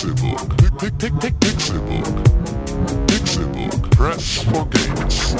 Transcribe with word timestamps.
Pixelbook. 0.00 0.56
Pick, 0.56 0.98
pick, 0.98 1.20
pick, 1.20 1.34
Pixelbook. 1.40 2.24
Pixelbook. 3.06 3.90
Press 3.92 4.42
for 4.44 4.64
games. 4.64 5.34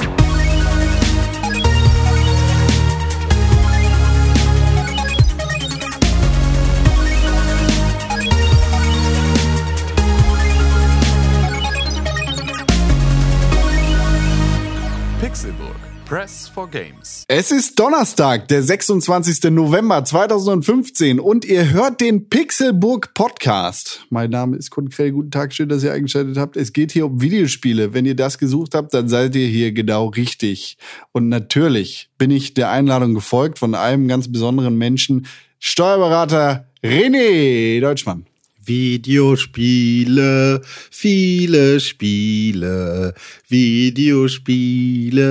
Pixelburg. 15.21 15.90
Press 16.11 16.49
for 16.49 16.69
Games. 16.69 17.25
Es 17.29 17.53
ist 17.53 17.79
Donnerstag, 17.79 18.49
der 18.49 18.65
26. 18.65 19.45
November 19.53 20.05
2015 20.05 21.21
und 21.21 21.45
ihr 21.45 21.71
hört 21.71 22.01
den 22.01 22.29
Pixelburg 22.29 23.15
Podcast. 23.15 24.05
Mein 24.11 24.31
Name 24.31 24.57
ist 24.57 24.73
Kunkrell. 24.73 25.13
Guten 25.13 25.31
Tag, 25.31 25.55
schön, 25.55 25.69
dass 25.69 25.85
ihr 25.85 25.93
eingeschaltet 25.93 26.37
habt. 26.37 26.57
Es 26.57 26.73
geht 26.73 26.91
hier 26.91 27.07
um 27.07 27.21
Videospiele. 27.21 27.95
Wenn 27.95 28.07
ihr 28.07 28.17
das 28.17 28.39
gesucht 28.39 28.75
habt, 28.75 28.93
dann 28.93 29.09
seid 29.09 29.37
ihr 29.37 29.47
hier 29.47 29.71
genau 29.71 30.07
richtig. 30.07 30.79
Und 31.13 31.29
natürlich 31.29 32.11
bin 32.19 32.33
ich 32.33 32.55
der 32.55 32.73
Einladung 32.73 33.15
gefolgt 33.15 33.61
von 33.61 33.77
einem 33.77 34.09
ganz 34.09 34.33
besonderen 34.33 34.77
Menschen, 34.77 35.29
Steuerberater 35.61 36.67
René 36.83 37.81
Deutschmann. 37.81 38.27
Videospiele, 38.71 40.63
viele 40.91 41.81
Spiele, 41.81 43.15
Videospiele. 43.49 45.25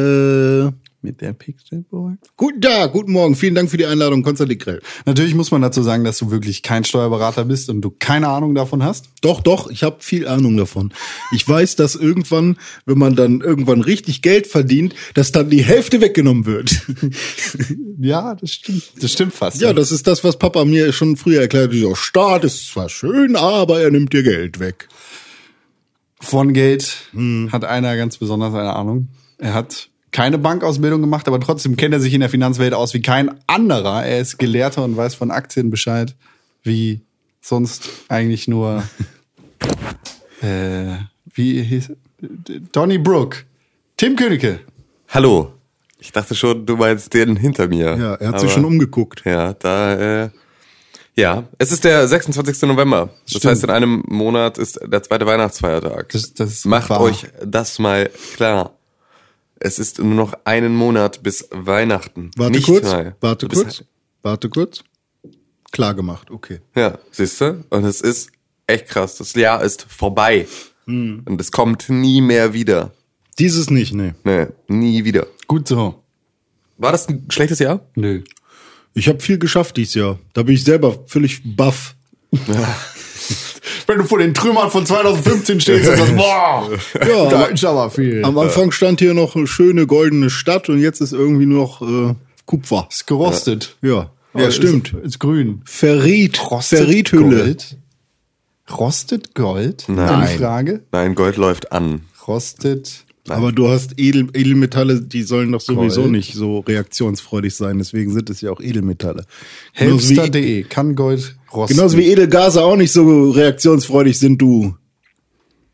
Mit 1.01 1.21
der 1.21 1.31
Pixelburg. 1.31 2.17
Guten 2.35 2.59
Tag, 2.59 2.91
guten 2.91 3.13
Morgen, 3.13 3.37
vielen 3.37 3.55
Dank 3.55 3.71
für 3.71 3.77
die 3.77 3.85
Einladung, 3.85 4.21
Konstantin 4.21 4.57
Krell. 4.57 4.81
Natürlich 5.05 5.33
muss 5.33 5.49
man 5.49 5.61
dazu 5.61 5.81
sagen, 5.81 6.03
dass 6.03 6.17
du 6.17 6.29
wirklich 6.29 6.61
kein 6.61 6.83
Steuerberater 6.83 7.45
bist 7.45 7.69
und 7.69 7.79
du 7.79 7.89
keine 7.89 8.27
Ahnung 8.27 8.53
davon 8.53 8.83
hast. 8.83 9.05
Doch, 9.21 9.39
doch, 9.39 9.69
ich 9.69 9.83
habe 9.83 9.97
viel 9.99 10.27
Ahnung 10.27 10.57
davon. 10.57 10.93
Ich 11.31 11.47
weiß, 11.47 11.77
dass 11.77 11.95
irgendwann, 11.95 12.57
wenn 12.85 12.97
man 12.97 13.15
dann 13.15 13.39
irgendwann 13.39 13.81
richtig 13.81 14.21
Geld 14.21 14.45
verdient, 14.45 14.93
dass 15.13 15.31
dann 15.31 15.49
die 15.49 15.63
Hälfte 15.63 16.01
weggenommen 16.01 16.45
wird. 16.45 16.81
Ja, 18.01 18.33
das 18.33 18.51
stimmt. 18.53 18.83
Das 19.01 19.11
stimmt 19.11 19.33
fast. 19.33 19.59
Ja, 19.59 19.73
das 19.73 19.91
ist 19.91 20.07
das, 20.07 20.23
was 20.23 20.39
Papa 20.39 20.63
mir 20.63 20.93
schon 20.93 21.17
früher 21.17 21.41
erklärt 21.41 21.65
hat. 21.65 21.73
Dieser 21.73 21.97
Staat 21.97 22.45
ist 22.45 22.71
zwar 22.71 22.87
schön, 22.87 23.35
aber 23.35 23.81
er 23.81 23.91
nimmt 23.91 24.13
dir 24.13 24.23
Geld 24.23 24.61
weg. 24.61 24.87
Von 26.21 26.53
Geld 26.53 27.09
hat 27.51 27.65
einer 27.65 27.97
ganz 27.97 28.17
besonders 28.17 28.53
eine 28.53 28.73
Ahnung. 28.73 29.09
Er 29.37 29.53
hat 29.53 29.89
keine 30.11 30.37
Bankausbildung 30.37 31.01
gemacht, 31.01 31.27
aber 31.27 31.39
trotzdem 31.39 31.75
kennt 31.75 31.93
er 31.93 31.99
sich 31.99 32.13
in 32.13 32.21
der 32.21 32.29
Finanzwelt 32.29 32.73
aus 32.73 32.93
wie 32.93 33.01
kein 33.01 33.31
anderer. 33.47 34.05
Er 34.05 34.19
ist 34.19 34.37
Gelehrter 34.39 34.83
und 34.83 34.97
weiß 34.97 35.15
von 35.15 35.31
Aktien 35.31 35.69
Bescheid, 35.69 36.15
wie 36.63 37.01
sonst 37.41 37.89
eigentlich 38.09 38.47
nur 38.47 38.83
äh, 40.41 40.95
wie 41.33 41.61
hieß 41.61 41.91
Donny 42.71 42.97
Brook. 42.97 43.45
Tim 43.97 44.15
Königke. 44.15 44.59
Hallo. 45.09 45.53
Ich 45.99 46.11
dachte 46.13 46.33
schon, 46.33 46.65
du 46.65 46.77
meinst 46.77 47.13
den 47.13 47.35
hinter 47.35 47.67
mir. 47.67 47.97
Ja, 47.97 48.13
er 48.15 48.27
hat 48.27 48.35
Aber- 48.35 48.39
sich 48.39 48.51
schon 48.51 48.63
umgeguckt. 48.65 49.23
Ja, 49.25 49.53
da, 49.53 50.23
äh, 50.25 50.29
ja. 51.15 51.43
Es 51.57 51.71
ist 51.73 51.83
der 51.83 52.07
26. 52.07 52.61
November. 52.69 53.09
Das 53.25 53.31
Stimmt. 53.39 53.45
heißt, 53.51 53.63
in 53.65 53.69
einem 53.69 54.03
Monat 54.07 54.57
ist 54.57 54.79
der 54.85 55.03
zweite 55.03 55.25
Weihnachtsfeiertag. 55.25 56.09
Das- 56.09 56.33
das 56.33 56.63
Macht 56.65 56.89
wahr. 56.89 57.01
euch 57.01 57.25
das 57.45 57.79
mal 57.79 58.09
klar. 58.35 58.75
Es 59.59 59.77
ist 59.79 59.99
nur 59.99 60.13
noch 60.15 60.33
einen 60.45 60.73
Monat 60.73 61.21
bis 61.21 61.47
Weihnachten. 61.51 62.31
Warte 62.37 62.53
Nicht 62.53 62.65
kurz, 62.65 62.85
mal. 62.85 63.15
warte 63.19 63.47
Du 63.47 63.55
kurz, 63.55 63.83
warte 64.21 64.49
kurz. 64.49 64.83
Klar 65.71 65.93
gemacht, 65.93 66.31
okay. 66.31 66.61
Ja, 66.75 66.97
siehst 67.11 67.41
du? 67.41 67.63
Und 67.69 67.83
es 67.83 68.01
ist 68.01 68.31
echt 68.67 68.87
krass. 68.87 69.17
Das 69.17 69.33
Jahr 69.33 69.61
ist 69.61 69.83
vorbei. 69.83 70.47
Hm. 70.85 71.23
Und 71.25 71.39
es 71.41 71.51
kommt 71.51 71.89
nie 71.89 72.21
mehr 72.21 72.53
wieder. 72.53 72.91
Dieses 73.37 73.69
nicht, 73.69 73.93
nee. 73.93 74.13
Nee, 74.23 74.47
nie 74.67 75.03
wieder. 75.03 75.27
Gut 75.47 75.67
so. 75.67 76.03
War 76.77 76.91
das 76.91 77.07
ein 77.09 77.25
schlechtes 77.29 77.59
Jahr? 77.59 77.81
Nö. 77.95 78.23
Ich 78.93 79.07
habe 79.07 79.19
viel 79.19 79.37
geschafft 79.37 79.77
dieses 79.77 79.93
Jahr. 79.95 80.19
Da 80.33 80.43
bin 80.43 80.55
ich 80.55 80.63
selber 80.63 81.03
völlig 81.05 81.41
baff. 81.55 81.95
Wenn 83.89 83.97
du 83.97 84.03
vor 84.03 84.19
den 84.19 84.35
Trümmern 84.35 84.69
von 84.69 84.85
2015 84.85 85.59
stehst 85.61 85.89
und 85.89 85.97
sagst, 85.97 86.15
boah, 86.15 86.69
Ja, 86.93 87.29
da 87.29 87.37
aber- 87.39 87.49
ist 87.51 87.65
aber 87.65 87.89
viel. 87.89 88.23
Am 88.23 88.37
Anfang 88.37 88.71
stand 88.71 88.99
hier 88.99 89.15
noch 89.15 89.35
eine 89.35 89.47
schöne 89.47 89.87
goldene 89.87 90.29
Stadt 90.29 90.69
und 90.69 90.79
jetzt 90.79 91.01
ist 91.01 91.11
irgendwie 91.11 91.47
nur 91.47 91.63
noch 91.63 91.81
äh, 92.11 92.13
Kupfer. 92.45 92.87
ist 92.91 93.07
gerostet. 93.07 93.77
Ja, 93.81 94.11
Aber 94.33 94.43
ja, 94.43 94.51
stimmt. 94.51 94.93
Ist, 94.93 95.05
ist 95.05 95.19
grün. 95.19 95.61
Ferrit, 95.65 96.37
Ferrithülle. 96.61 97.37
Gold? 97.43 97.77
Rostet 98.71 99.33
Gold? 99.33 99.85
Nein. 99.87 100.07
Eine 100.07 100.27
Frage. 100.37 100.81
Nein, 100.91 101.15
Gold 101.15 101.37
läuft 101.37 101.71
an. 101.71 102.01
Rostet. 102.27 103.05
Aber 103.35 103.51
du 103.51 103.69
hast 103.69 103.93
Edel, 103.97 104.27
Edelmetalle, 104.33 105.01
die 105.01 105.23
sollen 105.23 105.51
doch 105.51 105.61
sowieso 105.61 106.01
Gold. 106.01 106.11
nicht 106.13 106.33
so 106.33 106.59
reaktionsfreudig 106.59 107.55
sein. 107.55 107.77
Deswegen 107.77 108.11
sind 108.11 108.29
es 108.29 108.41
ja 108.41 108.51
auch 108.51 108.61
Edelmetalle. 108.61 109.25
Helpster.de. 109.73 110.63
Kann 110.63 110.95
Gold 110.95 111.35
rosten? 111.53 111.75
genauso 111.75 111.97
wie 111.97 112.11
Edelgase 112.11 112.63
auch 112.63 112.75
nicht 112.75 112.91
so 112.91 113.31
reaktionsfreudig 113.31 114.17
sind, 114.19 114.41
du 114.41 114.75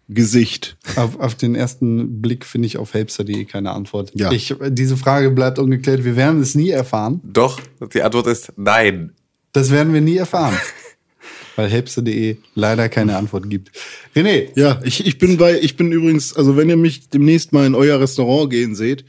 Gesicht. 0.07 0.77
Auf, 0.95 1.19
auf 1.19 1.35
den 1.35 1.55
ersten 1.55 2.21
Blick 2.21 2.45
finde 2.45 2.67
ich 2.67 2.77
auf 2.77 2.94
helpster.de 2.94 3.45
keine 3.45 3.71
Antwort. 3.71 4.11
Ja. 4.13 4.31
Ich, 4.31 4.55
diese 4.69 4.97
Frage 4.97 5.31
bleibt 5.31 5.57
ungeklärt. 5.57 6.03
Wir 6.03 6.15
werden 6.15 6.41
es 6.41 6.53
nie 6.53 6.69
erfahren. 6.69 7.21
Doch, 7.23 7.59
die 7.94 8.03
Antwort 8.03 8.27
ist 8.27 8.53
nein. 8.55 9.13
Das 9.51 9.71
werden 9.71 9.94
wir 9.94 10.01
nie 10.01 10.17
erfahren. 10.17 10.53
Weil 11.55 11.69
helpster.de 11.69 12.38
leider 12.53 12.89
keine 12.89 13.16
Antwort 13.16 13.49
gibt. 13.49 13.71
René, 14.16 14.49
Ja, 14.55 14.81
ich, 14.83 15.05
ich 15.05 15.17
bin 15.17 15.38
bei, 15.38 15.59
ich 15.59 15.77
bin 15.77 15.91
übrigens, 15.91 16.35
also 16.35 16.57
wenn 16.57 16.69
ihr 16.69 16.77
mich 16.77 17.09
demnächst 17.09 17.53
mal 17.53 17.66
in 17.66 17.75
euer 17.75 17.99
Restaurant 17.99 18.49
gehen 18.49 18.75
seht, 18.75 19.05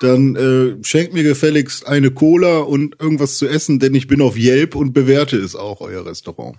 dann 0.00 0.36
äh, 0.36 0.82
schenkt 0.82 1.12
mir 1.12 1.22
gefälligst 1.22 1.86
eine 1.86 2.10
Cola 2.10 2.60
und 2.60 2.96
irgendwas 3.00 3.36
zu 3.36 3.46
essen, 3.46 3.78
denn 3.78 3.94
ich 3.94 4.06
bin 4.06 4.22
auf 4.22 4.36
Yelp 4.36 4.74
und 4.74 4.92
bewerte 4.92 5.36
es 5.36 5.54
auch, 5.54 5.80
euer 5.80 6.06
Restaurant. 6.06 6.56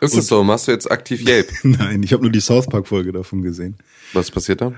Ist 0.00 0.16
es 0.16 0.28
so? 0.28 0.42
Machst 0.42 0.66
du 0.66 0.72
jetzt 0.72 0.90
aktiv 0.90 1.26
Yelp? 1.28 1.50
Nein, 1.62 2.02
ich 2.02 2.12
habe 2.12 2.22
nur 2.22 2.32
die 2.32 2.40
South 2.40 2.66
Park 2.66 2.88
Folge 2.88 3.12
davon 3.12 3.42
gesehen. 3.42 3.76
Was 4.14 4.30
passiert 4.30 4.62
da? 4.62 4.72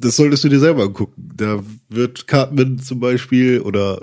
Das 0.00 0.16
solltest 0.16 0.44
du 0.44 0.48
dir 0.48 0.60
selber 0.60 0.84
angucken. 0.84 1.30
Da 1.36 1.62
wird 1.88 2.26
Cartman 2.26 2.78
zum 2.78 3.00
Beispiel 3.00 3.60
oder 3.60 4.00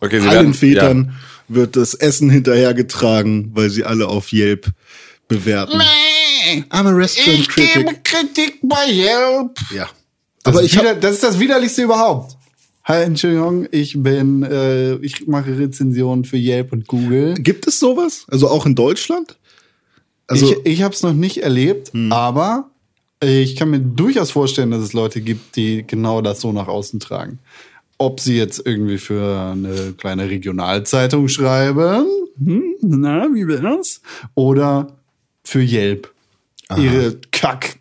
Okay, 0.00 0.20
allen 0.20 0.30
werden- 0.30 0.54
Vätern 0.54 1.12
wird 1.48 1.76
das 1.76 1.94
Essen 1.94 2.30
hinterhergetragen, 2.30 3.50
weil 3.54 3.70
sie 3.70 3.84
alle 3.84 4.08
auf 4.08 4.32
Yelp 4.32 4.70
bewerten. 5.28 5.80
I'm 6.70 6.86
a 6.86 6.90
restaurant 6.90 7.48
critic. 7.48 8.04
Kritik 8.04 8.58
bei 8.62 8.86
Yelp. 8.90 9.58
Ja. 9.74 9.88
Das, 10.44 10.54
Aber 10.54 10.62
ist 10.62 10.72
ich 10.72 10.76
hab, 10.76 10.84
wieder, 10.84 10.94
das 10.94 11.14
ist 11.14 11.24
das 11.24 11.38
widerlichste 11.40 11.82
überhaupt. 11.82 12.36
Hi, 12.84 13.02
Entschuldigung, 13.02 13.66
ich 13.72 14.00
bin, 14.00 14.44
äh, 14.44 14.94
ich 14.98 15.26
mache 15.26 15.58
Rezensionen 15.58 16.24
für 16.24 16.36
Yelp 16.36 16.72
und 16.72 16.86
Google. 16.86 17.34
gibt 17.34 17.66
es 17.66 17.80
sowas? 17.80 18.24
Also 18.28 18.48
auch 18.48 18.64
in 18.64 18.76
Deutschland? 18.76 19.36
Also 20.28 20.52
ich 20.64 20.72
ich 20.72 20.82
habe 20.82 20.94
es 20.94 21.02
noch 21.02 21.12
nicht 21.12 21.38
erlebt, 21.42 21.90
aber 22.10 22.70
ich 23.26 23.56
kann 23.56 23.70
mir 23.70 23.80
durchaus 23.80 24.30
vorstellen, 24.30 24.70
dass 24.70 24.82
es 24.82 24.92
Leute 24.92 25.20
gibt, 25.20 25.56
die 25.56 25.84
genau 25.86 26.20
das 26.20 26.40
so 26.40 26.52
nach 26.52 26.68
außen 26.68 27.00
tragen. 27.00 27.38
Ob 27.98 28.20
sie 28.20 28.36
jetzt 28.36 28.62
irgendwie 28.64 28.98
für 28.98 29.52
eine 29.52 29.94
kleine 29.96 30.28
Regionalzeitung 30.28 31.28
schreiben, 31.28 32.06
hm, 32.38 32.74
na, 32.82 33.26
wie 33.32 33.46
wär's? 33.48 34.02
Oder 34.34 34.96
für 35.44 35.62
Yelp. 35.62 36.12
Ihre 36.76 37.16
Kack 37.30 37.78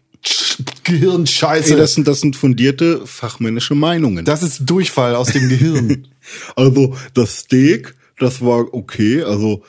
Gehirnscheiße. 0.83 1.73
ey, 1.73 1.77
das 1.77 1.95
sind 1.95 2.07
das 2.07 2.21
sind 2.21 2.35
fundierte 2.35 3.05
fachmännische 3.05 3.75
Meinungen. 3.75 4.25
das 4.25 4.43
ist 4.43 4.61
Durchfall 4.65 5.15
aus 5.15 5.31
dem 5.31 5.49
Gehirn. 5.49 6.07
Also 6.55 6.95
das 7.13 7.37
Steak, 7.37 7.93
das 8.17 8.41
war 8.43 8.73
okay. 8.73 9.21
Also 9.21 9.61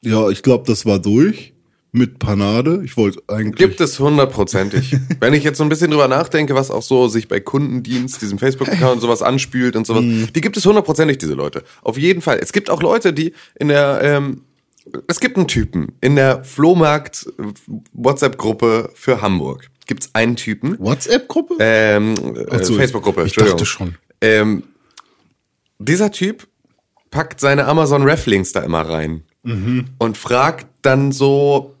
ja, 0.00 0.30
ich 0.30 0.42
glaube, 0.42 0.64
das 0.66 0.86
war 0.86 0.98
durch 0.98 1.51
mit 1.94 2.18
Panade. 2.18 2.80
Ich 2.84 2.96
wollte 2.96 3.22
eigentlich. 3.28 3.56
Gibt 3.56 3.78
es 3.80 4.00
hundertprozentig. 4.00 4.96
Wenn 5.20 5.34
ich 5.34 5.44
jetzt 5.44 5.58
so 5.58 5.64
ein 5.64 5.68
bisschen 5.68 5.90
drüber 5.90 6.08
nachdenke, 6.08 6.54
was 6.54 6.70
auch 6.70 6.80
so 6.82 7.06
sich 7.08 7.28
bei 7.28 7.38
Kundendienst, 7.38 8.22
diesem 8.22 8.38
Facebook-Account 8.38 8.94
und 8.94 9.00
sowas 9.00 9.20
anspült 9.22 9.76
und 9.76 9.86
sowas, 9.86 10.02
die 10.02 10.40
gibt 10.40 10.56
es 10.56 10.64
hundertprozentig, 10.64 11.18
diese 11.18 11.34
Leute. 11.34 11.62
Auf 11.82 11.98
jeden 11.98 12.22
Fall. 12.22 12.38
Es 12.42 12.52
gibt 12.52 12.70
auch 12.70 12.82
Leute, 12.82 13.12
die 13.12 13.34
in 13.58 13.68
der, 13.68 14.00
ähm, 14.02 14.42
es 15.06 15.20
gibt 15.20 15.36
einen 15.36 15.48
Typen 15.48 15.92
in 16.00 16.16
der 16.16 16.42
Flohmarkt-WhatsApp-Gruppe 16.44 18.90
für 18.94 19.20
Hamburg. 19.20 19.68
Gibt 19.86 20.04
es 20.04 20.14
einen 20.14 20.36
Typen, 20.36 20.78
WhatsApp-Gruppe? 20.78 21.56
ähm, 21.60 22.36
äh, 22.50 22.64
so, 22.64 22.74
Facebook-Gruppe, 22.74 23.24
ich 23.26 23.34
dachte 23.34 23.66
schon. 23.66 23.96
Ähm, 24.20 24.62
dieser 25.78 26.10
Typ 26.12 26.46
packt 27.10 27.40
seine 27.40 27.66
Amazon 27.66 28.02
Reflinks 28.04 28.52
da 28.52 28.60
immer 28.60 28.82
rein 28.88 29.24
Mhm. 29.44 29.86
und 29.98 30.16
fragt 30.16 30.68
dann 30.82 31.10
so, 31.10 31.74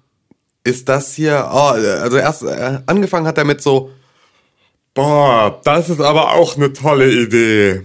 ist 0.64 0.88
das 0.88 1.14
hier, 1.14 1.48
oh, 1.52 1.72
also 1.74 2.16
erst 2.16 2.42
äh, 2.42 2.80
angefangen 2.86 3.26
hat 3.26 3.38
er 3.38 3.44
mit 3.44 3.62
so, 3.62 3.90
boah, 4.94 5.60
das 5.64 5.88
ist 5.88 6.00
aber 6.00 6.34
auch 6.34 6.56
eine 6.56 6.72
tolle 6.72 7.10
Idee. 7.10 7.82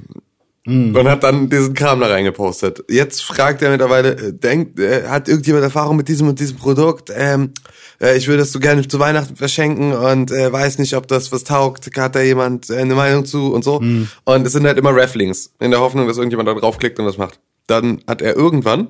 Und 0.68 1.08
hat 1.08 1.24
dann 1.24 1.50
diesen 1.50 1.74
Kram 1.74 2.02
da 2.02 2.08
reingepostet. 2.08 2.84
Jetzt 2.90 3.24
fragt 3.24 3.62
er 3.62 3.72
mittlerweile, 3.72 4.18
äh, 4.18 4.34
denkt, 4.34 4.78
äh, 4.82 5.08
hat 5.08 5.30
irgendjemand 5.30 5.64
Erfahrung 5.64 5.96
mit 5.96 6.10
diesem 6.10 6.28
und 6.28 6.42
diesem 6.42 6.58
Produkt? 6.58 7.10
Ähm, 7.16 7.54
äh, 8.02 8.18
ich 8.18 8.28
würde 8.28 8.40
das 8.40 8.52
so 8.52 8.60
gerne 8.60 8.86
zu 8.86 9.00
Weihnachten 9.00 9.38
verschenken 9.38 9.94
und 9.94 10.30
äh, 10.30 10.52
weiß 10.52 10.80
nicht, 10.80 10.94
ob 10.98 11.08
das 11.08 11.32
was 11.32 11.46
taugt. 11.46 11.90
Hat 11.96 12.16
da 12.16 12.22
jemand 12.22 12.70
äh, 12.70 12.80
eine 12.80 12.96
Meinung 12.96 13.24
zu 13.24 13.54
und 13.54 13.64
so? 13.64 13.78
Und 14.26 14.46
es 14.46 14.52
sind 14.52 14.68
halt 14.68 14.78
immer 14.78 14.94
Rafflings, 14.94 15.54
in 15.62 15.72
der 15.72 15.80
Hoffnung, 15.80 16.06
dass 16.06 16.18
irgendjemand 16.18 16.50
da 16.50 16.54
draufklickt 16.54 17.00
und 17.00 17.06
das 17.06 17.18
macht. 17.18 17.40
Dann 17.68 18.02
hat 18.06 18.22
er 18.22 18.36
irgendwann 18.36 18.90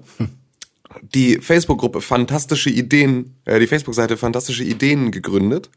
die 1.01 1.37
Facebook-Gruppe 1.37 2.01
Fantastische 2.01 2.69
Ideen, 2.69 3.35
äh, 3.45 3.59
die 3.59 3.67
Facebook-Seite 3.67 4.17
Fantastische 4.17 4.63
Ideen 4.63 5.11
gegründet. 5.11 5.69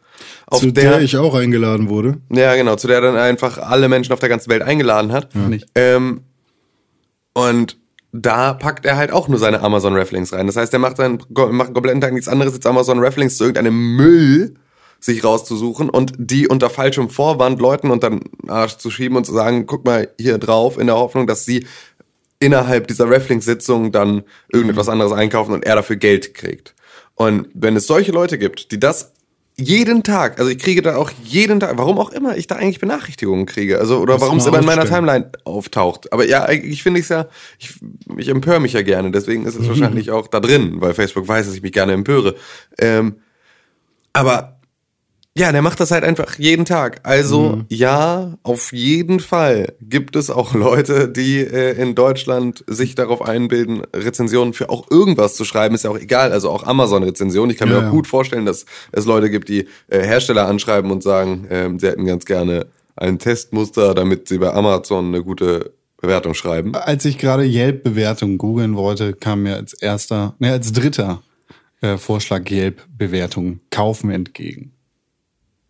Auf 0.46 0.60
Zu 0.60 0.72
der, 0.72 1.00
ich 1.00 1.16
auch 1.16 1.34
eingeladen 1.34 1.88
wurde. 1.88 2.18
ja, 2.30 2.54
genau, 2.54 2.76
zu 2.76 2.86
der 2.86 2.96
er 2.96 3.02
dann 3.02 3.16
einfach 3.16 3.58
alle 3.58 3.88
Menschen 3.88 4.12
auf 4.12 4.20
der 4.20 4.28
ganzen 4.28 4.50
Welt 4.50 4.62
eingeladen 4.62 5.12
hat. 5.12 5.34
Nicht. 5.34 5.66
Ähm, 5.74 6.22
und 7.32 7.78
da 8.12 8.54
packt 8.54 8.84
er 8.86 8.96
halt 8.96 9.12
auch 9.12 9.28
nur 9.28 9.38
seine 9.38 9.60
Amazon 9.60 9.96
Rafflings 9.96 10.32
rein. 10.32 10.46
Das 10.46 10.56
heißt, 10.56 10.72
er 10.72 10.78
macht 10.78 10.98
dann 10.98 11.22
macht 11.52 11.68
einen 11.68 11.74
kompletten 11.74 12.00
Tag 12.00 12.12
nichts 12.12 12.28
anderes 12.28 12.54
als 12.54 12.66
Amazon 12.66 12.98
Rafflings 12.98 13.36
zu 13.36 13.44
irgendeinem 13.44 13.96
Müll 13.96 14.56
sich 15.00 15.24
rauszusuchen 15.24 15.88
und 15.88 16.12
die 16.18 16.46
unter 16.46 16.68
falschem 16.68 17.08
Vorwand 17.08 17.58
Leuten 17.58 17.90
unter 17.90 18.10
den 18.10 18.20
Arsch 18.48 18.76
zu 18.76 18.90
schieben 18.90 19.16
und 19.16 19.24
zu 19.24 19.32
sagen, 19.32 19.66
guck 19.66 19.84
mal 19.84 20.10
hier 20.20 20.36
drauf, 20.36 20.78
in 20.78 20.88
der 20.88 20.96
Hoffnung, 20.96 21.26
dass 21.26 21.46
sie 21.46 21.66
innerhalb 22.40 22.88
dieser 22.88 23.08
Raffling-Sitzung 23.08 23.92
dann 23.92 24.24
irgendetwas 24.50 24.88
anderes 24.88 25.12
einkaufen 25.12 25.52
und 25.52 25.64
er 25.64 25.76
dafür 25.76 25.96
Geld 25.96 26.34
kriegt. 26.34 26.74
Und 27.14 27.48
wenn 27.54 27.76
es 27.76 27.86
solche 27.86 28.12
Leute 28.12 28.38
gibt, 28.38 28.72
die 28.72 28.80
das 28.80 29.12
jeden 29.56 30.02
Tag, 30.02 30.38
also 30.38 30.50
ich 30.50 30.58
kriege 30.58 30.80
da 30.80 30.96
auch 30.96 31.10
jeden 31.22 31.60
Tag, 31.60 31.76
warum 31.76 31.98
auch 31.98 32.10
immer 32.12 32.36
ich 32.38 32.46
da 32.46 32.56
eigentlich 32.56 32.80
Benachrichtigungen 32.80 33.44
kriege, 33.44 33.78
also 33.78 33.98
oder 33.98 34.18
warum 34.20 34.38
es 34.38 34.46
immer 34.46 34.60
in 34.60 34.64
meiner. 34.64 34.86
Timeline 34.86 35.30
auftaucht. 35.44 36.12
Aber 36.14 36.26
ja, 36.26 36.44
eigentlich 36.44 36.82
finde 36.82 37.00
ich 37.00 37.04
es 37.04 37.10
ja, 37.10 37.26
ich, 37.58 37.74
ich 38.16 38.28
empöre 38.28 38.58
mich 38.58 38.72
ja 38.72 38.80
gerne, 38.80 39.10
deswegen 39.10 39.44
ist 39.44 39.56
es 39.56 39.68
wahrscheinlich 39.68 40.10
auch 40.10 40.28
da 40.28 40.40
drin, 40.40 40.80
weil 40.80 40.94
Facebook 40.94 41.28
weiß, 41.28 41.46
dass 41.46 41.54
ich 41.54 41.62
mich 41.62 41.72
gerne 41.72 41.92
empöre. 41.92 42.36
Ähm, 42.78 43.16
aber 44.14 44.59
ja, 45.36 45.52
der 45.52 45.62
macht 45.62 45.78
das 45.78 45.92
halt 45.92 46.02
einfach 46.02 46.38
jeden 46.38 46.64
Tag. 46.64 47.00
Also 47.04 47.62
ja, 47.68 48.36
auf 48.42 48.72
jeden 48.72 49.20
Fall 49.20 49.74
gibt 49.80 50.16
es 50.16 50.28
auch 50.28 50.54
Leute, 50.54 51.08
die 51.08 51.38
äh, 51.38 51.80
in 51.80 51.94
Deutschland 51.94 52.64
sich 52.66 52.96
darauf 52.96 53.22
einbilden, 53.22 53.82
Rezensionen 53.94 54.54
für 54.54 54.70
auch 54.70 54.90
irgendwas 54.90 55.36
zu 55.36 55.44
schreiben. 55.44 55.74
Ist 55.74 55.84
ja 55.84 55.90
auch 55.90 55.98
egal, 55.98 56.32
also 56.32 56.50
auch 56.50 56.64
Amazon-Rezensionen. 56.64 57.50
Ich 57.52 57.58
kann 57.58 57.68
mir 57.68 57.74
Ja, 57.74 57.80
auch 57.80 57.84
ja. 57.84 57.90
gut 57.90 58.08
vorstellen, 58.08 58.44
dass 58.44 58.66
es 58.92 59.06
Leute 59.06 59.30
gibt, 59.30 59.48
die 59.48 59.66
äh, 59.88 60.00
Hersteller 60.00 60.48
anschreiben 60.48 60.90
und 60.90 61.02
sagen, 61.02 61.46
ähm, 61.50 61.78
sie 61.78 61.86
hätten 61.86 62.06
ganz 62.06 62.24
gerne 62.24 62.66
ein 62.96 63.18
Testmuster, 63.18 63.94
damit 63.94 64.28
sie 64.28 64.38
bei 64.38 64.52
Amazon 64.52 65.06
eine 65.06 65.22
gute 65.22 65.72
Bewertung 66.00 66.34
schreiben. 66.34 66.74
Als 66.74 67.04
ich 67.04 67.18
gerade 67.18 67.44
Yelp-Bewertungen 67.44 68.36
googeln 68.36 68.74
wollte, 68.76 69.12
kam 69.12 69.44
mir 69.44 69.54
als 69.56 69.74
erster, 69.74 70.34
ne, 70.38 70.50
als 70.52 70.72
dritter 70.72 71.22
äh, 71.82 71.98
Vorschlag 71.98 72.50
Yelp-Bewertungen 72.50 73.60
kaufen 73.70 74.10
entgegen. 74.10 74.72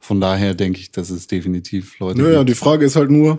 Von 0.00 0.20
daher 0.20 0.54
denke 0.54 0.80
ich, 0.80 0.90
dass 0.90 1.10
es 1.10 1.26
definitiv 1.26 1.98
Leute 1.98 2.20
Naja, 2.22 2.38
gibt. 2.38 2.48
die 2.50 2.54
Frage 2.54 2.84
ist 2.86 2.96
halt 2.96 3.10
nur, 3.10 3.38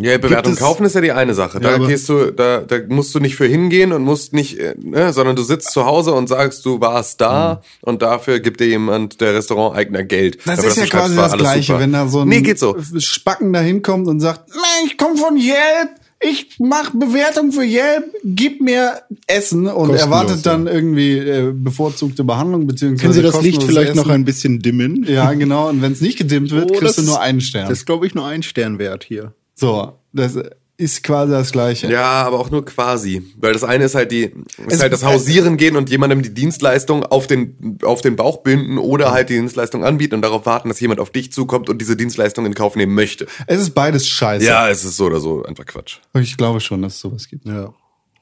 Ja, 0.00 0.16
Bewertung 0.18 0.56
kaufen 0.56 0.84
ist 0.86 0.94
ja 0.94 1.00
die 1.02 1.12
eine 1.12 1.34
Sache. 1.34 1.60
Da 1.60 1.72
Ja, 1.76 1.86
gehst 1.86 2.08
du, 2.08 2.32
da, 2.32 2.60
da 2.62 2.78
musst 2.88 3.14
du 3.14 3.20
nicht 3.20 3.36
für 3.36 3.46
hingehen 3.46 3.92
und 3.92 4.02
musst 4.02 4.32
nicht, 4.32 4.58
äh, 4.58 4.74
ne, 4.78 5.12
sondern 5.12 5.36
du 5.36 5.42
sitzt 5.42 5.70
zu 5.72 5.84
Hause 5.84 6.12
und 6.14 6.26
sagst, 6.28 6.64
du 6.64 6.80
warst 6.80 7.20
da 7.20 7.62
und 7.82 8.00
dafür 8.02 8.40
gibt 8.40 8.60
dir 8.60 8.66
jemand 8.66 9.20
der 9.20 9.34
Restauranteigner 9.34 10.02
Geld. 10.02 10.38
Das 10.46 10.56
Dafür, 10.56 10.70
ist 10.70 10.76
ja 10.78 10.86
quasi 10.86 11.14
das 11.16 11.32
Gleiche, 11.34 11.66
super. 11.68 11.80
wenn 11.80 11.92
da 11.92 12.08
so 12.08 12.20
ein 12.20 12.28
Nee, 12.28 12.40
geht 12.40 12.58
so. 12.58 12.76
Spacken 12.98 13.52
da 13.52 13.60
hinkommt 13.60 14.08
und 14.08 14.20
sagt, 14.20 14.48
"Nee, 14.48 14.86
ich 14.86 14.96
komme 14.98 15.16
von 15.18 15.36
Yelp, 15.36 15.90
ich 16.20 16.58
mache 16.58 16.96
Bewertung 16.96 17.52
für 17.52 17.62
Yelp, 17.64 18.04
gib 18.24 18.60
mir 18.60 19.02
Essen 19.26 19.66
und 19.66 19.88
Kostenlos, 19.88 20.00
erwartet 20.00 20.46
dann 20.46 20.66
ja. 20.66 20.72
irgendwie 20.72 21.18
äh, 21.18 21.52
bevorzugte 21.54 22.24
Behandlung 22.24 22.66
beziehungsweise 22.66 23.02
können 23.02 23.12
Sie 23.14 23.22
das 23.22 23.42
Licht 23.42 23.62
vielleicht 23.62 23.94
noch 23.94 24.04
Essen. 24.04 24.12
ein 24.12 24.24
bisschen 24.24 24.60
dimmen? 24.60 25.04
Ja, 25.08 25.32
genau. 25.34 25.68
Und 25.68 25.82
wenn 25.82 25.92
es 25.92 26.00
nicht 26.00 26.16
gedimmt 26.18 26.50
wird, 26.50 26.70
Oh, 26.70 26.74
kriegst 26.74 26.98
du 26.98 27.02
das- 27.02 27.06
nur 27.10 27.20
einen 27.20 27.40
Stern. 27.40 27.68
Das 27.68 27.78
ist, 27.78 27.86
glaube 27.86 28.06
ich, 28.06 28.14
nur 28.14 28.26
ein 28.26 28.42
Stern 28.42 28.78
wert 28.78 29.04
hier. 29.04 29.34
so, 29.54 29.92
das 30.12 30.38
ist 30.76 31.04
quasi 31.04 31.30
das 31.32 31.52
Gleiche. 31.52 31.88
Ja, 31.90 32.22
aber 32.24 32.40
auch 32.40 32.50
nur 32.50 32.64
quasi. 32.64 33.22
Weil 33.38 33.52
das 33.52 33.62
eine 33.62 33.84
ist 33.84 33.94
halt 33.94 34.10
die, 34.10 34.24
ist 34.24 34.34
Es- 34.66 34.80
halt 34.82 34.92
das 34.92 35.04
Hausieren 35.04 35.56
gehen 35.56 35.76
und 35.76 35.88
jemandem 35.88 36.22
die 36.22 36.34
Dienstleistung 36.34 37.04
auf 37.04 37.26
den, 37.28 37.78
auf 37.82 38.00
den 38.00 38.16
Bauch 38.16 38.38
binden 38.42 38.78
oder 38.78 39.12
halt 39.12 39.28
die 39.30 39.34
Dienstleistung 39.34 39.84
anbieten 39.84 40.16
und 40.16 40.22
darauf 40.22 40.46
warten, 40.46 40.68
dass 40.68 40.80
jemand 40.80 40.98
auf 41.00 41.10
dich 41.10 41.32
zukommt 41.32 41.68
und 41.70 41.78
diese 41.80 41.96
Dienstleistung 41.96 42.44
in 42.46 42.54
Kauf 42.54 42.74
nehmen 42.74 42.94
möchte. 42.94 43.26
Es 43.46 43.60
ist 43.60 43.70
beides 43.70 44.08
scheiße. 44.08 44.44
Ja, 44.44 44.68
es 44.68 44.84
ist 44.84 44.96
so 44.96 45.06
oder 45.06 45.20
so 45.20 45.44
einfach 45.44 45.64
Quatsch. 45.66 45.98
Ich 46.14 46.36
glaube 46.36 46.60
schon, 46.60 46.82
dass 46.82 46.94
es 46.94 47.00
sowas 47.00 47.28
gibt. 47.28 47.46
Ja. 47.46 47.72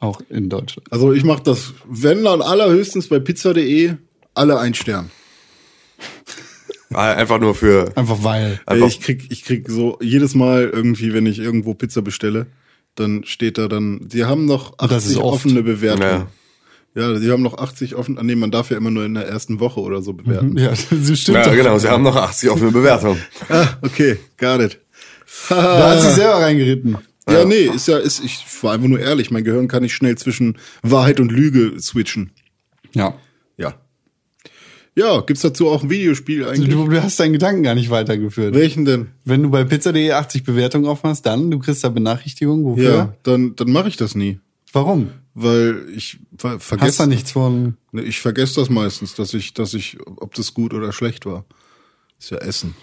Auch 0.00 0.20
in 0.28 0.48
Deutschland. 0.50 0.87
Also 0.93 1.12
ich 1.12 1.25
mache 1.25 1.43
das, 1.44 1.72
wenn 1.88 2.25
dann 2.25 2.43
allerhöchstens 2.43 3.08
bei 3.08 3.19
pizza.de, 3.19 3.94
alle 4.34 4.58
ein 4.58 4.75
Stern. 4.75 5.10
Ah, 6.94 7.12
Einfach 7.12 7.40
nur 7.40 7.54
für, 7.54 7.92
Einfach 7.96 8.22
weil. 8.22 8.60
Einfach- 8.66 8.86
Ich 8.88 9.00
krieg, 9.00 9.26
ich 9.30 9.44
krieg 9.44 9.68
so 9.68 9.98
jedes 10.00 10.34
Mal 10.34 10.70
irgendwie, 10.72 11.12
wenn 11.12 11.26
ich 11.26 11.38
irgendwo 11.38 11.74
Pizza 11.74 12.02
bestelle, 12.02 12.46
dann 12.94 13.24
steht 13.24 13.58
da 13.58 13.68
dann, 13.68 14.06
sie 14.10 14.24
haben 14.24 14.44
noch 14.44 14.70
Und 14.72 14.90
das 14.90 15.04
80 15.04 15.10
ist 15.12 15.16
oft. 15.18 15.34
offene 15.46 15.62
Bewertungen. 15.62 16.26
Ja. 16.94 17.10
Ja. 17.12 17.18
sie 17.18 17.30
haben 17.30 17.42
noch 17.42 17.56
80 17.56 17.94
offen, 17.94 18.18
ah, 18.18 18.22
nee, 18.22 18.34
man 18.34 18.50
darf 18.50 18.70
ja 18.70 18.76
immer 18.76 18.90
nur 18.90 19.04
in 19.06 19.14
der 19.14 19.26
ersten 19.26 19.60
Woche 19.60 19.80
oder 19.80 20.02
so 20.02 20.12
bewerten. 20.12 20.58
Ja, 20.58 20.68
das 20.90 21.18
stimmt. 21.18 21.38
ja 21.38 21.44
doch. 21.44 21.52
genau, 21.54 21.78
sie 21.78 21.88
haben 21.88 22.02
noch 22.02 22.16
80 22.16 22.50
offene 22.50 22.70
Bewertungen. 22.70 23.18
Ah, 23.48 23.66
okay, 23.82 24.18
got 24.38 24.60
it. 24.60 24.78
Da 25.48 25.90
hat 25.92 26.02
sich 26.02 26.10
selber 26.10 26.34
reingeritten. 26.42 26.98
Ja, 27.30 27.44
nee, 27.46 27.70
ist 27.74 27.88
ja, 27.88 27.96
ist, 27.98 28.22
ich 28.22 28.44
war 28.62 28.74
einfach 28.74 28.88
nur 28.88 29.00
ehrlich, 29.00 29.30
mein 29.30 29.44
Gehirn 29.44 29.68
kann 29.68 29.82
nicht 29.82 29.94
schnell 29.94 30.18
zwischen 30.18 30.58
Wahrheit 30.82 31.20
und 31.20 31.32
Lüge 31.32 31.80
switchen. 31.80 32.32
Ja. 32.94 33.14
Ja. 34.94 35.20
Gibt's 35.20 35.42
dazu 35.42 35.68
auch 35.68 35.82
ein 35.82 35.90
Videospiel 35.90 36.44
eigentlich? 36.44 36.68
Du, 36.68 36.86
du 36.88 37.02
hast 37.02 37.18
deinen 37.18 37.32
Gedanken 37.32 37.62
gar 37.62 37.74
nicht 37.74 37.90
weitergeführt. 37.90 38.54
Welchen 38.54 38.84
denn? 38.84 39.08
Wenn 39.24 39.42
du 39.42 39.50
bei 39.50 39.64
pizza.de 39.64 40.10
80 40.12 40.44
Bewertungen 40.44 40.94
hast, 41.02 41.22
dann, 41.26 41.50
du 41.50 41.58
kriegst 41.58 41.82
da 41.82 41.88
Benachrichtigung. 41.88 42.64
Wofür? 42.64 42.84
Ja, 42.84 43.14
dann, 43.22 43.56
dann 43.56 43.70
mache 43.70 43.88
ich 43.88 43.96
das 43.96 44.14
nie. 44.14 44.38
Warum? 44.72 45.10
Weil 45.34 45.86
ich 45.94 46.18
ver 46.36 46.52
Hast 46.52 46.72
da 46.72 46.76
vergesse. 46.76 47.06
nichts 47.06 47.32
von. 47.32 47.76
Ich 47.92 48.20
vergesse 48.20 48.56
das 48.56 48.68
meistens, 48.68 49.14
dass 49.14 49.32
ich, 49.34 49.54
dass 49.54 49.72
ich, 49.74 49.98
ob 50.04 50.34
das 50.34 50.52
gut 50.52 50.74
oder 50.74 50.92
schlecht 50.92 51.24
war. 51.24 51.44
Ist 52.18 52.30
ja 52.30 52.38
Essen. 52.38 52.74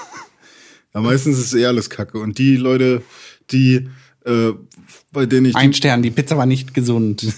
ja, 0.94 1.00
meistens 1.00 1.38
ist 1.38 1.54
eh 1.54 1.64
alles 1.64 1.88
Kacke. 1.88 2.18
Und 2.18 2.38
die 2.38 2.56
Leute, 2.56 3.02
die, 3.50 3.88
äh, 4.24 4.52
bei 5.12 5.26
denen 5.26 5.46
ich. 5.46 5.56
Ein 5.56 5.72
Stern, 5.72 6.02
die 6.02 6.10
Pizza 6.10 6.36
war 6.36 6.46
nicht 6.46 6.74
gesund. 6.74 7.26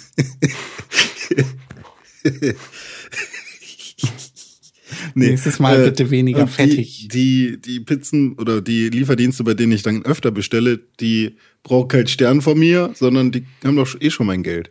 Nee, 5.15 5.29
Nächstes 5.31 5.59
Mal 5.59 5.81
äh, 5.81 5.85
bitte 5.87 6.11
weniger 6.11 6.47
fettig. 6.47 7.09
Die, 7.13 7.59
die, 7.59 7.61
die 7.61 7.81
Pizzen 7.81 8.35
oder 8.39 8.61
die 8.61 8.89
Lieferdienste, 8.89 9.45
bei 9.45 9.55
denen 9.55 9.73
ich 9.73 9.83
dann 9.83 10.05
öfter 10.05 10.31
bestelle, 10.31 10.81
die 11.01 11.37
brauchen 11.63 11.89
keinen 11.89 12.07
Stern 12.09 12.41
von 12.43 12.59
mir, 12.59 12.91
sondern 12.95 13.31
die 13.33 13.47
haben 13.65 13.77
doch 13.77 13.89
eh 14.01 14.11
schon 14.11 14.27
mein 14.27 14.43
Geld. 14.43 14.71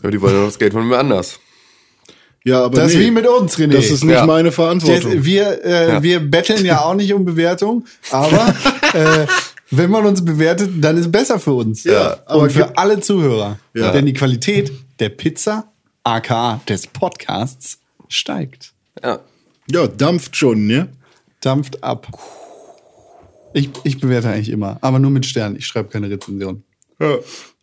Aber 0.00 0.10
die 0.10 0.20
wollen 0.20 0.34
doch 0.34 0.46
das 0.46 0.58
Geld 0.58 0.72
von 0.72 0.88
mir 0.88 0.98
anders. 0.98 1.38
Ja, 2.44 2.64
aber 2.64 2.76
Das 2.80 2.92
ist 2.92 2.98
nee, 2.98 3.06
wie 3.06 3.10
mit 3.12 3.26
uns, 3.26 3.56
René. 3.56 3.68
Das 3.72 3.90
ist 3.90 4.02
nicht 4.02 4.14
Ja. 4.14 4.26
meine 4.26 4.48
Das, 4.48 4.54
Verantwortung. 4.56 5.24
wir, 5.24 5.64
äh, 5.64 5.88
Ja. 5.90 6.02
wir 6.02 6.18
betteln 6.20 6.64
ja 6.64 6.80
auch 6.80 6.94
nicht 6.94 7.12
um 7.12 7.24
Bewertung, 7.24 7.84
aber 8.10 8.54
äh, 8.94 9.26
wenn 9.70 9.90
man 9.90 10.04
uns 10.06 10.24
bewertet, 10.24 10.70
dann 10.80 10.96
ist 10.96 11.06
es 11.06 11.12
besser 11.12 11.38
für 11.38 11.52
uns. 11.52 11.84
Ja, 11.84 12.18
aber 12.26 12.42
Und 12.42 12.52
für 12.52 12.76
alle 12.76 13.00
Zuhörer. 13.00 13.58
Ja. 13.74 13.92
Denn 13.92 14.06
die 14.06 14.12
Qualität 14.12 14.72
der 14.98 15.10
Pizza, 15.10 15.70
aka 16.04 16.60
des 16.68 16.86
Podcasts, 16.88 17.78
steigt. 18.08 18.72
Ja. 19.02 19.20
Ja, 19.70 19.86
dampft 19.86 20.36
schon, 20.36 20.66
ne? 20.66 20.88
Dampft 21.40 21.82
ab. 21.82 22.08
Ich, 23.54 23.70
ich 23.84 24.00
bewerte 24.00 24.28
eigentlich 24.28 24.48
immer, 24.48 24.78
aber 24.80 24.98
nur 24.98 25.10
mit 25.10 25.26
Sternen. 25.26 25.56
Ich 25.56 25.66
schreibe 25.66 25.88
keine 25.90 26.08
Rezension. 26.08 26.62
Ja. 27.00 27.16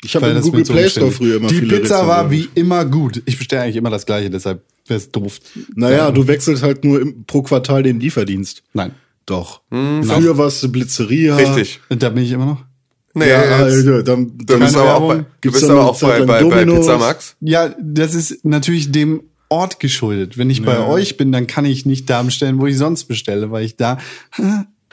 Ich 0.04 0.16
habe 0.16 0.28
im 0.28 0.36
das 0.36 0.44
Google 0.46 0.64
Play 0.64 0.90
Store 0.90 1.12
früher 1.12 1.38
immer 1.38 1.48
Die 1.50 1.56
viele 1.56 1.80
Pizza 1.80 2.08
war 2.08 2.26
Rezensionen. 2.26 2.50
wie 2.56 2.60
immer 2.60 2.86
gut. 2.86 3.22
Ich 3.26 3.38
bestelle 3.38 3.64
eigentlich 3.64 3.76
immer 3.78 3.90
das 3.90 4.06
gleiche, 4.06 4.30
deshalb 4.30 4.64
wäre 4.88 4.98
es 5.00 5.12
doof. 5.12 5.40
Naja, 5.76 6.12
du 6.12 6.28
wechselst 6.28 6.64
halt 6.64 6.84
nur 6.84 7.02
im, 7.02 7.26
pro 7.26 7.42
Quartal 7.42 7.84
den 7.84 8.00
Lieferdienst. 8.00 8.64
Nein. 8.74 8.92
Doch. 9.26 9.62
Früher 9.70 10.38
warst 10.38 10.64
du 10.64 10.72
Blitzeria. 10.72 11.36
Richtig. 11.36 11.80
Und 11.90 12.02
da 12.02 12.10
bin 12.10 12.24
ich 12.24 12.32
immer 12.32 12.46
noch. 12.46 12.66
Nee, 13.14 13.30
Ja, 13.30 13.42
jetzt- 13.42 13.76
Alter, 13.78 14.04
dann, 14.04 14.38
du 14.38 14.46
dann 14.46 14.60
bist 14.60 14.76
keine 14.76 14.88
aber 14.90 14.96
auch 14.98 15.08
bei, 15.10 15.26
du 15.42 15.52
bist 15.52 15.70
aber 15.70 15.90
auch 15.90 16.00
bei, 16.00 16.26
bei, 16.26 16.44
bei? 16.44 16.66
Pizza 16.66 16.98
Max. 16.98 17.36
Ja, 17.42 17.74
das 17.82 18.14
ist 18.14 18.46
natürlich 18.46 18.92
dem 18.92 19.22
Ort 19.50 19.80
geschuldet. 19.80 20.38
Wenn 20.38 20.50
ich 20.50 20.64
bei 20.64 20.74
Ja. 20.76 20.88
euch 20.88 21.18
bin, 21.18 21.32
dann 21.32 21.48
kann 21.48 21.66
ich 21.66 21.86
nicht 21.86 22.10
da 22.10 22.22
bestellen, 22.22 22.60
wo 22.60 22.68
ich 22.68 22.78
sonst 22.78 23.06
bestelle, 23.06 23.50
weil 23.52 23.66
ich 23.66 23.76
da 23.78 23.98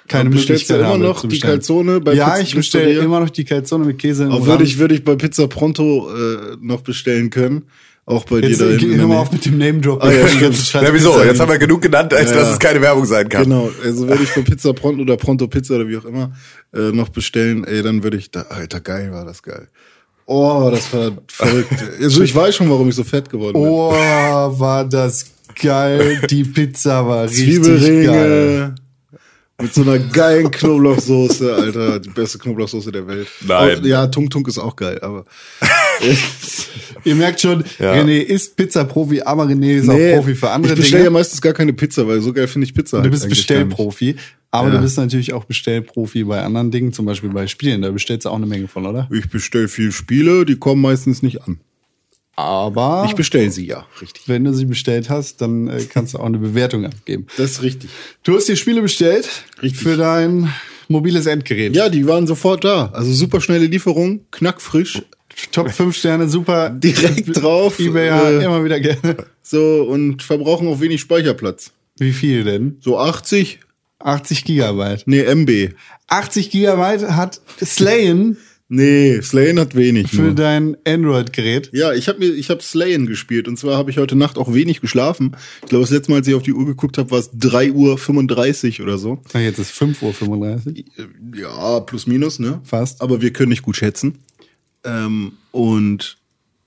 keine 0.09 0.31
bestellst 0.31 0.71
du 0.71 0.75
Möglichkeit 0.75 0.79
immer 0.81 0.89
habe 0.89 0.99
noch 1.01 1.29
die. 1.29 1.39
Calzone 1.41 2.01
bei 2.01 2.15
Ja, 2.15 2.31
Pizza 2.31 2.41
ich 2.43 2.55
bestelle 2.55 2.93
immer 2.93 3.21
noch 3.21 3.31
die 3.31 3.45
Calzone 3.45 3.85
mit 3.85 3.99
Käse. 3.99 4.29
Auch 4.31 4.47
würde 4.47 4.65
ich, 4.65 4.79
würde 4.79 4.95
ich 4.95 5.05
bei 5.05 5.15
Pizza 5.17 5.49
Pronto 5.49 6.09
äh, 6.11 6.57
noch 6.61 6.83
bestellen 6.83 7.31
können. 7.31 7.65
Auch 8.09 8.25
bei 8.25 8.39
Jetzt 8.39 8.61
dir 8.61 8.79
da 8.79 8.97
mal 8.99 9.07
Nähe. 9.09 9.19
auf 9.19 9.33
mit 9.33 9.45
dem 9.45 9.59
Name-Drop. 9.59 10.01
Ah, 10.01 10.13
ja. 10.13 10.29
Ja, 10.29 10.95
wieso? 10.95 11.21
Jetzt 11.25 11.41
haben 11.41 11.51
wir 11.51 11.59
genug 11.59 11.83
genannt, 11.83 12.15
als 12.15 12.31
Ja, 12.31 12.37
dass 12.37 12.47
ja. 12.47 12.53
es 12.53 12.59
keine 12.61 12.81
Werbung 12.81 13.05
sein 13.05 13.29
kann. 13.29 13.43
Genau, 13.43 13.69
also 13.83 14.09
wenn 14.09 14.23
ich 14.23 14.29
von 14.29 14.45
Pizza 14.45 14.73
Pronto 14.73 15.03
oder 15.03 15.17
Pronto 15.17 15.49
Pizza 15.49 15.75
oder 15.75 15.89
wie 15.89 15.97
auch 15.97 16.05
immer 16.05 16.33
äh, 16.73 16.93
noch 16.93 17.09
bestellen, 17.09 17.65
ey, 17.65 17.83
dann 17.83 18.05
würde 18.05 18.17
ich 18.17 18.31
da, 18.31 18.43
alter, 18.43 18.81
geil 18.81 19.11
war 19.11 19.25
das 19.25 19.43
geil. 19.43 19.67
Oh, 20.27 20.69
das 20.71 20.93
war 20.93 21.13
verrückt. 21.29 21.73
Also 22.03 22.23
ich 22.23 22.35
weiß 22.35 22.57
schon, 22.57 22.69
warum 22.69 22.89
ich 22.89 22.95
so 22.95 23.05
fett 23.05 23.31
geworden 23.31 23.55
bin. 23.55 23.63
Oh, 23.63 23.91
war 23.93 24.85
das 24.85 25.25
geil. 25.61 26.21
Die 26.29 26.45
Pizza 26.45 27.07
war 27.07 27.25
richtig 27.25 27.63
geil. 27.63 27.79
Zwiebelringe 27.79 28.75
mit 29.63 29.73
so 29.73 29.81
einer 29.83 29.99
geilen 29.99 30.51
Knoblauchsoße, 30.51 31.55
Alter, 31.55 31.99
die 31.99 32.11
beste 32.11 32.39
Knoblauchsoße 32.39 32.93
der 32.93 33.07
Welt. 33.07 33.27
Nein. 33.47 33.79
Auch, 33.81 33.85
ja, 33.85 34.07
Tung 34.09 34.29
Tung 34.29 34.45
ist 34.47 34.59
auch 34.59 34.77
geil, 34.77 34.99
aber 35.01 35.25
Ihr 37.05 37.15
merkt 37.15 37.41
schon, 37.41 37.65
Ja. 37.79 37.95
René 37.95 38.19
ist 38.21 38.57
Pizza-Profi, 38.57 39.23
aber 39.23 39.45
René 39.45 39.79
ist 39.79 39.89
auch 39.89 39.97
Profi 40.17 40.35
für 40.35 40.51
andere 40.51 40.75
ich 40.75 40.81
bestelle 40.81 41.05
ja 41.05 41.09
Dinge. 41.09 41.19
meistens 41.19 41.41
gar 41.41 41.53
keine 41.55 41.73
Pizza, 41.73 42.07
weil 42.07 42.21
so 42.21 42.33
geil 42.35 42.49
finde 42.49 42.67
ich 42.67 42.75
Pizza. 42.75 42.99
du 42.99 43.03
halt 43.05 43.13
bist. 43.13 43.29
Bestellprofi, 43.29 44.17
aber 44.51 44.69
Ja. 44.69 44.77
du 44.77 44.81
bist 44.83 44.97
natürlich 44.97 45.33
auch 45.33 45.45
Bestellprofi 45.45 46.25
bei 46.25 46.43
anderen 46.43 46.71
Dingen, 46.71 46.93
zum 46.93 47.07
Beispiel 47.07 47.31
bei 47.31 47.47
Spielen. 47.47 47.83
Da 47.83 47.91
bestellst 47.91 48.25
du 48.25 48.31
auch 48.31 48.37
eine 48.37 48.47
Menge 48.47 48.69
von, 48.69 48.87
oder? 48.87 49.09
Ich 49.13 49.29
bestelle 49.29 49.69
viel 49.69 49.93
Spiele, 49.93 50.45
die 50.45 50.57
kommen 50.57 50.81
meistens 50.83 51.23
nicht 51.23 51.43
an. 51.43 51.59
Aber 52.39 53.05
Ich 53.09 53.15
bestelle 53.15 53.51
sie 53.51 53.67
ja, 53.67 53.87
richtig. 54.03 54.25
wenn 54.29 54.45
du 54.45 54.53
sie 54.53 54.67
bestellt 54.67 55.09
hast, 55.09 55.41
dann 55.41 55.69
äh, 55.69 55.83
kannst 55.89 56.13
du 56.13 56.19
auch 56.19 56.27
eine 56.27 56.37
Bewertung 56.39 56.85
abgeben. 56.85 57.27
Das 57.39 57.53
ist 57.53 57.63
richtig. 57.63 57.89
Du 58.25 58.37
hast 58.37 58.47
dir 58.47 58.57
Spiele 58.57 58.83
bestellt 58.83 59.27
Richtig. 59.63 59.81
für 59.83 59.97
dein 59.97 60.53
mobiles 60.89 61.25
Endgerät. 61.25 61.75
Ja, 61.75 61.89
die 61.89 62.07
waren 62.07 62.27
sofort 62.27 62.63
da. 62.63 62.91
Also 62.93 63.11
super 63.13 63.41
schnelle 63.41 63.65
Lieferung, 63.67 64.21
knackfrisch. 64.33 65.03
Top 65.51 65.71
5 65.71 65.97
Sterne, 65.97 66.29
super. 66.29 66.69
Direkt 66.75 67.41
drauf, 67.43 67.79
eBay 67.79 68.07
ja 68.09 68.29
äh, 68.31 68.45
immer 68.45 68.63
wieder 68.63 68.81
gerne. 68.81 69.17
So, 69.43 69.85
und 69.89 70.23
verbrauchen 70.23 70.69
auch 70.69 70.81
wenig 70.81 71.01
Speicherplatz. 71.01 71.73
Wie 71.99 72.13
viel 72.13 72.45
denn? 72.45 72.77
So 72.81 72.99
80, 72.99 73.61
80 73.99 74.45
Gigabyte. 74.45 75.05
nee, 75.07 75.23
MB. 75.23 75.75
80 76.09 76.51
Gigabyte 76.51 77.11
hat 77.17 77.41
Slayen 77.65 78.37
Nee, 78.69 79.21
Slayen 79.23 79.61
hat 79.61 79.77
wenig. 79.77 80.09
für 80.11 80.23
Nur. 80.23 80.35
dein 80.35 80.77
Android-Gerät. 80.85 81.71
Ja, 81.73 81.93
ich 81.93 82.09
habe 82.09 82.19
mir, 82.19 82.35
ich 82.35 82.51
habe 82.51 82.61
Slayen 82.61 83.07
gespielt 83.07 83.47
und 83.47 83.57
zwar 83.57 83.77
habe 83.79 83.93
ich 83.93 83.99
heute 83.99 84.17
Nacht 84.17 84.39
auch 84.39 84.53
wenig 84.53 84.81
geschlafen. 84.81 85.37
Ich 85.63 85.69
glaube, 85.69 85.85
das 85.85 85.93
letzte 85.93 86.11
Mal, 86.11 86.17
als 86.19 86.27
ich 86.27 86.35
auf 86.35 86.43
die 86.43 86.53
Uhr 86.53 86.67
geguckt 86.67 86.99
habe, 86.99 87.13
war 87.13 87.21
es 87.21 87.33
3.35 87.33 88.81
Uhr 88.81 88.87
oder 88.87 88.99
so. 88.99 89.23
Na, 89.33 89.41
Jetzt 89.41 89.61
ist 89.61 89.71
5.35 89.71 90.27
Uhr. 90.29 91.07
Äh, 91.37 91.41
Ja, 91.41 91.79
plus 91.81 92.09
minus, 92.09 92.41
ne? 92.41 92.61
Fast. 92.65 93.03
Aber 93.03 93.23
wir 93.23 93.33
können 93.33 93.51
nicht 93.51 93.63
gut 93.63 93.77
schätzen. 93.77 94.19
Ähm, 94.85 95.35
und 95.53 96.19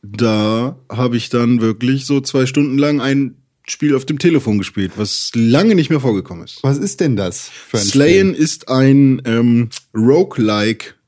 da 0.02 0.80
habe 0.90 1.18
ich 1.18 1.28
dann 1.30 1.60
wirklich 1.60 2.06
so 2.06 2.22
zwei 2.22 2.46
Stunden 2.46 2.78
lang 2.78 3.02
ein 3.02 3.36
Spiel 3.70 3.96
auf 3.96 4.06
dem 4.06 4.20
Telefon 4.20 4.58
gespielt, 4.58 4.94
was 4.96 5.32
lange 5.34 5.76
nicht 5.76 5.90
mehr 5.90 6.00
vorgekommen 6.00 6.44
ist. 6.44 6.64
Was 6.64 6.78
ist 6.78 7.00
denn 7.00 7.16
das 7.16 7.50
für 7.50 7.78
ein 7.78 7.84
Slayen 7.84 8.34
ist 8.34 8.70
ein 8.70 9.22
ähm, 9.26 9.70
Roguelike 9.96 10.86
Spiel? 10.86 11.00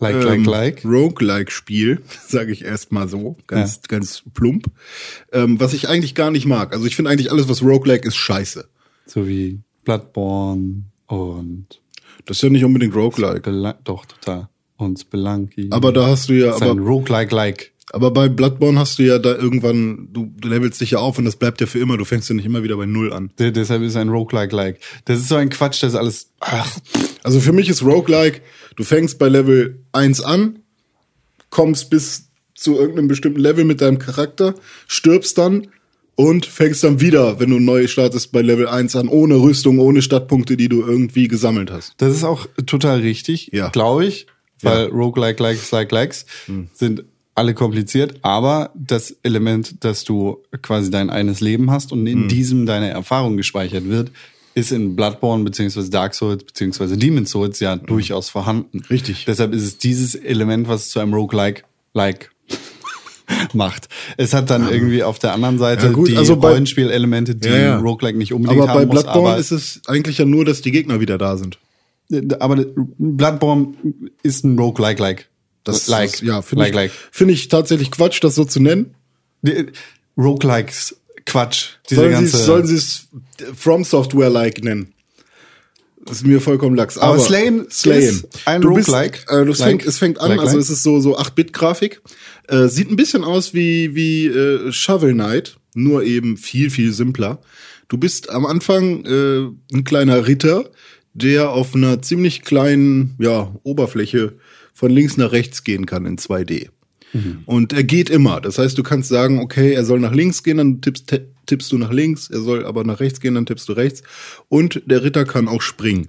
Like, 0.00 0.14
ähm, 0.14 0.44
like, 0.44 0.82
like. 0.82 0.84
Roguelike-Spiel, 0.84 2.00
sage 2.26 2.52
ich 2.52 2.64
erstmal 2.64 3.06
so, 3.06 3.36
ganz, 3.46 3.82
ganz 3.82 4.22
plump, 4.32 4.70
ähm, 5.30 5.60
was 5.60 5.74
ich 5.74 5.88
eigentlich 5.88 6.14
gar 6.14 6.30
nicht 6.30 6.46
mag. 6.46 6.72
Also 6.72 6.86
ich 6.86 6.96
finde 6.96 7.10
eigentlich 7.10 7.30
alles, 7.30 7.48
was 7.48 7.62
Roguelike 7.62 8.08
ist, 8.08 8.16
scheiße. 8.16 8.66
So 9.04 9.28
wie 9.28 9.60
Bloodborne 9.84 10.84
und 11.06 11.66
Das 12.24 12.38
ist 12.38 12.42
ja 12.42 12.48
nicht 12.48 12.64
unbedingt 12.64 12.94
Roguelike. 12.94 13.76
Doch, 13.84 14.06
total. 14.06 14.48
Und 14.76 14.98
Spelunky. 14.98 15.68
Aber 15.70 15.92
da 15.92 16.06
hast 16.06 16.30
du 16.30 16.32
ja, 16.32 16.54
ist 16.54 16.62
ein 16.62 16.70
aber, 16.70 16.80
Roguelike-like. 16.80 17.72
Aber 17.92 18.10
bei 18.10 18.28
Bloodborne 18.28 18.78
hast 18.78 18.98
du 18.98 19.02
ja 19.04 19.18
da 19.18 19.34
irgendwann, 19.34 20.08
du, 20.12 20.32
du 20.38 20.48
levelst 20.48 20.80
dich 20.80 20.92
ja 20.92 20.98
auf 20.98 21.18
und 21.18 21.24
das 21.24 21.36
bleibt 21.36 21.60
ja 21.60 21.66
für 21.66 21.78
immer, 21.78 21.96
du 21.96 22.04
fängst 22.04 22.28
ja 22.28 22.34
nicht 22.34 22.44
immer 22.46 22.62
wieder 22.62 22.76
bei 22.76 22.86
Null 22.86 23.12
an. 23.12 23.30
De- 23.38 23.50
Deshalb 23.50 23.82
ist 23.82 23.96
ein 23.96 24.08
Roguelike-like. 24.08 24.78
Das 25.06 25.18
ist 25.18 25.28
so 25.28 25.34
ein 25.36 25.48
Quatsch, 25.50 25.82
das 25.82 25.92
ist 25.92 25.98
alles. 25.98 26.30
Ach, 26.40 26.78
Also 27.22 27.40
für 27.40 27.52
mich 27.52 27.68
ist 27.68 27.82
Roguelike, 27.82 28.40
du 28.76 28.84
fängst 28.84 29.18
bei 29.18 29.28
Level 29.28 29.82
1 29.92 30.22
an, 30.22 30.60
kommst 31.50 31.90
bis 31.90 32.28
zu 32.54 32.76
irgendeinem 32.78 33.08
bestimmten 33.08 33.40
Level 33.40 33.64
mit 33.64 33.80
deinem 33.80 33.98
Charakter, 33.98 34.54
stirbst 34.86 35.38
dann 35.38 35.68
und 36.14 36.44
fängst 36.46 36.84
dann 36.84 37.00
wieder, 37.00 37.40
wenn 37.40 37.50
du 37.50 37.58
neu 37.58 37.86
startest, 37.86 38.32
bei 38.32 38.42
Level 38.42 38.68
1 38.68 38.94
an, 38.96 39.08
ohne 39.08 39.36
Rüstung, 39.36 39.78
ohne 39.78 40.02
Stadtpunkte, 40.02 40.56
die 40.56 40.68
du 40.68 40.82
irgendwie 40.82 41.26
gesammelt 41.28 41.70
hast. 41.70 41.94
das 41.98 42.14
ist 42.14 42.24
auch 42.24 42.46
total 42.66 43.00
richtig, 43.00 43.50
Ja. 43.52 43.70
glaube 43.70 44.04
ich. 44.06 44.26
Weil 44.62 44.84
Ja. 44.84 44.90
Hm. 44.90 44.94
Roguelike, 44.96 45.42
Likes, 45.42 45.70
Like, 45.70 45.90
Likes 45.90 46.26
sind 46.74 47.04
alle 47.40 47.54
kompliziert, 47.54 48.18
aber 48.22 48.70
das 48.74 49.16
Element, 49.22 49.82
dass 49.84 50.04
du 50.04 50.38
quasi 50.62 50.90
dein 50.90 51.08
eines 51.10 51.40
Leben 51.40 51.70
hast 51.70 51.90
und 51.92 52.00
Hm. 52.00 52.06
in 52.06 52.28
diesem 52.28 52.66
deine 52.66 52.90
Erfahrung 52.90 53.36
gespeichert 53.36 53.88
wird, 53.88 54.10
ist 54.54 54.72
in 54.72 54.94
Bloodborne 54.96 55.42
beziehungsweise 55.44 55.90
Dark 55.90 56.14
Souls 56.14 56.44
beziehungsweise 56.44 56.96
Demon's 56.96 57.30
Souls 57.30 57.58
ja 57.60 57.76
durchaus 57.76 58.28
vorhanden. 58.28 58.78
Hm. 58.80 58.86
Richtig. 58.90 59.24
Deshalb 59.26 59.54
ist 59.54 59.62
es 59.62 59.78
dieses 59.78 60.14
Element, 60.14 60.68
was 60.68 60.82
es 60.82 60.90
zu 60.90 61.00
einem 61.00 61.14
Roguelike 61.14 61.62
like 61.94 62.30
macht. 63.54 63.88
Es 64.16 64.34
hat 64.34 64.50
dann 64.50 64.68
irgendwie 64.70 65.02
auf 65.02 65.18
der 65.18 65.32
anderen 65.32 65.58
Seite 65.58 65.86
Ja, 65.86 65.92
gut, 65.92 66.08
die 66.08 66.16
also 66.16 66.36
bei- 66.36 66.50
Rollenspielelemente, 66.50 67.34
die 67.36 67.48
Ja, 67.48 67.56
ja. 67.58 67.78
Roguelike 67.78 68.18
nicht 68.18 68.32
unbedingt 68.32 68.60
Aber 68.62 68.70
haben 68.70 68.78
bei 68.80 68.86
muss, 68.86 69.02
Bloodborne 69.04 69.28
aber 69.30 69.38
ist 69.38 69.50
es 69.52 69.80
eigentlich 69.86 70.18
ja 70.18 70.24
nur, 70.24 70.44
dass 70.44 70.60
die 70.62 70.72
Gegner 70.72 71.00
wieder 71.00 71.16
da 71.16 71.36
sind. 71.36 71.58
aber 72.40 72.64
Bloodborne 72.98 73.74
ist 74.22 74.44
ein 74.44 74.58
Roguelike-like. 74.58 75.28
Das 75.72 75.88
like, 75.88 76.14
ist, 76.14 76.22
ja, 76.22 76.42
finde 76.42 76.64
like, 76.64 76.70
ich, 76.70 76.76
like. 76.76 76.92
finde 77.10 77.34
ich 77.34 77.48
tatsächlich 77.48 77.90
Quatsch, 77.90 78.22
das 78.22 78.34
so 78.34 78.44
zu 78.44 78.60
nennen. 78.60 78.94
Roguelikes, 80.16 80.96
Quatsch. 81.26 81.70
Sollen 81.88 82.26
sie 82.26 82.36
sollen 82.36 82.66
sie 82.66 82.76
es 82.76 83.08
From 83.56 83.84
Software 83.84 84.30
like 84.30 84.62
nennen? 84.62 84.92
Das 86.04 86.18
ist 86.18 86.26
mir 86.26 86.40
vollkommen 86.40 86.76
lax. 86.76 86.96
Aber 86.98 87.14
Aber, 87.14 87.22
Slayen 87.22 87.70
Slayen. 87.70 88.22
ein 88.46 88.62
du 88.62 88.74
bist, 88.74 88.88
Roguelike. 88.88 89.20
Äh, 89.28 89.44
das 89.44 89.58
Like. 89.58 89.68
fängt, 89.68 89.86
es 89.86 89.98
fängt 89.98 90.20
an, 90.20 90.30
Like, 90.30 90.40
also 90.40 90.58
es 90.58 90.70
ist 90.70 90.82
so 90.82 90.98
so 91.00 91.18
8-Bit-Grafik. 91.18 92.00
Äh, 92.48 92.68
sieht 92.68 92.90
ein 92.90 92.96
bisschen 92.96 93.22
aus 93.22 93.54
wie 93.54 93.94
wie 93.94 94.26
äh, 94.26 94.72
Shovel 94.72 95.12
Knight, 95.12 95.58
nur 95.74 96.02
eben 96.02 96.36
viel 96.36 96.70
viel 96.70 96.92
simpler. 96.92 97.40
Du 97.88 97.98
bist 97.98 98.30
am 98.30 98.46
Anfang 98.46 99.04
äh, 99.04 99.48
ein 99.74 99.84
kleiner 99.84 100.26
Ritter, 100.26 100.70
der 101.12 101.50
auf 101.50 101.74
einer 101.74 102.00
ziemlich 102.02 102.42
kleinen 102.42 103.14
ja, 103.18 103.54
Oberfläche 103.62 104.34
von 104.80 104.90
links 104.90 105.18
nach 105.18 105.30
rechts 105.30 105.62
gehen 105.62 105.84
kann 105.84 106.06
in 106.06 106.16
2D. 106.16 106.68
Und 107.44 107.74
er 107.74 107.84
geht 107.84 108.08
immer. 108.08 108.40
Das 108.40 108.58
heißt, 108.58 108.78
du 108.78 108.82
kannst 108.82 109.10
sagen, 109.10 109.38
okay, 109.38 109.74
er 109.74 109.84
soll 109.84 110.00
nach 110.00 110.14
links 110.14 110.42
gehen, 110.42 110.56
dann 110.56 110.80
tippst, 110.80 111.20
tippst 111.44 111.70
du 111.70 111.76
nach 111.76 111.92
links, 111.92 112.30
er 112.30 112.40
soll 112.40 112.64
aber 112.64 112.82
nach 112.82 112.98
rechts 112.98 113.20
gehen, 113.20 113.34
dann 113.34 113.44
tippst 113.44 113.68
du 113.68 113.74
rechts. 113.74 114.02
Und 114.48 114.80
der 114.86 115.02
Ritter 115.02 115.26
kann 115.26 115.48
auch 115.48 115.60
springen. 115.60 116.08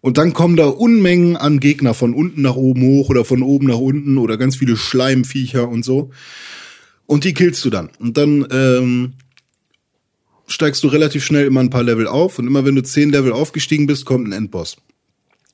Und 0.00 0.16
dann 0.16 0.32
kommen 0.32 0.56
da 0.56 0.66
Unmengen 0.66 1.36
an 1.36 1.58
Gegner 1.58 1.92
von 1.92 2.14
unten 2.14 2.42
nach 2.42 2.54
oben 2.54 2.82
hoch 2.82 3.08
oder 3.08 3.24
von 3.24 3.42
oben 3.42 3.66
nach 3.66 3.78
unten 3.78 4.16
oder 4.16 4.36
ganz 4.36 4.54
viele 4.54 4.76
Schleimviecher 4.76 5.68
und 5.68 5.84
so. 5.84 6.10
Und 7.06 7.24
die 7.24 7.34
killst 7.34 7.64
du 7.64 7.70
dann. 7.70 7.90
Und 7.98 8.16
dann 8.16 8.46
ähm, 8.52 9.14
steigst 10.46 10.84
du 10.84 10.86
relativ 10.86 11.24
schnell 11.24 11.46
immer 11.48 11.60
ein 11.60 11.70
paar 11.70 11.82
Level 11.82 12.06
auf. 12.06 12.38
Und 12.38 12.46
immer 12.46 12.64
wenn 12.64 12.76
du 12.76 12.84
zehn 12.84 13.10
Level 13.10 13.32
aufgestiegen 13.32 13.88
bist, 13.88 14.04
kommt 14.04 14.28
ein 14.28 14.32
Endboss. 14.32 14.76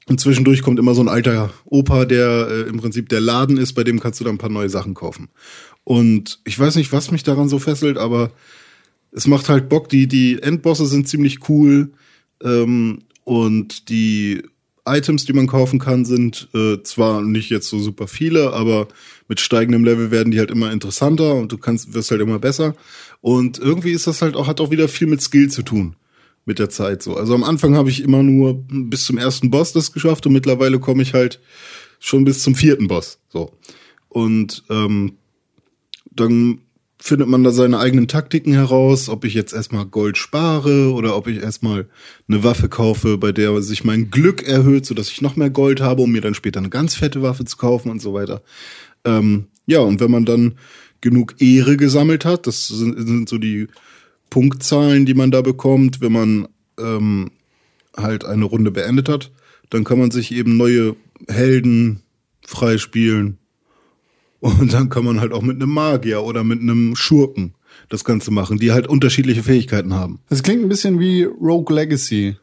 Und 0.06 0.20
zwischendurch 0.20 0.62
kommt 0.62 0.78
immer 0.78 0.94
so 0.94 1.00
ein 1.00 1.08
alter 1.08 1.52
Opa, 1.64 2.04
der 2.04 2.48
äh, 2.50 2.68
im 2.68 2.76
Prinzip 2.76 3.08
der 3.08 3.20
Laden 3.20 3.56
ist, 3.56 3.72
bei 3.72 3.84
dem 3.84 4.00
kannst 4.00 4.20
du 4.20 4.24
dann 4.24 4.34
ein 4.34 4.38
paar 4.38 4.50
neue 4.50 4.68
Sachen 4.68 4.94
kaufen. 4.94 5.28
Und 5.82 6.40
ich 6.44 6.58
weiß 6.58 6.76
nicht, 6.76 6.92
was 6.92 7.10
mich 7.10 7.22
daran 7.22 7.48
so 7.48 7.58
fesselt, 7.58 7.96
aber 7.96 8.30
es 9.12 9.26
macht 9.26 9.48
halt 9.48 9.68
Bock. 9.68 9.88
Die, 9.88 10.06
die 10.06 10.42
Endbosse 10.42 10.86
sind 10.86 11.08
ziemlich 11.08 11.48
cool. 11.48 11.92
Ähm, 12.42 13.00
und 13.24 13.88
die 13.88 14.42
Items, 14.84 15.24
die 15.24 15.32
man 15.32 15.46
kaufen 15.46 15.78
kann, 15.78 16.04
sind 16.04 16.48
äh, 16.52 16.82
zwar 16.82 17.22
nicht 17.22 17.48
jetzt 17.48 17.68
so 17.68 17.78
super 17.78 18.06
viele, 18.06 18.52
aber 18.52 18.88
mit 19.28 19.40
steigendem 19.40 19.84
Level 19.84 20.10
werden 20.10 20.30
die 20.30 20.38
halt 20.38 20.50
immer 20.50 20.70
interessanter 20.70 21.36
und 21.36 21.50
du 21.50 21.56
kannst, 21.56 21.94
wirst 21.94 22.10
halt 22.10 22.20
immer 22.20 22.38
besser. 22.38 22.74
Und 23.22 23.58
irgendwie 23.58 23.92
ist 23.92 24.06
das 24.06 24.20
halt 24.20 24.36
auch, 24.36 24.46
hat 24.46 24.60
auch 24.60 24.70
wieder 24.70 24.88
viel 24.88 25.06
mit 25.06 25.22
Skill 25.22 25.48
zu 25.48 25.62
tun 25.62 25.96
mit 26.44 26.58
der 26.58 26.70
Zeit 26.70 27.02
so. 27.02 27.16
Also 27.16 27.34
am 27.34 27.44
Anfang 27.44 27.74
habe 27.76 27.90
ich 27.90 28.02
immer 28.02 28.22
nur 28.22 28.64
bis 28.68 29.04
zum 29.04 29.18
ersten 29.18 29.50
Boss 29.50 29.72
das 29.72 29.92
geschafft 29.92 30.26
und 30.26 30.32
mittlerweile 30.32 30.78
komme 30.78 31.02
ich 31.02 31.14
halt 31.14 31.40
schon 31.98 32.24
bis 32.24 32.42
zum 32.42 32.54
vierten 32.54 32.88
Boss. 32.88 33.18
So. 33.28 33.52
Und 34.08 34.64
ähm, 34.70 35.16
dann 36.10 36.60
findet 36.98 37.28
man 37.28 37.44
da 37.44 37.50
seine 37.50 37.78
eigenen 37.78 38.08
Taktiken 38.08 38.54
heraus, 38.54 39.10
ob 39.10 39.24
ich 39.24 39.34
jetzt 39.34 39.52
erstmal 39.52 39.84
Gold 39.84 40.16
spare 40.16 40.92
oder 40.92 41.16
ob 41.16 41.26
ich 41.26 41.42
erstmal 41.42 41.86
eine 42.28 42.44
Waffe 42.44 42.68
kaufe, 42.68 43.18
bei 43.18 43.30
der 43.30 43.60
sich 43.60 43.84
mein 43.84 44.10
Glück 44.10 44.42
erhöht, 44.42 44.86
sodass 44.86 45.10
ich 45.10 45.20
noch 45.20 45.36
mehr 45.36 45.50
Gold 45.50 45.82
habe, 45.82 46.00
um 46.00 46.12
mir 46.12 46.22
dann 46.22 46.34
später 46.34 46.60
eine 46.60 46.70
ganz 46.70 46.94
fette 46.94 47.20
Waffe 47.20 47.44
zu 47.44 47.58
kaufen 47.58 47.90
und 47.90 48.00
so 48.00 48.14
weiter. 48.14 48.42
Ähm, 49.04 49.48
ja, 49.66 49.80
und 49.80 50.00
wenn 50.00 50.10
man 50.10 50.24
dann 50.24 50.54
genug 51.02 51.34
Ehre 51.40 51.76
gesammelt 51.76 52.24
hat, 52.24 52.46
das 52.46 52.68
sind, 52.68 52.96
sind 53.06 53.28
so 53.28 53.36
die 53.36 53.68
Punktzahlen, 54.34 55.06
die 55.06 55.14
man 55.14 55.30
da 55.30 55.42
bekommt, 55.42 56.00
wenn 56.00 56.10
man 56.10 56.48
ähm, 56.76 57.30
halt 57.96 58.24
eine 58.24 58.46
Runde 58.46 58.72
beendet 58.72 59.08
hat, 59.08 59.30
dann 59.70 59.84
kann 59.84 59.96
man 60.00 60.10
sich 60.10 60.34
eben 60.34 60.56
neue 60.56 60.96
Helden 61.28 62.00
freispielen 62.44 63.38
Und 64.40 64.72
dann 64.72 64.88
kann 64.88 65.04
man 65.04 65.20
halt 65.20 65.32
auch 65.32 65.40
mit 65.40 65.54
einem 65.62 65.70
Magier 65.70 66.24
oder 66.24 66.42
mit 66.42 66.60
einem 66.60 66.96
Schurken 66.96 67.54
das 67.88 68.04
Ganze 68.04 68.32
machen, 68.32 68.58
die 68.58 68.72
halt 68.72 68.88
unterschiedliche 68.88 69.44
Fähigkeiten 69.44 69.94
haben. 69.94 70.18
Das 70.28 70.42
klingt 70.42 70.62
ein 70.62 70.68
bisschen 70.68 70.98
wie 70.98 71.22
Rogue 71.22 71.72
Legacy. 71.72 72.36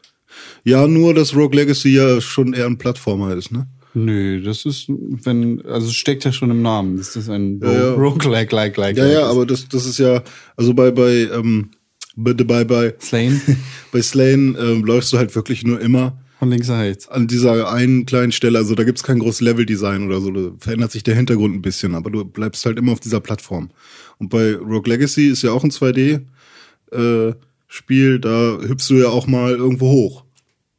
Ja, 0.64 0.88
nur 0.88 1.12
dass 1.12 1.36
Rogue 1.36 1.54
Legacy 1.54 1.90
ja 1.90 2.22
schon 2.22 2.54
eher 2.54 2.64
ein 2.64 2.78
Plattformer 2.78 3.36
ist, 3.36 3.52
ne? 3.52 3.68
Nö, 3.92 4.40
das 4.40 4.64
ist, 4.64 4.86
wenn, 4.88 5.60
also 5.66 5.90
steckt 5.90 6.24
ja 6.24 6.32
schon 6.32 6.50
im 6.50 6.62
Namen. 6.62 6.96
Das 6.96 7.14
ist 7.14 7.28
ein 7.28 7.60
Ja, 7.62 7.72
ja. 7.72 7.92
Rogue 7.92 8.32
like, 8.32 8.50
like, 8.50 8.78
like. 8.78 8.96
Ja, 8.96 9.06
ja, 9.06 9.26
aber 9.26 9.44
das, 9.44 9.68
das 9.68 9.84
ist 9.84 9.98
ja, 9.98 10.22
also 10.56 10.72
bei, 10.72 10.90
bei, 10.90 11.28
ähm, 11.32 11.68
bei, 12.16 12.34
bei, 12.34 12.64
bei, 12.64 12.94
Slane 13.00 13.40
bei 13.92 14.02
Slane 14.02 14.56
ähm, 14.58 14.84
läufst 14.84 15.12
du 15.12 15.18
halt 15.18 15.34
wirklich 15.34 15.64
nur 15.64 15.80
immer 15.80 16.18
von 16.38 16.50
links 16.50 16.68
nach 16.68 16.80
rechts. 16.80 17.08
an 17.08 17.28
dieser 17.28 17.70
einen 17.72 18.04
kleinen 18.04 18.32
Stelle, 18.32 18.58
also 18.58 18.74
da 18.74 18.82
gibt's 18.84 19.04
kein 19.04 19.20
großes 19.20 19.40
Leveldesign 19.42 20.06
oder 20.06 20.20
so, 20.20 20.30
da 20.32 20.50
verändert 20.58 20.90
sich 20.90 21.04
der 21.04 21.14
Hintergrund 21.14 21.54
ein 21.54 21.62
bisschen, 21.62 21.94
aber 21.94 22.10
du 22.10 22.24
bleibst 22.24 22.66
halt 22.66 22.78
immer 22.78 22.92
auf 22.92 23.00
dieser 23.00 23.20
Plattform. 23.20 23.70
Und 24.18 24.28
bei 24.30 24.54
Rogue 24.54 24.88
Legacy 24.92 25.28
ist 25.28 25.42
ja 25.42 25.52
auch 25.52 25.62
ein 25.64 25.70
2D 25.70 26.22
äh, 26.92 27.32
da 28.20 28.58
hüpfst 28.60 28.90
du 28.90 28.94
ja 28.96 29.08
auch 29.08 29.26
mal 29.26 29.52
irgendwo 29.52 29.88
hoch 29.90 30.24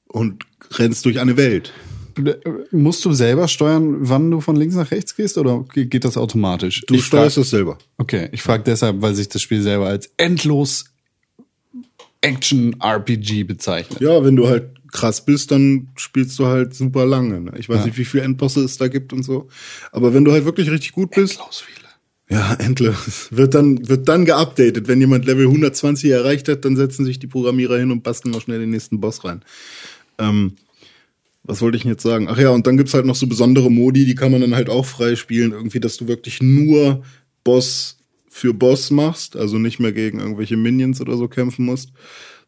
und 0.07 0.43
rennst 0.77 1.05
durch 1.05 1.19
eine 1.19 1.37
Welt. 1.37 1.73
Äh, 2.17 2.35
Musst 2.71 3.03
du 3.05 3.13
selber 3.13 3.47
steuern, 3.47 3.95
wann 4.01 4.29
du 4.29 4.41
von 4.41 4.55
links 4.55 4.75
nach 4.75 4.91
rechts 4.91 5.15
gehst 5.15 5.37
oder 5.39 5.65
ge- 5.73 5.85
geht 5.85 6.03
das 6.05 6.17
automatisch? 6.17 6.83
Du 6.87 6.93
ich 6.95 7.05
steuerst 7.05 7.37
das 7.37 7.49
selber. 7.49 7.79
Okay, 7.97 8.29
ich 8.31 8.43
frage 8.43 8.63
deshalb, 8.63 9.01
weil 9.01 9.15
sich 9.15 9.29
das 9.29 9.41
Spiel 9.41 9.61
selber 9.63 9.87
als 9.87 10.11
endlos 10.17 10.85
Action-RPG 12.23 13.43
bezeichnet. 13.43 14.01
Ja, 14.01 14.23
wenn 14.23 14.35
du 14.35 14.47
halt 14.47 14.69
krass 14.91 15.25
bist, 15.25 15.51
dann 15.51 15.89
spielst 15.95 16.37
du 16.39 16.45
halt 16.45 16.73
super 16.73 17.05
lange. 17.05 17.41
Ne? 17.41 17.53
Ich 17.57 17.67
weiß 17.69 17.79
Ja. 17.79 17.85
nicht, 17.85 17.97
wie 17.97 18.05
viele 18.05 18.23
Endbosse 18.23 18.61
es 18.63 18.77
da 18.77 18.87
gibt 18.87 19.11
und 19.13 19.23
so. 19.23 19.47
Aber 19.91 20.13
wenn 20.13 20.23
du 20.23 20.31
halt 20.31 20.45
wirklich 20.45 20.69
richtig 20.69 20.91
gut 20.91 21.11
bist, 21.11 21.33
Endlos 21.39 21.61
viele. 21.61 21.83
Ja, 22.29 22.53
endlos. 22.55 23.27
Wird 23.31 23.53
dann, 23.53 23.87
wird 23.89 24.07
dann 24.07 24.25
geupdatet. 24.25 24.87
Wenn 24.87 24.99
jemand 24.99 25.25
Level 25.25 25.45
120 25.47 26.09
erreicht 26.09 26.47
hat, 26.47 26.63
dann 26.65 26.75
setzen 26.75 27.05
sich 27.05 27.19
die 27.19 27.27
Programmierer 27.27 27.77
hin 27.77 27.91
und 27.91 28.01
basteln 28.03 28.31
mal 28.31 28.39
schnell 28.41 28.59
den 28.59 28.69
nächsten 28.69 28.99
Boss 29.01 29.23
rein. 29.25 29.41
Ähm, 30.19 30.53
was 31.43 31.61
wollte 31.61 31.75
ich 31.75 31.83
denn 31.83 31.91
jetzt 31.91 32.03
sagen? 32.03 32.27
Ach 32.29 32.37
ja, 32.37 32.49
und 32.51 32.65
dann 32.65 32.77
gibt's 32.77 32.93
halt 32.93 33.05
noch 33.05 33.15
so 33.15 33.27
besondere 33.27 33.69
Modi, 33.69 34.05
die 34.05 34.15
kann 34.15 34.31
man 34.31 34.41
dann 34.41 34.55
halt 34.55 34.69
auch 34.69 34.85
freispielen. 34.85 35.51
Irgendwie, 35.51 35.79
dass 35.81 35.97
du 35.97 36.07
wirklich 36.07 36.41
nur 36.41 37.03
Boss 37.43 37.97
für 38.33 38.51
Boss 38.51 38.89
machst, 38.89 39.35
also 39.35 39.59
nicht 39.59 39.79
mehr 39.79 39.91
gegen 39.91 40.19
irgendwelche 40.19 40.57
Minions 40.57 40.99
oder 40.99 41.17
so 41.17 41.27
kämpfen 41.27 41.65
musst, 41.65 41.91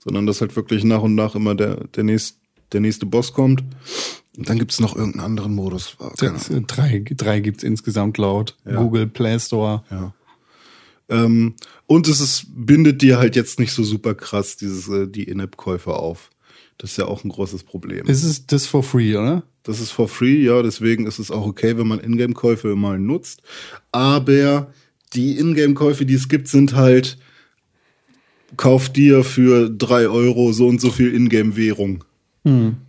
sondern 0.03 0.25
dass 0.25 0.41
halt 0.41 0.55
wirklich 0.55 0.83
nach 0.83 1.03
und 1.03 1.13
nach 1.13 1.35
immer 1.35 1.53
der, 1.53 1.85
der, 1.95 2.03
nächst, 2.03 2.39
der 2.71 2.81
nächste 2.81 3.05
Boss 3.05 3.33
kommt. 3.33 3.63
Und 4.35 4.49
dann 4.49 4.57
gibt's 4.57 4.79
noch 4.79 4.95
irgendeinen 4.95 5.23
anderen 5.23 5.53
Modus. 5.53 5.95
Das, 6.17 6.49
äh, 6.49 6.61
drei, 6.61 7.05
drei 7.07 7.39
gibt's 7.39 7.61
insgesamt 7.61 8.17
laut 8.17 8.57
Ja. 8.65 8.81
Google 8.81 9.05
Play 9.05 9.39
Store. 9.39 9.83
Ja. 9.91 10.15
Ähm, 11.07 11.53
und 11.85 12.07
es 12.07 12.19
ist, 12.19 12.47
bindet 12.49 13.03
dir 13.03 13.19
halt 13.19 13.35
jetzt 13.35 13.59
nicht 13.59 13.71
so 13.71 13.83
super 13.83 14.15
krass 14.15 14.57
dieses, 14.57 14.89
äh, 14.89 15.07
die 15.07 15.25
In-App-Käufe 15.25 15.93
auf. 15.93 16.31
Das 16.79 16.91
ist 16.91 16.97
ja 16.97 17.05
auch 17.05 17.23
ein 17.23 17.29
großes 17.29 17.63
Problem. 17.63 18.07
Ist 18.07 18.23
es 18.23 18.47
das 18.47 18.65
for 18.65 18.81
free, 18.81 19.15
oder? 19.15 19.43
Das 19.61 19.79
ist 19.79 19.91
for 19.91 20.07
free, 20.07 20.43
ja, 20.43 20.63
deswegen 20.63 21.05
ist 21.05 21.19
es 21.19 21.29
auch 21.29 21.45
okay, 21.45 21.77
wenn 21.77 21.87
man 21.87 21.99
Ingame-Käufe 21.99 22.75
mal 22.75 22.97
nutzt. 22.97 23.43
Aber 23.91 24.73
die 25.13 25.37
Ingame-Käufe, 25.37 26.05
die 26.05 26.15
es 26.15 26.27
gibt, 26.27 26.47
sind 26.47 26.75
halt, 26.75 27.17
kauf 28.57 28.89
dir 28.89 29.23
für 29.23 29.69
drei 29.69 30.07
Euro 30.07 30.51
so 30.51 30.67
und 30.67 30.81
so 30.81 30.91
viel 30.91 31.13
Ingame-Währung. 31.13 32.03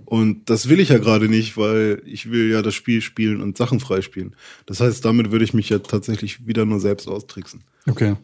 Und 0.04 0.50
das 0.50 0.68
will 0.68 0.80
ich 0.80 0.90
ja 0.90 0.98
gerade 0.98 1.28
nicht, 1.28 1.56
weil 1.56 2.02
ich 2.04 2.30
will 2.30 2.50
ja 2.50 2.62
das 2.62 2.74
Spiel 2.74 3.00
spielen 3.00 3.40
und 3.40 3.56
Sachen 3.56 3.80
freispielen. 3.80 4.36
Das 4.66 4.80
heißt, 4.80 5.04
damit 5.04 5.32
würde 5.32 5.44
ich 5.44 5.54
mich 5.54 5.70
ja 5.70 5.78
tatsächlich 5.78 6.46
wieder 6.46 6.64
nur 6.66 6.78
selbst 6.78 7.08
austricksen. 7.08 7.64
Okay. 7.88 8.16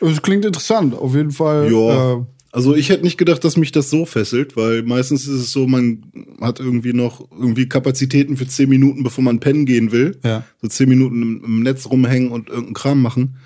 Es 0.00 0.22
klingt 0.22 0.44
interessant, 0.44 0.94
auf 0.94 1.14
jeden 1.14 1.32
Fall. 1.32 1.70
Ja. 1.70 2.14
Äh, 2.14 2.24
Also 2.50 2.74
ich 2.74 2.88
hätte 2.88 3.04
nicht 3.04 3.18
gedacht, 3.18 3.44
dass 3.44 3.56
mich 3.56 3.72
das 3.72 3.90
so 3.90 4.06
fesselt, 4.06 4.56
weil 4.56 4.82
meistens 4.82 5.26
ist 5.26 5.40
es 5.40 5.52
so, 5.52 5.66
man 5.66 6.04
hat 6.40 6.60
irgendwie 6.60 6.94
noch 6.94 7.30
irgendwie 7.30 7.68
Kapazitäten 7.68 8.36
für 8.36 8.46
zehn 8.46 8.70
Minuten, 8.70 9.02
bevor 9.02 9.22
man 9.22 9.40
pennen 9.40 9.66
gehen 9.66 9.92
will. 9.92 10.18
Ja. 10.24 10.44
So 10.62 10.68
zehn 10.68 10.88
Minuten 10.88 11.20
im, 11.22 11.44
im 11.44 11.62
Netz 11.62 11.86
rumhängen 11.86 12.30
und 12.30 12.48
irgendeinen 12.48 12.74
Kram 12.74 13.02
machen. 13.02 13.36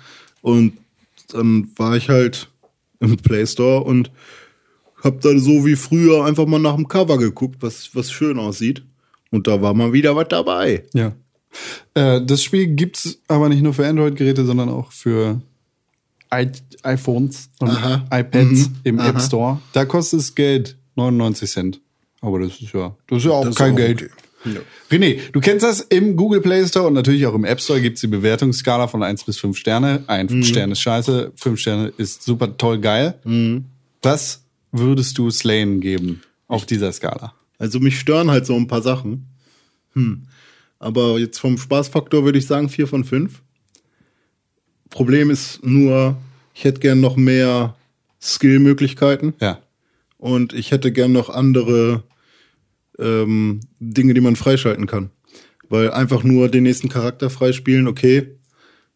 Und 0.41 0.73
dann 1.33 1.69
war 1.75 1.97
ich 1.97 2.09
halt 2.09 2.49
im 2.99 3.17
Play 3.17 3.45
Store 3.45 3.83
und 3.83 4.11
hab 5.03 5.19
da 5.19 5.37
so 5.37 5.65
wie 5.65 5.75
früher 5.75 6.23
einfach 6.25 6.45
mal 6.45 6.59
nach 6.59 6.75
dem 6.75 6.87
Cover 6.87 7.17
geguckt, 7.17 7.57
was, 7.59 7.93
was 7.93 8.09
schön 8.09 8.39
aussieht. 8.39 8.83
Und 9.31 9.47
da 9.47 9.61
war 9.61 9.73
mal 9.73 9.91
wieder 9.91 10.15
was 10.15 10.27
dabei. 10.29 10.83
ja. 10.93 11.13
Äh, 11.93 12.25
das 12.25 12.41
Spiel 12.41 12.67
gibt's 12.67 13.19
aber 13.27 13.47
nicht 13.47 13.61
nur 13.61 13.75
für 13.75 13.85
Android-Geräte, 13.85 14.43
sondern 14.43 14.69
auch 14.69 14.91
für 14.91 15.39
iPhones 16.83 17.49
und 17.59 17.69
Aha. 17.69 18.05
iPads 18.11 18.69
Mhm. 18.69 18.75
im 18.83 18.99
Aha. 18.99 19.09
App 19.09 19.21
Store. 19.21 19.61
Da 19.73 19.85
kostet 19.85 20.19
es 20.19 20.35
Geld 20.35 20.77
99 20.95 21.49
Cent. 21.49 21.81
Aber 22.21 22.39
das 22.39 22.59
ist 22.61 22.73
ja, 22.73 22.95
das 23.07 23.19
ist 23.19 23.25
ja 23.25 23.31
auch 23.31 23.45
Das 23.45 23.55
kein 23.55 23.73
auch 23.73 23.77
Geld. 23.77 24.01
okay. 24.03 24.11
Ja. 24.45 24.59
René, 24.91 25.19
du 25.31 25.39
kennst 25.39 25.63
das 25.63 25.79
im 25.81 26.17
Google 26.17 26.41
Play 26.41 26.65
Store 26.67 26.87
und 26.87 26.93
natürlich 26.93 27.25
auch 27.25 27.33
im 27.33 27.45
App 27.45 27.61
Store 27.61 27.79
gibt's 27.79 28.01
die 28.01 28.07
Bewertungsskala 28.07 28.87
von 28.87 29.01
1 29.01 29.23
bis 29.23 29.37
5 29.37 29.57
Sterne. 29.57 30.03
Ein 30.07 30.27
Mhm. 30.29 30.43
Stern 30.43 30.71
ist 30.71 30.81
scheiße, 30.81 31.31
5 31.35 31.59
Sterne 31.59 31.93
ist 31.97 32.23
super 32.23 32.57
toll 32.57 32.79
geil. 32.79 33.15
Was 34.01 34.43
würdest 34.73 35.17
du 35.17 35.29
Slane 35.31 35.77
geben 35.79 36.21
auf 36.47 36.65
dieser 36.65 36.91
Skala? 36.91 37.33
Also 37.57 37.79
mich 37.79 37.97
stören 37.99 38.29
halt 38.31 38.45
so 38.45 38.55
ein 38.55 38.67
paar 38.67 38.81
Sachen. 38.81 39.27
Hm. 39.93 40.23
Aber 40.79 41.17
jetzt 41.19 41.39
vom 41.39 41.57
Spaßfaktor 41.57 42.25
würde 42.25 42.37
ich 42.39 42.45
sagen 42.47 42.67
vier 42.67 42.87
von 42.87 43.05
fünf. 43.05 43.41
Problem 44.93 45.29
ist 45.29 45.65
nur, 45.65 46.15
ich 46.53 46.63
hätte 46.63 46.79
gern 46.79 47.01
noch 47.01 47.15
mehr 47.15 47.75
Skill-Möglichkeiten 48.21 49.33
Ja. 49.41 49.59
und 50.17 50.53
ich 50.53 50.71
hätte 50.71 50.91
gern 50.91 51.11
noch 51.11 51.29
andere 51.29 52.03
ähm, 52.99 53.61
Dinge, 53.79 54.13
die 54.13 54.21
man 54.21 54.35
freischalten 54.35 54.85
kann. 54.87 55.09
Weil 55.69 55.91
einfach 55.91 56.23
nur 56.23 56.47
den 56.49 56.63
nächsten 56.63 56.89
Charakter 56.89 57.29
freispielen, 57.29 57.87
okay. 57.87 58.35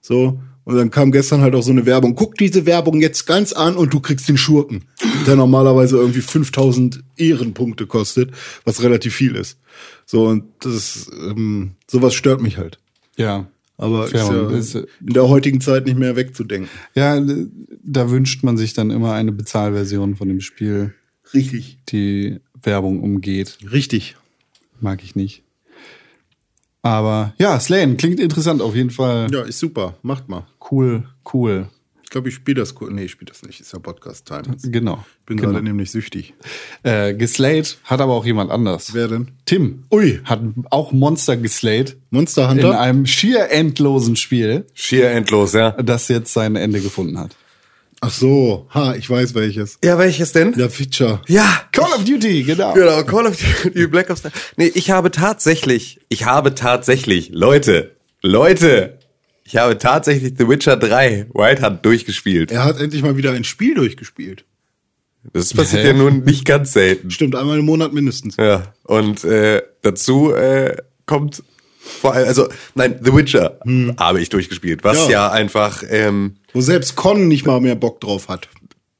So. 0.01 0.39
Und 0.63 0.75
dann 0.75 0.91
kam 0.91 1.11
gestern 1.11 1.41
halt 1.41 1.55
auch 1.55 1.63
so 1.63 1.71
eine 1.71 1.85
Werbung. 1.85 2.13
Guck 2.15 2.35
diese 2.35 2.65
Werbung 2.65 3.01
jetzt 3.01 3.25
ganz 3.25 3.53
an 3.53 3.75
und 3.77 3.93
du 3.93 4.01
kriegst 4.01 4.27
den 4.27 4.37
Schurken, 4.37 4.83
der 5.25 5.37
normalerweise 5.37 5.95
irgendwie 5.97 6.19
5000 6.21 7.03
Ehrenpunkte 7.15 7.87
kostet, 7.87 8.31
was 8.65 8.83
relativ 8.83 9.15
viel 9.15 9.35
ist. 9.35 9.57
So, 10.05 10.25
und 10.27 10.43
das, 10.59 11.09
ähm, 11.25 11.71
sowas 11.89 12.13
stört 12.13 12.41
mich 12.41 12.57
halt. 12.57 12.79
Ja. 13.15 13.47
Aber 13.77 14.07
Fair 14.07 14.21
ist 14.21 14.29
ja 14.29 14.49
ist, 14.49 14.75
äh, 14.75 14.87
in 15.05 15.13
der 15.13 15.27
heutigen 15.29 15.61
Zeit 15.61 15.85
nicht 15.85 15.97
mehr 15.97 16.15
wegzudenken. 16.15 16.69
Ja, 16.95 17.21
da 17.83 18.09
wünscht 18.09 18.43
man 18.43 18.57
sich 18.57 18.73
dann 18.73 18.89
immer 18.89 19.13
eine 19.13 19.31
Bezahlversion 19.31 20.15
von 20.15 20.27
dem 20.27 20.41
Spiel, 20.41 20.93
Richtig. 21.33 21.77
die 21.89 22.39
Werbung 22.61 23.01
umgeht. 23.01 23.57
Richtig. 23.71 24.15
Mag 24.79 25.03
ich 25.03 25.15
nicht. 25.15 25.43
Aber 26.81 27.33
ja, 27.37 27.59
Slane 27.59 27.97
klingt 27.97 28.19
interessant, 28.19 28.61
auf 28.61 28.75
jeden 28.75 28.91
Fall. 28.91 29.27
Ja, 29.31 29.41
ist 29.41 29.59
super. 29.59 29.97
Macht 30.01 30.29
mal. 30.29 30.47
Cool, 30.71 31.03
cool. 31.33 31.69
Ich 32.07 32.11
glaube, 32.11 32.29
ich 32.29 32.35
spiele 32.35 32.61
das. 32.61 32.73
cool. 32.79 32.89
Nee, 32.89 33.03
ich 33.03 33.11
spiele 33.11 33.29
das 33.33 33.43
nicht. 33.43 33.59
Ist 33.59 33.73
ja 33.73 33.79
Podcast-Time. 33.79 34.43
Ich 34.63 34.71
Genau. 34.71 35.03
bin 35.25 35.35
genau. 35.35 35.51
gerade 35.51 35.61
nämlich 35.65 35.91
süchtig. 35.91 36.35
Äh, 36.83 37.13
geslayed 37.13 37.79
hat 37.83 37.99
aber 37.99 38.13
auch 38.13 38.25
jemand 38.25 38.49
anders. 38.49 38.93
Wer 38.93 39.09
denn? 39.09 39.31
Tim. 39.43 39.83
Ui. 39.91 40.21
Hat 40.23 40.39
auch 40.69 40.93
Monster 40.93 41.35
geslayed 41.35 41.97
Monster 42.09 42.43
in 42.43 42.63
Hunter? 42.63 42.79
einem 42.79 43.05
schier 43.05 43.51
endlosen 43.51 44.15
Spiel, 44.15 44.65
Schier 44.73 45.09
endlos, 45.11 45.51
ja. 45.51 45.71
das 45.71 46.07
jetzt 46.07 46.31
sein 46.31 46.55
Ende 46.55 46.79
gefunden 46.79 47.19
hat. 47.19 47.35
Ach 47.99 48.11
so. 48.11 48.69
Ha, 48.73 48.95
ich 48.95 49.09
weiß 49.09 49.35
welches. 49.35 49.77
Ja, 49.83 49.97
welches 49.97 50.31
denn? 50.31 50.53
Der 50.53 50.69
Feature. 50.69 51.19
Ja, 51.27 51.61
Call 51.73 51.91
of 51.93 52.05
Duty, 52.05 52.43
genau. 52.43 52.73
Genau, 52.73 53.03
Call 53.03 53.25
of 53.27 53.37
Duty 53.63 53.87
Black 53.91 54.09
Ops 54.09 54.21
3. 54.21 54.31
Nee, 54.55 54.71
ich 54.75 54.91
habe 54.91 55.11
tatsächlich, 55.11 55.99
ich 56.07 56.23
habe 56.25 56.55
tatsächlich, 56.55 57.31
Leute, 57.33 57.97
Leute, 58.21 58.96
ich 59.47 59.55
habe 59.57 59.77
tatsächlich 59.77 60.33
The 60.37 60.47
Witcher 60.47 60.75
3 60.77 61.27
White 61.33 61.65
Hunt 61.65 61.85
durchgespielt. 61.85 62.51
Er 62.51 62.65
hat 62.65 62.79
endlich 62.79 63.01
mal 63.01 63.15
wieder 63.15 63.31
ein 63.31 63.43
Spiel 63.43 63.75
durchgespielt. 63.75 64.43
Das 65.33 65.53
passiert 65.53 65.85
ja 65.85 65.93
nun 65.93 66.23
nicht 66.23 66.45
ganz 66.45 66.73
selten. 66.73 67.11
Stimmt, 67.11 67.35
einmal 67.35 67.59
im 67.59 67.65
Monat 67.65 67.93
mindestens. 67.93 68.37
Ja, 68.37 68.73
und 68.83 69.23
äh, 69.23 69.61
dazu 69.81 70.33
äh, 70.33 70.75
kommt 71.05 71.43
vor 71.79 72.13
allem, 72.13 72.27
also 72.27 72.49
nein, 72.75 72.99
The 73.01 73.13
Witcher 73.13 73.59
habe 73.97 74.19
ich 74.21 74.29
durchgespielt, 74.29 74.83
was 74.83 75.05
Ja. 75.05 75.09
ja, 75.09 75.31
einfach, 75.31 75.83
ähm, 75.89 76.35
Wo 76.53 76.61
selbst 76.61 76.95
Con 76.95 77.27
nicht 77.27 77.45
mal 77.45 77.61
mehr 77.61 77.75
Bock 77.75 78.01
drauf 78.01 78.27
hat. 78.27 78.49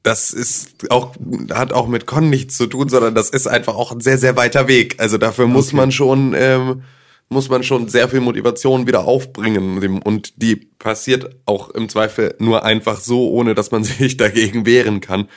das 0.02 0.30
ist 0.30 0.90
auch, 0.90 1.14
hat 1.52 1.72
auch 1.72 1.86
mit 1.88 2.06
Con 2.06 2.30
nichts 2.30 2.56
zu 2.56 2.66
tun, 2.66 2.88
sondern 2.88 3.14
das 3.14 3.28
ist 3.28 3.46
einfach 3.46 3.74
auch 3.74 3.92
ein 3.92 4.00
sehr, 4.00 4.16
sehr 4.16 4.36
weiter 4.36 4.68
Weg. 4.68 4.96
Also 4.98 5.18
dafür 5.18 5.46
muss 5.46 5.74
man 5.74 5.92
schon, 5.92 6.34
ähm, 6.36 6.82
muss 7.30 7.48
man 7.48 7.62
schon 7.62 7.88
sehr 7.88 8.08
viel 8.08 8.20
Motivation 8.20 8.86
wieder 8.86 9.04
aufbringen. 9.06 10.00
Und 10.02 10.40
die 10.42 10.56
passiert 10.56 11.36
auch 11.46 11.70
im 11.70 11.88
Zweifel 11.88 12.34
nur 12.38 12.64
einfach 12.64 13.00
so, 13.00 13.30
ohne 13.30 13.54
dass 13.54 13.70
man 13.70 13.84
sich 13.84 14.16
dagegen 14.16 14.64
wehren 14.66 15.00
kann. 15.00 15.28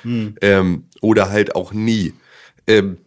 Ähm, 0.42 0.86
oder 1.02 1.30
halt 1.30 1.56
auch 1.56 1.74
nie. 1.74 2.14
Ähm, 2.68 2.98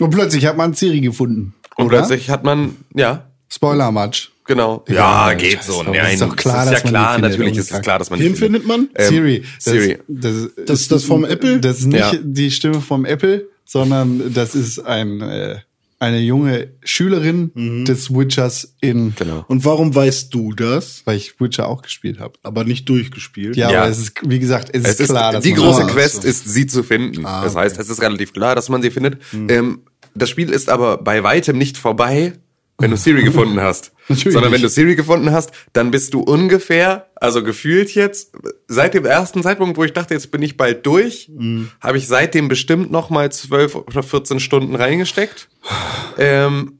Und 0.00 0.10
plötzlich 0.10 0.46
hat 0.46 0.56
man 0.56 0.74
Siri 0.74 1.00
gefunden. 1.00 1.54
und 1.76 1.86
oder? 1.86 1.98
plötzlich 1.98 2.28
hat 2.30 2.42
man, 2.44 2.76
ja, 2.94 3.30
Spoiler-Match. 3.48 4.32
genau. 4.44 4.84
Ja, 4.88 5.30
Ja, 5.30 5.34
geht 5.34 5.62
so. 5.62 5.82
Nein, 5.84 6.14
Ist 6.14 6.22
doch 6.22 6.34
klar, 6.34 6.64
ist 6.64 6.66
ja 6.66 6.72
dass 6.72 6.84
man 6.84 6.92
klar, 6.92 7.14
findet, 7.14 7.30
natürlich 7.32 7.56
ist 7.58 7.70
es 7.70 7.80
klar, 7.82 7.98
dass 8.00 8.10
man 8.10 8.18
Wen 8.18 8.34
findet 8.34 8.66
man? 8.66 8.88
Ähm, 8.96 9.08
Siri. 9.08 9.44
Das, 9.56 9.64
Siri. 9.64 9.98
Das, 10.08 10.34
Das 10.66 10.80
ist 10.80 10.90
das 10.90 11.04
vom 11.04 11.24
Apple? 11.24 11.60
Das 11.60 11.78
ist 11.78 11.86
nicht 11.86 12.00
Ja. 12.00 12.12
die 12.20 12.50
Stimme 12.50 12.80
vom 12.80 13.04
Apple, 13.04 13.46
sondern 13.64 14.32
das 14.34 14.56
ist 14.56 14.80
ein, 14.80 15.20
äh, 15.20 15.58
eine 15.98 16.18
junge 16.20 16.72
Schülerin 16.84 17.84
des 17.86 18.10
Witchers 18.12 18.74
in, 18.80 19.14
Genau. 19.16 19.44
Und 19.48 19.64
warum 19.64 19.94
weißt 19.94 20.32
du 20.34 20.52
das? 20.52 21.02
weil 21.06 21.16
ich 21.16 21.40
Witcher 21.40 21.68
auch 21.68 21.82
gespielt 21.82 22.18
habe. 22.20 22.34
Aber 22.42 22.64
nicht 22.64 22.88
durchgespielt. 22.88 23.56
Ja, 23.56 23.70
Ja. 23.70 23.82
aber 23.82 23.90
es 23.90 23.98
ist, 23.98 24.12
wie 24.28 24.38
gesagt, 24.38 24.70
es, 24.72 24.84
Es 24.84 25.00
ist 25.00 25.08
klar, 25.10 25.32
dass 25.32 25.42
die 25.42 25.52
man 25.52 25.60
große 25.60 25.86
Quest 25.86 26.24
ist, 26.24 26.48
sie 26.48 26.66
zu 26.66 26.82
finden. 26.82 27.24
Ah, 27.24 27.42
das 27.44 27.52
okay. 27.54 27.62
heißt, 27.64 27.78
es 27.78 27.88
ist 27.88 28.02
relativ 28.02 28.32
klar, 28.32 28.54
dass 28.54 28.68
man 28.68 28.82
sie 28.82 28.90
findet. 28.90 29.18
Ähm, 29.32 29.80
das 30.14 30.28
Spiel 30.30 30.50
ist 30.50 30.68
aber 30.68 30.98
bei 30.98 31.22
weitem 31.22 31.58
nicht 31.58 31.76
vorbei, 31.78 32.34
wenn 32.78 32.90
du 32.90 32.96
Siri 32.96 33.22
gefunden 33.22 33.60
hast. 33.60 33.92
Natürlich 34.08 34.34
Sondern 34.34 34.52
wenn 34.52 34.62
du 34.62 34.68
Siri 34.68 34.94
gefunden 34.96 35.32
hast, 35.32 35.50
dann 35.72 35.90
bist 35.90 36.14
du 36.14 36.20
ungefähr, 36.20 37.06
also 37.16 37.42
gefühlt 37.42 37.94
jetzt, 37.94 38.32
seit 38.68 38.94
dem 38.94 39.04
ersten 39.04 39.42
Zeitpunkt, 39.42 39.76
wo 39.76 39.84
ich 39.84 39.92
dachte, 39.92 40.14
jetzt 40.14 40.30
bin 40.30 40.42
ich 40.42 40.56
bald 40.56 40.86
durch, 40.86 41.28
Mhm. 41.32 41.70
habe 41.80 41.98
ich 41.98 42.06
seitdem 42.06 42.48
bestimmt 42.48 42.90
noch 42.90 43.10
mal 43.10 43.32
12 43.32 43.74
oder 43.74 44.02
14 44.02 44.40
Stunden 44.40 44.74
reingesteckt. 44.76 45.48
ähm, 46.18 46.78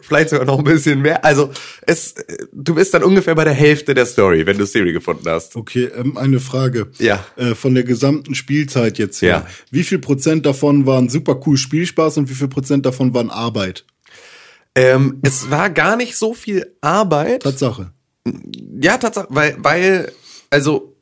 vielleicht 0.00 0.30
sogar 0.30 0.46
noch 0.46 0.58
ein 0.58 0.64
bisschen 0.64 1.02
mehr. 1.02 1.24
Also 1.24 1.50
es, 1.82 2.14
du 2.52 2.74
bist 2.74 2.94
dann 2.94 3.02
ungefähr 3.02 3.34
bei 3.34 3.44
der 3.44 3.52
Hälfte 3.52 3.94
der 3.94 4.06
Story, 4.06 4.46
wenn 4.46 4.56
du 4.56 4.64
Siri 4.64 4.92
gefunden 4.92 5.28
hast. 5.28 5.54
Okay, 5.54 5.90
ähm, 5.94 6.16
eine 6.16 6.40
Frage. 6.40 6.90
Ja. 6.98 7.24
Äh, 7.36 7.54
von 7.54 7.74
der 7.74 7.84
gesamten 7.84 8.34
Spielzeit 8.34 8.98
jetzt 8.98 9.20
her. 9.20 9.28
Ja. 9.28 9.46
Wie 9.70 9.84
viel 9.84 9.98
Prozent 9.98 10.46
davon 10.46 10.86
waren 10.86 11.08
super 11.08 11.40
cool 11.46 11.56
Spielspaß 11.56 12.18
und 12.18 12.30
wie 12.30 12.34
viel 12.34 12.48
Prozent 12.48 12.86
davon 12.86 13.12
waren 13.12 13.30
Arbeit? 13.30 13.84
Ähm, 14.74 15.20
es 15.22 15.50
war 15.50 15.70
gar 15.70 15.96
nicht 15.96 16.16
so 16.16 16.34
viel 16.34 16.74
Arbeit. 16.80 17.42
Tatsache. 17.42 17.92
Ja, 18.80 18.96
tatsächlich, 18.96 19.34
weil, 19.34 19.56
weil, 19.58 20.12
also, 20.50 20.94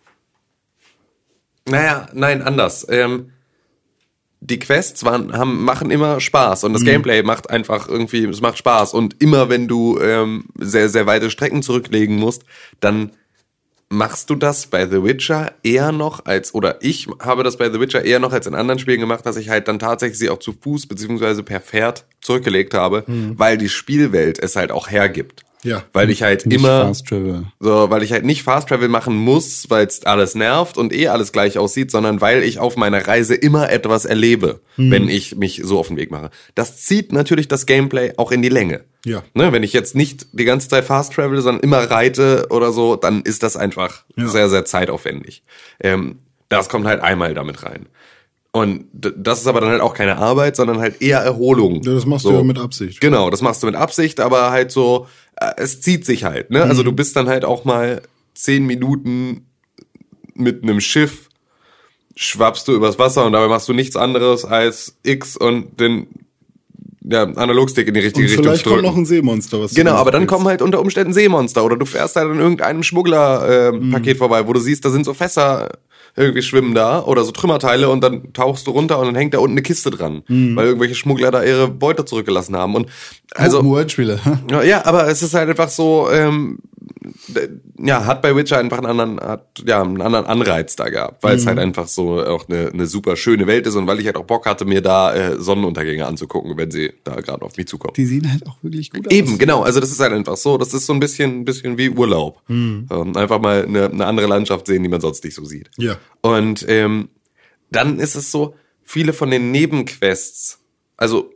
naja, 1.68 2.08
nein, 2.12 2.42
anders. 2.42 2.86
Ähm, 2.88 3.32
die 4.48 4.58
Quests 4.58 5.04
waren, 5.04 5.32
haben, 5.32 5.64
machen 5.64 5.90
immer 5.90 6.20
Spaß 6.20 6.64
und 6.64 6.72
das 6.72 6.84
Gameplay 6.84 7.22
macht 7.22 7.50
einfach 7.50 7.88
irgendwie, 7.88 8.24
es 8.24 8.40
macht 8.40 8.58
Spaß 8.58 8.94
und 8.94 9.20
immer 9.20 9.48
wenn 9.48 9.66
du 9.68 9.98
ähm, 9.98 10.44
sehr, 10.58 10.88
sehr 10.88 11.06
weite 11.06 11.30
Strecken 11.30 11.62
zurücklegen 11.62 12.16
musst, 12.16 12.44
dann 12.80 13.10
machst 13.88 14.30
du 14.30 14.34
das 14.34 14.66
bei 14.66 14.86
The 14.86 15.02
Witcher 15.04 15.52
eher 15.62 15.92
noch 15.92 16.24
als, 16.26 16.54
oder 16.54 16.78
ich 16.82 17.06
habe 17.20 17.44
das 17.44 17.56
bei 17.56 17.70
The 17.70 17.80
Witcher 17.80 18.04
eher 18.04 18.18
noch 18.18 18.32
als 18.32 18.46
in 18.46 18.54
anderen 18.54 18.78
Spielen 18.78 19.00
gemacht, 19.00 19.24
dass 19.24 19.36
ich 19.36 19.48
halt 19.48 19.68
dann 19.68 19.78
tatsächlich 19.78 20.18
sie 20.18 20.30
auch 20.30 20.38
zu 20.38 20.52
Fuß 20.52 20.86
beziehungsweise 20.86 21.42
per 21.42 21.60
Pferd 21.60 22.04
zurückgelegt 22.20 22.74
habe, 22.74 23.04
weil 23.38 23.56
die 23.58 23.68
Spielwelt 23.68 24.42
es 24.42 24.56
halt 24.56 24.72
auch 24.72 24.90
hergibt. 24.90 25.45
Ja. 25.62 25.82
Weil 25.92 26.10
ich 26.10 26.22
halt 26.22 26.46
Nicht 26.46 26.58
immer, 26.60 26.86
Fast 26.86 27.06
Travel. 27.08 27.44
so, 27.58 27.90
weil 27.90 28.02
ich 28.02 28.12
halt 28.12 28.24
nicht 28.24 28.42
Fast 28.44 28.68
Travel 28.68 28.88
machen 28.88 29.16
muss, 29.16 29.68
weil 29.68 29.86
es 29.86 30.04
alles 30.04 30.34
nervt 30.34 30.78
und 30.78 30.92
eh 30.94 31.08
alles 31.08 31.32
gleich 31.32 31.58
aussieht, 31.58 31.90
sondern 31.90 32.20
weil 32.20 32.42
ich 32.44 32.58
auf 32.60 32.76
meiner 32.76 33.06
Reise 33.08 33.34
immer 33.34 33.70
etwas 33.70 34.04
erlebe, 34.04 34.60
wenn 34.76 35.08
ich 35.08 35.34
mich 35.36 35.62
so 35.64 35.78
auf 35.78 35.88
den 35.88 35.96
Weg 35.96 36.10
mache. 36.10 36.30
Das 36.54 36.78
zieht 36.82 37.12
natürlich 37.12 37.48
das 37.48 37.66
Gameplay 37.66 38.12
auch 38.16 38.30
in 38.32 38.42
die 38.42 38.48
Länge. 38.48 38.84
Ja. 39.04 39.22
Ne, 39.34 39.52
wenn 39.52 39.62
ich 39.62 39.72
jetzt 39.72 39.94
nicht 39.94 40.26
die 40.32 40.44
ganze 40.44 40.68
Zeit 40.68 40.84
Fast 40.84 41.14
Travel, 41.14 41.40
sondern 41.40 41.62
immer 41.62 41.78
reite 41.90 42.46
oder 42.50 42.70
so, 42.72 42.96
dann 42.96 43.22
ist 43.22 43.42
das 43.42 43.56
einfach 43.56 44.04
Ja. 44.16 44.28
sehr, 44.28 44.48
sehr 44.48 44.64
zeitaufwendig. 44.64 45.42
Ähm, 45.80 46.18
das 46.48 46.68
kommt 46.68 46.86
halt 46.86 47.00
einmal 47.00 47.34
damit 47.34 47.62
rein. 47.64 47.86
Und 48.52 48.86
das 48.92 49.40
ist 49.40 49.46
aber 49.48 49.60
dann 49.60 49.68
halt 49.68 49.82
auch 49.82 49.92
keine 49.92 50.16
Arbeit, 50.16 50.56
sondern 50.56 50.78
halt 50.78 51.02
eher 51.02 51.18
Erholung. 51.20 51.82
Ja, 51.82 51.92
das 51.92 52.06
machst 52.06 52.22
so. 52.24 52.30
du 52.30 52.36
ja 52.38 52.42
mit 52.42 52.58
Absicht. 52.58 53.02
Genau, 53.02 53.28
das 53.28 53.42
machst 53.42 53.62
du 53.62 53.66
mit 53.66 53.76
Absicht, 53.76 54.18
aber 54.18 54.50
halt 54.50 54.70
so, 54.72 55.08
es 55.56 55.80
zieht 55.80 56.04
sich 56.06 56.24
halt, 56.24 56.50
ne? 56.50 56.62
Also 56.62 56.82
du 56.82 56.92
Mhm. 56.92 56.96
bist 56.96 57.16
dann 57.16 57.28
halt 57.28 57.44
auch 57.44 57.64
mal 57.64 58.02
zehn 58.34 58.66
Minuten 58.66 59.46
mit 60.34 60.62
einem 60.62 60.80
Schiff, 60.80 61.28
schwappst 62.14 62.66
du 62.68 62.72
übers 62.74 62.98
Wasser 62.98 63.24
und 63.26 63.32
dabei 63.32 63.48
machst 63.48 63.68
du 63.68 63.72
nichts 63.72 63.96
anderes 63.96 64.44
als 64.44 64.96
X 65.02 65.36
und 65.36 65.78
den 65.80 66.06
ja, 67.08 67.22
Analogstick 67.22 67.86
in 67.86 67.94
die 67.94 68.00
richtige 68.00 68.24
Und 68.24 68.28
Richtung 68.30 68.44
vielleicht 68.44 68.64
zu 68.64 68.70
kommt 68.70 68.82
drücken. 68.82 68.88
noch 68.88 68.96
ein 68.96 69.06
Seemonster. 69.06 69.60
Was 69.60 69.74
Genau, 69.74 69.92
aber 69.94 70.10
dann 70.10 70.22
willst. 70.22 70.32
kommen 70.34 70.46
halt 70.48 70.60
unter 70.60 70.80
Umständen 70.80 71.12
Seemonster 71.12 71.64
oder 71.64 71.76
du 71.76 71.84
fährst 71.86 72.16
halt 72.16 72.28
an 72.30 72.40
irgendeinem 72.40 72.82
Schmuggler-Paket 72.82 73.80
Mhm. 73.80 73.90
Paket 73.92 74.18
vorbei, 74.18 74.46
wo 74.48 74.52
du 74.52 74.58
siehst, 74.60 74.84
da 74.84 74.90
sind 74.90 75.04
so 75.04 75.14
Fässer 75.14 75.68
irgendwie 76.16 76.42
schwimmen 76.42 76.74
da 76.74 77.02
oder 77.02 77.24
so 77.24 77.30
Trümmerteile 77.32 77.88
und 77.88 78.00
dann 78.02 78.32
tauchst 78.32 78.66
du 78.66 78.70
runter 78.70 78.98
und 78.98 79.06
dann 79.06 79.14
hängt 79.14 79.34
da 79.34 79.38
unten 79.38 79.52
eine 79.54 79.62
Kiste 79.62 79.90
dran, 79.90 80.22
Mhm. 80.28 80.56
weil 80.56 80.66
irgendwelche 80.66 80.94
Schmuggler 80.94 81.30
da 81.30 81.42
ihre 81.44 81.68
Beute 81.68 82.04
zurückgelassen 82.04 82.56
haben. 82.56 82.74
Und 82.74 82.88
also 83.34 83.58
Spiele. 83.90 84.18
ja, 84.64 84.84
aber 84.86 85.08
es 85.08 85.22
ist 85.22 85.34
halt 85.34 85.48
einfach 85.50 85.68
so, 85.68 86.08
ähm, 86.10 86.58
ja, 87.78 88.04
hat 88.04 88.22
bei 88.22 88.34
Witcher 88.34 88.58
einfach 88.58 88.78
einen 88.78 88.86
anderen, 88.86 89.20
hat, 89.20 89.62
ja, 89.66 89.82
einen 89.82 90.00
anderen 90.00 90.26
Anreiz 90.26 90.76
da 90.76 90.88
gehabt, 90.88 91.22
weil 91.22 91.36
es 91.36 91.46
halt 91.46 91.58
einfach 91.58 91.88
so 91.88 92.22
auch 92.24 92.48
eine, 92.48 92.68
eine 92.72 92.86
super 92.86 93.16
schöne 93.16 93.46
Welt 93.46 93.66
ist 93.66 93.74
und 93.74 93.86
weil 93.86 94.00
ich 94.00 94.06
halt 94.06 94.16
auch 94.16 94.24
Bock 94.24 94.46
hatte, 94.46 94.64
mir 94.64 94.80
da 94.80 95.14
äh, 95.14 95.40
Sonnenuntergänge 95.40 96.06
anzugucken, 96.06 96.56
wenn 96.56 96.70
sie 96.70 96.92
da 97.04 97.20
gerade 97.20 97.42
auf 97.42 97.56
mich 97.56 97.66
zukommen. 97.66 97.94
Die 97.96 98.06
sehen 98.06 98.30
halt 98.30 98.46
auch 98.46 98.56
wirklich 98.62 98.90
gut 98.90 99.06
aus. 99.06 99.12
Eben, 99.12 99.38
genau. 99.38 99.62
Also 99.62 99.80
das 99.80 99.90
ist 99.90 100.00
halt 100.00 100.12
einfach 100.12 100.36
so. 100.36 100.58
Das 100.58 100.74
ist 100.74 100.86
so 100.86 100.92
ein 100.92 101.00
bisschen, 101.00 101.40
ein 101.40 101.44
bisschen 101.44 101.78
wie 101.78 101.90
Urlaub. 101.90 102.42
Ähm, 102.90 103.16
einfach 103.16 103.40
mal 103.40 103.64
eine, 103.64 103.86
eine 103.90 104.06
andere 104.06 104.26
Landschaft 104.26 104.66
sehen, 104.66 104.82
die 104.82 104.88
man 104.88 105.00
sonst 105.00 105.24
nicht 105.24 105.34
so 105.34 105.44
sieht. 105.44 105.70
Ja. 105.76 105.96
Und 106.22 106.64
ähm, 106.68 107.08
dann 107.70 107.98
ist 107.98 108.14
es 108.14 108.30
so, 108.30 108.54
viele 108.86 109.12
von 109.12 109.30
den 109.30 109.50
Nebenquests, 109.50 110.60
also 110.96 111.32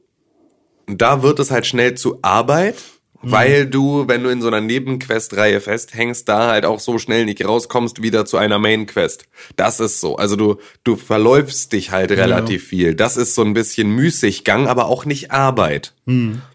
da 0.87 1.23
wird 1.23 1.39
es 1.41 1.51
halt 1.51 1.67
schnell 1.67 1.95
zu 1.97 2.19
Arbeit, 2.23 2.77
weil 3.23 3.67
du, 3.67 4.09
wenn 4.09 4.23
du 4.23 4.31
in 4.31 4.41
so 4.41 4.49
einer 4.49 4.61
Nebenquest-Reihe 4.61 5.61
festhängst, 5.61 6.29
da 6.29 6.49
halt 6.51 6.65
auch 6.65 6.81
so 6.81 6.99
schnell 6.99 7.25
nicht 7.27 7.45
rauskommst 7.45 8.03
wieder 8.03 8.25
zu 8.25 8.37
einer 8.37 8.59
Main-Quest. 8.59 9.25
Das 9.57 9.81
ist 9.81 10.01
so. 10.01 10.17
Also 10.17 10.37
du, 10.37 10.57
du 10.85 10.97
verläufst 10.97 11.73
dich 11.73 11.91
halt 11.91 12.11
relativ 12.13 12.67
viel. 12.69 12.95
Das 12.95 13.17
ist 13.17 13.35
so 13.35 13.43
ein 13.43 13.53
bisschen 13.53 13.91
Müßiggang, 13.91 14.69
aber 14.69 14.87
auch 14.87 15.05
nicht 15.05 15.31
Arbeit. 15.31 15.93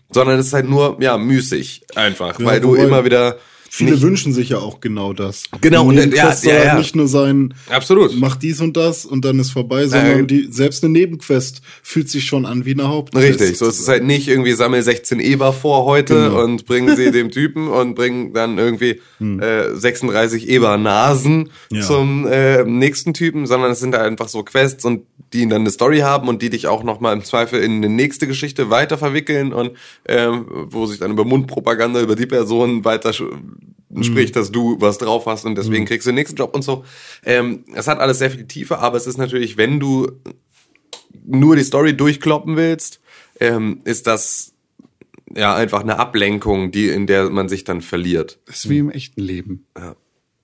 Sondern 0.10 0.39
es 0.39 0.47
ist 0.47 0.54
halt 0.54 0.69
nur, 0.69 0.97
ja, 1.01 1.17
müßig 1.17 1.86
einfach, 1.95 2.39
Ja, 2.39 2.45
weil 2.45 2.62
du 2.62 2.75
immer 2.75 3.06
wieder 3.06 3.38
Viele 3.75 3.91
nicht, 3.91 4.03
wünschen 4.03 4.33
sich 4.33 4.49
ja 4.49 4.59
auch 4.59 4.79
genau 4.79 5.11
das. 5.13 5.43
Genau, 5.59 5.85
und, 5.88 5.97
äh, 5.97 6.05
Nebenquest 6.05 6.43
ja, 6.45 6.49
soll 6.49 6.53
ja, 6.53 6.59
halt 6.59 6.67
ja. 6.67 6.77
nicht 6.77 6.95
nur 6.95 7.07
sein, 7.07 7.53
Absolut. 7.69 8.17
mach 8.17 8.38
dies 8.38 8.61
und 8.61 8.77
das 8.77 9.05
und 9.05 9.25
dann 9.25 9.38
ist 9.39 9.51
vorbei, 9.51 9.85
sondern 9.88 10.19
Äh, 10.21 10.23
die, 10.25 10.47
selbst 10.49 10.83
eine 10.83 10.93
Nebenquest 10.93 11.61
fühlt 11.83 12.09
sich 12.09 12.25
schon 12.25 12.45
an 12.45 12.63
wie 12.65 12.71
eine 12.71 12.88
Hauptquest. 12.88 13.41
Richtig, 13.41 13.57
so 13.57 13.67
ist 13.67 13.79
es 13.79 13.88
halt 13.88 14.03
nicht 14.05 14.27
irgendwie 14.29 14.53
sammel 14.53 14.81
16 14.81 15.19
Eber 15.19 15.51
vor 15.51 15.85
heute 15.85 16.13
Genau. 16.13 16.43
und 16.43 16.65
bringen 16.65 16.95
sie 16.95 17.11
dem 17.11 17.31
Typen 17.31 17.67
und 17.67 17.95
bringen 17.95 18.33
dann 18.33 18.57
irgendwie 18.57 19.01
äh, 19.19 19.73
36 19.75 20.47
Eber 20.47 20.77
Nasen 20.77 21.49
Ja. 21.69 21.81
zum 21.81 22.25
äh, 22.27 22.63
nächsten 22.63 23.13
Typen, 23.13 23.45
sondern 23.45 23.71
es 23.71 23.79
sind 23.79 23.93
halt 23.95 24.05
einfach 24.05 24.29
so 24.29 24.43
Quests 24.43 24.85
und 24.85 25.01
die 25.33 25.47
dann 25.49 25.61
eine 25.61 25.69
Story 25.71 25.99
haben 25.99 26.29
und 26.29 26.41
die 26.41 26.49
dich 26.49 26.67
auch 26.67 26.83
nochmal 26.83 27.13
im 27.13 27.23
Zweifel 27.23 27.59
in 27.61 27.73
eine 27.77 27.89
nächste 27.89 28.25
Geschichte 28.27 28.69
weiter 28.69 28.97
verwickeln 28.97 29.51
und 29.53 29.71
ähm, 30.07 30.45
wo 30.69 30.85
sich 30.85 30.99
dann 30.99 31.11
über 31.11 31.25
Mundpropaganda 31.25 31.99
über 31.99 32.15
die 32.15 32.25
Person 32.27 32.85
weiter 32.85 33.11
sch- 33.93 34.04
spricht, 34.04 34.36
dass 34.36 34.51
du 34.51 34.78
was 34.80 34.97
drauf 34.97 35.25
hast 35.25 35.45
und 35.45 35.56
deswegen 35.58 35.86
kriegst 35.86 36.06
du 36.06 36.12
den 36.12 36.15
nächsten 36.15 36.36
Job 36.36 36.54
und 36.56 36.63
so. 36.63 36.84
Ähm, 37.23 37.65
es 37.73 37.88
hat 37.88 37.99
alles 37.99 38.19
sehr 38.19 38.32
viel 38.32 38.45
Tiefe, 38.45 38.80
aber 38.80 38.97
es 38.97 39.08
ist 39.08 39.17
natürlich, 39.17 39.58
wenn 39.58 39.80
du 39.80 40.12
nur 41.25 41.56
die 41.56 41.63
Story 41.63 41.95
durchkloppen 41.95 42.56
willst, 42.56 42.99
ähm, 43.39 43.82
ist 43.86 44.08
das 44.08 44.54
ja 45.36 45.56
einfach 45.56 45.82
eine 45.82 45.97
Ablenkung, 45.99 46.71
die 46.71 46.88
in 46.89 47.08
der 47.08 47.30
man 47.30 47.49
sich 47.49 47.63
dann 47.63 47.82
verliert. 47.82 48.39
Das 48.45 48.58
ist 48.58 48.69
wie 48.69 48.78
im 48.78 48.89
echten 48.89 49.21
Leben. 49.21 49.65
Ja. 49.78 49.95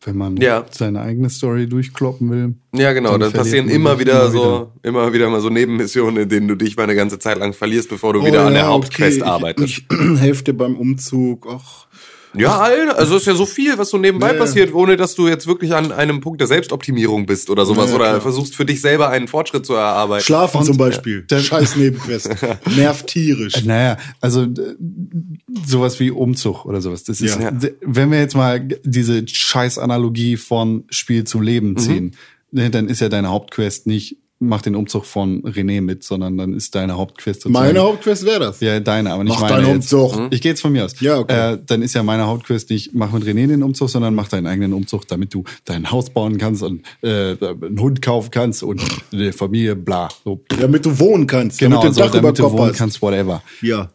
Wenn 0.04 0.18
man 0.18 0.38
Ja. 0.38 0.66
seine 0.72 1.02
eigene 1.02 1.30
Story 1.30 1.68
durchkloppen 1.70 2.32
will. 2.32 2.56
Ja, 2.74 2.92
genau. 2.92 3.12
Dann 3.12 3.20
Dann 3.22 3.34
passieren 3.34 3.70
immer 3.70 4.00
wieder 4.00 4.22
immer 4.24 4.32
so, 4.32 4.72
immer 4.82 5.14
wieder 5.14 5.30
mal 5.30 5.42
so 5.42 5.50
Nebenmissionen, 5.52 6.24
in 6.24 6.30
denen 6.30 6.48
du 6.48 6.56
dich 6.56 6.76
mal 6.76 6.84
eine 6.84 6.96
ganze 6.96 7.20
Zeit 7.20 7.38
lang 7.38 7.54
verlierst, 7.54 7.90
bevor 7.90 8.14
du 8.14 8.22
Oh, 8.22 8.26
wieder 8.26 8.48
an 8.48 8.54
der 8.54 8.64
ja, 8.64 8.68
Hauptquest 8.70 9.22
okay. 9.22 9.30
arbeitest. 9.30 9.68
Ich, 9.70 9.86
ich 9.92 9.98
helfe 10.20 10.44
dir 10.46 10.54
beim 10.58 10.76
Umzug. 10.76 11.46
Ach, 11.48 11.86
Ja, 12.34 12.60
Alter, 12.60 12.98
also 12.98 13.18
ist 13.18 13.26
ja 13.28 13.36
so 13.36 13.46
viel, 13.46 13.78
was 13.78 13.90
so 13.90 13.98
nebenbei 13.98 14.34
ja. 14.34 14.40
passiert, 14.40 14.74
ohne 14.74 14.96
dass 14.96 15.16
du 15.16 15.28
jetzt 15.28 15.48
wirklich 15.48 15.74
an 15.74 15.92
einem 15.92 16.22
Punkt 16.22 16.40
der 16.40 16.48
Selbstoptimierung 16.48 17.26
bist 17.26 17.50
oder 17.50 17.66
sowas 17.66 17.90
Ja, 17.90 17.96
oder 17.98 18.06
klar. 18.10 18.22
versuchst 18.22 18.56
für 18.56 18.66
dich 18.66 18.80
selber 18.80 19.10
einen 19.10 19.28
Fortschritt 19.28 19.66
zu 19.66 19.74
erarbeiten. 19.74 20.24
Schlafen 20.24 20.64
zum 20.64 20.78
Beispiel. 20.78 21.26
dann- 21.28 21.42
Scheiß 21.42 21.76
Nebenquest. 21.76 22.30
Nervt 22.78 23.08
tierisch. 23.08 23.66
Naja, 23.66 23.98
also 24.22 24.46
d- 24.46 24.62
sowas 25.66 26.00
wie 26.00 26.12
Umzug 26.12 26.66
oder 26.66 26.80
sowas. 26.82 27.04
Das 27.04 27.20
ist, 27.22 27.38
Ja. 27.40 27.52
wenn 27.82 28.12
wir 28.12 28.20
jetzt 28.20 28.36
mal 28.36 28.60
diese 28.84 29.28
scheiß 29.28 29.78
Analogie 29.78 30.38
von 30.38 30.86
Spiel 30.90 31.26
zu 31.26 31.40
Mhm. 31.40 31.44
Leben 31.44 31.78
ziehen, 31.78 32.16
ne, 32.52 32.70
dann 32.70 32.88
ist 32.88 33.02
ja 33.02 33.10
deine 33.10 33.30
Hauptquest 33.30 33.88
nicht, 33.88 34.18
mach 34.42 34.62
den 34.62 34.76
Umzug 34.76 35.06
von 35.06 35.44
René 35.44 35.82
mit, 35.82 36.04
sondern 36.04 36.38
dann 36.38 36.54
ist 36.54 36.74
deine 36.76 36.98
Hauptquest. 36.98 37.48
Meine 37.48 37.80
Hauptquest 37.80 38.26
wäre 38.26 38.40
das. 38.40 38.60
Ja, 38.60 38.80
deine, 38.80 39.14
aber 39.14 39.24
nicht 39.24 39.34
Mach 39.40 39.50
meine. 39.50 39.64
deinen 39.64 39.76
jetzt. 39.76 39.94
Umzug. 39.94 40.32
Ich 40.32 40.42
gehe 40.42 40.52
jetzt 40.52 40.62
von 40.62 40.72
mir 40.72 40.84
aus. 40.86 41.00
Ja, 41.00 41.20
okay. 41.20 41.54
Äh, 41.54 41.60
dann 41.66 41.82
ist 41.82 41.94
ja 41.94 42.04
meine 42.04 42.26
Hauptquest 42.26 42.70
nicht, 42.72 42.94
mach 42.94 43.12
mit 43.12 43.24
René 43.24 43.48
den 43.48 43.64
Umzug, 43.64 43.90
sondern 43.90 44.16
mach 44.16 44.28
deinen 44.28 44.48
eigenen 44.48 44.74
Umzug, 44.74 45.08
damit 45.08 45.34
du 45.34 45.44
dein 45.66 45.92
Haus 45.92 46.10
bauen 46.10 46.38
kannst 46.38 46.64
und 46.64 46.82
äh, 47.02 47.36
einen 47.40 47.80
Hund 47.80 48.02
kaufen 48.02 48.32
kannst 48.32 48.64
und 48.64 48.82
eine 49.14 49.32
Familie, 49.32 49.76
bla. 49.76 50.10
So. 50.24 50.44
Damit 50.50 50.86
du 50.86 51.00
wohnen 51.00 51.28
kannst. 51.28 51.60
Genau, 51.60 51.78
damit 51.78 51.92
du 51.92 51.94
so, 51.94 52.02
Dach 52.02 52.12
damit 52.12 52.40
du 52.40 52.52
wohnen 52.52 52.70
hast. 52.70 52.78
kannst, 52.78 53.02
whatever. 53.02 53.44
Ja. 53.62 53.92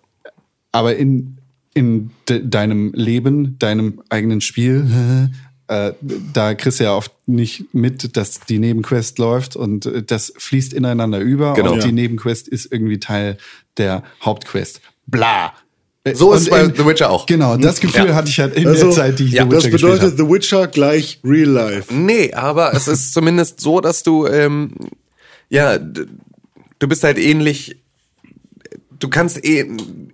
Aber 0.72 0.96
in 0.96 1.36
in 1.74 2.10
de 2.26 2.40
deinem 2.42 2.92
Leben, 2.94 3.58
deinem 3.58 4.00
eigenen 4.08 4.40
Spiel, 4.40 5.30
äh, 5.68 5.92
da 6.32 6.54
kriegst 6.54 6.78
du 6.80 6.84
ja 6.84 6.94
oft 6.94 7.12
nicht 7.26 7.74
mit, 7.74 8.16
dass 8.16 8.40
die 8.40 8.58
Nebenquest 8.58 9.18
läuft 9.18 9.56
und 9.56 9.86
äh, 9.86 10.02
das 10.02 10.32
fließt 10.36 10.72
ineinander 10.72 11.18
über 11.20 11.54
Genau. 11.54 11.72
und 11.72 11.78
Ja. 11.80 11.86
die 11.86 11.92
Nebenquest 11.92 12.48
ist 12.48 12.70
irgendwie 12.72 12.98
Teil 13.00 13.36
der 13.76 14.02
Hauptquest. 14.24 14.80
Bla. 15.06 15.52
Äh, 16.04 16.14
So 16.14 16.32
ist 16.32 16.38
und 16.38 16.44
es 16.44 16.50
bei 16.50 16.60
in- 16.62 16.74
The 16.76 16.86
Witcher 16.86 17.10
auch. 17.10 17.26
Genau, 17.26 17.56
das 17.56 17.80
Gefühl 17.80 18.06
Ja. 18.08 18.14
hatte 18.14 18.28
ich 18.28 18.38
halt 18.38 18.54
in 18.54 18.66
Also, 18.66 18.86
der 18.86 18.92
Zeit, 18.94 19.18
die 19.18 19.24
ich 19.24 19.32
ja, 19.32 19.42
The 19.42 19.48
Das 19.50 19.64
Witcher 19.64 19.70
gespielt 19.72 19.92
bedeutet. 20.00 20.18
The 20.18 20.28
Witcher 20.32 20.66
gleich 20.68 21.20
Real 21.24 21.48
Life. 21.50 21.92
Nee, 21.92 22.32
aber 22.32 22.72
es 22.74 22.86
ist 22.86 23.12
zumindest 23.12 23.60
so, 23.60 23.80
dass 23.80 24.02
du, 24.04 24.26
ähm, 24.26 24.70
ja, 25.48 25.78
du 25.78 26.88
bist 26.88 27.02
halt 27.02 27.18
ähnlich, 27.18 27.76
du 28.98 29.08
kannst 29.08 29.44
eh, 29.44 29.66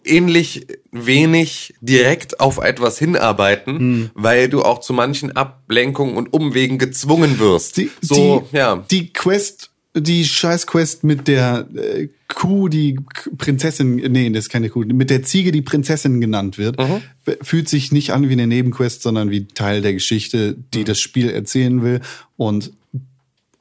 ähnlich 0.05 0.67
wenig 0.93 1.75
direkt 1.81 2.39
auf 2.39 2.59
etwas 2.59 2.99
hinarbeiten, 2.99 3.79
Hm. 3.79 4.11
weil 4.15 4.49
du 4.49 4.63
auch 4.63 4.81
zu 4.81 4.93
manchen 4.93 5.35
Ablenkungen 5.35 6.17
und 6.17 6.33
Umwegen 6.33 6.79
gezwungen 6.79 7.39
wirst. 7.39 7.79
Die, 7.79 7.91
so, 8.03 8.47
die, 8.53 8.57
ja. 8.59 8.85
die 8.91 9.13
Quest, 9.13 9.71
die 9.95 10.25
Scheiß-Quest 10.25 11.03
mit 11.05 11.29
der 11.29 11.67
äh, 11.75 12.09
Kuh, 12.29 12.69
die 12.69 12.99
Prinzessin, 13.37 13.97
nee, 13.97 14.31
das 14.31 14.45
ist 14.45 14.51
keine 14.51 14.71
Kuh, 14.71 14.85
mit 14.87 15.11
der 15.11 15.23
Ziege, 15.23 15.53
die 15.53 15.61
Prinzessin 15.63 16.21
genannt 16.21 16.57
wird, 16.59 16.79
Mhm. 16.79 17.03
fühlt 17.43 17.69
sich 17.69 17.93
nicht 17.93 18.11
an 18.13 18.29
wie 18.29 18.33
eine 18.33 18.47
Nebenquest, 18.47 19.03
sondern 19.03 19.31
wie 19.31 19.47
Teil 19.47 19.83
der 19.83 19.93
Geschichte, 19.95 20.57
die 20.75 20.81
Mhm. 20.81 20.85
das 20.85 21.01
Spiel 21.01 21.29
erzählen 21.31 21.83
will 21.83 22.01
und 22.37 22.73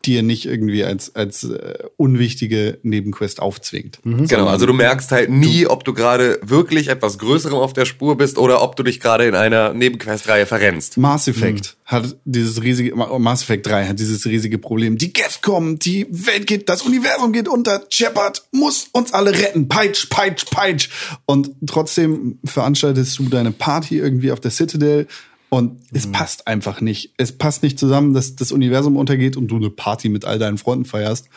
dir 0.01 0.23
nicht 0.23 0.45
irgendwie 0.45 0.83
als, 0.83 1.15
als 1.15 1.43
äh, 1.43 1.75
unwichtige 1.97 2.79
Nebenquest 2.83 3.39
aufzwingt. 3.41 3.99
Genau, 4.03 4.47
also 4.47 4.65
du 4.65 4.73
merkst 4.73 5.11
halt 5.11 5.29
nie, 5.29 5.65
ob 5.67 5.83
du 5.83 5.93
gerade 5.93 6.39
wirklich 6.43 6.87
etwas 6.87 7.17
Größerem 7.17 7.57
auf 7.57 7.73
der 7.73 7.85
Spur 7.85 8.17
bist 8.17 8.37
oder 8.37 8.61
ob 8.61 8.75
du 8.75 8.83
dich 8.83 8.99
gerade 8.99 9.25
in 9.25 9.35
einer 9.35 9.73
Nebenquestreihe 9.73 10.45
verrennst. 10.45 10.97
Mass 10.97 11.27
Effect 11.27 11.77
hat 11.85 12.15
dieses 12.25 12.61
riesige, 12.63 12.95
Ma- 12.95 13.17
Mass 13.19 13.43
Effect 13.43 13.67
3 13.67 13.87
hat 13.87 13.99
dieses 13.99 14.25
riesige 14.25 14.57
Problem. 14.57 14.97
Die 14.97 15.11
Geth 15.13 15.41
kommen, 15.41 15.77
die 15.79 16.07
Welt 16.09 16.47
geht, 16.47 16.69
das 16.69 16.81
Universum 16.83 17.33
geht 17.33 17.47
unter, 17.47 17.83
Shepard 17.89 18.43
muss 18.51 18.87
uns 18.93 19.13
alle 19.13 19.31
retten, 19.31 19.67
peitsch, 19.67 20.09
peitsch, 20.09 20.45
peitsch. 20.49 20.89
Und 21.25 21.51
trotzdem 21.67 22.39
veranstaltest 22.45 23.19
du 23.19 23.29
deine 23.29 23.51
Party 23.51 23.97
irgendwie 23.97 24.31
auf 24.31 24.39
der 24.39 24.51
Citadel 24.51 25.07
und 25.53 25.81
es 25.91 26.11
passt 26.11 26.47
einfach 26.47 26.81
nicht. 26.81 27.13
Es 27.17 27.37
passt 27.37 27.61
nicht 27.61 27.77
zusammen, 27.77 28.13
dass 28.13 28.35
das 28.35 28.51
Universum 28.51 28.95
untergeht 28.97 29.37
und 29.37 29.49
du 29.49 29.57
eine 29.57 29.69
Party 29.69 30.09
mit 30.09 30.25
all 30.25 30.39
deinen 30.39 30.57
Freunden 30.57 30.85
feierst 30.85 31.27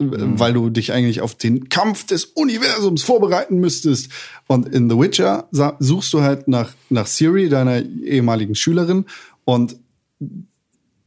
weil 0.00 0.52
du 0.52 0.70
dich 0.70 0.92
eigentlich 0.92 1.20
auf 1.20 1.34
den 1.34 1.68
Kampf 1.68 2.06
des 2.06 2.24
Universums 2.24 3.02
vorbereiten 3.02 3.58
müsstest. 3.58 4.10
Und 4.46 4.68
in 4.68 4.88
The 4.88 4.96
Witcher 4.96 5.48
suchst 5.80 6.12
du 6.12 6.22
halt 6.22 6.46
nach, 6.46 6.72
nach 6.88 7.06
Siri, 7.06 7.48
deiner 7.48 7.82
ehemaligen 7.84 8.54
Schülerin, 8.54 9.06
und 9.44 9.76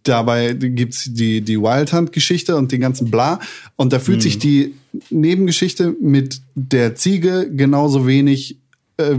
dabei 0.04 0.54
gibt's 0.54 1.06
die, 1.14 1.42
die 1.42 1.62
Wild 1.62 1.94
Hunt-Geschichte 1.94 2.56
und 2.56 2.72
den 2.72 2.82
ganzen 2.82 3.12
Bla. 3.12 3.40
Und 3.76 3.94
da 3.94 4.00
fühlt 4.00 4.24
sich 4.24 4.40
die 4.40 4.74
Nebengeschichte 5.12 5.96
mit 6.02 6.42
der 6.56 6.96
Ziege 6.96 7.50
genauso 7.54 8.08
wenig 8.08 8.60
äh, 8.98 9.16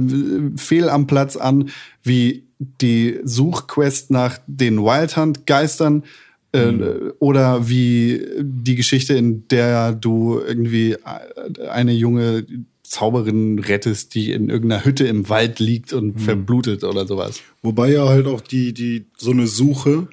fehl 0.56 0.88
am 0.88 1.06
Platz 1.06 1.36
an 1.36 1.70
wie 2.02 2.48
die 2.80 3.20
Suchquest 3.24 4.10
nach 4.10 4.38
den 4.46 4.78
Wild 4.78 5.16
Hunt 5.16 5.46
Geistern 5.46 6.04
äh, 6.52 6.72
oder 7.18 7.68
wie 7.68 8.26
die 8.40 8.76
Geschichte, 8.76 9.14
in 9.14 9.48
der 9.48 9.92
du 9.92 10.40
irgendwie 10.40 10.92
äh, 10.92 11.68
eine 11.68 11.92
junge 11.92 12.46
Zauberin 12.82 13.58
rettest, 13.58 14.14
die 14.14 14.32
in 14.32 14.50
irgendeiner 14.50 14.84
Hütte 14.84 15.06
im 15.06 15.28
Wald 15.30 15.60
liegt 15.60 15.94
und 15.94 16.20
verblutet 16.20 16.84
oder 16.84 17.06
sowas. 17.06 17.40
Wobei 17.62 17.90
ja 17.90 18.06
halt 18.06 18.26
auch 18.26 18.42
die, 18.42 18.74
die, 18.74 19.06
so 19.16 19.30
eine 19.30 19.46
Suche 19.46 20.08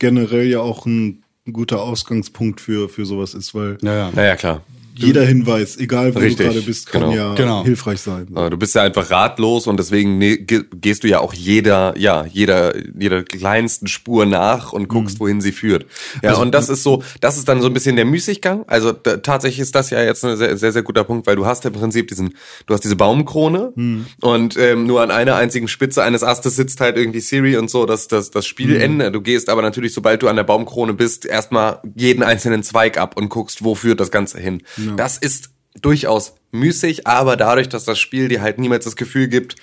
generell 0.00 0.48
ja 0.48 0.58
auch 0.60 0.84
ein 0.84 1.22
guter 1.52 1.82
Ausgangspunkt 1.82 2.60
für, 2.60 2.88
für 2.88 3.06
sowas 3.06 3.34
ist, 3.34 3.54
weil 3.54 3.78
Ja, 3.82 3.94
ja. 3.94 4.10
Naja, 4.12 4.34
klar. 4.34 4.62
Jeder 4.96 5.24
Hinweis, 5.24 5.76
egal 5.76 6.14
wo 6.14 6.20
Richtig, 6.20 6.38
du 6.38 6.44
gerade 6.52 6.60
bist, 6.62 6.86
kann 6.86 7.02
genau. 7.02 7.14
ja 7.14 7.34
Genau. 7.34 7.64
hilfreich 7.64 8.00
sein. 8.00 8.26
Du 8.32 8.56
bist 8.56 8.74
ja 8.74 8.82
einfach 8.82 9.10
ratlos 9.10 9.66
und 9.66 9.76
deswegen 9.78 10.20
ge- 10.20 10.64
gehst 10.72 11.02
du 11.04 11.08
ja 11.08 11.18
auch 11.20 11.34
jeder, 11.34 11.94
ja, 11.98 12.24
jeder, 12.26 12.74
jeder 12.98 13.24
kleinsten 13.24 13.88
Spur 13.88 14.24
nach 14.26 14.72
und 14.72 14.88
guckst, 14.88 15.18
wohin 15.20 15.40
sie 15.40 15.52
führt. 15.52 15.86
Ja, 16.22 16.34
und 16.34 16.52
das 16.54 16.68
ist 16.68 16.82
so, 16.84 17.02
das 17.20 17.36
ist 17.38 17.48
dann 17.48 17.60
so 17.60 17.66
ein 17.66 17.72
bisschen 17.74 17.96
der 17.96 18.04
Müßiggang. 18.04 18.64
Also 18.68 18.92
da, 18.92 19.16
tatsächlich 19.16 19.60
ist 19.60 19.74
das 19.74 19.90
ja 19.90 20.02
jetzt 20.02 20.24
ein 20.24 20.36
sehr, 20.36 20.56
sehr, 20.56 20.72
sehr 20.72 20.82
guter 20.82 21.04
Punkt, 21.04 21.26
weil 21.26 21.36
du 21.36 21.44
hast 21.44 21.64
im 21.64 21.72
Prinzip 21.72 22.08
diesen, 22.08 22.34
du 22.66 22.74
hast 22.74 22.84
diese 22.84 22.96
Baumkrone 22.96 23.72
und 24.20 24.56
ähm, 24.56 24.86
nur 24.86 25.02
an 25.02 25.10
einer 25.10 25.36
einzigen 25.36 25.68
Spitze 25.68 26.02
eines 26.02 26.22
Astes 26.22 26.56
sitzt 26.56 26.80
halt 26.80 26.96
irgendwie 26.96 27.20
Siri 27.20 27.56
und 27.56 27.68
so, 27.70 27.84
das, 27.86 28.08
das, 28.08 28.30
das 28.30 28.46
Spielende. 28.46 29.10
Du 29.10 29.20
gehst 29.20 29.48
aber 29.48 29.62
natürlich, 29.62 29.92
sobald 29.92 30.22
du 30.22 30.28
an 30.28 30.36
der 30.36 30.44
Baumkrone 30.44 30.94
bist, 30.94 31.26
erstmal 31.26 31.80
jeden 31.96 32.22
einzelnen 32.22 32.62
Zweig 32.62 32.98
ab 32.98 33.16
und 33.16 33.28
guckst, 33.28 33.64
wo 33.64 33.74
führt 33.74 34.00
das 34.00 34.10
Ganze 34.10 34.38
hin. 34.38 34.62
Das 34.96 35.18
ist 35.18 35.50
durchaus 35.80 36.34
müßig, 36.52 37.06
aber 37.06 37.36
dadurch, 37.36 37.68
dass 37.68 37.84
das 37.84 37.98
Spiel 37.98 38.28
dir 38.28 38.42
halt 38.42 38.58
niemals 38.58 38.84
das 38.84 38.96
Gefühl 38.96 39.28
gibt, 39.28 39.56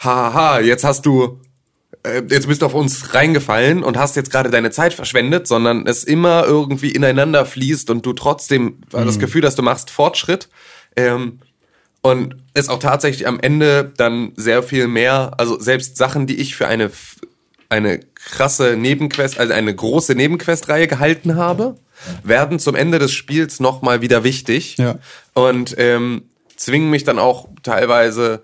haha, 0.00 0.60
jetzt 0.60 0.84
hast 0.84 1.06
du, 1.06 1.40
äh, 2.02 2.22
jetzt 2.28 2.46
bist 2.46 2.62
du 2.62 2.66
auf 2.66 2.74
uns 2.74 3.14
reingefallen 3.14 3.82
und 3.82 3.96
hast 3.96 4.16
jetzt 4.16 4.30
gerade 4.30 4.50
deine 4.50 4.70
Zeit 4.70 4.94
verschwendet, 4.94 5.46
sondern 5.46 5.86
es 5.86 6.04
immer 6.04 6.44
irgendwie 6.44 6.90
ineinander 6.90 7.46
fließt 7.46 7.90
und 7.90 8.04
du 8.04 8.12
trotzdem 8.12 8.78
das 8.90 9.18
Gefühl 9.18 9.44
hast, 9.44 9.58
du 9.58 9.62
machst 9.62 9.90
Fortschritt. 9.90 10.48
Ähm, 10.96 11.40
und 12.02 12.36
es 12.52 12.68
auch 12.68 12.80
tatsächlich 12.80 13.26
am 13.26 13.40
Ende 13.40 13.90
dann 13.96 14.32
sehr 14.36 14.62
viel 14.62 14.88
mehr, 14.88 15.32
also 15.38 15.58
selbst 15.58 15.96
Sachen, 15.96 16.26
die 16.26 16.36
ich 16.36 16.54
für 16.54 16.68
eine, 16.68 16.90
eine 17.70 18.00
krasse 18.14 18.76
Nebenquest, 18.76 19.38
also 19.38 19.54
eine 19.54 19.74
große 19.74 20.14
Nebenquestreihe 20.14 20.86
gehalten 20.86 21.36
habe, 21.36 21.76
werden 22.22 22.58
zum 22.58 22.74
Ende 22.74 22.98
des 22.98 23.12
Spiels 23.12 23.60
nochmal 23.60 24.00
wieder 24.00 24.24
wichtig. 24.24 24.76
Ja. 24.78 24.98
Und 25.34 25.74
ähm, 25.78 26.22
zwingen 26.56 26.90
mich 26.90 27.04
dann 27.04 27.18
auch 27.18 27.48
teilweise 27.62 28.42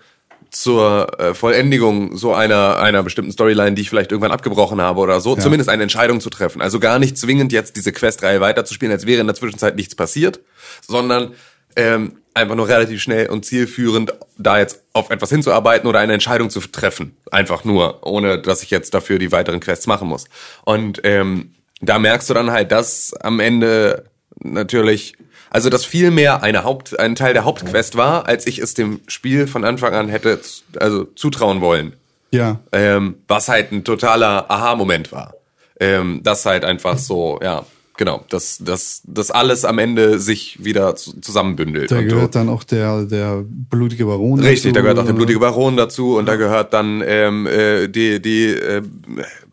zur 0.50 1.20
äh, 1.20 1.34
Vollendigung 1.34 2.16
so 2.16 2.34
einer, 2.34 2.78
einer 2.80 3.02
bestimmten 3.02 3.30
Storyline, 3.32 3.74
die 3.74 3.82
ich 3.82 3.90
vielleicht 3.90 4.10
irgendwann 4.10 4.32
abgebrochen 4.32 4.80
habe 4.80 5.00
oder 5.00 5.20
so, 5.20 5.36
zumindest 5.36 5.70
eine 5.70 5.84
Entscheidung 5.84 6.20
zu 6.20 6.28
treffen. 6.28 6.60
Also 6.60 6.80
gar 6.80 6.98
nicht 6.98 7.16
zwingend 7.16 7.52
jetzt 7.52 7.76
diese 7.76 7.92
Questreihe 7.92 8.40
weiterzuspielen, 8.40 8.92
als 8.92 9.06
wäre 9.06 9.20
in 9.20 9.26
der 9.26 9.36
Zwischenzeit 9.36 9.76
nichts 9.76 9.94
passiert, 9.94 10.40
sondern 10.86 11.34
ähm, 11.76 12.16
einfach 12.34 12.56
nur 12.56 12.68
relativ 12.68 13.00
schnell 13.00 13.28
und 13.28 13.44
zielführend 13.44 14.14
da 14.38 14.58
jetzt 14.58 14.82
auf 14.92 15.10
etwas 15.10 15.30
hinzuarbeiten 15.30 15.88
oder 15.88 16.00
eine 16.00 16.14
Entscheidung 16.14 16.50
zu 16.50 16.60
treffen. 16.60 17.16
Einfach 17.30 17.64
nur, 17.64 18.04
ohne 18.06 18.40
dass 18.40 18.62
ich 18.62 18.70
jetzt 18.70 18.94
dafür 18.94 19.18
die 19.18 19.32
weiteren 19.32 19.60
Quests 19.60 19.86
machen 19.86 20.08
muss. 20.08 20.24
Und 20.64 21.00
ähm, 21.04 21.52
da 21.80 21.98
merkst 21.98 22.28
du 22.30 22.34
dann 22.34 22.50
halt, 22.50 22.72
dass 22.72 23.14
am 23.14 23.40
Ende 23.40 24.04
natürlich, 24.42 25.14
also 25.50 25.70
dass 25.70 25.84
viel 25.84 26.10
mehr 26.10 26.42
eine 26.42 26.64
Haupt, 26.64 26.98
ein 26.98 27.14
Teil 27.14 27.32
der 27.32 27.44
Hauptquest 27.44 27.96
war, 27.96 28.26
als 28.26 28.46
ich 28.46 28.58
es 28.58 28.74
dem 28.74 29.00
Spiel 29.06 29.46
von 29.46 29.64
Anfang 29.64 29.94
an 29.94 30.08
hätte 30.08 30.40
also 30.78 31.04
zutrauen 31.04 31.60
wollen. 31.60 31.94
Ja. 32.30 32.60
Ähm, 32.72 33.16
was 33.26 33.48
halt 33.48 33.72
ein 33.72 33.84
totaler 33.84 34.50
Aha-Moment 34.50 35.10
war. 35.10 35.34
Ähm, 35.80 36.20
das 36.22 36.46
halt 36.46 36.64
einfach 36.64 36.98
so, 36.98 37.40
ja, 37.42 37.64
genau, 37.96 38.24
dass 38.28 38.58
dass 38.58 39.02
das 39.04 39.30
alles 39.30 39.64
am 39.64 39.78
Ende 39.78 40.18
sich 40.20 40.62
wieder 40.62 40.94
zu, 40.94 41.20
zusammenbündelt. 41.20 41.90
Da 41.90 42.02
gehört 42.02 42.34
dann 42.34 42.48
auch 42.48 42.62
der, 42.62 43.04
der 43.04 43.42
blutige 43.44 44.04
Baron. 44.04 44.40
Richtig, 44.40 44.72
da 44.72 44.80
dazu. 44.80 44.82
gehört 44.82 44.98
auch 44.98 45.06
der 45.06 45.12
blutige 45.14 45.40
Baron 45.40 45.76
dazu 45.76 46.16
und 46.18 46.26
da 46.26 46.36
gehört 46.36 46.72
dann 46.72 47.02
ähm, 47.04 47.46
äh, 47.46 47.88
die, 47.88 48.20
die 48.20 48.46
äh, 48.48 48.82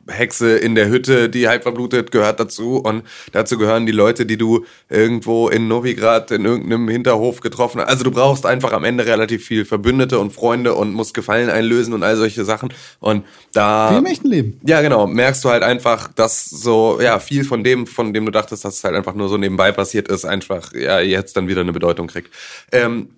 Hexe 0.10 0.58
in 0.58 0.76
der 0.76 0.90
Hütte, 0.90 1.30
die 1.30 1.48
halb 1.48 1.64
verblutet, 1.64 2.12
gehört 2.12 2.40
dazu. 2.40 2.78
Und 2.78 3.04
dazu 3.32 3.58
gehören 3.58 3.86
die 3.86 3.92
Leute, 3.92 4.26
die 4.26 4.38
du 4.38 4.66
irgendwo 4.90 5.50
in 5.50 5.68
Novigrad 5.68 6.32
in 6.32 6.46
irgendeinem 6.46 6.88
Hinterhof 6.90 7.42
getroffen 7.42 7.82
hast. 7.82 7.90
Also 7.90 8.04
du 8.04 8.12
brauchst 8.12 8.46
einfach 8.46 8.74
am 8.74 8.84
Ende 8.84 9.06
relativ 9.06 9.46
viel 9.46 9.66
Verbündete 9.66 10.20
und 10.20 10.32
Freunde 10.32 10.74
und 10.74 10.94
musst 10.94 11.14
Gefallen 11.14 11.50
einlösen 11.50 11.94
und 11.94 12.04
all 12.04 12.16
solche 12.16 12.46
Sachen. 12.46 12.74
Und 13.00 13.26
da. 13.54 13.92
Wie 13.92 13.98
im 13.98 14.06
echten 14.06 14.28
Leben. 14.28 14.60
Ja, 14.64 14.82
genau. 14.82 15.08
Merkst 15.08 15.44
du 15.44 15.50
halt 15.50 15.64
einfach, 15.64 16.10
dass 16.14 16.46
so, 16.46 17.00
ja, 17.02 17.20
viel 17.20 17.44
von 17.44 17.64
dem, 17.64 17.88
von 17.88 18.14
dem 18.14 18.26
du 18.26 18.32
dachtest, 18.32 18.66
dass 18.66 18.76
es 18.76 18.84
halt 18.84 18.96
einfach 18.96 19.14
nur 19.16 19.30
so 19.30 19.38
nebenbei 19.38 19.72
passiert 19.72 20.08
ist, 20.08 20.26
einfach, 20.26 20.74
ja, 20.74 21.00
jetzt 21.00 21.38
dann 21.38 21.48
wieder 21.48 21.62
eine 21.62 21.74
Bedeutung 21.74 22.08
kriegt. 22.08 22.34
Ähm, 22.72 23.10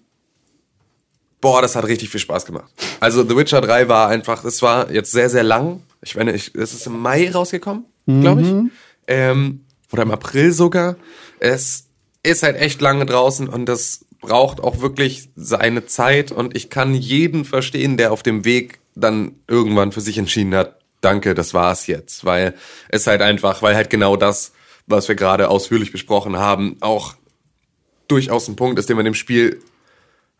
boah, 1.41 1.61
das 1.61 1.75
hat 1.75 1.85
richtig 1.85 2.09
viel 2.09 2.19
Spaß 2.19 2.45
gemacht. 2.45 2.71
Also 2.99 3.27
The 3.27 3.35
Witcher 3.35 3.61
3 3.61 3.87
war 3.87 4.09
einfach, 4.09 4.43
es 4.43 4.61
war 4.61 4.91
jetzt 4.91 5.11
sehr, 5.11 5.29
sehr 5.29 5.43
lang. 5.43 5.81
Ich 6.01 6.15
meine, 6.15 6.33
ich, 6.33 6.55
es 6.55 6.73
ist 6.73 6.87
im 6.87 6.99
Mai 6.99 7.29
rausgekommen, 7.31 7.85
glaube 8.21 8.41
ich. 8.41 8.47
Ähm, 9.07 9.65
oder 9.91 10.03
im 10.03 10.11
April 10.11 10.51
sogar. 10.51 10.95
Es 11.39 11.87
ist 12.23 12.43
halt 12.43 12.57
echt 12.57 12.81
lange 12.81 13.05
draußen 13.05 13.47
und 13.47 13.65
das 13.65 14.05
braucht 14.21 14.59
auch 14.59 14.81
wirklich 14.81 15.29
seine 15.35 15.85
Zeit 15.85 16.31
und 16.31 16.55
ich 16.55 16.69
kann 16.69 16.93
jeden 16.93 17.45
verstehen, 17.45 17.97
der 17.97 18.11
auf 18.11 18.23
dem 18.23 18.43
Weg 18.45 18.79
dann 18.95 19.35
irgendwann 19.47 19.91
für 19.91 20.01
sich 20.01 20.17
entschieden 20.17 20.53
hat, 20.55 20.79
danke, 21.01 21.33
das 21.33 21.53
war's 21.53 21.87
jetzt, 21.87 22.25
weil 22.25 22.53
es 22.89 23.07
halt 23.07 23.21
einfach, 23.21 23.61
weil 23.61 23.75
halt 23.75 23.89
genau 23.89 24.17
das, 24.17 24.51
was 24.87 25.07
wir 25.07 25.15
gerade 25.15 25.49
ausführlich 25.49 25.91
besprochen 25.91 26.37
haben, 26.37 26.77
auch 26.81 27.15
durchaus 28.07 28.47
ein 28.47 28.55
Punkt 28.55 28.79
ist, 28.79 28.89
den 28.89 28.97
man 28.97 29.05
dem 29.05 29.13
Spiel 29.13 29.61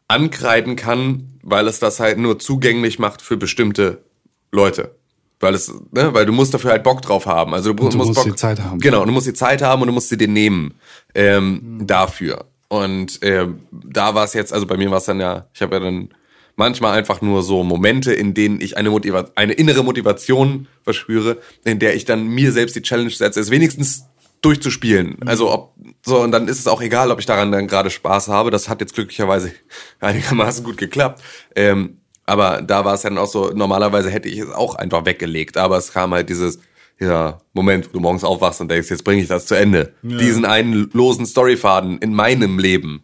ankreiden 0.07 0.75
kann, 0.75 1.39
weil 1.43 1.67
es 1.67 1.79
das 1.79 1.99
halt 1.99 2.17
nur 2.17 2.39
zugänglich 2.39 2.99
macht 2.99 3.21
für 3.21 3.37
bestimmte 3.37 4.03
Leute. 4.51 4.95
Weil 5.39 5.53
es, 5.53 5.71
ne, 5.91 6.13
weil 6.13 6.25
du 6.25 6.33
musst 6.33 6.53
dafür 6.53 6.71
halt 6.71 6.83
Bock 6.83 7.01
drauf 7.01 7.25
haben. 7.25 7.53
Also 7.53 7.73
du, 7.73 7.89
du 7.89 7.97
musst, 7.97 7.97
musst 7.97 8.15
Bock, 8.15 8.25
die 8.25 8.35
Zeit 8.35 8.59
haben. 8.59 8.79
Genau, 8.79 9.05
du 9.05 9.11
musst 9.11 9.27
die 9.27 9.33
Zeit 9.33 9.61
haben 9.61 9.81
und 9.81 9.87
du 9.87 9.93
musst 9.93 10.09
sie 10.09 10.17
dir 10.17 10.27
nehmen 10.27 10.73
ähm, 11.15 11.81
dafür. 11.83 12.45
Und 12.67 13.19
ähm, 13.21 13.61
da 13.71 14.13
war 14.15 14.25
es 14.25 14.33
jetzt, 14.33 14.53
also 14.53 14.65
bei 14.65 14.77
mir 14.77 14.91
war 14.91 14.97
es 14.97 15.05
dann 15.05 15.19
ja, 15.19 15.47
ich 15.53 15.61
habe 15.61 15.75
ja 15.75 15.79
dann 15.79 16.09
manchmal 16.55 16.97
einfach 16.97 17.21
nur 17.21 17.41
so 17.41 17.63
Momente, 17.63 18.13
in 18.13 18.33
denen 18.33 18.59
ich 18.59 18.77
eine, 18.77 18.89
Motiva 18.89 19.29
eine 19.35 19.53
innere 19.53 19.83
Motivation 19.83 20.67
verspüre, 20.83 21.37
in 21.63 21.79
der 21.79 21.95
ich 21.95 22.05
dann 22.05 22.27
mir 22.27 22.51
selbst 22.51 22.75
die 22.75 22.81
Challenge 22.81 23.09
setze, 23.09 23.39
es 23.39 23.49
wenigstens 23.49 24.05
durchzuspielen. 24.41 25.17
Also 25.25 25.51
ob 25.51 25.73
so 26.05 26.21
und 26.21 26.31
dann 26.31 26.47
ist 26.47 26.59
es 26.59 26.67
auch 26.67 26.81
egal, 26.81 27.11
ob 27.11 27.19
ich 27.19 27.25
daran 27.25 27.51
dann 27.51 27.67
gerade 27.67 27.89
Spaß 27.89 28.27
habe. 28.27 28.51
Das 28.51 28.69
hat 28.69 28.81
jetzt 28.81 28.93
glücklicherweise 28.93 29.51
einigermaßen 29.99 30.63
gut 30.63 30.77
geklappt. 30.77 31.23
Ähm, 31.55 31.97
aber 32.29 32.61
da 32.61 32.85
war 32.85 32.93
es 32.93 33.01
dann 33.01 33.17
auch 33.17 33.27
so, 33.27 33.51
normalerweise 33.53 34.09
hätte 34.09 34.29
ich 34.29 34.39
es 34.39 34.49
auch 34.51 34.75
einfach 34.75 35.05
weggelegt, 35.05 35.57
aber 35.57 35.77
es 35.77 35.91
kam 35.91 36.13
halt 36.13 36.29
dieses, 36.29 36.59
ja, 36.99 37.39
Moment, 37.53 37.87
wo 37.89 37.93
du 37.93 37.99
morgens 37.99 38.23
aufwachst 38.23 38.61
und 38.61 38.69
denkst, 38.71 38.89
jetzt 38.89 39.03
bringe 39.03 39.21
ich 39.21 39.27
das 39.27 39.45
zu 39.45 39.55
Ende. 39.55 39.93
Diesen 40.01 40.45
einen 40.45 40.89
losen 40.93 41.25
Storyfaden 41.25 41.99
in 41.99 42.13
meinem 42.13 42.59
Leben. 42.59 43.03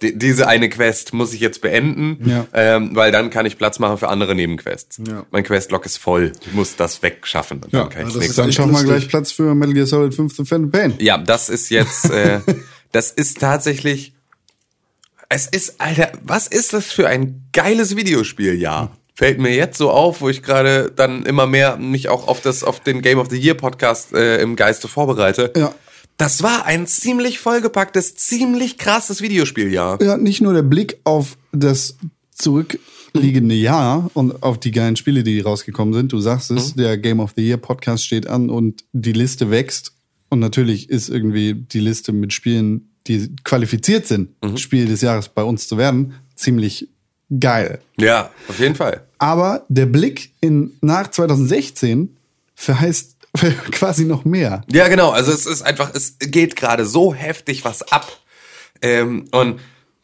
Die, 0.00 0.16
diese 0.16 0.46
eine 0.46 0.68
Quest 0.68 1.12
muss 1.12 1.32
ich 1.32 1.40
jetzt 1.40 1.60
beenden, 1.60 2.18
Ja. 2.24 2.46
ähm, 2.52 2.90
weil 2.94 3.10
dann 3.10 3.30
kann 3.30 3.46
ich 3.46 3.58
Platz 3.58 3.80
machen 3.80 3.98
für 3.98 4.08
andere 4.08 4.36
Nebenquests. 4.36 5.00
Ja. 5.04 5.26
Mein 5.32 5.42
Questlog 5.42 5.84
ist 5.86 5.96
voll. 5.98 6.32
Ich 6.46 6.52
muss 6.52 6.76
das 6.76 7.02
wegschaffen. 7.02 7.62
Und 7.64 7.72
Ja, 7.72 7.80
dann 7.80 7.88
kann 7.90 8.06
ich 8.08 8.14
das 8.14 8.36
Dann 8.36 8.52
schaffen 8.52 8.72
wir 8.74 8.84
gleich 8.84 9.08
Platz 9.08 9.32
für 9.32 9.54
Metal 9.56 9.74
Gear 9.74 9.86
Solid 9.86 10.14
5 10.14 10.36
The 10.36 10.44
Phantom 10.44 10.70
Pain. 10.70 10.94
Ja, 11.00 11.18
das 11.18 11.48
ist 11.48 11.68
jetzt, 11.70 12.10
äh, 12.10 12.38
das 12.92 13.10
ist 13.10 13.40
tatsächlich, 13.40 14.12
es 15.28 15.46
ist, 15.46 15.80
Alter, 15.80 16.12
was 16.22 16.46
ist 16.46 16.72
das 16.72 16.86
für 16.86 17.08
ein 17.08 17.48
geiles 17.52 17.96
Videospiel, 17.96 18.54
ja. 18.54 18.90
Fällt 19.14 19.38
mir 19.40 19.54
jetzt 19.54 19.78
so 19.78 19.90
auf, 19.90 20.20
wo 20.20 20.28
ich 20.28 20.42
gerade 20.42 20.92
dann 20.94 21.26
immer 21.26 21.46
mehr 21.46 21.76
mich 21.76 22.08
auch 22.08 22.28
auf 22.28 22.40
das, 22.40 22.62
auf 22.62 22.80
den 22.80 23.02
Game 23.02 23.18
of 23.18 23.28
the 23.30 23.36
Year 23.36 23.54
Podcast 23.54 24.12
äh, 24.12 24.40
im 24.40 24.56
Geiste 24.56 24.88
vorbereite. 24.88 25.52
Ja. 25.56 25.74
Das 26.16 26.42
war 26.42 26.64
ein 26.64 26.86
ziemlich 26.86 27.38
vollgepacktes, 27.38 28.14
ziemlich 28.16 28.78
krasses 28.78 29.20
Videospiel, 29.20 29.72
ja. 29.72 29.98
Ja, 30.00 30.16
nicht 30.16 30.40
nur 30.40 30.52
der 30.52 30.62
Blick 30.62 31.00
auf 31.04 31.36
das 31.52 31.96
zurückliegende 32.32 33.54
Jahr 33.54 34.10
und 34.14 34.42
auf 34.42 34.58
die 34.58 34.70
geilen 34.70 34.96
Spiele, 34.96 35.22
die 35.22 35.40
rausgekommen 35.40 35.94
sind. 35.94 36.12
Du 36.12 36.20
sagst 36.20 36.50
es, 36.50 36.74
der 36.74 36.96
Game 36.96 37.20
of 37.20 37.32
the 37.36 37.42
Year 37.46 37.56
Podcast 37.56 38.04
steht 38.04 38.26
an 38.26 38.50
und 38.50 38.84
die 38.92 39.12
Liste 39.12 39.50
wächst. 39.50 39.92
Und 40.28 40.40
natürlich 40.40 40.90
ist 40.90 41.08
irgendwie 41.08 41.54
die 41.54 41.80
Liste 41.80 42.12
mit 42.12 42.32
Spielen, 42.32 42.90
die 43.08 43.34
qualifiziert 43.44 44.06
sind, 44.06 44.30
Spiel 44.56 44.86
des 44.86 45.00
Jahres 45.00 45.28
bei 45.28 45.42
uns 45.42 45.66
zu 45.66 45.78
werden, 45.78 46.14
ziemlich 46.34 46.88
geil. 47.40 47.80
Ja, 47.98 48.30
auf 48.48 48.60
jeden 48.60 48.74
Fall. 48.74 49.02
Aber 49.18 49.64
der 49.68 49.86
Blick 49.86 50.32
in 50.40 50.72
nach 50.80 51.10
2016 51.10 52.16
verheißt 52.54 53.16
quasi 53.72 54.04
noch 54.04 54.24
mehr. 54.24 54.62
Ja, 54.70 54.88
genau. 54.88 55.10
Also 55.10 55.32
es 55.32 55.46
ist 55.46 55.62
einfach, 55.62 55.92
es 55.94 56.16
geht 56.18 56.56
gerade 56.56 56.84
so 56.84 57.14
heftig 57.14 57.64
was 57.64 57.82
ab. 57.92 58.08
Ähm, 58.80 59.26
und 59.32 59.60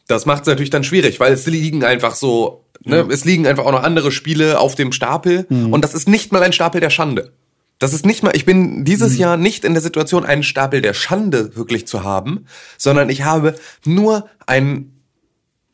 das 0.07 0.25
macht 0.25 0.41
es 0.41 0.47
natürlich 0.47 0.69
dann 0.69 0.83
schwierig, 0.83 1.19
weil 1.19 1.33
es 1.33 1.45
liegen 1.45 1.83
einfach 1.83 2.15
so, 2.15 2.65
ne, 2.83 3.07
es 3.09 3.25
liegen 3.25 3.47
einfach 3.47 3.65
auch 3.65 3.71
noch 3.71 3.83
andere 3.83 4.11
Spiele 4.11 4.59
auf 4.59 4.75
dem 4.75 4.91
Stapel. 4.91 5.47
Und 5.49 5.81
das 5.81 5.93
ist 5.93 6.07
nicht 6.07 6.31
mal 6.31 6.43
ein 6.43 6.53
Stapel 6.53 6.81
der 6.81 6.89
Schande. 6.89 7.31
Das 7.79 7.93
ist 7.93 8.05
nicht 8.05 8.23
mal, 8.23 8.35
ich 8.35 8.45
bin 8.45 8.85
dieses 8.85 9.17
Jahr 9.17 9.37
nicht 9.37 9.65
in 9.65 9.73
der 9.73 9.83
Situation, 9.83 10.25
einen 10.25 10.43
Stapel 10.43 10.81
der 10.81 10.93
Schande 10.93 11.55
wirklich 11.55 11.87
zu 11.87 12.03
haben, 12.03 12.45
sondern 12.77 13.09
ich 13.09 13.23
habe 13.23 13.55
nur 13.85 14.29
einen 14.47 14.95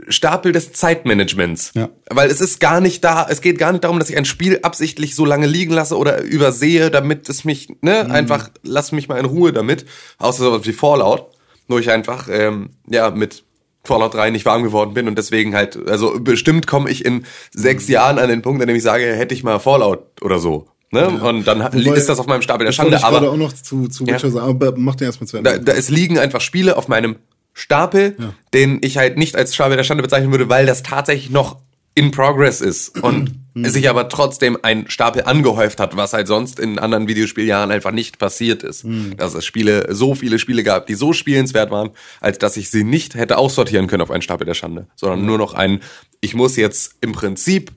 Stapel 0.08 0.52
des 0.52 0.74
Zeitmanagements. 0.74 1.72
Ja. 1.76 1.90
Weil 2.10 2.30
es 2.30 2.42
ist 2.42 2.60
gar 2.60 2.82
nicht 2.82 3.04
da, 3.04 3.28
es 3.30 3.42
geht 3.42 3.58
gar 3.58 3.72
nicht 3.72 3.84
darum, 3.84 4.00
dass 4.00 4.10
ich 4.10 4.18
ein 4.18 4.26
Spiel 4.26 4.60
absichtlich 4.64 5.16
so 5.16 5.26
lange 5.26 5.48
liegen 5.48 5.74
lasse 5.74 5.98
oder 5.98 6.22
übersehe, 6.22 6.90
damit 6.90 7.30
es 7.30 7.46
mich, 7.46 7.70
ne, 7.82 8.10
einfach, 8.10 8.50
lass 8.64 8.92
mich 8.92 9.08
mal 9.08 9.20
in 9.20 9.26
Ruhe 9.26 9.54
damit. 9.54 9.86
Außer 10.18 10.44
sowas 10.44 10.66
wie 10.66 10.74
Fallout, 10.74 11.28
wo 11.68 11.78
ich 11.78 11.92
einfach, 11.92 12.28
ähm, 12.32 12.72
ja, 12.90 13.12
mit 13.12 13.44
Fallout 13.84 14.14
3 14.14 14.30
nicht 14.30 14.46
warm 14.46 14.64
geworden 14.64 14.94
bin 14.94 15.08
und 15.08 15.18
deswegen 15.18 15.56
halt, 15.56 15.78
also 15.88 16.20
bestimmt 16.20 16.68
komme 16.68 16.90
ich 16.90 17.04
in 17.04 17.26
sechs 17.52 17.88
Jahren 17.88 18.20
an 18.20 18.30
den 18.30 18.42
Punkt, 18.42 18.62
an 18.62 18.68
dem 18.68 18.78
ich 18.78 18.84
sage, 18.84 19.04
hätte 19.04 19.34
ich 19.34 19.44
mal 19.44 19.60
Fallout 19.60 20.22
oder 20.22 20.40
so. 20.40 20.68
Ne? 20.92 21.08
Und 21.08 21.48
dann 21.48 21.60
Wobei, 21.60 21.96
ist 21.96 22.10
das 22.10 22.20
auf 22.20 22.28
meinem 22.28 22.42
Stapel 22.42 22.66
der 22.66 22.74
Schande. 22.74 22.98
ich 22.98 23.04
Aber 23.04 23.32
auch 23.32 23.38
noch 23.38 23.54
zu, 23.54 23.88
zu 23.88 24.06
Ja. 24.06 24.16
Witcher 24.16 24.30
sagen, 24.30 24.50
aber 24.50 24.74
mach 24.78 24.96
den 24.96 25.06
erstmal 25.06 25.28
zu 25.28 25.38
Ende. 25.38 25.52
da, 25.52 25.58
da, 25.58 25.72
es 25.72 25.90
liegen 25.90 26.20
einfach 26.20 26.42
Spiele 26.42 26.78
auf 26.78 26.88
meinem 26.90 27.16
Stapel, 27.54 28.16
den 28.54 28.80
ich 28.82 28.98
halt 28.98 29.18
nicht 29.18 29.36
als 29.36 29.56
Stapel 29.56 29.78
der 29.78 29.84
Schande 29.84 30.04
bezeichnen 30.04 30.32
würde, 30.32 30.50
weil 30.50 30.66
das 30.66 30.84
tatsächlich 30.84 31.30
noch 31.30 31.58
in 31.94 32.12
progress 32.12 32.62
ist 32.62 33.02
und 33.04 33.34
sich 33.56 33.90
aber 33.90 34.08
trotzdem 34.08 34.58
ein 34.62 34.90
Stapel 34.90 35.24
angehäuft 35.24 35.80
hat, 35.80 35.98
was 35.98 36.14
halt 36.14 36.28
sonst 36.28 36.60
in 36.60 36.80
anderen 36.80 37.08
Videospieljahren 37.08 37.70
einfach 37.72 37.92
nicht 37.92 38.18
passiert 38.18 38.64
ist. 38.64 38.86
Dass 39.18 39.34
es 39.34 39.46
Spiele, 39.46 39.94
so 39.94 40.16
viele 40.16 40.40
Spiele 40.40 40.64
gab, 40.64 40.88
die 40.88 40.96
so 40.96 41.12
spielenswert 41.12 41.70
waren, 41.70 41.90
als 42.22 42.38
dass 42.38 42.56
ich 42.56 42.70
sie 42.70 42.86
nicht 42.86 43.16
hätte 43.16 43.38
aussortieren 43.38 43.88
können 43.88 44.02
auf 44.02 44.12
einen 44.12 44.22
Stapel 44.22 44.46
der 44.46 44.54
Schande, 44.54 44.88
sondern 44.96 45.26
nur 45.26 45.38
noch 45.38 45.54
einen, 45.54 45.82
ich 46.22 46.34
muss 46.34 46.56
jetzt 46.56 46.96
im 47.02 47.12
Prinzip 47.12 47.72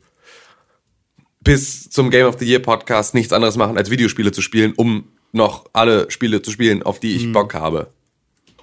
bis 1.44 1.90
zum 1.90 2.10
Game 2.10 2.26
of 2.26 2.36
the 2.38 2.46
Year 2.46 2.58
Podcast 2.58 3.14
nichts 3.14 3.32
anderes 3.32 3.56
machen, 3.56 3.76
als 3.76 3.90
Videospiele 3.90 4.32
zu 4.32 4.42
spielen, 4.42 4.72
um 4.76 5.04
noch 5.32 5.66
alle 5.72 6.10
Spiele 6.10 6.42
zu 6.42 6.50
spielen, 6.50 6.82
auf 6.82 6.98
die 6.98 7.14
ich 7.14 7.30
Bock 7.32 7.54
habe. 7.54 7.88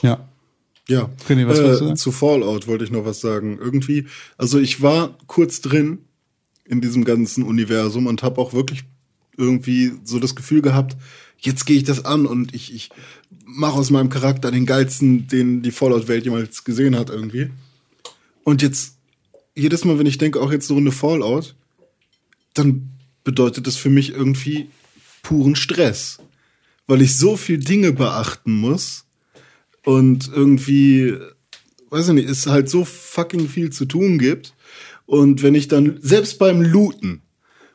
Ja. 0.01 0.27
Ja, 0.87 1.09
René, 1.29 1.47
was 1.47 1.59
du 1.59 1.65
äh, 1.65 1.75
sagen? 1.75 1.95
zu 1.95 2.11
Fallout 2.11 2.67
wollte 2.67 2.83
ich 2.83 2.91
noch 2.91 3.05
was 3.05 3.21
sagen. 3.21 3.59
Irgendwie, 3.61 4.07
also 4.37 4.59
ich 4.59 4.81
war 4.81 5.15
kurz 5.27 5.61
drin 5.61 5.99
in 6.65 6.81
diesem 6.81 7.05
ganzen 7.05 7.43
Universum 7.43 8.07
und 8.07 8.23
habe 8.23 8.41
auch 8.41 8.53
wirklich 8.53 8.83
irgendwie 9.37 9.93
so 10.03 10.19
das 10.19 10.35
Gefühl 10.35 10.61
gehabt, 10.61 10.97
jetzt 11.37 11.65
gehe 11.65 11.77
ich 11.77 11.83
das 11.83 12.03
an 12.03 12.25
und 12.25 12.53
ich, 12.53 12.73
ich 12.73 12.89
mache 13.45 13.77
aus 13.77 13.89
meinem 13.89 14.09
Charakter 14.09 14.51
den 14.51 14.65
geilsten, 14.65 15.27
den 15.27 15.61
die 15.61 15.71
Fallout-Welt 15.71 16.25
jemals 16.25 16.63
gesehen 16.63 16.97
hat 16.97 17.09
irgendwie. 17.09 17.51
Und 18.43 18.61
jetzt, 18.61 18.95
jedes 19.55 19.85
Mal, 19.85 19.99
wenn 19.99 20.07
ich 20.07 20.17
denke, 20.17 20.41
auch 20.41 20.51
jetzt 20.51 20.69
eine 20.69 20.75
Runde 20.75 20.91
Fallout, 20.91 21.55
dann 22.53 22.91
bedeutet 23.23 23.67
das 23.67 23.77
für 23.77 23.89
mich 23.89 24.13
irgendwie 24.13 24.69
puren 25.23 25.55
Stress. 25.55 26.19
Weil 26.87 27.01
ich 27.01 27.17
so 27.17 27.37
viel 27.37 27.59
Dinge 27.59 27.93
beachten 27.93 28.51
muss 28.53 29.05
und 29.83 30.29
irgendwie, 30.33 31.15
weiß 31.89 32.09
ich 32.09 32.15
nicht, 32.15 32.29
es 32.29 32.47
halt 32.47 32.69
so 32.69 32.83
fucking 32.85 33.47
viel 33.47 33.71
zu 33.71 33.85
tun 33.85 34.19
gibt. 34.19 34.53
Und 35.05 35.43
wenn 35.43 35.55
ich 35.55 35.67
dann, 35.67 35.99
selbst 36.01 36.39
beim 36.39 36.61
Looten, 36.61 37.21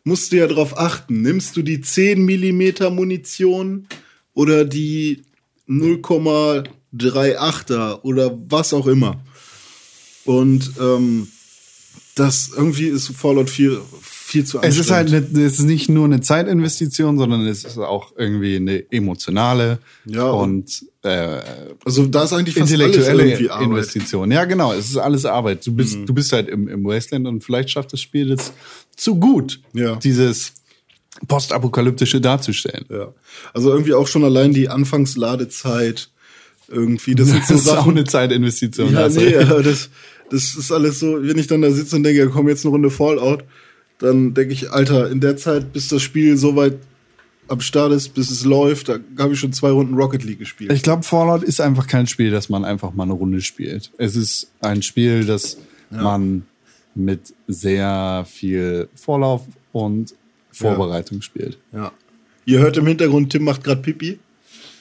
musst 0.04 0.32
du 0.32 0.36
ja 0.36 0.46
drauf 0.46 0.78
achten, 0.78 1.22
nimmst 1.22 1.56
du 1.56 1.62
die 1.62 1.80
10 1.80 2.24
Millimeter 2.24 2.90
Munition 2.90 3.88
oder 4.34 4.64
die 4.64 5.22
0,38er 5.68 8.02
oder 8.02 8.38
was 8.48 8.72
auch 8.72 8.86
immer. 8.86 9.20
Und 10.24 10.70
ähm, 10.80 11.26
das 12.14 12.52
irgendwie 12.54 12.86
ist 12.86 13.08
Fallout 13.08 13.50
4 13.50 13.82
viel 14.26 14.44
zu 14.44 14.58
Es 14.60 14.76
ist 14.76 14.90
halt 14.90 15.06
anstrengend. 15.06 15.36
eine, 15.36 15.46
es 15.46 15.52
ist 15.60 15.64
nicht 15.66 15.88
nur 15.88 16.04
eine 16.04 16.20
Zeitinvestition, 16.20 17.16
sondern 17.16 17.46
es 17.46 17.64
ist 17.64 17.78
auch 17.78 18.12
irgendwie 18.16 18.56
eine 18.56 18.90
emotionale 18.90 19.78
Ja, 20.04 20.28
und 20.30 20.84
äh, 21.02 21.38
also 21.84 22.06
da 22.06 22.24
ist 22.24 22.32
eigentlich 22.32 22.56
fast 22.56 22.72
intellektuelle. 22.72 23.38
Mhm. 23.38 23.62
Investition. 23.70 24.32
Ja, 24.32 24.44
genau. 24.44 24.72
Es 24.72 24.90
ist 24.90 24.96
alles 24.96 25.24
Arbeit. 25.26 25.64
Du 25.64 25.72
bist, 25.72 25.96
du 26.04 26.12
bist 26.12 26.32
halt 26.32 26.48
im, 26.48 26.66
im 26.66 26.82
Wasteland 26.84 27.28
und 27.28 27.44
vielleicht 27.44 27.70
schafft 27.70 27.92
das 27.92 28.00
Spiel 28.00 28.28
das 28.34 28.52
zu 28.96 29.14
gut, 29.14 29.60
Ja. 29.74 29.94
dieses 29.94 30.54
postapokalyptische 31.28 32.20
darzustellen. 32.20 32.84
Ja. 32.90 33.12
Also 33.54 33.70
irgendwie 33.70 33.94
auch 33.94 34.08
schon 34.08 34.24
allein 34.24 34.52
die 34.52 34.68
Anfangsladezeit 34.68 36.10
irgendwie, 36.68 37.14
das 37.14 37.30
Das 37.32 37.48
so 37.48 37.54
ist 37.54 37.68
auch 37.68 37.76
Sachen. 37.76 37.92
eine 37.92 38.04
Zeitinvestition. 38.04 38.92
Ja, 38.92 39.00
also. 39.04 39.20
nee, 39.20 39.30
das, 39.32 39.88
das 40.30 40.56
ist 40.56 40.72
alles 40.72 40.98
so, 40.98 41.22
wenn 41.22 41.38
ich 41.38 41.46
dann 41.46 41.62
da 41.62 41.70
sitze 41.70 41.94
und 41.96 42.02
denke, 42.02 42.28
komm 42.28 42.48
jetzt 42.48 42.64
eine 42.64 42.72
Runde 42.72 42.90
Fallout, 42.90 43.44
dann 43.98 44.34
denke 44.34 44.52
ich, 44.52 44.70
Alter, 44.70 45.10
in 45.10 45.20
der 45.20 45.36
Zeit, 45.36 45.72
bis 45.72 45.88
das 45.88 46.02
Spiel 46.02 46.36
so 46.36 46.56
weit 46.56 46.76
am 47.48 47.60
Start 47.60 47.92
ist, 47.92 48.14
bis 48.14 48.30
es 48.30 48.44
läuft, 48.44 48.88
da 48.88 48.98
habe 49.18 49.34
ich 49.34 49.40
schon 49.40 49.52
zwei 49.52 49.70
Runden 49.70 49.94
Rocket 49.94 50.24
League 50.24 50.40
gespielt. 50.40 50.72
Ich 50.72 50.82
glaube, 50.82 51.04
Fallout 51.04 51.42
ist 51.42 51.60
einfach 51.60 51.86
kein 51.86 52.06
Spiel, 52.06 52.30
das 52.30 52.48
man 52.48 52.64
einfach 52.64 52.92
mal 52.92 53.04
eine 53.04 53.12
Runde 53.12 53.40
spielt. 53.40 53.92
Es 53.98 54.16
ist 54.16 54.50
ein 54.60 54.82
Spiel, 54.82 55.24
das 55.24 55.58
man 55.90 56.44
mit 56.96 57.34
sehr 57.46 58.26
viel 58.28 58.88
Vorlauf 58.94 59.42
und 59.72 60.14
Vorbereitung 60.50 61.22
spielt. 61.22 61.58
ja. 61.72 61.92
Ihr 62.48 62.60
hört 62.60 62.76
im 62.76 62.86
Hintergrund, 62.86 63.30
Tim 63.30 63.42
macht 63.42 63.64
gerade 63.64 63.82
Pipi. 63.82 64.20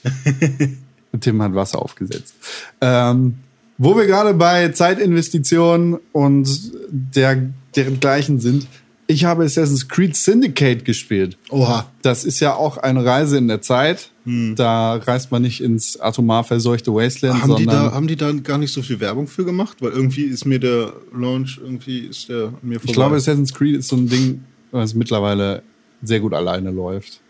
Tim 1.20 1.42
hat 1.42 1.56
Wasser 1.56 1.82
aufgesetzt. 1.82 2.36
Ähm, 2.80 3.40
wo 3.80 3.98
wir 3.98 4.06
gerade 4.06 4.36
bei 4.36 4.70
Zeitinvestitionen 4.70 5.98
und 6.12 6.72
der, 6.90 7.50
deren 7.76 8.00
gleichen 8.00 8.40
sind, 8.40 8.68
Ich 9.08 9.24
habe 9.26 9.44
Assassin's 9.44 9.88
Creed 9.88 10.16
Syndicate 10.16 10.84
gespielt. 10.84 11.38
Oha. 11.50 11.92
Das 12.02 12.24
ist 12.26 12.40
ja 12.40 12.56
auch 12.56 12.78
eine 12.78 13.06
Reise 13.06 13.38
in 13.38 13.48
der 13.48 13.62
Zeit. 13.62 14.10
Da 14.56 14.96
reist 14.96 15.32
man 15.32 15.44
nicht 15.44 15.62
ins 15.62 16.00
atomar 16.00 16.44
verseuchte 16.44 16.92
Wasteland, 16.92 17.44
Haben 17.44 17.56
die, 17.58 17.64
sondern 17.66 17.86
da, 17.90 17.92
haben 17.94 18.08
die 18.08 18.16
da 18.16 18.32
gar 18.32 18.58
nicht 18.58 18.74
so 18.74 18.82
viel 18.82 19.00
Werbung 19.00 19.28
für 19.28 19.46
gemacht? 19.46 19.78
Weil 19.82 19.92
irgendwie 19.92 20.24
ist 20.24 20.46
mir 20.46 20.60
der 20.60 20.94
Launch, 21.16 21.60
irgendwie 21.64 22.00
ist 22.00 22.30
der 22.30 22.52
mir 22.64 22.80
vorbei. 22.80 22.86
ich 22.86 22.94
glaube, 22.94 23.16
Assassin's 23.18 23.54
Creed 23.54 23.76
ist 23.78 23.90
so 23.90 23.96
ein 23.98 24.10
Ding, 24.10 24.44
was 24.72 24.96
mittlerweile 24.96 25.62
sehr 26.02 26.20
gut 26.20 26.34
alleine 26.34 26.72
läuft. 26.72 27.22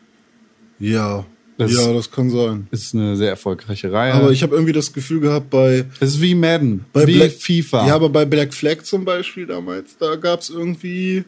ja. 0.80 1.26
Das- 1.58 1.74
ja, 1.74 1.94
das 1.94 2.12
kann 2.12 2.30
sein. 2.30 2.68
Ist 2.72 2.94
eine 2.94 3.16
sehr 3.16 3.30
erfolgreiche 3.30 3.90
Reihe. 3.90 4.14
Aber 4.14 4.30
ich 4.32 4.44
habe 4.44 4.54
irgendwie 4.56 4.74
das 4.74 4.92
Gefühl 4.92 5.22
gehabt, 5.22 5.50
bei, 5.50 5.86
es 6.02 6.16
ist 6.16 6.22
wie 6.22 6.36
Madden, 6.36 6.84
bei 6.92 7.08
wie 7.08 7.16
Black, 7.16 7.32
FIFA. 7.32 7.88
Ja, 7.88 7.96
aber 7.96 8.10
bei 8.10 8.26
Black 8.26 8.54
Flag 8.54 8.82
zum 8.84 9.06
Beispiel 9.06 9.46
damals, 9.46 9.96
da 9.98 10.18
gab 10.18 10.42
es 10.42 10.50
irgendwie, 10.50 11.24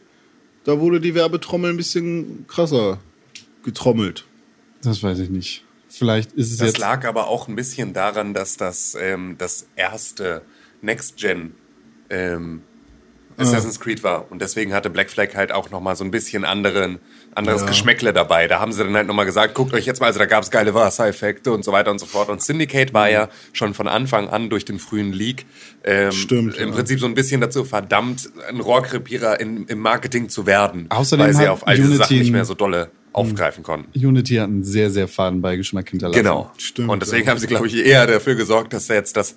da 0.68 0.78
wurde 0.80 1.00
die 1.00 1.14
Werbetrommel 1.14 1.70
ein 1.70 1.76
bisschen 1.78 2.44
krasser 2.46 2.98
getrommelt. 3.64 4.26
das 4.82 5.02
weiß 5.02 5.18
ich 5.20 5.30
nicht. 5.30 5.64
Vielleicht 5.88 6.32
ist 6.34 6.52
es 6.52 6.58
Das 6.58 6.68
jetzt. 6.68 6.78
lag 6.78 7.06
aber 7.06 7.28
auch 7.28 7.48
ein 7.48 7.56
bisschen 7.56 7.94
daran, 7.94 8.34
dass 8.34 8.56
das 8.58 8.94
ähm, 9.00 9.36
das 9.38 9.66
erste 9.74 10.42
Next-Gen 10.82 11.54
ähm, 12.10 12.62
Assassin's 13.38 13.80
Creed 13.80 14.02
war. 14.02 14.30
Und 14.30 14.42
deswegen 14.42 14.74
hatte 14.74 14.90
Black 14.90 15.10
Flag 15.10 15.34
halt 15.34 15.52
auch 15.52 15.70
nochmal 15.70 15.96
so 15.96 16.04
ein 16.04 16.10
bisschen 16.10 16.44
anderen, 16.44 16.98
anderes 17.34 17.62
Ja. 17.62 17.68
Geschmäckle 17.68 18.12
dabei. 18.12 18.48
Da 18.48 18.60
haben 18.60 18.72
sie 18.72 18.82
dann 18.82 18.94
halt 18.94 19.06
nochmal 19.06 19.26
gesagt, 19.26 19.54
guckt 19.54 19.72
euch 19.74 19.86
jetzt 19.86 20.00
mal, 20.00 20.06
also 20.06 20.18
da 20.18 20.26
gab 20.26 20.42
es 20.42 20.50
geile 20.50 20.74
Wassereffekte 20.74 21.52
und 21.52 21.64
so 21.64 21.72
weiter 21.72 21.90
und 21.90 21.98
so 21.98 22.06
fort. 22.06 22.28
Und 22.28 22.42
Syndicate 22.42 22.92
war 22.94 23.10
ja 23.10 23.28
schon 23.52 23.74
von 23.74 23.88
Anfang 23.88 24.28
an 24.28 24.50
durch 24.50 24.64
den 24.64 24.78
frühen 24.78 25.12
Leak 25.12 25.46
ähm, 25.84 26.12
Stimmt, 26.12 26.56
im 26.56 26.70
ja. 26.70 26.74
Prinzip 26.74 27.00
so 27.00 27.06
ein 27.06 27.14
bisschen 27.14 27.40
dazu 27.40 27.64
verdammt, 27.64 28.30
ein 28.48 28.60
Rohrkrepierer 28.60 29.40
in, 29.40 29.66
im 29.66 29.78
Marketing 29.78 30.28
zu 30.28 30.46
werden. 30.46 30.86
Außerdem 30.90 31.26
weil 31.26 31.34
sie 31.34 31.48
auf 31.48 31.66
all 31.66 31.76
diese 31.76 31.88
Unity 31.88 32.02
Sachen 32.02 32.18
nicht 32.18 32.32
mehr 32.32 32.44
so 32.44 32.54
dolle 32.54 32.90
aufgreifen 33.12 33.62
konnten. 33.62 33.90
Unity 33.98 34.36
hat 34.36 34.48
einen 34.48 34.64
sehr, 34.64 34.90
sehr 34.90 35.08
faden 35.08 35.40
Beigeschmack 35.40 35.90
hinterlassen. 35.90 36.22
Genau. 36.22 36.52
Stimmt, 36.56 36.90
und 36.90 37.02
deswegen 37.02 37.24
ja. 37.24 37.30
haben 37.30 37.38
sie, 37.38 37.46
glaube 37.46 37.66
ich, 37.66 37.74
eher 37.74 38.06
dafür 38.06 38.34
gesorgt, 38.34 38.72
dass 38.72 38.88
jetzt 38.88 39.16
das 39.16 39.34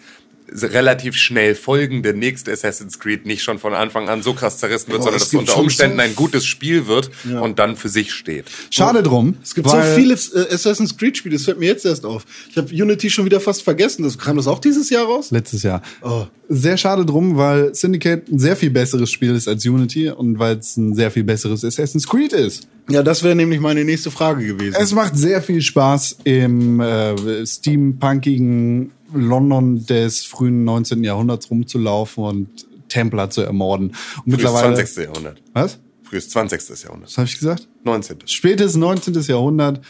relativ 0.53 1.15
schnell 1.15 1.55
folgende 1.55 2.13
nächste 2.13 2.51
Assassin's 2.51 2.99
Creed 2.99 3.25
nicht 3.25 3.43
schon 3.43 3.59
von 3.59 3.73
Anfang 3.73 4.09
an 4.09 4.21
so 4.21 4.33
krass 4.33 4.57
zerrissen 4.57 4.89
wird, 4.89 4.99
Boah, 4.99 5.05
sondern 5.05 5.17
es 5.21 5.29
dass 5.29 5.33
es 5.33 5.39
unter 5.39 5.57
Umständen 5.57 5.97
so 5.97 6.03
ein 6.03 6.15
gutes 6.15 6.45
Spiel 6.45 6.87
wird 6.87 7.09
Ja. 7.29 7.39
und 7.39 7.59
dann 7.59 7.75
für 7.75 7.89
sich 7.89 8.13
steht. 8.13 8.45
Schade 8.69 9.03
drum. 9.03 9.37
Es 9.43 9.55
gibt 9.55 9.69
so 9.69 9.81
viele 9.95 10.13
äh, 10.13 10.53
Assassin's 10.53 10.97
Creed 10.97 11.17
Spiele, 11.17 11.35
das 11.35 11.45
fällt 11.45 11.59
mir 11.59 11.67
jetzt 11.67 11.85
erst 11.85 12.05
auf. 12.05 12.25
Ich 12.49 12.57
habe 12.57 12.67
Unity 12.73 13.09
schon 13.09 13.25
wieder 13.25 13.39
fast 13.39 13.63
vergessen. 13.63 14.03
Das 14.03 14.17
kam 14.17 14.37
das 14.37 14.47
auch 14.47 14.59
dieses 14.59 14.89
Jahr 14.89 15.05
raus? 15.05 15.31
Letztes 15.31 15.63
Jahr. 15.63 15.81
Oh. 16.01 16.25
Sehr 16.49 16.77
schade 16.77 17.05
drum, 17.05 17.37
weil 17.37 17.73
Syndicate 17.73 18.27
ein 18.29 18.39
sehr 18.39 18.55
viel 18.57 18.71
besseres 18.71 19.09
Spiel 19.09 19.33
ist 19.35 19.47
als 19.47 19.65
Unity 19.65 20.09
und 20.09 20.37
weil 20.37 20.57
es 20.57 20.75
ein 20.75 20.93
sehr 20.95 21.11
viel 21.11 21.23
besseres 21.23 21.63
Assassin's 21.63 22.07
Creed 22.07 22.33
ist. 22.33 22.67
Ja, 22.89 23.03
das 23.03 23.23
wäre 23.23 23.35
nämlich 23.35 23.59
meine 23.59 23.85
nächste 23.85 24.11
Frage 24.11 24.45
gewesen. 24.45 24.75
Es 24.79 24.93
macht 24.93 25.15
sehr 25.15 25.41
viel 25.41 25.61
Spaß 25.61 26.17
im 26.23 26.79
äh, 26.79 27.45
steampunkigen 27.45 28.91
London 29.13 29.85
des 29.85 30.25
frühen 30.25 30.63
19. 30.63 31.03
Jahrhunderts 31.03 31.49
rumzulaufen 31.49 32.23
und 32.23 32.65
Templer 32.89 33.29
zu 33.29 33.41
ermorden. 33.41 33.89
Und 33.89 33.95
Frühes 33.95 34.25
mittlerweile. 34.25 34.75
20. 34.75 35.05
Jahrhundert. 35.05 35.41
Was? 35.53 35.79
Frühes 36.03 36.29
20. 36.29 36.83
Jahrhundert. 36.83 37.09
Was 37.09 37.17
habe 37.17 37.27
ich 37.27 37.39
gesagt? 37.39 37.67
19. 37.83 38.17
spätes 38.25 38.75
19. 38.75 39.13
Jahrhundert 39.21 39.81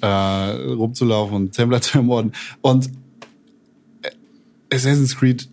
äh, 0.00 0.06
rumzulaufen 0.06 1.36
und 1.36 1.52
Templar 1.52 1.82
zu 1.82 1.98
ermorden. 1.98 2.32
Und 2.60 2.90
äh, 4.02 4.10
Assassin's 4.72 5.16
Creed 5.16 5.48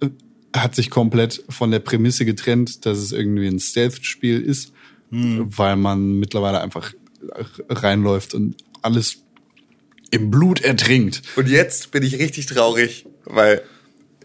äh, 0.00 0.08
hat 0.54 0.74
sich 0.76 0.90
komplett 0.90 1.44
von 1.48 1.70
der 1.70 1.80
Prämisse 1.80 2.24
getrennt, 2.24 2.86
dass 2.86 2.98
es 2.98 3.12
irgendwie 3.12 3.48
ein 3.48 3.58
Stealth-Spiel 3.58 4.40
ist, 4.40 4.71
weil 5.12 5.76
man 5.76 6.18
mittlerweile 6.18 6.60
einfach 6.60 6.92
reinläuft 7.68 8.34
und 8.34 8.56
alles 8.80 9.18
im 10.10 10.30
Blut 10.30 10.60
ertrinkt. 10.62 11.22
Und 11.36 11.48
jetzt 11.48 11.90
bin 11.90 12.02
ich 12.02 12.18
richtig 12.18 12.46
traurig, 12.46 13.06
weil 13.24 13.62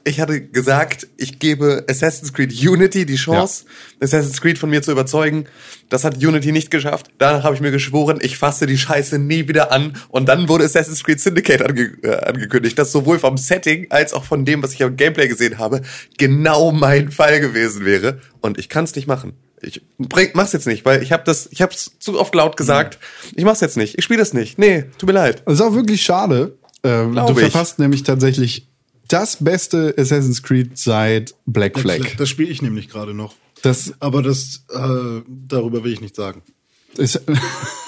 ich 0.05 0.21
hatte 0.21 0.41
gesagt, 0.41 1.07
ich 1.17 1.39
gebe 1.39 1.85
Assassin's 1.89 2.31
Creed 2.31 2.53
Unity 2.53 3.05
die 3.05 3.17
Chance, 3.17 3.65
Assassin's 3.99 4.39
Creed 4.39 4.57
von 4.57 4.69
mir 4.69 4.81
zu 4.81 4.93
überzeugen. 4.93 5.45
Das 5.89 6.05
hat 6.05 6.23
Unity 6.23 6.53
nicht 6.53 6.71
geschafft. 6.71 7.07
Danach 7.17 7.43
habe 7.43 7.55
ich 7.55 7.61
mir 7.61 7.71
geschworen, 7.71 8.19
ich 8.21 8.37
fasse 8.37 8.65
die 8.65 8.77
Scheiße 8.77 9.19
nie 9.19 9.49
wieder 9.49 9.71
an. 9.73 9.97
Und 10.07 10.29
dann 10.29 10.47
wurde 10.47 10.63
Assassin's 10.63 11.03
Creed 11.03 11.19
Syndicate 11.19 11.61
ange 11.61 11.97
äh, 12.03 12.15
angekündigt, 12.25 12.79
das 12.79 12.93
sowohl 12.93 13.19
vom 13.19 13.37
Setting 13.37 13.87
als 13.89 14.13
auch 14.13 14.23
von 14.23 14.45
dem, 14.45 14.63
was 14.63 14.73
ich 14.73 14.83
am 14.83 14.95
Gameplay 14.95 15.27
gesehen 15.27 15.57
habe, 15.57 15.81
genau 16.17 16.71
mein 16.71 17.11
Fall 17.11 17.41
gewesen 17.41 17.83
wäre. 17.83 18.21
Und 18.39 18.57
ich 18.57 18.69
kann 18.69 18.85
es 18.85 18.95
nicht 18.95 19.07
machen. 19.07 19.33
Ich 19.61 19.81
bring, 19.97 20.29
mach's 20.33 20.53
jetzt 20.53 20.67
nicht, 20.67 20.85
weil 20.85 21.01
ich 21.01 21.11
habe 21.11 21.23
das, 21.25 21.47
ich 21.51 21.61
habe 21.61 21.73
es 21.73 21.91
zu 21.99 22.19
oft 22.19 22.33
laut 22.35 22.57
gesagt. 22.57 22.99
Ich 23.35 23.43
mach's 23.43 23.61
jetzt 23.61 23.77
nicht. 23.77 23.97
Ich 23.97 24.03
spiele 24.03 24.19
das 24.19 24.33
nicht. 24.33 24.59
Nee, 24.59 24.85
tut 24.97 25.07
mir 25.07 25.13
leid. 25.13 25.41
Das 25.45 25.55
ist 25.55 25.61
auch 25.61 25.73
wirklich 25.73 26.01
schade. 26.01 26.57
Äh, 26.83 27.05
du 27.05 27.31
ich. 27.31 27.39
verpasst 27.39 27.79
nämlich 27.79 28.03
tatsächlich 28.03 28.67
das 29.07 29.37
beste 29.43 29.95
Assassin's 29.97 30.43
Creed 30.43 30.77
seit 30.77 31.33
Black 31.45 31.79
Flag. 31.79 32.17
Das 32.17 32.29
spiele 32.29 32.49
ich 32.49 32.61
nämlich 32.61 32.89
gerade 32.89 33.13
noch. 33.13 33.35
Das 33.61 33.93
Aber 33.99 34.21
das, 34.21 34.65
äh, 34.69 35.21
darüber 35.27 35.83
will 35.83 35.93
ich 35.93 36.01
nicht 36.01 36.15
sagen. 36.15 36.43
ist 36.97 37.21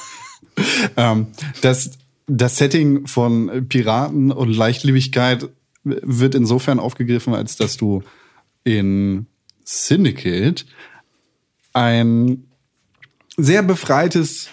ähm, 0.97 1.27
das, 1.61 1.91
das 2.27 2.57
Setting 2.57 3.05
von 3.07 3.67
Piraten 3.69 4.31
und 4.31 4.49
Leichtlebigkeit 4.49 5.49
wird 5.83 6.35
insofern 6.35 6.79
aufgegriffen, 6.79 7.33
als 7.33 7.55
dass 7.55 7.77
du 7.77 8.03
in 8.63 9.27
Syndicate 9.63 10.65
ein 11.73 12.47
sehr 13.37 13.63
befreites 13.63 14.49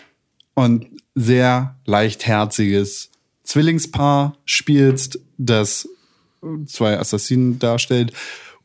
und 0.54 0.86
sehr 1.14 1.76
leichtherziges 1.84 3.10
Zwillingspaar 3.42 4.36
spielst, 4.44 5.18
das 5.38 5.88
zwei 6.66 6.98
Assassinen 6.98 7.58
darstellt 7.58 8.12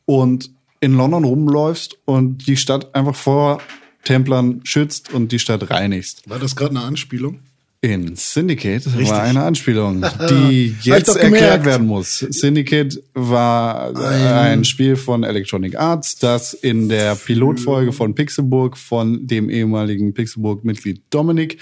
und 0.04 0.50
in 0.80 0.94
London 0.94 1.24
rumläufst 1.24 1.96
und 2.04 2.46
die 2.46 2.56
Stadt 2.56 2.94
einfach 2.94 3.14
vor 3.14 3.60
Templern 4.04 4.60
schützt 4.64 5.12
und 5.12 5.32
die 5.32 5.38
Stadt 5.38 5.70
reinigst. 5.70 6.28
War 6.28 6.38
das 6.38 6.56
gerade 6.56 6.76
eine 6.76 6.84
Anspielung? 6.84 7.40
In 7.84 8.14
Syndicate 8.14 8.86
Richtig. 8.86 9.08
war 9.10 9.22
eine 9.22 9.42
Anspielung, 9.42 10.04
die 10.30 10.76
jetzt 10.82 11.08
erklärt 11.16 11.32
gemerkt. 11.34 11.64
werden 11.66 11.86
muss. 11.88 12.18
Syndicate 12.20 13.02
war 13.12 13.92
ein 13.96 14.64
Spiel 14.64 14.94
von 14.94 15.24
Electronic 15.24 15.76
Arts, 15.76 16.14
das 16.16 16.54
in 16.54 16.88
der 16.88 17.16
Pilotfolge 17.16 17.92
von 17.92 18.14
Pixelburg 18.14 18.78
von 18.78 19.26
dem 19.26 19.50
ehemaligen 19.50 20.14
Pixelburg-Mitglied 20.14 21.02
Dominik 21.10 21.58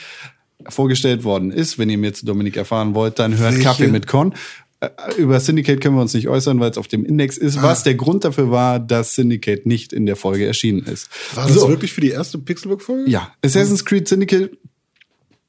vorgestellt 0.69 1.25
worden 1.25 1.51
ist. 1.51 1.79
Wenn 1.79 1.89
ihr 1.89 1.97
mehr 1.97 2.13
zu 2.13 2.27
Dominik 2.27 2.59
erfahren 2.59 2.95
wollt, 2.95 3.19
dann 3.19 3.39
hört 3.39 3.53
Welche? 3.55 3.65
Kaffee 3.65 3.87
mit 3.89 4.07
Con. 4.07 4.35
Äh, 4.81 4.89
Über 5.17 5.41
Syndicate 5.41 5.81
können 5.81 5.95
wir 5.97 6.03
uns 6.03 6.13
nicht 6.13 6.29
äußern, 6.29 6.61
weil 6.61 6.71
es 6.71 6.77
auf 6.77 6.87
dem 6.89 7.07
Index 7.07 7.39
ist, 7.39 7.57
Ah. 7.57 7.63
was 7.63 7.83
der 7.83 7.95
Grund 7.95 8.25
dafür 8.25 8.51
war, 8.51 8.79
dass 8.79 9.15
Syndicate 9.15 9.65
nicht 9.65 9.95
in 9.95 10.05
der 10.05 10.17
Folge 10.17 10.47
erschienen 10.47 10.85
ist. 10.85 11.09
War 11.35 11.47
das 11.47 11.55
So. 11.57 11.69
wirklich 11.71 11.95
für 11.95 12.03
die 12.03 12.11
erste 12.11 12.37
Pixelbook-Folge? 12.37 13.11
Ja, 13.11 13.33
Assassin's 13.43 13.87
Creed 13.87 14.07
Syndicate 14.07 14.51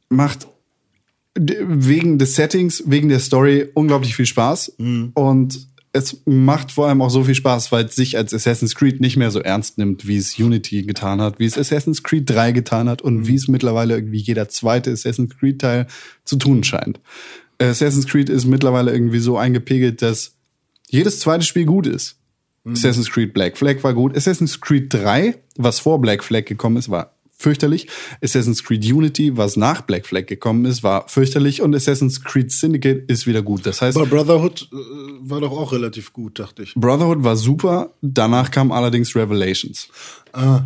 macht 0.07 0.47
wegen 1.36 2.17
des 2.17 2.36
Settings, 2.36 2.84
wegen 2.88 3.09
der 3.09 3.19
Story 3.19 3.69
unglaublich 3.73 4.15
viel 4.15 4.25
Spaß. 4.25 4.73
Und 5.13 5.67
es 5.93 6.21
macht 6.25 6.71
vor 6.71 6.88
allem 6.88 7.01
auch 7.01 7.09
so 7.09 7.23
viel 7.23 7.36
Spaß, 7.36 7.71
weil 7.71 7.86
es 7.86 7.95
sich 7.95 8.17
als 8.17 8.34
Assassin's 8.34 8.75
Creed 8.75 9.01
nicht 9.01 9.17
mehr 9.17 9.32
so 9.32 9.39
ernst 9.39 9.77
nimmt, 9.77 10.07
wie 10.07 10.17
es 10.17 10.39
Unity 10.39 10.84
getan 10.84 11.19
hat, 11.21 11.39
wie 11.39 11.45
es 11.45 11.57
Assassin's 11.57 12.03
Creed 12.03 12.29
3 12.29 12.53
getan 12.53 12.88
hat 12.88 13.01
und 13.01 13.27
wie 13.27 13.36
es 13.36 13.47
mittlerweile 13.47 13.95
irgendwie 13.95 14.19
jeder 14.19 14.47
zweite 14.47 14.91
Assassin's 14.91 15.36
Creed 15.38 15.59
Teil 15.59 15.88
zu 16.23 16.38
tun 16.38 16.63
scheint. 16.63 16.99
Assassin's 17.59 18.07
Creed 18.07 18.29
ist 18.29 18.45
mittlerweile 18.45 18.91
irgendwie 18.91 19.19
so 19.19 19.38
eingepegelt, 19.38 20.01
dass 20.01 20.34
jedes 20.89 21.19
zweite 21.19 21.45
Spiel 21.45 21.65
gut 21.65 21.88
ist. 21.88 22.17
Assassin's 22.65 23.09
Creed 23.09 23.34
Black 23.34 23.57
Flag 23.57 23.84
war 23.84 23.93
gut. 23.93 24.15
Assassin's 24.15 24.61
Creed 24.61 24.93
3, 24.93 25.36
was 25.57 25.79
vor 25.79 25.99
Black 25.99 26.23
Flag 26.23 26.45
gekommen 26.45 26.77
ist, 26.77 26.89
war 26.89 27.15
fürchterlich. 27.41 27.87
Assassin's 28.23 28.63
Creed 28.63 28.85
Unity, 28.85 29.35
was 29.35 29.57
nach 29.57 29.81
Black 29.81 30.05
Flag 30.05 30.27
gekommen 30.27 30.65
ist, 30.65 30.83
war 30.83 31.07
fürchterlich. 31.09 31.61
Und 31.61 31.75
Assassin's 31.75 32.23
Creed 32.23 32.51
Syndicate 32.51 33.03
ist 33.09 33.27
wieder 33.27 33.41
gut. 33.41 33.65
Das 33.65 33.81
heißt, 33.81 33.97
Aber 33.97 34.05
Brotherhood 34.05 34.69
äh, 34.71 34.75
war 35.21 35.41
doch 35.41 35.51
auch 35.51 35.73
relativ 35.73 36.13
gut, 36.13 36.39
dachte 36.39 36.63
ich. 36.63 36.73
Brotherhood 36.75 37.23
war 37.23 37.35
super. 37.35 37.91
Danach 38.01 38.51
kam 38.51 38.71
allerdings 38.71 39.15
Revelations. 39.15 39.89
Ah, 40.33 40.61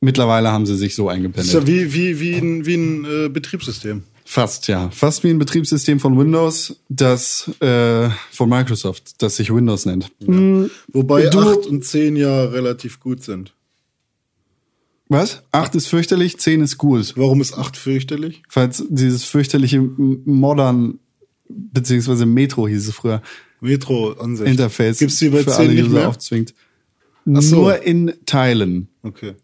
Mittlerweile 0.00 0.52
haben 0.52 0.64
sie 0.64 0.76
sich 0.76 0.94
so 0.94 1.08
ist 1.08 1.14
eingependelt. 1.16 1.52
ja 1.54 1.66
wie, 1.66 1.92
wie, 1.92 2.20
wie 2.20 2.34
ein, 2.36 2.64
wie 2.66 2.74
ein 2.74 3.04
äh, 3.04 3.28
Betriebssystem. 3.28 4.04
Fast, 4.24 4.68
ja. 4.68 4.90
Fast 4.90 5.24
wie 5.24 5.30
ein 5.30 5.38
Betriebssystem 5.38 5.98
von 6.00 6.16
Windows, 6.18 6.76
das 6.88 7.50
äh, 7.60 8.08
von 8.30 8.48
Microsoft, 8.48 9.20
das 9.22 9.36
sich 9.36 9.52
Windows 9.52 9.86
nennt. 9.86 10.10
Hm, 10.24 10.70
Wobei 10.92 11.26
Du- 11.30 11.38
8 11.40 11.66
und 11.66 11.84
10 11.84 12.14
ja 12.14 12.44
relativ 12.44 13.00
gut 13.00 13.22
sind. 13.24 13.54
Was? 15.08 15.42
Acht 15.52 15.74
ist 15.74 15.86
fürchterlich, 15.88 16.38
zehn 16.38 16.60
ist 16.60 16.76
gut. 16.78 17.14
Warum 17.16 17.40
ist 17.40 17.54
8 17.56 17.76
fürchterlich? 17.76 18.42
Falls 18.48 18.84
dieses 18.88 19.24
fürchterliche 19.24 19.80
Modern, 19.80 20.98
beziehungsweise 21.48 22.26
Metro 22.26 22.68
hieß 22.68 22.88
es 22.88 22.94
früher, 22.94 23.22
Metro-Ansicht. 23.60 24.50
Interface 24.50 24.98
Gibt's 24.98 25.18
die 25.18 25.30
bei 25.30 25.42
für 25.42 25.50
10 25.50 25.54
alle 25.56 25.68
nicht 25.74 25.84
User 25.86 25.92
mehr? 25.94 26.08
aufzwingt. 26.08 26.54
Ach 27.34 27.42
so. 27.42 27.56
Nur 27.56 27.82
in 27.82 28.12
Teilen. 28.26 28.88
Okay. 29.02 29.34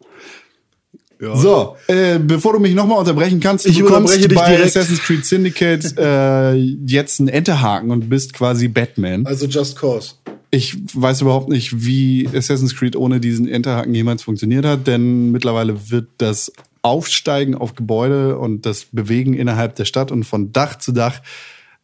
Ja. 1.20 1.36
So, 1.36 1.76
äh, 1.86 2.18
bevor 2.18 2.52
du 2.52 2.58
mich 2.58 2.74
nochmal 2.74 2.98
unterbrechen 2.98 3.40
kannst, 3.40 3.64
du 3.64 3.70
Ich 3.70 3.82
unterbreche 3.82 4.28
dich 4.28 4.36
bei 4.36 4.56
direkt. 4.56 4.76
Assassin's 4.76 5.00
Creed 5.00 5.24
Syndicate 5.24 5.94
äh, 5.96 6.52
jetzt 6.54 7.20
einen 7.20 7.28
Enterhaken 7.28 7.90
und 7.90 8.08
bist 8.10 8.34
quasi 8.34 8.68
Batman. 8.68 9.24
Also 9.24 9.46
Just 9.46 9.76
Cause. 9.78 10.14
Ich 10.54 10.76
weiß 10.94 11.22
überhaupt 11.22 11.48
nicht, 11.48 11.84
wie 11.84 12.28
Assassin's 12.32 12.76
Creed 12.76 12.94
ohne 12.94 13.18
diesen 13.18 13.48
Enterhaken 13.48 13.92
jemals 13.92 14.22
funktioniert 14.22 14.64
hat, 14.64 14.86
denn 14.86 15.32
mittlerweile 15.32 15.90
wird 15.90 16.06
das 16.18 16.52
Aufsteigen 16.80 17.56
auf 17.56 17.74
Gebäude 17.74 18.38
und 18.38 18.64
das 18.64 18.86
Bewegen 18.92 19.34
innerhalb 19.34 19.74
der 19.74 19.84
Stadt 19.84 20.12
und 20.12 20.22
von 20.22 20.52
Dach 20.52 20.78
zu 20.78 20.92
Dach 20.92 21.22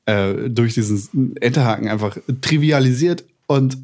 äh, 0.06 0.48
durch 0.48 0.74
diesen 0.74 1.36
Enterhaken 1.38 1.88
einfach 1.88 2.16
trivialisiert 2.42 3.24
und 3.48 3.76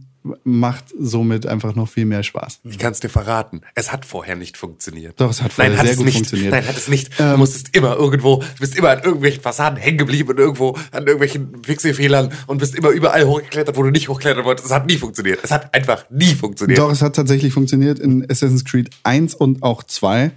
macht 0.44 0.84
somit 0.98 1.46
einfach 1.46 1.74
noch 1.74 1.88
viel 1.88 2.04
mehr 2.04 2.22
Spaß. 2.22 2.60
Ich 2.64 2.78
kann 2.78 2.92
es 2.92 3.00
dir 3.00 3.08
verraten. 3.08 3.60
Es 3.74 3.92
hat 3.92 4.04
vorher 4.04 4.36
nicht 4.36 4.56
funktioniert. 4.56 5.20
Doch, 5.20 5.30
es 5.30 5.42
hat 5.42 5.52
vorher 5.52 5.70
Nein, 5.70 5.78
hat 5.78 5.86
sehr 5.86 5.92
es 5.92 5.96
gut 5.98 6.06
nicht. 6.06 6.16
funktioniert. 6.16 6.52
Ähm, 6.52 6.58
Nein, 6.60 6.68
hat 6.68 6.76
es 6.76 6.88
nicht. 6.88 7.18
du 7.18 7.36
musstest 7.36 7.76
immer 7.76 7.96
irgendwo, 7.96 8.36
du 8.36 8.60
bist 8.60 8.76
immer 8.76 8.90
an 8.90 9.02
irgendwelchen 9.02 9.42
Fassaden 9.42 9.78
hängen 9.78 9.98
geblieben 9.98 10.30
und 10.30 10.38
irgendwo 10.38 10.76
an 10.92 11.02
irgendwelchen 11.06 11.62
Pixelfehlern 11.62 12.32
und 12.46 12.58
bist 12.58 12.74
immer 12.74 12.90
überall 12.90 13.26
hochgeklettert, 13.26 13.76
wo 13.76 13.82
du 13.82 13.90
nicht 13.90 14.08
hochklettern 14.08 14.44
wolltest. 14.44 14.66
Es 14.66 14.72
hat 14.72 14.86
nie 14.86 14.96
funktioniert. 14.96 15.40
Es 15.42 15.50
hat 15.50 15.72
einfach 15.74 16.04
nie 16.10 16.34
funktioniert. 16.34 16.78
Doch, 16.78 16.90
es 16.90 17.02
hat 17.02 17.16
tatsächlich 17.16 17.52
funktioniert 17.52 17.98
in 17.98 18.24
Assassin's 18.30 18.64
Creed 18.64 18.90
1 19.04 19.34
und 19.34 19.62
auch 19.62 19.82
2. 19.82 20.30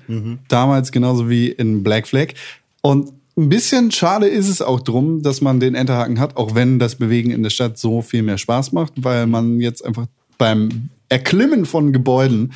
Damals 0.48 0.92
genauso 0.92 1.30
wie 1.30 1.50
in 1.50 1.84
Black 1.84 2.08
Flag. 2.08 2.34
Und 2.82 3.12
ein 3.40 3.50
bisschen 3.50 3.92
schade 3.92 4.28
ist 4.28 4.50
es 4.50 4.62
auch 4.62 4.82
drum, 4.82 5.22
dass 5.24 5.40
man 5.40 5.60
den 5.60 5.74
Enterhaken 5.74 6.20
hat, 6.20 6.36
auch 6.36 6.56
wenn 6.56 6.78
das 6.78 6.96
Bewegen 6.96 7.32
in 7.32 7.42
der 7.42 7.50
Stadt 7.50 7.78
so 7.78 8.02
viel 8.02 8.22
mehr 8.22 8.38
Spaß 8.38 8.74
macht, 8.74 8.94
weil 8.98 9.28
man 9.28 9.62
jetzt 9.62 9.84
einfach 9.86 10.08
beim 10.38 10.90
Erklimmen 11.08 11.66
von 11.66 11.94
Gebäuden 11.94 12.52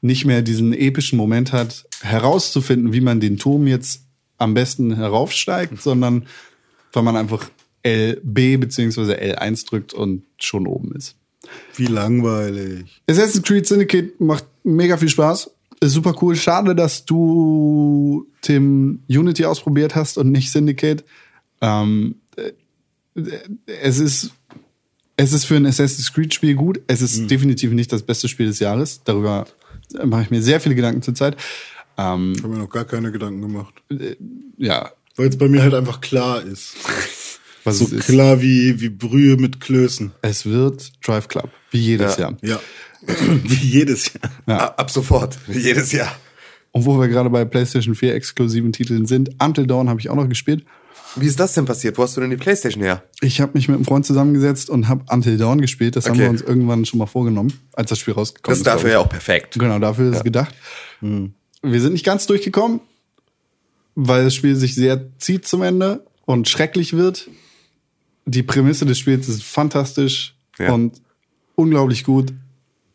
nicht 0.00 0.24
mehr 0.24 0.42
diesen 0.42 0.72
epischen 0.72 1.16
Moment 1.16 1.52
hat, 1.52 1.84
herauszufinden, 2.02 2.92
wie 2.92 3.00
man 3.00 3.20
den 3.20 3.38
Turm 3.38 3.66
jetzt 3.66 4.02
am 4.38 4.54
besten 4.54 4.94
heraufsteigt, 4.94 5.82
sondern 5.82 6.26
weil 6.92 7.02
man 7.02 7.16
einfach 7.16 7.48
LB 7.84 8.60
bzw. 8.60 9.34
L1 9.34 9.66
drückt 9.66 9.92
und 9.92 10.22
schon 10.38 10.66
oben 10.66 10.92
ist. 10.94 11.16
Wie 11.76 11.86
langweilig. 11.86 13.02
Assassin's 13.08 13.42
Creed 13.42 13.66
Syndicate 13.66 14.20
macht 14.20 14.44
mega 14.62 14.96
viel 14.96 15.08
Spaß. 15.08 15.50
Super 15.84 16.14
cool. 16.22 16.36
Schade, 16.36 16.74
dass 16.74 17.04
du 17.04 18.26
Tim 18.40 19.00
Unity 19.08 19.44
ausprobiert 19.44 19.94
hast 19.96 20.16
und 20.18 20.30
nicht 20.30 20.50
Syndicate. 20.50 21.04
Ähm, 21.60 22.16
äh, 22.36 22.52
es 23.66 23.98
ist 23.98 24.30
es 25.16 25.32
ist 25.32 25.44
für 25.44 25.56
ein 25.56 25.66
Assassin's 25.66 26.12
Creed 26.12 26.32
Spiel 26.32 26.54
gut. 26.54 26.80
Es 26.86 27.02
ist 27.02 27.30
definitiv 27.30 27.72
nicht 27.72 27.92
das 27.92 28.02
beste 28.02 28.28
Spiel 28.28 28.46
des 28.46 28.58
Jahres. 28.60 29.02
Darüber 29.04 29.46
mache 30.04 30.22
ich 30.22 30.30
mir 30.30 30.42
sehr 30.42 30.60
viele 30.60 30.74
Gedanken 30.74 31.02
zurzeit. 31.02 31.36
Ähm, 31.98 32.32
Ich 32.36 32.42
habe 32.42 32.54
mir 32.54 32.60
noch 32.60 32.70
gar 32.70 32.84
keine 32.86 33.12
Gedanken 33.12 33.42
gemacht. 33.42 33.74
ja, 34.56 34.90
Weil 35.16 35.28
es 35.28 35.36
bei 35.36 35.48
mir 35.48 35.62
halt 35.62 35.74
einfach 35.74 36.00
klar 36.00 36.42
ist. 36.42 36.74
was 37.64 37.78
So 37.78 37.86
ist. 37.94 38.06
klar 38.06 38.40
wie, 38.40 38.80
wie 38.80 38.88
Brühe 38.88 39.36
mit 39.36 39.60
Klößen. 39.60 40.12
Es 40.22 40.46
wird 40.46 40.90
Drive 41.06 41.28
Club, 41.28 41.50
wie 41.70 41.80
jedes 41.80 42.16
Ja. 42.16 42.30
Jahr. 42.30 42.38
Ja. 42.42 42.60
wie 43.44 43.54
jedes 43.54 44.12
Jahr. 44.46 44.60
A- 44.60 44.74
Ab 44.76 44.90
sofort. 44.90 45.38
Jedes 45.48 45.92
Jahr. 45.92 46.14
Und 46.72 46.84
wo 46.86 46.98
wir 46.98 47.08
gerade 47.08 47.28
bei 47.30 47.44
PlayStation 47.44 47.94
4 47.94 48.14
exklusiven 48.14 48.72
Titeln 48.72 49.06
sind, 49.06 49.30
Until 49.42 49.66
Dawn 49.66 49.88
habe 49.88 50.00
ich 50.00 50.08
auch 50.08 50.14
noch 50.14 50.28
gespielt. 50.28 50.64
Wie 51.16 51.26
ist 51.26 51.38
das 51.38 51.52
denn 51.52 51.66
passiert? 51.66 51.98
Wo 51.98 52.02
hast 52.04 52.16
du 52.16 52.22
denn 52.22 52.30
die 52.30 52.38
Playstation 52.38 52.82
her? 52.82 53.02
Ich 53.20 53.42
habe 53.42 53.52
mich 53.54 53.68
mit 53.68 53.76
einem 53.76 53.84
Freund 53.84 54.06
zusammengesetzt 54.06 54.70
und 54.70 54.88
habe 54.88 55.04
Until 55.10 55.36
Dawn 55.36 55.60
gespielt. 55.60 55.96
Das 55.96 56.06
haben 56.06 56.12
Okay. 56.12 56.22
wir 56.22 56.30
uns 56.30 56.40
irgendwann 56.40 56.86
schon 56.86 56.98
mal 56.98 57.06
vorgenommen, 57.06 57.52
als 57.74 57.90
das 57.90 57.98
Spiel 57.98 58.14
rausgekommen 58.14 58.52
Das 58.52 58.58
ist 58.60 58.66
dafür 58.66 58.90
ja 58.92 58.98
auch 59.00 59.08
perfekt. 59.10 59.58
Genau, 59.58 59.78
dafür 59.78 60.10
ist 60.10 60.16
es 60.18 60.24
gedacht. 60.24 60.54
Wir 61.02 61.80
sind 61.80 61.92
nicht 61.92 62.06
ganz 62.06 62.26
durchgekommen, 62.26 62.80
weil 63.94 64.24
das 64.24 64.34
Spiel 64.34 64.56
sich 64.56 64.74
sehr 64.74 65.10
zieht 65.18 65.46
zum 65.46 65.60
Ende 65.62 66.06
und 66.24 66.48
schrecklich 66.48 66.94
wird. 66.94 67.28
Die 68.24 68.42
Prämisse 68.42 68.86
des 68.86 68.98
Spiels 68.98 69.28
ist 69.28 69.42
fantastisch 69.42 70.34
Ja. 70.58 70.72
und 70.72 71.02
unglaublich 71.56 72.04
gut. 72.04 72.32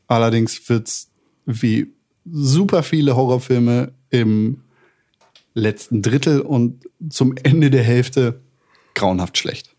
Allerdings 0.08 0.68
wird's 0.70 1.10
wie 1.46 1.88
super 2.30 2.84
viele 2.84 3.16
Horrorfilme 3.16 3.92
im 4.10 4.62
letzten 5.54 6.02
Drittel 6.02 6.42
und 6.42 6.86
zum 7.10 7.36
Ende 7.44 7.70
der 7.72 7.84
Hälfte 7.84 8.42
grauenhaft 8.96 9.38
schlecht. 9.38 9.76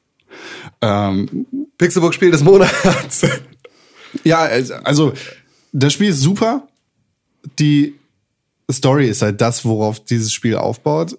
Ähm, 0.81 1.47
Pixelbook 1.79 2.15
Spiel 2.15 2.31
des 2.31 2.43
Monats. 2.43 3.27
ja, 4.25 4.41
also- 4.41 4.75
also 4.75 5.13
das 5.73 5.93
Spiel 5.93 6.09
ist 6.11 6.21
super. 6.21 6.69
Die 7.59 7.95
Story 8.71 9.09
ist 9.09 9.23
halt 9.23 9.41
das, 9.41 9.65
worauf 9.65 10.05
dieses 10.05 10.33
Spiel 10.33 10.57
aufbaut. 10.57 11.17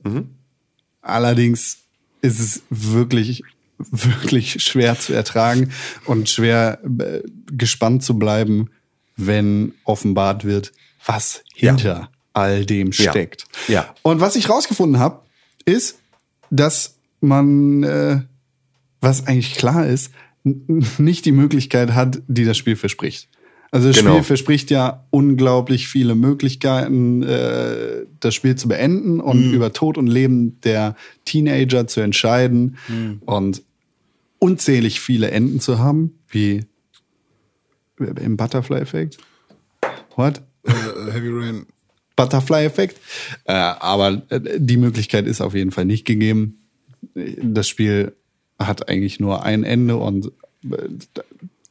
Allerdings 1.02 1.78
ist 2.22 2.40
es 2.40 2.62
wirklich, 2.70 3.44
wirklich 3.78 4.62
schwer 4.62 5.00
zu 5.00 5.14
ertragen 5.14 5.72
und 6.06 6.30
schwer 6.30 6.80
äh, 7.00 7.22
gespannt 7.52 8.04
zu 8.04 8.20
bleiben, 8.20 8.70
wenn 9.26 9.74
offenbart 9.84 10.46
wird, 10.46 10.72
was 11.06 11.44
Ja. 11.56 11.72
hinter 11.72 12.10
all 12.34 12.66
dem 12.66 12.92
Ja. 12.92 13.12
steckt. 13.12 13.46
Ja. 13.68 13.94
Und 14.02 14.20
was 14.22 14.36
ich 14.36 14.50
rausgefunden 14.50 15.00
habe, 15.00 15.22
ist, 15.66 16.00
dass 16.50 16.96
man, 17.22 17.84
äh, 17.84 18.22
was 19.02 19.28
eigentlich 19.28 19.56
klar 19.56 19.86
ist, 19.88 20.12
nicht 20.44 21.26
die 21.26 21.32
Möglichkeit 21.32 21.94
hat, 21.94 22.22
die 22.28 22.46
das 22.46 22.58
Spiel 22.58 22.76
verspricht. 22.76 23.28
Also 23.72 23.90
das 23.90 23.98
Genau. 23.98 24.14
Spiel 24.14 24.24
verspricht 24.24 24.72
ja 24.72 25.06
unglaublich 25.12 25.88
viele 25.90 26.16
Möglichkeiten, 26.16 27.22
äh, 27.22 28.06
das 28.20 28.34
Spiel 28.34 28.56
zu 28.56 28.68
beenden 28.68 29.20
und 29.20 29.54
über 29.54 29.74
Tod 29.74 29.98
und 29.98 30.08
Leben 30.08 30.60
der 30.62 30.96
Teenager 31.26 31.86
zu 31.88 32.00
entscheiden 32.02 32.78
und 33.26 33.62
unzählig 34.40 35.00
viele 35.02 35.30
Enden 35.32 35.60
zu 35.60 35.78
haben, 35.78 36.20
wie 36.30 36.66
im 38.00 38.38
Butterfly-Effekt. 38.38 39.18
What? 40.16 40.42
Äh, 40.64 40.72
Heavy 41.12 41.30
Rain. 41.30 41.66
Butterfly-Effekt. 42.16 43.00
Äh, 43.46 43.54
aber 43.54 44.22
äh, 44.30 44.42
die 44.58 44.78
Möglichkeit 44.78 45.28
ist 45.28 45.42
auf 45.42 45.54
jeden 45.54 45.72
Fall 45.72 45.86
nicht 45.86 46.06
gegeben. 46.06 46.60
Das 47.14 47.68
Spiel 47.68 48.16
hat 48.58 48.90
eigentlich 48.90 49.20
nur 49.20 49.44
ein 49.44 49.64
Ende 49.64 49.96
und 49.96 50.32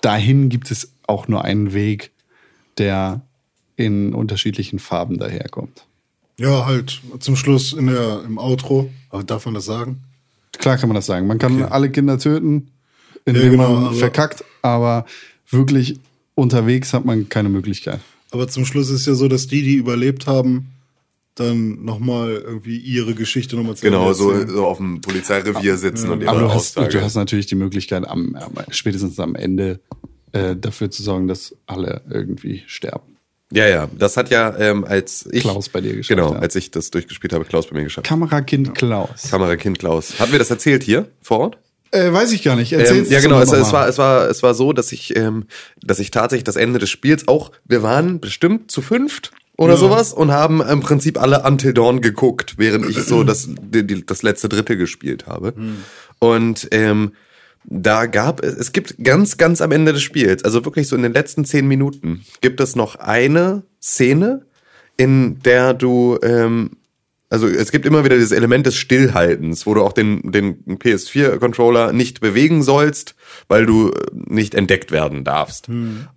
dahin 0.01 0.49
gibt 0.49 0.71
es 0.71 0.93
auch 1.07 1.29
nur 1.29 1.45
einen 1.45 1.75
Weg, 1.75 2.13
der 2.79 3.21
in 3.77 4.15
unterschiedlichen 4.15 4.79
Farben 4.79 5.19
daherkommt. 5.19 5.87
Ja, 6.39 6.67
halt 6.67 7.01
zum 7.19 7.37
Schluss 7.37 7.73
in 7.73 7.89
der, 7.89 8.23
im 8.25 8.39
Outro. 8.39 8.91
Aber 9.11 9.25
darf 9.25 9.45
man 9.45 9.55
das 9.55 9.65
sagen? 9.65 10.03
Klar 10.53 10.79
kann 10.79 10.89
man 10.89 10.97
das 10.97 11.07
sagen. 11.07 11.27
Man 11.27 11.39
kann 11.39 11.63
alle 11.63 11.91
Kinder 11.91 12.19
töten, 12.19 12.71
indem 13.25 13.43
Ja, 13.43 13.51
genau, 13.51 13.73
man 13.75 13.95
verkackt, 13.95 14.45
aber 14.63 15.05
wirklich 15.51 16.01
unterwegs 16.39 16.93
hat 16.93 17.05
man 17.05 17.29
keine 17.29 17.49
Möglichkeit. 17.49 18.01
Aber 18.31 18.49
zum 18.49 18.65
Schluss 18.65 18.91
ist 18.91 19.07
ja 19.07 19.15
so, 19.15 19.29
dass 19.29 19.47
die, 19.47 19.63
die 19.63 19.75
überlebt 19.75 20.27
haben, 20.27 20.69
dann 21.35 21.85
nochmal 21.85 22.33
irgendwie 22.33 22.79
ihre 22.79 23.15
Geschichte 23.15 23.57
nochmal 23.57 23.77
zu 23.77 23.83
genau, 23.83 24.13
so, 24.13 24.47
so 24.47 24.67
auf 24.67 24.79
dem 24.79 25.01
Polizeirevier 25.01 25.77
sitzen 25.77 26.11
und 26.11 26.21
ihre 26.21 26.31
Aber 26.31 26.41
du 26.41 26.53
hast, 26.53 26.77
du 26.77 27.01
hast 27.03 27.15
natürlich 27.15 27.47
die 27.47 27.55
Möglichkeit, 27.55 28.07
am, 28.07 28.35
am 28.35 28.53
spätestens 28.71 29.21
am 29.21 29.35
Ende 29.35 29.81
äh, 30.33 30.57
dafür 30.57 30.91
zu 30.91 31.03
sorgen, 31.03 31.29
dass 31.29 31.55
alle 31.67 32.03
irgendwie 32.11 32.63
sterben. 32.67 33.17
ja, 33.53 33.67
ja, 33.69 33.89
das 33.97 34.17
hat 34.17 34.31
ja, 34.31 34.57
ähm, 34.59 34.85
als 34.85 35.29
ich. 35.31 35.43
Klaus 35.43 35.69
bei 35.69 35.81
dir 35.81 35.95
geschafft, 35.95 36.09
Genau, 36.19 36.33
ja. 36.35 36.39
als 36.41 36.57
ich 36.57 36.71
das 36.71 36.91
durchgespielt 36.91 37.33
habe, 37.33 37.45
Klaus 37.45 37.69
bei 37.69 37.77
mir 37.77 37.85
geschafft. 37.85 38.07
Kamerakind 38.07 38.75
Klaus. 38.75 39.31
Kamerakind 39.31 39.79
Klaus. 39.79 40.19
Hatten 40.19 40.33
wir 40.33 40.39
das 40.39 40.51
erzählt 40.51 40.83
hier 40.83 41.09
vor 41.23 41.39
Ort? 41.39 41.59
Äh, 41.91 42.13
weiß 42.13 42.33
ich 42.33 42.43
gar 42.43 42.57
nicht. 42.57 42.73
Ähm, 42.73 42.81
Erzähl's 42.81 43.11
ja, 43.11 43.19
uns 43.19 43.25
genau. 43.25 43.41
Es, 43.41 43.53
es, 43.53 43.73
war, 43.73 43.89
es, 43.89 43.99
war, 43.99 44.29
es 44.29 44.43
war 44.43 44.55
so, 44.55 44.73
dass 44.73 44.93
ich, 44.93 45.17
ähm, 45.17 45.47
dass 45.83 45.99
ich 45.99 46.11
tatsächlich 46.11 46.45
das 46.45 46.57
Ende 46.57 46.79
des 46.79 46.91
Spiels 46.91 47.29
auch, 47.29 47.51
wir 47.65 47.83
waren 47.83 48.21
bestimmt 48.21 48.71
zu 48.71 48.83
fünft 48.83 49.33
oder 49.57 49.77
sowas 49.77 50.13
und 50.13 50.31
haben 50.31 50.61
im 50.63 50.81
Prinzip 50.81 51.21
alle 51.21 51.43
Until 51.43 51.75
Dawn 51.75 52.01
geguckt, 52.01 52.55
während 52.59 52.89
ich 52.89 52.97
so 52.97 53.25
das, 53.25 53.49
die, 53.49 53.85
die, 53.85 54.07
das 54.07 54.23
letzte 54.23 54.49
Drittel 54.49 54.77
gespielt 54.77 55.27
habe. 55.27 55.53
Und 56.21 56.69
ähm, 56.71 57.13
da 57.65 58.07
gab 58.07 58.43
es, 58.43 58.55
es 58.55 58.73
gibt 58.73 59.03
ganz, 59.03 59.37
ganz 59.37 59.61
am 59.61 59.73
Ende 59.73 59.93
des 59.93 60.03
Spiels, 60.03 60.45
also 60.45 60.65
wirklich 60.65 60.87
so 60.87 60.95
in 60.95 61.03
den 61.03 61.13
letzten 61.13 61.45
zehn 61.45 61.67
Minuten, 61.67 62.25
gibt 62.41 62.61
es 62.61 62.77
noch 62.77 62.97
eine 62.97 63.65
Szene, 63.83 64.47
in 64.97 65.41
der 65.41 65.75
du 65.75 66.19
ähm, 66.23 66.78
also 67.31 67.47
es 67.47 67.71
gibt 67.73 67.85
immer 67.87 68.05
wieder 68.05 68.17
dieses 68.17 68.33
Element 68.33 68.67
des 68.67 68.77
Stillhaltens, 68.77 69.67
wo 69.67 69.75
du 69.75 69.83
auch 69.83 69.93
den, 69.93 70.33
den 70.33 70.65
PS4-Controller 70.79 71.93
nicht 71.93 72.21
bewegen 72.21 72.63
sollst, 72.63 73.15
weil 73.49 73.67
du 73.67 73.91
äh, 73.91 73.95
nicht 74.13 74.55
entdeckt 74.55 74.91
werden 74.93 75.25
darfst. 75.25 75.69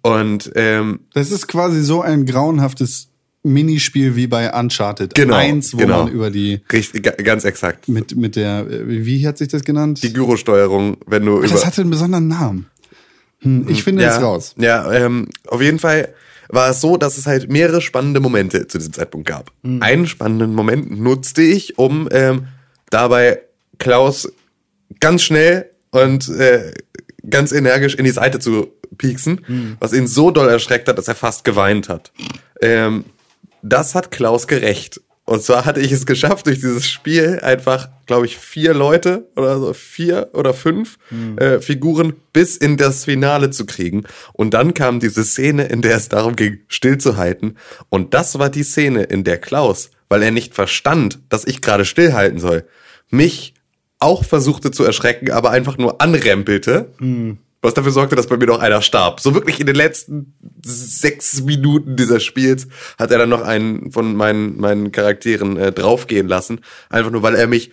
Und 0.02 0.52
ähm, 0.56 1.02
Das 1.14 1.32
ist 1.32 1.48
quasi 1.48 1.84
so 1.84 2.02
ein 2.02 2.26
grauenhaftes 2.26 3.10
Minispiel 3.44 4.16
wie 4.16 4.28
bei 4.28 4.54
Uncharted 4.54 5.16
Genau, 5.16 5.36
1, 5.36 5.74
wo 5.74 5.78
genau. 5.78 6.04
man 6.04 6.14
über 6.14 6.30
die 6.30 6.62
richtig, 6.72 7.04
ga- 7.04 7.12
ganz 7.24 7.44
exakt. 7.44 7.88
mit 7.88 8.16
mit 8.16 8.36
der 8.36 8.68
äh, 8.70 8.84
wie 9.06 9.26
hat 9.28 9.40
sich 9.40 9.48
das 9.48 9.64
genannt? 9.64 10.04
Die 10.04 10.14
Gyrosteuerung, 10.14 10.98
wenn 11.08 11.26
du 11.26 11.34
Ach, 11.40 11.44
über 11.46 11.48
das 11.48 11.66
hatte 11.66 11.82
einen 11.82 11.90
besonderen 11.90 12.28
Namen. 12.28 12.68
Hm, 13.40 13.66
ich 13.68 13.84
finde 13.84 14.04
ja, 14.04 14.16
es 14.16 14.22
raus. 14.22 14.54
Ja, 14.60 14.92
ähm, 14.94 15.28
auf 15.48 15.60
jeden 15.62 15.80
Fall. 15.80 16.14
War 16.52 16.70
es 16.70 16.82
so, 16.82 16.98
dass 16.98 17.18
es 17.18 17.26
halt 17.26 17.50
mehrere 17.50 17.82
spannende 17.82 18.20
Momente 18.20 18.68
zu 18.68 18.78
diesem 18.78 18.94
Zeitpunkt 18.94 19.28
gab. 19.28 19.52
Einen 19.82 20.06
spannenden 20.08 20.54
Moment 20.54 20.92
nutzte 21.00 21.42
ich, 21.42 21.78
um 21.78 22.08
ähm, 22.12 22.48
dabei 22.90 23.42
Klaus 23.80 24.32
ganz 25.00 25.24
schnell 25.24 25.70
und 25.92 26.30
äh, 26.30 26.74
ganz 27.30 27.52
energisch 27.52 27.96
in 27.96 28.06
die 28.06 28.12
Seite 28.12 28.40
zu 28.40 28.74
pieksen, 28.98 29.42
was 29.80 29.94
ihn 29.94 30.08
so 30.08 30.32
doll 30.32 30.50
erschreckt 30.50 30.88
hat, 30.88 30.98
dass 30.98 31.08
er 31.08 31.16
fast 31.16 31.44
geweint 31.44 31.90
hat. 31.90 32.12
Ähm, 32.62 33.06
das 33.62 33.96
hat 33.96 34.12
Klaus 34.12 34.48
gerecht. 34.48 35.02
Und 35.32 35.42
zwar 35.42 35.64
hatte 35.64 35.80
ich 35.80 35.94
es 35.94 36.06
geschafft, 36.06 36.48
durch 36.48 36.60
dieses 36.60 36.86
Spiel 36.90 37.40
einfach, 37.42 37.88
glaube 38.06 38.26
ich, 38.26 38.38
vier 38.38 38.74
Leute 38.74 39.30
oder 39.38 39.58
so, 39.60 39.72
vier 39.72 40.32
oder 40.34 40.54
fünf 40.54 40.98
äh, 41.38 41.62
Figuren 41.62 42.16
bis 42.34 42.58
in 42.58 42.76
das 42.76 43.06
Finale 43.06 43.50
zu 43.50 43.66
kriegen. 43.66 44.04
Und 44.34 44.54
dann 44.54 44.74
kam 44.74 45.00
diese 45.00 45.24
Szene, 45.24 45.68
in 45.68 45.82
der 45.82 45.96
es 45.96 46.10
darum 46.10 46.36
ging, 46.36 46.60
stillzuhalten. 46.68 47.58
Und 47.88 48.14
das 48.14 48.40
war 48.40 48.50
die 48.50 48.64
Szene, 48.64 49.04
in 49.04 49.24
der 49.24 49.38
Klaus, 49.38 49.92
weil 50.10 50.22
er 50.22 50.32
nicht 50.32 50.54
verstand, 50.54 51.20
dass 51.30 51.46
ich 51.46 51.62
gerade 51.62 51.86
stillhalten 51.86 52.40
soll, 52.40 52.66
mich 53.10 53.54
auch 54.00 54.26
versuchte 54.26 54.72
zu 54.72 54.84
erschrecken, 54.84 55.32
aber 55.32 55.52
einfach 55.52 55.78
nur 55.78 56.02
anrempelte. 56.02 56.92
Was 57.64 57.74
dafür 57.76 57.92
sorgte, 57.92 58.16
dass 58.16 58.26
bei 58.28 58.38
mir 58.38 58.48
noch 58.48 58.60
einer 58.60 58.82
starb. 58.82 59.20
So 59.20 59.36
wirklich 59.36 59.60
in 59.60 59.68
den 59.68 59.76
letzten 59.76 60.34
sechs 60.64 61.44
Minuten 61.44 61.96
dieses 61.96 62.24
Spiels 62.24 62.68
hat 62.98 63.12
er 63.12 63.20
dann 63.20 63.30
noch 63.30 63.42
einen 63.42 63.92
von 63.92 64.16
meinen, 64.16 64.60
meinen 64.60 64.92
Charakteren 64.92 65.58
äh, 65.58 65.72
draufgehen 65.72 66.28
lassen. 66.28 66.62
Einfach 66.90 67.12
nur, 67.12 67.22
weil 67.22 67.36
er 67.36 67.46
mich 67.48 67.72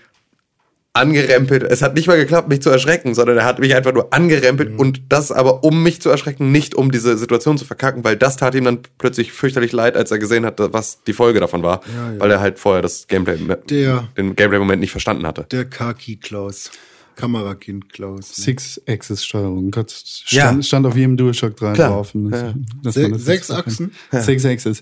angerempelt. 0.94 1.62
Es 1.62 1.80
hat 1.80 1.94
nicht 1.94 2.08
mal 2.08 2.16
geklappt, 2.18 2.48
mich 2.48 2.60
zu 2.60 2.70
erschrecken, 2.70 3.14
sondern 3.14 3.36
er 3.38 3.44
hat 3.44 3.60
mich 3.60 3.74
einfach 3.74 3.92
nur 3.92 4.12
angerempelt 4.12 4.78
und 4.78 5.02
das 5.10 5.30
aber, 5.30 5.62
um 5.62 5.82
mich 5.82 6.02
zu 6.02 6.10
erschrecken, 6.10 6.50
nicht 6.50 6.74
um 6.74 6.90
diese 6.90 7.16
Situation 7.16 7.56
zu 7.56 7.64
verkacken, 7.64 8.02
weil 8.04 8.16
das 8.16 8.36
tat 8.36 8.54
ihm 8.56 8.64
dann 8.64 8.80
plötzlich 8.98 9.32
fürchterlich 9.32 9.70
leid, 9.72 9.96
als 9.96 10.10
er 10.10 10.18
gesehen 10.18 10.44
hat, 10.44 10.56
was 10.58 11.02
die 11.04 11.12
Folge 11.12 11.38
davon 11.40 11.62
war, 11.62 11.82
Ja, 11.94 12.12
ja. 12.14 12.20
weil 12.20 12.30
er 12.32 12.40
halt 12.40 12.58
vorher 12.58 12.82
das 12.82 13.06
Gameplay, 13.06 13.38
Der- 13.70 14.08
den 14.16 14.34
Gameplay-Moment 14.34 14.80
nicht 14.80 14.90
verstanden 14.90 15.26
hatte. 15.26 15.46
Der 15.52 15.64
Kaki 15.66 16.16
Klaus. 16.16 16.70
Kamerakind 17.18 17.92
Klaus. 17.92 18.38
ne? 18.38 18.44
Six-Axis-Steuerung. 18.44 19.70
Gott, 19.70 19.90
stand, 19.90 20.56
Ja. 20.58 20.62
stand 20.62 20.86
auf 20.86 20.96
jedem 20.96 21.16
DualShock 21.16 21.56
3 21.56 21.72
Klar. 21.74 21.88
drauf. 21.90 22.12
Ja. 22.14 22.54
Se 22.90 23.18
sechs 23.18 23.50
Achsen? 23.50 23.92
erkennt. 24.10 24.24
Six 24.24 24.44
Axis. 24.46 24.80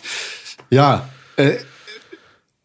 Ja, 0.70 1.08
äh, 1.36 1.56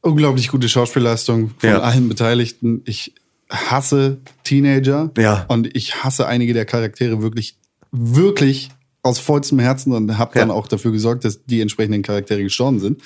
unglaublich 0.01 0.49
gute 0.49 0.67
Schauspielleistung 0.69 1.51
von 1.57 1.69
Ja. 1.69 1.79
allen 1.81 2.09
Beteiligten. 2.09 2.81
Ich 2.85 3.13
hasse 3.49 4.17
Teenager. 4.43 5.11
Ja. 5.17 5.45
Und 5.47 5.75
ich 5.75 6.03
hasse 6.03 6.27
einige 6.27 6.53
der 6.53 6.65
Charaktere 6.65 7.21
wirklich, 7.21 7.57
wirklich 7.91 8.69
aus 9.03 9.19
vollstem 9.19 9.59
Herzen 9.59 9.93
und 9.93 10.17
habe 10.17 10.37
dann 10.37 10.49
Ja. 10.49 10.53
auch 10.53 10.67
dafür 10.67 10.91
gesorgt, 10.91 11.25
dass 11.25 11.43
die 11.45 11.61
entsprechenden 11.61 12.01
Charaktere 12.01 12.43
gestorben 12.43 12.79
sind. 12.79 13.01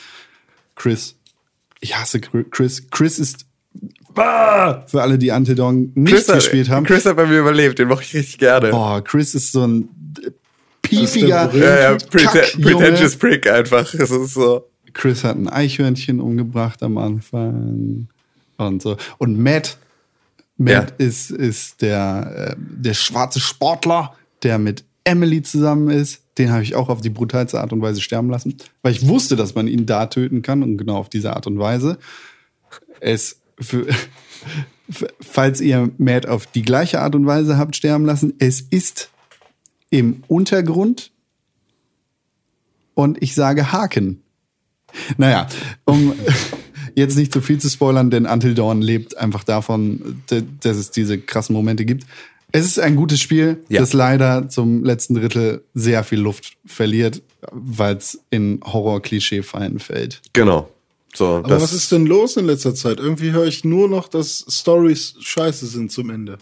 Chris. 0.75 1.15
Ich 1.79 1.95
hasse 1.97 2.19
Chris. 2.19 2.89
Chris 2.89 3.19
ist 3.19 3.45
Ah! 4.15 4.83
für 4.87 5.01
alle, 5.01 5.17
die 5.17 5.27
Dawn 5.27 5.91
nicht 5.95 6.13
Chris 6.13 6.27
hat, 6.27 6.35
gespielt 6.35 6.69
haben. 6.69 6.85
Chris 6.85 7.05
hat 7.05 7.15
bei 7.15 7.25
mir 7.25 7.39
überlebt, 7.39 7.79
den 7.79 7.87
mochte 7.87 8.03
ich 8.03 8.13
richtig 8.13 8.37
gerne. 8.37 8.71
Boah, 8.71 9.03
Chris 9.03 9.35
ist 9.35 9.51
so 9.51 9.65
ein 9.65 9.89
piefiger 10.81 11.51
ja, 11.53 11.91
ja, 11.91 11.97
Kack, 11.97 12.61
pretentious 12.61 13.15
prick 13.17 13.49
einfach. 13.49 13.93
Es 13.93 14.11
ist 14.11 14.33
so. 14.33 14.69
Chris 14.93 15.23
hat 15.23 15.35
ein 15.35 15.49
Eichhörnchen 15.49 16.19
umgebracht 16.21 16.81
am 16.81 16.97
Anfang 16.97 18.07
und 18.57 18.81
so. 18.81 18.95
Und 19.17 19.37
Matt, 19.37 19.77
Matt 20.57 20.93
Ja. 20.99 21.05
ist, 21.05 21.31
ist 21.31 21.81
der, 21.81 22.51
äh, 22.51 22.55
der 22.57 22.93
schwarze 22.93 23.39
Sportler, 23.41 24.15
der 24.43 24.57
mit 24.57 24.85
Emily 25.03 25.41
zusammen 25.43 25.89
ist. 25.89 26.21
Den 26.37 26.51
habe 26.51 26.63
ich 26.63 26.75
auch 26.75 26.89
auf 26.89 27.01
die 27.01 27.09
brutalste 27.09 27.59
Art 27.59 27.73
und 27.73 27.81
Weise 27.81 28.01
sterben 28.01 28.29
lassen, 28.29 28.55
weil 28.81 28.93
ich 28.93 29.07
wusste, 29.07 29.35
dass 29.35 29.55
man 29.55 29.67
ihn 29.67 29.85
da 29.85 30.05
töten 30.05 30.41
kann 30.41 30.63
und 30.63 30.77
genau 30.77 30.95
auf 30.97 31.09
diese 31.09 31.33
Art 31.35 31.47
und 31.47 31.59
Weise. 31.59 31.97
Es 32.99 33.41
für, 33.59 33.87
falls 35.21 35.61
ihr 35.61 35.91
Matt 35.97 36.27
auf 36.27 36.45
die 36.47 36.61
gleiche 36.61 37.01
Art 37.01 37.15
und 37.15 37.25
Weise 37.25 37.57
habt 37.57 37.75
sterben 37.75 38.05
lassen, 38.05 38.33
es 38.39 38.61
ist 38.61 39.09
im 39.89 40.23
Untergrund 40.27 41.11
und 42.93 43.21
ich 43.21 43.35
sage 43.35 43.71
Haken. 43.71 44.21
Naja, 45.17 45.47
um 45.85 46.13
jetzt 46.95 47.17
nicht 47.17 47.33
zu 47.33 47.41
viel 47.41 47.59
zu 47.59 47.69
spoilern, 47.69 48.09
denn 48.09 48.25
Until 48.25 48.53
Dawn 48.55 48.81
lebt 48.81 49.17
einfach 49.17 49.43
davon, 49.43 50.21
dass 50.61 50.77
es 50.77 50.91
diese 50.91 51.17
krassen 51.19 51.53
Momente 51.53 51.85
gibt. 51.85 52.05
Es 52.51 52.65
ist 52.65 52.79
ein 52.79 52.95
gutes 52.95 53.19
Spiel, 53.19 53.63
Ja. 53.67 53.81
das 53.81 53.91
leider 53.91 54.47
zum 54.47 54.83
letzten 54.85 55.15
Drittel 55.15 55.65
sehr 55.73 56.05
viel 56.05 56.19
Luft 56.19 56.55
verliert, 56.65 57.21
weil 57.51 57.97
es 57.97 58.19
in 58.29 58.61
Horror-Klischee-Fallen 58.63 59.79
fällt. 59.79 60.21
Genau. 60.31 60.69
So, 61.15 61.41
Aber 61.43 61.61
was 61.61 61.73
ist 61.73 61.91
denn 61.91 62.05
los 62.05 62.35
in 62.37 62.45
letzter 62.45 62.75
Zeit? 62.75 62.99
Irgendwie 62.99 63.31
höre 63.31 63.45
ich 63.45 63.63
nur 63.63 63.87
noch, 63.87 64.07
dass 64.07 64.45
Stories 64.49 65.15
scheiße 65.19 65.65
sind 65.67 65.91
zum 65.91 66.09
Ende. 66.09 66.37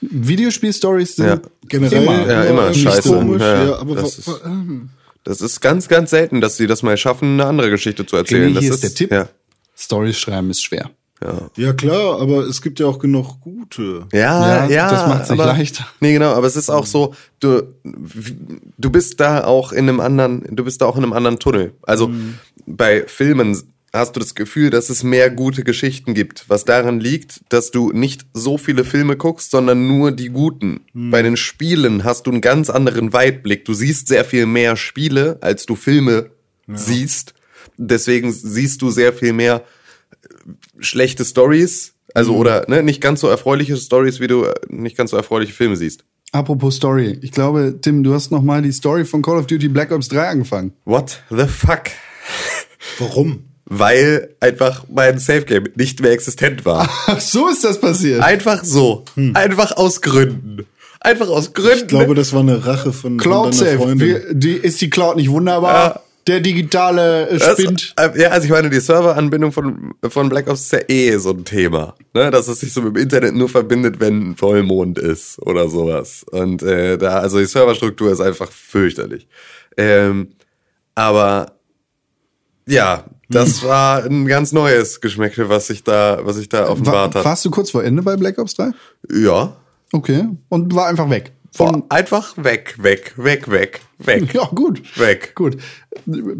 Videospiel-Stories 0.00 1.16
sind 1.16 1.26
Ja. 1.26 1.40
Generell 1.68 2.02
Immer. 2.02 2.26
Ja, 2.30 2.44
immer 2.44 2.74
scheiße. 2.74 3.08
Komisch, 3.08 3.40
Ja, 3.42 3.54
ja, 3.54 3.64
ja. 3.70 3.78
aber 3.78 3.94
Das 3.96 4.18
ist- 4.18 4.30
ähm, 4.44 4.90
Das 5.24 5.40
ist 5.40 5.60
ganz, 5.62 5.88
ganz 5.88 6.10
selten, 6.10 6.42
dass 6.42 6.58
sie 6.58 6.66
das 6.66 6.82
mal 6.82 6.96
schaffen, 6.98 7.34
eine 7.34 7.46
andere 7.46 7.70
Geschichte 7.70 8.04
zu 8.04 8.16
erzählen. 8.16 8.50
René, 8.50 8.54
das 8.56 8.64
hier 8.64 8.74
ist 8.74 8.82
der 8.82 8.94
Tipp. 8.94 9.10
Ja, 9.10 9.28
Stories 9.76 10.18
schreiben 10.18 10.50
ist 10.50 10.62
schwer. 10.62 10.90
ja. 11.22 11.48
ja 11.56 11.72
klar, 11.72 12.20
aber 12.20 12.40
es 12.46 12.60
gibt 12.60 12.78
ja 12.78 12.86
auch 12.86 12.98
genug 12.98 13.40
gute. 13.40 14.06
Ja, 14.12 14.66
Ja, 14.66 14.68
ja, 14.68 14.90
das 14.90 15.08
macht's 15.08 15.30
nicht 15.30 15.40
aber, 15.40 15.52
leichter. 15.52 15.86
Nee, 16.00 16.12
genau, 16.12 16.32
aber 16.34 16.46
es 16.46 16.56
ist 16.56 16.68
auch 16.68 16.84
so, 16.84 17.14
du, 17.40 17.62
du 18.76 18.90
bist 18.90 19.18
da 19.20 19.44
auch 19.44 19.72
in 19.72 19.88
einem 19.88 20.00
anderen, 20.00 20.44
du 20.50 20.62
bist 20.64 20.82
da 20.82 20.86
auch 20.86 20.96
in 20.98 21.02
einem 21.04 21.14
anderen 21.14 21.38
Tunnel. 21.38 21.72
Also 21.82 22.08
Mhm. 22.08 22.34
bei 22.66 23.04
Filmen 23.06 23.56
hast 23.94 24.16
du 24.16 24.20
das 24.20 24.34
Gefühl, 24.34 24.70
dass 24.70 24.90
es 24.90 25.02
mehr 25.04 25.30
gute 25.30 25.62
Geschichten 25.64 26.14
gibt, 26.14 26.44
was 26.48 26.64
daran 26.64 27.00
liegt, 27.00 27.40
dass 27.48 27.70
du 27.70 27.92
nicht 27.92 28.26
so 28.34 28.58
viele 28.58 28.84
Filme 28.84 29.16
guckst, 29.16 29.50
sondern 29.52 29.86
nur 29.86 30.10
die 30.12 30.28
guten. 30.30 30.80
Mhm. 30.92 31.10
Bei 31.10 31.22
den 31.22 31.36
Spielen 31.36 32.04
hast 32.04 32.26
du 32.26 32.30
einen 32.32 32.40
ganz 32.40 32.70
anderen 32.70 33.12
Weitblick. 33.12 33.64
Du 33.64 33.72
siehst 33.74 34.08
sehr 34.08 34.24
viel 34.24 34.46
mehr 34.46 34.76
Spiele, 34.76 35.38
als 35.40 35.64
du 35.66 35.76
Filme 35.76 36.30
siehst. 36.66 37.34
Deswegen 37.76 38.32
siehst 38.32 38.82
du 38.82 38.90
sehr 38.90 39.12
viel 39.12 39.32
mehr 39.32 39.62
schlechte 40.78 41.24
Stories, 41.24 41.94
also 42.14 42.32
Mhm. 42.32 42.38
oder 42.38 42.64
ne, 42.68 42.82
nicht 42.82 43.00
ganz 43.00 43.20
so 43.20 43.28
erfreuliche 43.28 43.76
Stories, 43.76 44.20
wie 44.20 44.26
du 44.26 44.44
äh, 44.44 44.54
nicht 44.68 44.96
ganz 44.96 45.10
so 45.10 45.16
erfreuliche 45.16 45.52
Filme 45.52 45.76
siehst. 45.76 46.04
Apropos 46.32 46.76
Story. 46.76 47.18
Ich 47.22 47.30
glaube, 47.30 47.78
Tim, 47.80 48.02
du 48.02 48.12
hast 48.12 48.30
noch 48.32 48.42
mal 48.42 48.60
die 48.62 48.72
Story 48.72 49.04
von 49.04 49.22
Call 49.22 49.36
of 49.38 49.46
Duty 49.46 49.68
Black 49.68 49.92
Ops 49.92 50.08
3 50.08 50.28
angefangen. 50.28 50.72
What 50.84 51.22
the 51.30 51.46
fuck? 51.46 51.82
Warum? 52.98 53.44
Weil 53.66 54.34
einfach 54.40 54.84
mein 54.92 55.18
Safe 55.18 55.42
Game 55.42 55.68
nicht 55.74 56.00
mehr 56.02 56.12
existent 56.12 56.64
war. 56.66 56.88
Ach, 57.06 57.20
so 57.20 57.48
ist 57.48 57.64
das 57.64 57.80
passiert. 57.80 58.20
Einfach 58.22 58.62
so. 58.62 59.04
Einfach 59.34 59.76
aus 59.76 60.00
Gründen. 60.02 60.66
Einfach 61.00 61.28
aus 61.28 61.52
Gründen. 61.54 61.78
Ich 61.78 61.86
glaube, 61.88 62.14
das 62.14 62.32
war 62.32 62.40
eine 62.40 62.66
Rache 62.66 62.92
von, 62.92 63.12
von 63.12 63.16
Cloud 63.18 63.44
deiner 63.46 63.52
Safe. 63.54 63.76
Freundin. 63.78 64.00
Wir, 64.08 64.34
die, 64.34 64.52
ist 64.52 64.80
die 64.80 64.90
Cloud 64.90 65.16
nicht 65.16 65.30
wunderbar? 65.30 65.72
Ja. 65.94 66.00
Der 66.26 66.40
digitale 66.40 67.28
äh, 67.28 67.38
Das- 67.38 67.60
spinnt. 67.60 67.94
äh, 67.98 68.18
ja, 68.20 68.28
also 68.30 68.46
ich 68.46 68.50
meine, 68.50 68.70
die 68.70 68.80
Serveranbindung 68.80 69.52
von, 69.52 69.92
von 70.08 70.28
Black 70.30 70.48
Ops 70.48 70.62
ist 70.62 70.72
ja 70.72 70.80
eh 70.88 71.16
so 71.18 71.30
ein 71.30 71.44
Thema. 71.44 71.94
Ne? 72.14 72.30
Dass 72.30 72.48
es 72.48 72.60
sich 72.60 72.72
so 72.72 72.80
mit 72.80 72.96
dem 72.96 73.02
Internet 73.02 73.34
nur 73.34 73.48
verbindet, 73.50 74.00
wenn 74.00 74.34
Vollmond 74.36 74.98
ist 74.98 75.38
oder 75.40 75.68
sowas. 75.68 76.24
Und 76.30 76.62
äh, 76.62 76.96
da, 76.96 77.18
also 77.18 77.38
die 77.38 77.44
Serverstruktur 77.46 78.10
ist 78.10 78.20
einfach 78.20 78.50
fürchterlich. 78.50 79.26
Ähm, 79.76 80.28
aber 80.94 81.52
ja, 82.66 83.04
das 83.34 83.62
war 83.62 84.04
ein 84.04 84.26
ganz 84.26 84.52
neues 84.52 85.00
Geschmäckle, 85.00 85.48
was 85.48 85.66
sich 85.66 85.84
da, 85.84 86.20
was 86.22 86.36
sich 86.36 86.48
da 86.48 86.62
War, 86.62 86.70
offenbart 86.70 87.14
hat. 87.14 87.24
warst 87.24 87.44
du 87.44 87.50
kurz 87.50 87.70
vor 87.70 87.84
Ende 87.84 88.02
bei 88.02 88.16
Black 88.16 88.38
Ops 88.38 88.54
3? 88.54 88.70
Ja. 89.12 89.56
Okay. 89.92 90.24
Und 90.48 90.74
war 90.74 90.86
einfach 90.86 91.08
weg. 91.10 91.32
Von, 91.56 91.84
einfach 91.88 92.34
weg, 92.36 92.74
weg, 92.80 93.12
weg, 93.16 93.48
weg, 93.48 93.80
weg. 93.98 94.24
ja, 94.34 94.44
gut. 94.52 94.82
Weg. 94.98 95.36
Gut. 95.36 95.56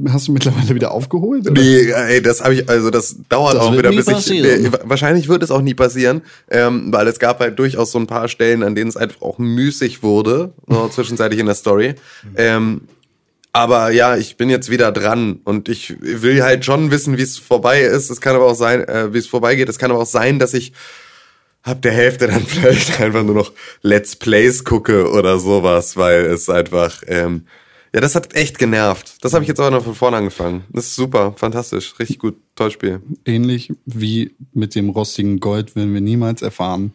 Hast 0.09 0.27
du 0.27 0.33
mittlerweile 0.33 0.75
wieder 0.75 0.91
aufgeholt? 0.91 1.49
oder? 1.49 1.61
Nee, 1.63 1.89
ey, 1.93 2.21
das 2.21 2.43
habe 2.43 2.55
ich, 2.55 2.69
also 2.69 2.91
das 2.91 3.15
dauert 3.29 3.55
Das 3.55 3.63
auch 3.63 3.73
wieder, 3.79 3.91
bis 3.91 4.09
ich. 4.09 4.13
passieren. 4.13 4.63
Nee, 4.63 4.71
wahrscheinlich 4.83 5.29
wird 5.29 5.45
es 5.45 5.53
auch 5.53 5.61
nie 5.61 5.75
passieren, 5.75 6.23
ähm, 6.51 6.93
weil 6.93 7.07
es 7.07 7.21
gab 7.21 7.39
halt 7.39 7.57
durchaus 7.61 7.93
so 7.93 8.01
ein 8.01 8.09
paar 8.09 8.27
Stellen, 8.27 8.65
an 8.65 8.75
denen 8.75 8.89
es 8.89 8.97
einfach 8.97 9.23
auch 9.23 9.39
müßig 9.39 10.03
wurde, 10.03 10.53
so 10.69 10.89
zwischenzeitlich 10.89 11.39
in 11.39 11.47
der 11.47 11.55
Story. 11.55 11.95
Ähm, 12.37 12.81
aber 13.55 13.93
ja, 13.93 14.17
ich 14.17 14.37
bin 14.37 14.51
jetzt 14.51 14.69
wieder 14.69 14.91
dran 14.91 15.41
und 15.45 15.69
ich 15.69 15.95
will 16.01 16.43
halt 16.43 16.65
schon 16.65 16.91
wissen, 16.91 17.17
wie 17.17 17.23
es 17.23 17.39
vorbei 17.39 17.83
ist. 17.83 18.11
Es 18.11 18.21
kann 18.21 18.35
aber 18.35 18.47
auch 18.47 18.57
sein, 18.57 18.83
äh, 18.89 19.15
wie 19.15 19.19
es 19.19 19.29
vorbeigeht. 19.29 19.69
Es 19.69 19.79
kann 19.79 19.93
aber 19.93 20.01
auch 20.01 20.07
sein, 20.07 20.41
dass 20.41 20.55
ich 20.55 20.73
ab 21.63 21.81
der 21.81 21.93
Hälfte 21.93 22.27
dann 22.27 22.43
vielleicht 22.47 23.01
einfach 23.01 23.23
nur 23.23 23.37
noch 23.37 23.53
Let's 23.81 24.17
Plays 24.17 24.65
gucke 24.65 25.09
oder 25.09 25.39
sowas, 25.39 25.97
weil 25.97 26.25
es 26.25 26.49
einfach, 26.49 27.05
ähm, 27.07 27.47
ja, 27.95 28.01
das 28.01 28.17
hat 28.17 28.35
echt 28.35 28.59
genervt. 28.59 29.25
Das 29.25 29.35
habe 29.35 29.45
ich 29.45 29.49
jetzt 29.49 29.61
aber 29.61 29.71
noch 29.71 29.85
von 29.85 29.95
vorne 29.95 30.17
angefangen. 30.17 30.65
Das 30.71 30.87
ist 30.87 30.97
super, 30.97 31.33
fantastisch, 31.37 31.95
richtig 32.01 32.19
gut, 32.19 32.37
tolles 32.57 32.73
Spiel. 32.73 33.03
Ähnlich 33.25 33.73
wie 33.87 34.35
mit 34.53 34.75
dem 34.75 34.91
rostigen 34.91 35.39
Gold 35.39 35.77
werden 35.77 35.95
wir 35.95 36.01
niemals 36.01 36.43
erfahren, 36.43 36.93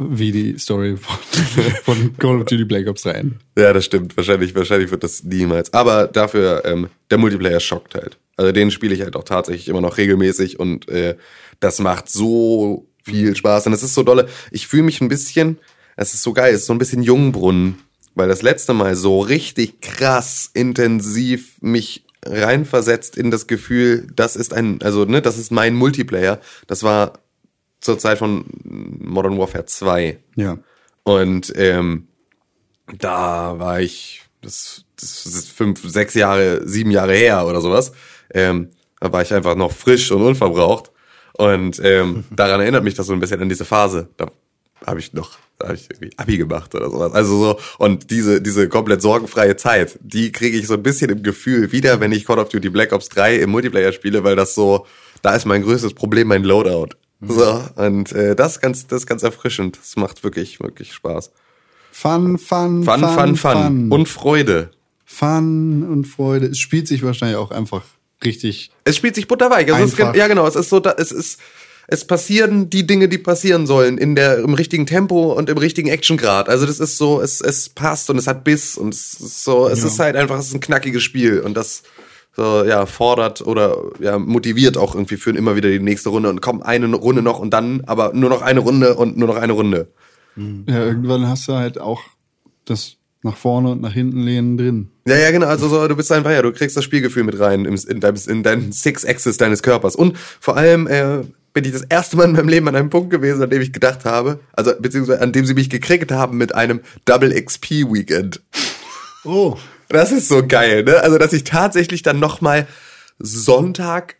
wie 0.00 0.32
die 0.32 0.58
Story 0.58 0.96
von, 0.96 1.18
von 1.84 2.16
Call 2.16 2.40
of 2.40 2.46
Duty 2.46 2.64
Black 2.64 2.88
Ops 2.88 3.02
3 3.02 3.10
endet. 3.10 3.38
Ja, 3.58 3.72
das 3.72 3.84
stimmt. 3.84 4.16
Wahrscheinlich, 4.16 4.54
wahrscheinlich 4.54 4.90
wird 4.90 5.04
das 5.04 5.22
niemals. 5.22 5.72
Aber 5.74 6.06
dafür, 6.06 6.62
ähm, 6.64 6.88
der 7.10 7.18
Multiplayer 7.18 7.60
schockt 7.60 7.94
halt. 7.94 8.16
Also 8.36 8.52
den 8.52 8.70
spiele 8.70 8.94
ich 8.94 9.02
halt 9.02 9.16
auch 9.16 9.24
tatsächlich 9.24 9.68
immer 9.68 9.82
noch 9.82 9.98
regelmäßig 9.98 10.58
und 10.58 10.88
äh, 10.88 11.16
das 11.60 11.78
macht 11.78 12.08
so 12.08 12.86
viel 13.04 13.36
Spaß. 13.36 13.66
Und 13.66 13.74
es 13.74 13.82
ist 13.82 13.94
so 13.94 14.02
dolle. 14.02 14.28
Ich 14.50 14.66
fühle 14.66 14.84
mich 14.84 15.00
ein 15.02 15.08
bisschen, 15.08 15.58
es 15.96 16.14
ist 16.14 16.22
so 16.22 16.32
geil, 16.32 16.54
es 16.54 16.62
ist 16.62 16.66
so 16.66 16.72
ein 16.72 16.78
bisschen 16.78 17.02
Jungbrunnen, 17.02 17.78
weil 18.14 18.28
das 18.28 18.40
letzte 18.40 18.72
Mal 18.72 18.96
so 18.96 19.20
richtig 19.20 19.82
krass 19.82 20.50
intensiv 20.54 21.60
mich 21.60 22.04
reinversetzt 22.24 23.16
in 23.16 23.30
das 23.30 23.46
Gefühl, 23.46 24.06
das 24.14 24.36
ist 24.36 24.52
ein, 24.52 24.80
also 24.82 25.04
ne, 25.04 25.22
das 25.22 25.38
ist 25.38 25.50
mein 25.52 25.74
Multiplayer. 25.74 26.40
Das 26.66 26.82
war 26.82 27.18
zur 27.80 27.98
Zeit 27.98 28.18
von 28.18 28.44
Modern 28.64 29.38
Warfare 29.38 29.64
2. 29.64 30.18
Ja. 30.36 30.58
Und 31.02 31.52
ähm, 31.56 32.08
da 32.98 33.58
war 33.58 33.80
ich, 33.80 34.22
das, 34.42 34.84
das 34.98 35.26
ist 35.26 35.50
fünf, 35.50 35.82
sechs 35.88 36.14
Jahre, 36.14 36.66
sieben 36.68 36.90
Jahre 36.90 37.14
her 37.14 37.46
oder 37.46 37.60
sowas. 37.60 37.92
Ähm, 38.32 38.70
da 39.00 39.12
war 39.12 39.22
ich 39.22 39.32
einfach 39.32 39.56
noch 39.56 39.72
frisch 39.72 40.10
und 40.12 40.22
unverbraucht. 40.22 40.90
Und 41.32 41.80
ähm, 41.82 42.24
daran 42.30 42.60
erinnert 42.60 42.84
mich 42.84 42.94
das 42.94 43.06
so 43.06 43.12
ein 43.12 43.20
bisschen 43.20 43.40
an 43.40 43.48
diese 43.48 43.64
Phase. 43.64 44.08
Da 44.16 44.30
habe 44.86 45.00
ich 45.00 45.12
noch, 45.12 45.38
da 45.58 45.68
habe 45.68 45.76
ich 45.76 45.88
irgendwie 45.90 46.12
Abi 46.16 46.36
gemacht 46.36 46.74
oder 46.74 46.90
sowas. 46.90 47.12
Also 47.12 47.38
so, 47.38 47.60
und 47.78 48.10
diese, 48.10 48.42
diese 48.42 48.68
komplett 48.68 49.02
sorgenfreie 49.02 49.56
Zeit, 49.56 49.98
die 50.02 50.32
kriege 50.32 50.56
ich 50.56 50.66
so 50.66 50.74
ein 50.74 50.82
bisschen 50.82 51.10
im 51.10 51.22
Gefühl 51.22 51.72
wieder, 51.72 52.00
wenn 52.00 52.12
ich 52.12 52.26
Call 52.26 52.38
of 52.38 52.48
Duty 52.50 52.70
Black 52.70 52.92
Ops 52.92 53.08
3 53.08 53.36
im 53.36 53.50
Multiplayer 53.50 53.92
spiele, 53.92 54.24
weil 54.24 54.36
das 54.36 54.54
so, 54.54 54.86
da 55.22 55.34
ist 55.34 55.46
mein 55.46 55.62
größtes 55.62 55.94
Problem 55.94 56.28
mein 56.28 56.44
Loadout. 56.44 56.96
So, 57.22 57.62
und 57.76 58.12
äh, 58.12 58.34
das 58.34 58.52
ist 58.56 58.60
ganz, 58.60 58.86
das 58.86 59.02
ist 59.02 59.06
ganz 59.06 59.22
erfrischend. 59.22 59.78
Das 59.78 59.96
macht 59.96 60.24
wirklich, 60.24 60.60
wirklich 60.60 60.92
Spaß. 60.94 61.30
Fun, 61.92 62.38
fun, 62.38 62.84
Fun, 62.84 63.00
Fun, 63.00 63.36
Fun. 63.36 63.92
Und 63.92 64.08
Freude. 64.08 64.70
Fun 65.04 65.82
und 65.88 66.06
Freude. 66.06 66.46
Es 66.46 66.58
spielt 66.58 66.88
sich 66.88 67.02
wahrscheinlich 67.02 67.36
auch 67.36 67.50
einfach 67.50 67.82
richtig. 68.24 68.70
Es 68.84 68.96
spielt 68.96 69.14
sich 69.16 69.28
butterweich. 69.28 69.70
Also 69.72 69.84
es 69.84 69.92
ist, 69.92 69.98
Einfach. 70.00 70.12
gen- 70.12 70.20
ja, 70.20 70.28
genau. 70.28 70.46
Es 70.46 70.54
ist 70.56 70.70
so, 70.70 70.80
da- 70.80 70.94
es 70.96 71.10
ist, 71.12 71.40
es 71.88 72.06
passieren 72.06 72.70
die 72.70 72.86
Dinge, 72.86 73.08
die 73.08 73.18
passieren 73.18 73.66
sollen, 73.66 73.98
in 73.98 74.14
der, 74.14 74.38
im 74.38 74.54
richtigen 74.54 74.86
Tempo 74.86 75.32
und 75.32 75.50
im 75.50 75.58
richtigen 75.58 75.88
Actiongrad. 75.88 76.48
Also 76.48 76.64
das 76.64 76.78
ist 76.80 76.96
so, 76.96 77.20
es, 77.20 77.40
es 77.40 77.68
passt 77.68 78.08
und 78.08 78.16
es 78.18 78.28
hat 78.28 78.44
Biss 78.44 78.78
und 78.78 78.94
es 78.94 79.14
ist 79.14 79.44
so, 79.44 79.68
es 79.68 79.80
Ja. 79.80 79.86
ist 79.88 79.98
halt 79.98 80.16
einfach, 80.16 80.38
es 80.38 80.46
ist 80.46 80.54
ein 80.54 80.60
knackiges 80.60 81.02
Spiel 81.02 81.40
und 81.40 81.54
das, 81.54 81.82
so, 82.36 82.64
ja, 82.64 82.86
fordert 82.86 83.42
oder, 83.42 83.76
ja, 83.98 84.18
motiviert 84.18 84.76
auch 84.76 84.94
irgendwie 84.94 85.16
für 85.16 85.30
immer 85.30 85.56
wieder 85.56 85.68
die 85.68 85.80
nächste 85.80 86.10
Runde 86.10 86.28
und 86.28 86.40
komm, 86.40 86.62
eine 86.62 86.86
Runde 86.94 87.22
noch 87.22 87.38
und 87.38 87.50
dann, 87.50 87.82
aber 87.86 88.12
nur 88.14 88.30
noch 88.30 88.42
eine 88.42 88.60
Runde 88.60 88.94
und 88.94 89.16
nur 89.16 89.28
noch 89.28 89.36
eine 89.36 89.52
Runde. 89.52 89.88
Ja, 90.36 90.84
irgendwann 90.84 91.26
hast 91.26 91.48
du 91.48 91.54
halt 91.54 91.80
auch 91.80 92.02
das 92.64 92.96
nach 93.22 93.36
vorne 93.36 93.70
und 93.72 93.82
nach 93.82 93.92
hinten 93.92 94.22
lehnen 94.22 94.56
drin. 94.56 94.90
Ja, 95.06 95.16
ja, 95.16 95.30
genau. 95.30 95.46
Also 95.46 95.68
so, 95.68 95.86
du 95.88 95.96
bist 95.96 96.10
einfach, 96.12 96.30
ja, 96.30 96.40
du 96.40 96.52
kriegst 96.52 96.76
das 96.76 96.84
Spielgefühl 96.84 97.24
mit 97.24 97.38
rein 97.38 97.64
in, 97.64 98.00
deinem, 98.00 98.16
in 98.26 98.42
deinen 98.42 98.72
Six-Axis 98.72 99.36
deines 99.36 99.62
Körpers. 99.62 99.94
Und 99.94 100.16
vor 100.16 100.56
allem 100.56 100.86
äh, 100.86 101.24
bin 101.52 101.64
ich 101.64 101.72
das 101.72 101.82
erste 101.82 102.16
Mal 102.16 102.24
in 102.24 102.32
meinem 102.32 102.48
Leben 102.48 102.68
an 102.68 102.76
einem 102.76 102.90
Punkt 102.90 103.10
gewesen, 103.10 103.42
an 103.42 103.50
dem 103.50 103.60
ich 103.60 103.72
gedacht 103.72 104.04
habe, 104.04 104.40
also 104.52 104.72
beziehungsweise 104.78 105.20
an 105.20 105.32
dem 105.32 105.44
sie 105.44 105.54
mich 105.54 105.68
gekriegt 105.68 106.12
haben 106.12 106.38
mit 106.38 106.54
einem 106.54 106.80
Double 107.04 107.30
XP 107.30 107.70
Weekend. 107.92 108.40
Oh, 109.24 109.56
Das 109.90 110.12
ist 110.12 110.28
so 110.28 110.46
geil, 110.46 110.84
ne? 110.84 110.96
Also, 111.00 111.18
dass 111.18 111.32
ich 111.32 111.44
tatsächlich 111.44 112.02
dann 112.02 112.18
nochmal 112.18 112.66
Sonntag 113.18 114.16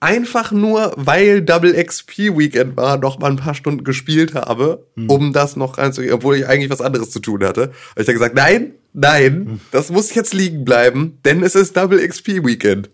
einfach 0.00 0.50
nur, 0.50 0.92
weil 0.96 1.42
Double 1.42 1.74
XP 1.84 2.18
Weekend 2.38 2.76
war, 2.76 2.96
noch 2.96 3.18
mal 3.18 3.30
ein 3.30 3.36
paar 3.36 3.54
Stunden 3.54 3.84
gespielt 3.84 4.34
habe, 4.34 4.86
um 5.08 5.32
das 5.34 5.56
noch 5.56 5.76
reinzugehen, 5.76 6.14
obwohl 6.14 6.36
ich 6.36 6.46
eigentlich 6.46 6.70
was 6.70 6.80
anderes 6.80 7.10
zu 7.10 7.20
tun 7.20 7.44
hatte. 7.44 7.72
Habe 7.90 8.00
ich 8.00 8.06
dann 8.06 8.14
gesagt, 8.14 8.34
nein, 8.34 8.74
nein, 8.94 9.60
das 9.72 9.90
muss 9.90 10.14
jetzt 10.14 10.32
liegen 10.32 10.64
bleiben, 10.64 11.18
denn 11.26 11.42
es 11.42 11.54
ist 11.54 11.76
Double 11.76 11.98
XP 12.06 12.44
Weekend. 12.46 12.88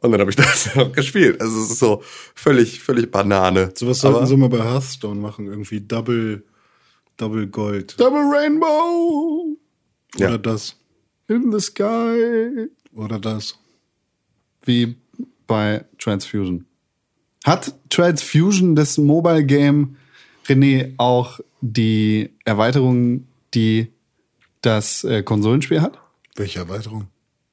Und 0.00 0.12
dann 0.12 0.20
habe 0.20 0.30
ich 0.30 0.36
das 0.38 0.74
noch 0.76 0.92
gespielt. 0.92 1.42
Also 1.42 1.62
es 1.62 1.72
ist 1.72 1.78
so 1.78 2.02
völlig, 2.34 2.80
völlig 2.80 3.10
Banane. 3.10 3.70
sowas 3.74 3.98
sollten 3.98 4.16
Aber- 4.18 4.26
sie 4.26 4.36
mal 4.38 4.48
bei 4.48 4.62
Hearthstone 4.64 5.20
machen, 5.20 5.46
irgendwie 5.46 5.82
Double, 5.82 6.42
Double 7.18 7.48
Gold. 7.48 8.00
Double 8.00 8.22
Rainbow 8.32 9.58
Ja. 10.16 10.28
Oder 10.28 10.38
das. 10.38 10.76
In 11.30 11.52
the 11.52 11.60
sky. 11.60 12.68
Oder 12.94 13.18
das. 13.18 13.58
Wie 14.64 14.96
bei 15.46 15.84
Transfusion. 15.98 16.66
Hat 17.44 17.74
Transfusion 17.88 18.76
das 18.76 18.98
Mobile 18.98 19.44
Game 19.44 19.96
René 20.46 20.92
auch 20.98 21.40
die 21.60 22.30
Erweiterung, 22.44 23.26
die 23.54 23.88
das 24.60 25.04
äh, 25.04 25.22
Konsolenspiel 25.22 25.80
hat? 25.80 25.98
Welche 26.36 26.58
Erweiterung? 26.58 27.06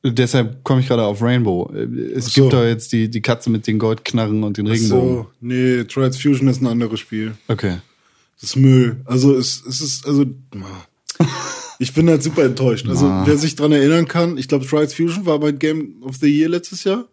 Deshalb 0.04 0.64
komme 0.64 0.82
ich 0.82 0.88
gerade 0.88 1.04
auf 1.04 1.22
Rainbow. 1.22 1.72
Es 1.74 2.26
so. 2.26 2.42
gibt 2.42 2.54
doch 2.54 2.64
jetzt 2.64 2.92
die, 2.92 3.10
die 3.10 3.22
Katze 3.22 3.50
mit 3.50 3.68
den 3.68 3.80
Goldknarren 3.80 4.44
und 4.44 4.58
den 4.58 4.68
Regenbogen. 4.68 5.10
So, 5.10 5.28
nee, 5.42 5.84
Transfusion 5.84 6.48
ist 6.48 6.62
ein 6.62 6.68
anderes 6.68 7.00
Spiel. 7.00 7.36
Okay. 7.48 7.78
Das 8.40 8.52
ist 8.52 8.56
Müll. 8.56 9.02
Also 9.06 9.36
es, 9.36 9.64
es 9.66 9.82
ist, 9.82 10.06
also 10.06 10.26
ich 11.80 11.94
bin 11.94 12.10
halt 12.10 12.24
super 12.24 12.44
enttäuscht. 12.46 12.88
Also 12.88 13.06
wer 13.26 13.38
sich 13.38 13.56
dran 13.56 13.72
erinnern 13.72 14.08
kann, 14.08 14.38
ich 14.38 14.48
glaube 14.48 14.66
Trials 14.66 14.94
Fusion 14.94 15.26
war 15.26 15.40
mein 15.40 15.60
Game 15.60 15.96
of 16.02 16.16
the 16.18 16.28
Year 16.28 16.50
letztes 16.50 16.84
Jahr. 16.84 17.06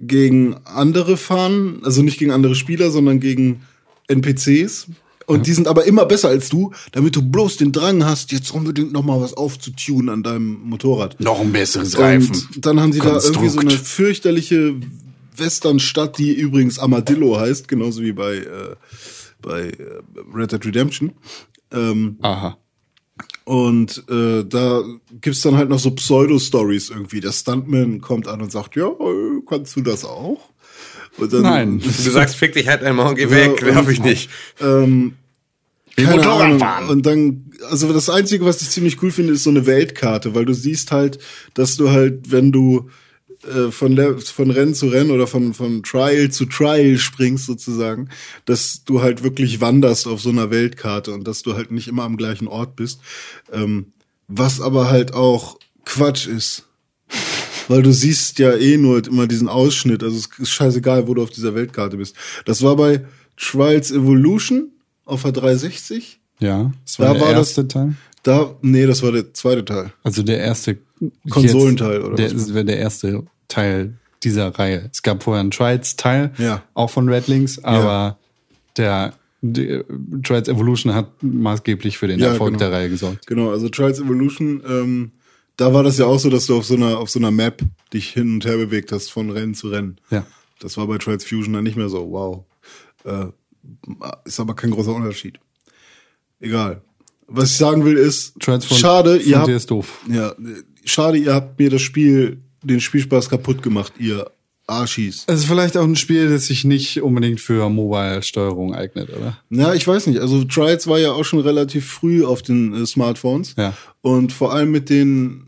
gegen 0.00 0.54
andere 0.64 1.16
fahren, 1.16 1.80
also 1.82 2.02
nicht 2.02 2.18
gegen 2.18 2.30
andere 2.30 2.54
Spieler, 2.54 2.90
sondern 2.90 3.20
gegen 3.20 3.62
NPCs. 4.08 4.88
Und 5.26 5.46
die 5.46 5.52
sind 5.52 5.68
aber 5.68 5.84
immer 5.84 6.06
besser 6.06 6.30
als 6.30 6.48
du, 6.48 6.72
damit 6.92 7.14
du 7.14 7.20
bloß 7.20 7.58
den 7.58 7.70
Drang 7.70 8.02
hast, 8.02 8.32
jetzt 8.32 8.50
unbedingt 8.50 8.92
noch 8.92 9.04
mal 9.04 9.20
was 9.20 9.34
aufzutunen 9.34 10.08
an 10.08 10.22
deinem 10.22 10.58
Motorrad. 10.64 11.20
Noch 11.20 11.40
ein 11.40 11.52
besseres 11.52 11.94
Und 11.94 12.64
dann 12.64 12.80
haben 12.80 12.94
sie 12.94 13.00
da 13.00 13.10
Konstrukt. 13.10 13.36
irgendwie 13.36 13.52
so 13.52 13.60
eine 13.60 13.70
fürchterliche 13.70 14.76
Westernstadt, 15.36 16.16
die 16.16 16.32
übrigens 16.32 16.78
Armadillo 16.78 17.38
heißt, 17.38 17.68
genauso 17.68 18.00
wie 18.00 18.12
bei, 18.12 18.36
äh, 18.36 18.76
bei 19.42 19.68
äh, 19.68 20.00
Red 20.34 20.52
Dead 20.52 20.64
Redemption. 20.64 21.12
Ähm, 21.72 22.16
Aha. 22.22 22.56
Und 23.44 24.04
äh, 24.10 24.44
da 24.44 24.82
gibt's 25.20 25.42
dann 25.42 25.56
halt 25.56 25.68
noch 25.68 25.78
so 25.78 25.90
Pseudo-Stories 25.90 26.90
irgendwie. 26.90 27.20
Der 27.20 27.32
Stuntman 27.32 28.00
kommt 28.00 28.28
an 28.28 28.40
und 28.40 28.52
sagt, 28.52 28.76
ja, 28.76 28.88
äh, 28.88 29.42
kannst 29.46 29.76
du 29.76 29.80
das 29.82 30.04
auch? 30.04 30.50
Und 31.18 31.32
dann, 31.32 31.42
Nein. 31.42 31.78
Du 32.04 32.10
sagst, 32.10 32.36
fick 32.36 32.52
dich 32.54 32.68
halt 32.68 32.82
einmal 32.82 33.08
und 33.08 33.16
geh 33.16 33.22
Ja, 33.24 33.30
weg, 33.30 33.62
und- 33.62 33.74
darf 33.74 33.88
ich 33.88 34.00
nicht. 34.00 34.30
Ähm, 34.60 35.14
Motorrad 35.98 36.42
Ahnung. 36.42 36.58
fahren. 36.60 36.88
Und 36.88 37.06
dann, 37.06 37.50
also 37.70 37.92
das 37.92 38.08
Einzige, 38.08 38.44
was 38.44 38.62
ich 38.62 38.70
ziemlich 38.70 39.02
cool 39.02 39.10
finde, 39.10 39.32
ist 39.32 39.42
so 39.42 39.50
eine 39.50 39.66
Weltkarte, 39.66 40.34
weil 40.34 40.44
du 40.44 40.54
siehst 40.54 40.92
halt, 40.92 41.18
dass 41.54 41.76
du 41.76 41.90
halt, 41.90 42.30
wenn 42.30 42.52
du 42.52 42.88
äh, 43.42 43.72
von, 43.72 43.92
Le 43.92 44.16
von 44.18 44.50
Rennen 44.52 44.74
zu 44.74 44.86
Rennen 44.88 45.10
oder 45.10 45.26
von, 45.26 45.54
von 45.54 45.82
Trial 45.82 46.30
zu 46.30 46.44
Trial 46.46 46.98
springst 46.98 47.46
sozusagen, 47.46 48.10
dass 48.44 48.84
du 48.84 49.02
halt 49.02 49.24
wirklich 49.24 49.60
wanderst 49.60 50.06
auf 50.06 50.20
so 50.20 50.28
einer 50.30 50.50
Weltkarte 50.52 51.12
und 51.12 51.26
dass 51.26 51.42
du 51.42 51.54
halt 51.56 51.72
nicht 51.72 51.88
immer 51.88 52.04
am 52.04 52.16
gleichen 52.16 52.46
Ort 52.46 52.76
bist. 52.76 53.00
Ähm, 53.52 53.86
was 54.28 54.60
aber 54.60 54.88
halt 54.90 55.14
auch 55.14 55.58
Quatsch 55.84 56.28
ist. 56.28 56.67
Weil 57.68 57.82
du 57.82 57.92
siehst 57.92 58.38
ja 58.38 58.54
eh 58.54 58.76
nur 58.78 59.06
immer 59.06 59.26
diesen 59.26 59.48
Ausschnitt. 59.48 60.02
Also 60.02 60.16
es 60.16 60.28
ist 60.38 60.50
scheißegal, 60.50 61.06
wo 61.06 61.14
du 61.14 61.22
auf 61.22 61.30
dieser 61.30 61.54
Weltkarte 61.54 61.96
bist. 61.96 62.16
Das 62.46 62.62
war 62.62 62.76
bei 62.76 63.04
Trials 63.36 63.90
Evolution 63.90 64.70
auf 65.04 65.22
der 65.22 65.32
360. 65.32 66.18
Ja, 66.40 66.72
das 66.84 66.98
war 66.98 67.06
Da 67.08 67.12
der 67.14 67.22
war 67.22 67.28
das- 67.30 67.38
erste 67.48 67.68
Teil. 67.68 67.94
Da, 68.24 68.54
nee, 68.62 68.84
das 68.86 69.02
war 69.02 69.12
der 69.12 69.32
zweite 69.32 69.64
Teil. 69.64 69.92
Also 70.02 70.22
der 70.22 70.38
erste 70.40 70.78
Konsolenteil, 71.30 72.00
oder 72.02 72.16
der, 72.16 72.26
was? 72.26 72.46
Das 72.46 72.54
wäre 72.54 72.64
der 72.64 72.78
erste 72.78 73.22
Teil 73.46 73.94
dieser 74.24 74.48
Reihe. 74.48 74.88
Es 74.92 75.02
gab 75.02 75.22
vorher 75.22 75.40
einen 75.40 75.50
Trials-Teil, 75.52 76.32
Ja. 76.38 76.62
auch 76.74 76.90
von 76.90 77.08
Red 77.08 77.28
Links, 77.28 77.58
aber 77.60 78.18
der, 78.76 79.14
der 79.40 79.84
Trials 80.24 80.48
Evolution 80.48 80.94
hat 80.94 81.10
maßgeblich 81.22 81.96
für 81.98 82.08
den 82.08 82.18
Ja, 82.18 82.28
Erfolg 82.28 82.54
genau. 82.54 82.58
der 82.58 82.72
Reihe 82.72 82.90
gesorgt. 82.90 83.26
Genau, 83.26 83.50
also 83.50 83.68
Trials 83.68 84.00
Evolution, 84.00 84.62
ähm, 84.68 85.12
da 85.58 85.74
war 85.74 85.82
das 85.82 85.98
ja 85.98 86.06
auch 86.06 86.18
so, 86.18 86.30
dass 86.30 86.46
du 86.46 86.56
auf 86.56 86.64
so 86.64 86.74
einer, 86.74 86.98
auf 86.98 87.10
so 87.10 87.18
einer 87.18 87.32
Map 87.32 87.62
dich 87.92 88.10
hin 88.10 88.34
und 88.34 88.46
her 88.46 88.56
bewegt 88.56 88.92
hast 88.92 89.10
von 89.10 89.28
Rennen 89.30 89.54
zu 89.54 89.68
Rennen. 89.68 90.00
Ja. 90.08 90.24
Das 90.60 90.76
war 90.76 90.86
bei 90.86 90.98
Trials 90.98 91.24
Fusion 91.24 91.52
dann 91.52 91.64
nicht 91.64 91.76
mehr 91.76 91.88
so. 91.88 92.10
Wow. 92.10 92.44
Äh, 93.04 93.26
ist 94.24 94.40
aber 94.40 94.54
kein 94.54 94.70
großer 94.70 94.94
Unterschied. 94.94 95.38
Egal. 96.40 96.82
Was 97.26 97.50
ich 97.50 97.56
sagen 97.56 97.84
will 97.84 97.96
ist, 97.96 98.38
Trials 98.40 98.64
von 98.64 98.76
schade, 98.76 99.18
ihr 99.18 99.38
habt, 99.38 99.48
ist 99.48 99.70
doof. 99.70 100.00
ja, 100.08 100.32
schade, 100.84 101.18
ihr 101.18 101.34
habt 101.34 101.58
mir 101.58 101.68
das 101.68 101.82
Spiel, 101.82 102.40
den 102.62 102.80
Spielspaß 102.80 103.28
kaputt 103.28 103.62
gemacht, 103.62 103.94
ihr 103.98 104.30
Arschis. 104.68 105.24
Es 105.26 105.40
ist 105.40 105.46
vielleicht 105.46 105.76
auch 105.76 105.84
ein 105.84 105.96
Spiel, 105.96 106.28
das 106.30 106.46
sich 106.46 106.64
nicht 106.64 107.02
unbedingt 107.02 107.40
für 107.40 107.68
Mobile-Steuerung 107.68 108.74
eignet, 108.74 109.10
oder? 109.10 109.38
Ja, 109.50 109.74
ich 109.74 109.86
weiß 109.86 110.06
nicht. 110.06 110.20
Also 110.20 110.44
Trials 110.44 110.86
war 110.86 110.98
ja 110.98 111.12
auch 111.12 111.24
schon 111.24 111.40
relativ 111.40 111.86
früh 111.86 112.24
auf 112.24 112.42
den 112.42 112.74
äh, 112.74 112.86
Smartphones. 112.86 113.54
Ja. 113.56 113.74
Und 114.02 114.32
vor 114.32 114.52
allem 114.52 114.70
mit 114.70 114.90
den, 114.90 115.47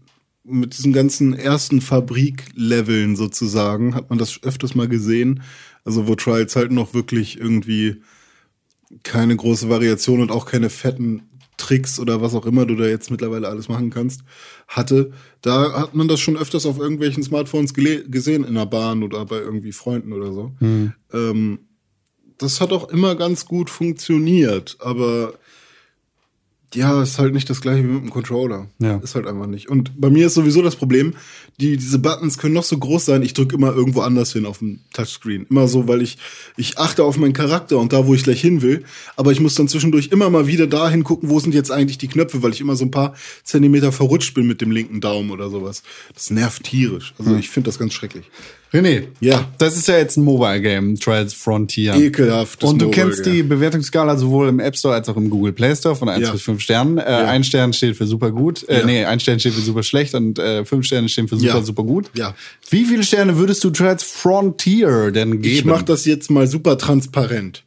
mit 0.50 0.76
diesen 0.76 0.92
ganzen 0.92 1.34
ersten 1.34 1.80
Fabrikleveln 1.80 3.16
sozusagen, 3.16 3.94
hat 3.94 4.10
man 4.10 4.18
das 4.18 4.42
öfters 4.42 4.74
mal 4.74 4.88
gesehen. 4.88 5.42
Also 5.84 6.06
wo 6.06 6.14
Trials 6.14 6.56
halt 6.56 6.72
noch 6.72 6.94
wirklich 6.94 7.38
irgendwie 7.38 8.02
keine 9.02 9.36
große 9.36 9.68
Variation 9.68 10.20
und 10.20 10.30
auch 10.30 10.46
keine 10.46 10.70
fetten 10.70 11.22
Tricks 11.56 12.00
oder 12.00 12.20
was 12.20 12.34
auch 12.34 12.46
immer 12.46 12.66
du 12.66 12.74
da 12.74 12.86
jetzt 12.86 13.10
mittlerweile 13.10 13.48
alles 13.48 13.68
machen 13.68 13.90
kannst, 13.90 14.22
hatte. 14.66 15.12
Da 15.42 15.80
hat 15.80 15.94
man 15.94 16.08
das 16.08 16.20
schon 16.20 16.36
öfters 16.36 16.66
auf 16.66 16.78
irgendwelchen 16.78 17.22
Smartphones 17.22 17.74
gesehen, 17.74 18.44
in 18.44 18.54
der 18.54 18.66
Bahn 18.66 19.02
oder 19.02 19.24
bei 19.26 19.38
irgendwie 19.38 19.72
Freunden 19.72 20.12
oder 20.12 20.32
so. 20.32 20.52
Ähm, 21.12 21.58
das 22.38 22.60
hat 22.60 22.72
auch 22.72 22.88
immer 22.88 23.14
ganz 23.14 23.44
gut 23.44 23.68
funktioniert, 23.68 24.78
aber 24.80 25.34
ja, 26.74 27.02
ist 27.02 27.18
halt 27.18 27.34
nicht 27.34 27.50
das 27.50 27.60
gleiche 27.60 27.82
wie 27.82 27.88
mit 27.88 28.02
dem 28.02 28.10
Controller. 28.10 28.68
Ja. 28.78 28.98
Ist 28.98 29.14
halt 29.14 29.26
einfach 29.26 29.46
nicht. 29.46 29.68
Und 29.68 30.00
bei 30.00 30.08
mir 30.08 30.26
ist 30.26 30.34
sowieso 30.34 30.62
das 30.62 30.76
Problem, 30.76 31.14
die, 31.58 31.76
diese 31.76 31.98
Buttons 31.98 32.38
können 32.38 32.54
noch 32.54 32.64
so 32.64 32.78
groß 32.78 33.04
sein, 33.04 33.22
ich 33.22 33.34
drücke 33.34 33.56
immer 33.56 33.74
irgendwo 33.74 34.02
anders 34.02 34.32
hin 34.32 34.46
auf 34.46 34.58
dem 34.58 34.80
Touchscreen. 34.92 35.46
Immer 35.50 35.66
so, 35.66 35.88
weil 35.88 36.00
ich, 36.00 36.18
ich 36.56 36.78
achte 36.78 37.04
auf 37.04 37.16
meinen 37.16 37.32
Charakter 37.32 37.78
und 37.78 37.92
da, 37.92 38.06
wo 38.06 38.14
ich 38.14 38.22
gleich 38.22 38.40
hin 38.40 38.62
will, 38.62 38.84
aber 39.16 39.32
ich 39.32 39.40
muss 39.40 39.56
dann 39.56 39.68
zwischendurch 39.68 40.08
immer 40.08 40.30
mal 40.30 40.46
wieder 40.46 40.66
dahin 40.66 41.02
gucken, 41.02 41.28
wo 41.28 41.40
sind 41.40 41.54
jetzt 41.54 41.72
eigentlich 41.72 41.98
die 41.98 42.08
Knöpfe, 42.08 42.42
weil 42.42 42.52
ich 42.52 42.60
immer 42.60 42.76
so 42.76 42.84
ein 42.84 42.90
paar 42.90 43.14
Zentimeter 43.42 43.90
verrutscht 43.90 44.34
bin 44.34 44.46
mit 44.46 44.60
dem 44.60 44.70
linken 44.70 45.00
Daumen 45.00 45.30
oder 45.30 45.50
sowas. 45.50 45.82
Das 46.14 46.30
nervt 46.30 46.64
tierisch. 46.64 47.14
Also 47.18 47.34
ich 47.34 47.50
finde 47.50 47.68
das 47.68 47.78
ganz 47.78 47.94
schrecklich. 47.94 48.30
René, 48.72 49.08
Ja. 49.20 49.50
das 49.58 49.76
ist 49.76 49.88
ja 49.88 49.98
jetzt 49.98 50.16
ein 50.16 50.22
Mobile-Game, 50.22 50.94
Trials 51.00 51.34
Frontier. 51.34 51.94
Ekelhaftes 51.96 52.70
Und 52.70 52.80
du 52.80 52.84
Mobile 52.86 53.02
kennst 53.04 53.26
die 53.26 53.38
Game. 53.38 53.48
Bewertungsskala 53.48 54.16
sowohl 54.16 54.48
im 54.48 54.60
App 54.60 54.76
Store 54.76 54.94
als 54.94 55.08
auch 55.08 55.16
im 55.16 55.28
Google 55.28 55.52
Play 55.52 55.74
Store 55.74 55.96
von 55.96 56.08
1 56.08 56.26
Ja. 56.26 56.32
bis 56.32 56.42
5 56.42 56.60
Sternen. 56.60 56.98
Äh, 56.98 57.00
Ein 57.02 57.42
Stern 57.42 57.72
steht 57.72 57.96
für 57.96 58.06
super 58.06 58.30
gut. 58.30 58.68
Äh, 58.68 58.78
Ja. 58.80 58.86
Nee, 58.86 59.04
ein 59.04 59.18
Stern 59.18 59.40
steht 59.40 59.54
für 59.54 59.60
super 59.60 59.82
schlecht 59.82 60.14
und 60.14 60.38
äh, 60.38 60.64
fünf 60.64 60.86
Sterne 60.86 61.08
stehen 61.08 61.26
für 61.26 61.36
super, 61.36 61.54
Ja. 61.56 61.62
super 61.62 61.82
gut. 61.82 62.10
Ja. 62.14 62.36
Wie 62.70 62.84
viele 62.84 63.02
Sterne 63.02 63.36
würdest 63.38 63.64
du 63.64 63.70
Trials 63.70 64.04
Frontier 64.04 65.10
denn 65.10 65.42
geben? 65.42 65.54
Ich 65.56 65.64
mache 65.64 65.84
das 65.84 66.04
jetzt 66.04 66.30
mal 66.30 66.46
super 66.46 66.78
transparent. 66.78 67.64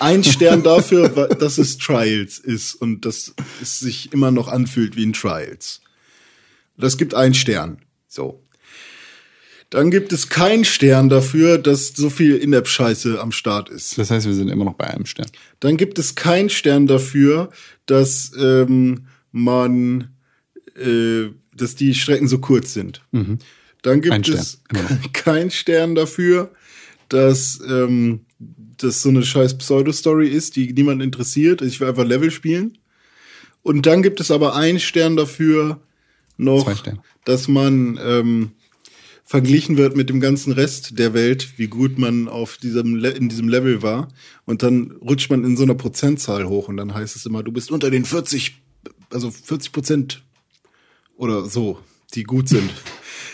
Ein 0.00 0.24
Stern 0.24 0.62
dafür, 0.64 1.08
dass 1.38 1.58
es 1.58 1.78
Trials 1.78 2.40
ist 2.40 2.74
und 2.74 3.04
dass 3.04 3.32
es 3.62 3.78
sich 3.78 4.12
immer 4.12 4.32
noch 4.32 4.48
anfühlt 4.48 4.96
wie 4.96 5.06
ein 5.06 5.12
Trials. 5.12 5.82
Das 6.76 6.98
gibt 6.98 7.14
einen 7.14 7.34
Stern. 7.34 7.78
So. 8.08 8.41
Dann 9.72 9.90
gibt 9.90 10.12
es 10.12 10.28
keinen 10.28 10.66
Stern 10.66 11.08
dafür, 11.08 11.56
dass 11.56 11.88
so 11.88 12.10
viel 12.10 12.36
In-App-Scheiße 12.36 13.18
am 13.18 13.32
Start 13.32 13.70
ist. 13.70 13.96
Das 13.96 14.10
heißt, 14.10 14.26
wir 14.26 14.34
sind 14.34 14.50
immer 14.50 14.66
noch 14.66 14.74
bei 14.74 14.86
einem 14.86 15.06
Stern. 15.06 15.28
Dann 15.60 15.78
gibt 15.78 15.98
es 15.98 16.14
keinen 16.14 16.50
Stern 16.50 16.86
dafür, 16.86 17.50
dass 17.86 18.32
ähm, 18.38 19.06
man, 19.30 20.10
äh, 20.76 21.30
dass 21.56 21.74
die 21.74 21.94
Strecken 21.94 22.28
so 22.28 22.38
kurz 22.38 22.74
sind. 22.74 23.00
Dann 23.80 24.02
gibt 24.02 24.12
Mhm. 24.12 24.12
Ein 24.12 24.24
Stern, 24.24 24.40
es 24.40 24.60
noch. 24.72 25.12
keinen 25.14 25.50
Stern 25.50 25.94
dafür, 25.94 26.52
dass 27.08 27.58
ähm, 27.66 28.26
das 28.76 29.00
so 29.00 29.08
eine 29.08 29.22
scheiß 29.22 29.56
Pseudo-Story 29.56 30.28
ist, 30.28 30.56
die 30.56 30.70
niemand 30.74 31.00
interessiert. 31.00 31.62
Ich 31.62 31.80
will 31.80 31.88
einfach 31.88 32.04
Level 32.04 32.30
spielen. 32.30 32.76
Und 33.62 33.86
dann 33.86 34.02
gibt 34.02 34.20
es 34.20 34.30
aber 34.30 34.54
einen 34.54 34.80
Stern 34.80 35.16
dafür 35.16 35.80
noch, 36.36 36.70
dass 37.24 37.48
man 37.48 37.98
ähm, 38.04 38.52
verglichen 39.32 39.78
wird 39.78 39.96
mit 39.96 40.10
dem 40.10 40.20
ganzen 40.20 40.52
Rest 40.52 40.98
der 40.98 41.14
Welt, 41.14 41.54
wie 41.56 41.66
gut 41.66 41.96
man 41.96 42.28
auf 42.28 42.58
diesem 42.58 42.96
Le 42.96 43.08
in 43.08 43.30
diesem 43.30 43.48
Level 43.48 43.80
war. 43.80 44.08
Und 44.44 44.62
dann 44.62 44.90
rutscht 45.00 45.30
man 45.30 45.42
in 45.42 45.56
so 45.56 45.62
einer 45.62 45.74
Prozentzahl 45.74 46.46
hoch 46.46 46.68
und 46.68 46.76
dann 46.76 46.92
heißt 46.92 47.16
es 47.16 47.24
immer, 47.24 47.42
du 47.42 47.50
bist 47.50 47.70
unter 47.70 47.90
den 47.90 48.04
40, 48.04 48.60
also 49.08 49.30
40 49.30 49.72
Prozent 49.72 50.22
oder 51.16 51.46
so, 51.46 51.78
die 52.12 52.24
gut 52.24 52.50
sind. 52.50 52.70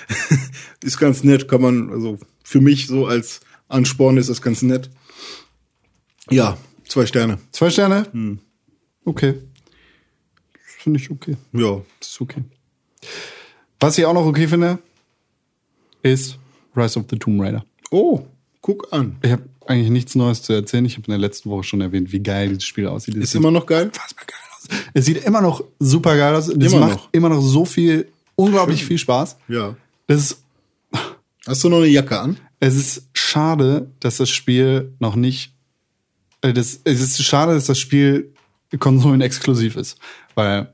ist 0.85 1.01
ganz 1.01 1.25
nett, 1.25 1.49
kann 1.49 1.63
man, 1.63 1.91
also 1.91 2.21
für 2.45 2.61
mich 2.61 2.87
so 2.87 3.09
als 3.09 3.41
Ansporn 3.67 4.19
ist 4.19 4.31
das 4.31 4.41
ganz 4.41 4.63
nett. 4.63 4.91
Ja, 6.31 6.59
zwei 6.87 7.07
Sterne. 7.07 7.41
Zwei 7.51 7.71
Sterne? 7.71 8.07
Hm. 8.13 8.39
Okay. 9.05 9.35
Finde 10.79 11.01
ich 11.01 11.11
okay. 11.11 11.37
Ja. 11.53 11.83
Das 11.99 12.11
ist 12.11 12.21
okay. 12.21 12.45
Was 13.81 13.99
ich 13.99 14.07
auch 14.07 14.15
noch 14.15 14.27
okay 14.27 14.47
finde, 14.47 14.79
ist 16.03 16.39
Rise 16.77 16.99
of 16.99 17.07
the 17.11 17.19
Tomb 17.19 17.41
Raider. 17.41 17.65
Oh, 17.91 18.21
guck 18.61 18.93
an. 18.93 19.17
Ich 19.23 19.31
habe 19.33 19.43
eigentlich 19.67 19.91
nichts 19.91 20.15
Neues 20.15 20.43
zu 20.43 20.53
erzählen. 20.53 20.85
Ich 20.85 20.95
habe 20.95 21.07
in 21.07 21.11
der 21.13 21.19
letzten 21.19 21.51
Woche 21.51 21.65
schon 21.65 21.81
erwähnt, 21.81 22.13
wie 22.13 22.21
geil 22.21 22.49
dieses 22.49 22.65
Spiel 22.65 22.87
aussieht. 22.87 23.17
Es 23.17 23.25
Ist 23.25 23.33
sieht 23.33 23.41
immer 23.41 23.51
noch 23.51 23.67
geil? 23.67 23.91
geil 23.91 24.39
aus. 24.57 24.69
Es 24.95 25.05
sieht 25.07 25.25
immer 25.25 25.41
noch 25.41 25.63
super 25.79 26.17
geil 26.17 26.35
aus. 26.35 26.49
Es 26.49 26.55
Immer 26.73 26.81
macht 26.87 26.95
noch. 26.99 27.09
immer 27.13 27.29
noch 27.29 27.41
so 27.41 27.65
viel, 27.65 28.09
unglaublich 28.37 28.85
viel 28.85 28.99
Spaß. 28.99 29.37
Ja. 29.49 29.77
Das 30.07 30.21
ist, 30.21 30.45
Hast 31.47 31.65
du 31.65 31.69
noch 31.71 31.79
eine 31.79 31.87
Jacke 31.87 32.19
an? 32.21 32.37
es 32.61 32.75
ist 32.77 33.09
schade, 33.15 33.91
dass 34.01 34.19
das 34.19 34.29
Spiel 34.31 34.93
noch 34.99 35.17
nicht. 35.17 35.55
Äh, 36.43 36.53
das, 36.53 36.81
es 36.85 37.01
ist 37.01 37.23
schade, 37.25 37.55
dass 37.55 37.67
das 37.67 37.79
Spiel 37.79 38.35
konsolenexklusiv 38.79 39.77
ist. 39.77 39.99
Weil 40.35 40.73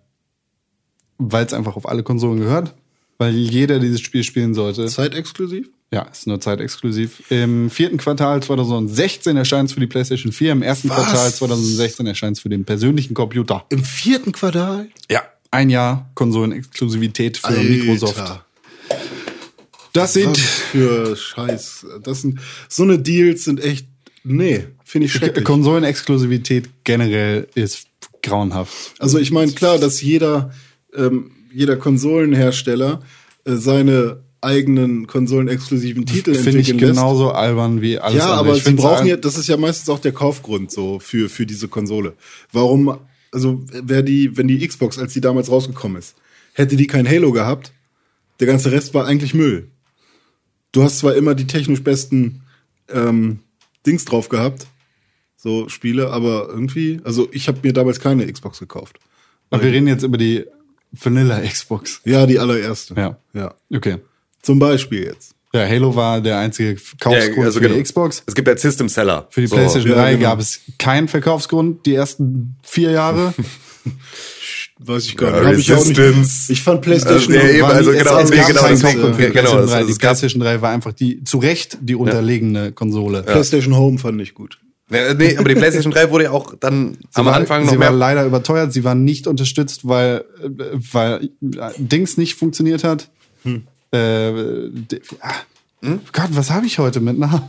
weil 1.18 1.46
es 1.46 1.52
einfach 1.54 1.76
auf 1.76 1.88
alle 1.88 2.02
Konsolen 2.02 2.40
gehört. 2.40 2.74
Weil 3.18 3.34
jeder 3.34 3.78
dieses 3.78 4.00
Spiel 4.00 4.24
spielen 4.24 4.54
sollte. 4.54 4.86
Zeitexklusiv? 4.86 5.68
Ja, 5.92 6.02
ist 6.02 6.26
nur 6.26 6.40
zeitexklusiv. 6.40 7.22
Im 7.30 7.70
vierten 7.70 7.98
Quartal 7.98 8.42
2016 8.42 9.36
erscheint 9.36 9.68
es 9.68 9.74
für 9.74 9.80
die 9.80 9.86
PlayStation 9.86 10.32
4. 10.32 10.52
Im 10.52 10.62
ersten 10.62 10.88
Was? 10.88 10.96
Quartal 10.96 11.32
2016 11.32 12.06
erscheint 12.06 12.36
es 12.36 12.42
für 12.42 12.48
den 12.48 12.64
persönlichen 12.64 13.14
Computer. 13.14 13.64
Im 13.68 13.84
vierten 13.84 14.32
Quartal? 14.32 14.88
Ja. 15.08 15.22
Ein 15.52 15.70
Jahr 15.70 16.10
Konsolenexklusivität 16.14 17.38
für 17.38 17.52
Microsoft. 17.52 18.42
Das 19.92 20.02
Was 20.02 20.12
sind 20.14 20.36
für 20.36 21.14
Scheiß. 21.14 21.86
Das 22.02 22.22
sind, 22.22 22.40
so 22.68 22.82
eine 22.82 22.98
Deals 22.98 23.44
sind 23.44 23.62
echt, 23.62 23.86
nee, 24.24 24.64
finde 24.84 25.06
ich 25.06 25.12
schrecklich. 25.12 25.44
Konsolenexklusivität 25.44 26.68
generell 26.82 27.46
ist 27.54 27.86
grauenhaft. 28.24 28.94
Also 28.98 29.20
ich 29.20 29.30
meine, 29.30 29.52
klar, 29.52 29.78
dass 29.78 30.02
jeder, 30.02 30.52
ähm, 30.96 31.30
jeder 31.54 31.76
Konsolenhersteller 31.76 33.00
äh, 33.44 33.54
seine 33.54 34.22
eigenen 34.40 35.06
konsolenexklusiven 35.06 36.04
Titel 36.04 36.34
Finde 36.34 36.58
ich 36.60 36.68
entwickeln 36.68 36.88
lässt. 36.90 37.00
genauso 37.00 37.30
albern 37.30 37.80
wie 37.80 37.98
alles 37.98 38.18
Ja, 38.18 38.24
andere. 38.24 38.38
aber 38.40 38.56
ich 38.56 38.64
sie 38.64 38.72
brauchen 38.74 39.06
ja, 39.06 39.16
das 39.16 39.38
ist 39.38 39.48
ja 39.48 39.56
meistens 39.56 39.88
auch 39.88 40.00
der 40.00 40.12
Kaufgrund 40.12 40.70
so 40.70 40.98
für, 40.98 41.30
für 41.30 41.46
diese 41.46 41.68
Konsole. 41.68 42.12
Warum 42.52 42.98
also 43.32 43.64
wäre 43.72 44.04
die, 44.04 44.36
wenn 44.36 44.46
die 44.46 44.66
Xbox, 44.66 44.98
als 44.98 45.12
die 45.12 45.20
damals 45.20 45.50
rausgekommen 45.50 45.98
ist, 45.98 46.14
hätte 46.52 46.76
die 46.76 46.86
kein 46.86 47.08
Halo 47.08 47.32
gehabt, 47.32 47.72
der 48.38 48.46
ganze 48.46 48.70
Rest 48.70 48.94
war 48.94 49.06
eigentlich 49.06 49.34
Müll. 49.34 49.70
Du 50.72 50.82
hast 50.82 50.98
zwar 51.00 51.14
immer 51.16 51.34
die 51.34 51.46
technisch 51.46 51.82
besten 51.82 52.42
ähm, 52.88 53.40
Dings 53.86 54.04
drauf 54.04 54.28
gehabt, 54.28 54.66
so 55.36 55.68
Spiele, 55.68 56.10
aber 56.10 56.48
irgendwie, 56.48 57.00
also 57.04 57.28
ich 57.32 57.48
habe 57.48 57.58
mir 57.62 57.72
damals 57.72 57.98
keine 57.98 58.30
Xbox 58.30 58.60
gekauft. 58.60 58.98
Aber 59.50 59.62
wir 59.62 59.72
reden 59.72 59.88
jetzt 59.88 60.04
über 60.04 60.16
die 60.16 60.44
Vanilla 61.02 61.40
Xbox. 61.40 62.00
Ja, 62.04 62.26
die 62.26 62.38
allererste. 62.38 62.94
Ja. 62.96 63.16
Ja. 63.32 63.54
Okay. 63.74 63.98
Zum 64.42 64.58
Beispiel 64.58 65.04
jetzt. 65.04 65.34
Ja, 65.52 65.66
Halo 65.68 65.94
war 65.94 66.20
der 66.20 66.38
einzige 66.38 66.72
Ja, 66.72 66.76
Verkaufsgrund 66.78 67.46
also 67.46 67.58
für 67.60 67.64
genau. 67.64 67.76
die 67.76 67.82
Xbox. 67.84 68.22
Es 68.26 68.34
gibt 68.34 68.48
halt 68.48 68.58
System 68.58 68.88
Seller. 68.88 69.26
Für 69.30 69.40
die 69.40 69.46
So. 69.46 69.54
PlayStation 69.56 69.92
ja, 69.92 69.98
3 70.02 70.14
genau. 70.16 70.22
gab 70.30 70.40
es 70.40 70.60
keinen 70.78 71.06
Verkaufsgrund 71.08 71.86
die 71.86 71.94
ersten 71.94 72.56
vier 72.62 72.90
Jahre. 72.90 73.32
Weiß 74.78 75.04
ich 75.06 75.16
gar 75.16 75.42
Ja, 75.44 75.50
nicht. 75.50 75.60
Ich 75.60 75.68
nicht. 75.68 75.98
Resistance. 75.98 76.52
Ich 76.52 76.62
fand 76.62 76.82
PlayStation 76.82 77.36
Also, 77.36 77.46
ja, 77.56 77.66
also 77.68 77.90
es- 77.92 77.98
genau, 77.98 78.18
es 78.18 78.30
nee, 78.30 78.36
gab 78.36 78.46
genau, 78.48 78.60
keinen 78.62 78.80
ja, 78.80 79.10
die 79.28 79.32
genau, 79.32 79.66
3. 79.66 79.84
PlayStation 79.94 80.42
3 80.42 80.60
war 80.62 80.70
einfach 80.72 80.92
die 80.92 81.22
zu 81.22 81.38
Recht 81.38 81.78
die 81.80 81.94
unterlegene 81.94 82.72
Konsole. 82.72 83.22
PlayStation 83.22 83.76
Home 83.76 83.98
fand 83.98 84.20
ich 84.20 84.34
gut. 84.34 84.58
Nee, 84.90 85.14
nee, 85.14 85.36
aber 85.38 85.48
die 85.48 85.54
PlayStation 85.54 85.92
3 85.92 86.10
wurde 86.10 86.24
ja 86.24 86.30
auch 86.30 86.54
dann 86.60 86.98
am 87.14 87.24
war, 87.24 87.34
Anfang 87.34 87.64
noch 87.64 87.72
sie 87.72 87.78
war 87.78 87.90
leider 87.90 88.26
überteuert, 88.26 88.72
sie 88.72 88.84
war 88.84 88.94
nicht 88.94 89.26
unterstützt, 89.26 89.88
weil, 89.88 90.24
äh, 90.42 90.48
weil 90.92 91.30
äh, 91.40 91.70
Dings 91.78 92.18
nicht 92.18 92.34
funktioniert 92.34 92.84
hat. 92.84 93.10
Hm. 93.44 93.62
Äh, 93.92 94.58
ah, 95.20 95.34
Gott, 96.12 96.28
was 96.30 96.50
habe 96.50 96.66
ich 96.66 96.78
heute 96.78 97.00
mit 97.00 97.18
Namen? 97.18 97.42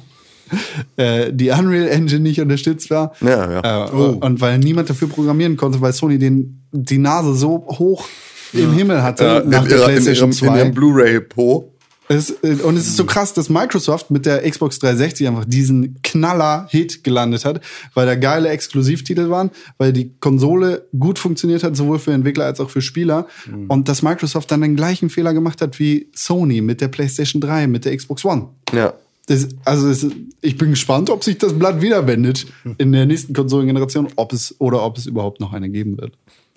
Äh, 0.96 1.34
die 1.34 1.50
Unreal 1.50 1.88
Engine 1.88 2.22
nicht 2.22 2.40
unterstützt 2.40 2.90
war. 2.90 3.14
Ja, 3.20 3.52
ja. 3.52 3.88
Äh, 3.88 3.90
Und 3.92 4.42
weil 4.42 4.60
niemand 4.60 4.90
dafür 4.90 5.08
programmieren 5.10 5.58
konnte, 5.58 5.82
weil 5.82 5.92
Sony 5.92 6.20
den, 6.20 6.62
die 6.72 7.00
Nase 7.00 7.34
so 7.34 7.66
hoch 7.68 8.08
im 8.54 8.74
Himmel 8.74 9.04
hatte 9.04 9.24
Ja, 9.26 9.44
nach 9.44 9.64
in, 9.64 9.70
der 9.70 9.78
in, 9.80 9.84
PlayStation 9.86 10.32
ihrem, 10.32 10.48
in 10.48 10.54
2. 10.54 10.58
ihrem 10.58 10.74
Blu-ray-Po. 10.74 11.75
Es, 12.08 12.32
äh, 12.44 12.58
und 12.64 12.78
es 12.78 12.88
ist 12.88 12.98
so 12.98 13.06
krass, 13.06 13.34
dass 13.34 13.50
Microsoft 13.50 14.12
mit 14.12 14.26
der 14.26 14.50
Xbox 14.50 14.80
360 14.80 15.28
einfach 15.28 15.46
diesen 15.46 16.02
Knaller-Hit 16.04 17.04
gelandet 17.04 17.46
hat, 17.46 17.62
weil 17.94 18.06
da 18.06 18.16
geile 18.16 18.50
Exklusivtitel 18.50 19.30
waren, 19.30 19.52
weil 19.78 19.92
die 19.92 20.12
Konsole 20.20 20.88
gut 20.98 21.20
funktioniert 21.20 21.64
hat, 21.64 21.76
sowohl 21.76 22.00
für 22.00 22.14
Entwickler 22.14 22.46
als 22.46 22.60
auch 22.60 22.70
für 22.70 22.82
Spieler. 22.82 23.28
Und 23.68 23.90
dass 23.90 24.02
Microsoft 24.02 24.52
dann 24.52 24.62
den 24.62 24.76
gleichen 24.76 25.10
Fehler 25.10 25.34
gemacht 25.34 25.62
hat 25.62 25.80
wie 25.80 26.10
Sony 26.14 26.62
mit 26.62 26.82
der 26.82 26.90
PlayStation 26.90 27.42
3, 27.42 27.68
mit 27.68 27.86
der 27.86 27.96
Xbox 27.96 28.24
One. 28.24 28.50
Ja. 28.74 28.94
Das, 29.28 29.48
also 29.64 29.90
es, 29.90 30.06
ich 30.42 30.58
bin 30.58 30.70
gespannt, 30.70 31.10
ob 31.10 31.24
sich 31.24 31.40
das 31.40 31.58
Blatt 31.58 31.82
wieder 31.82 32.06
wendet 32.06 32.46
in 32.78 32.92
der 32.92 33.08
nächsten 33.08 33.34
Konsolengeneration, 33.34 34.08
ob 34.16 34.34
es 34.34 34.56
oder 34.60 34.84
ob 34.84 34.98
es 34.98 35.08
überhaupt 35.08 35.40
noch 35.40 35.52
eine 35.52 35.70
geben 35.70 35.98
wird. 36.00 36.14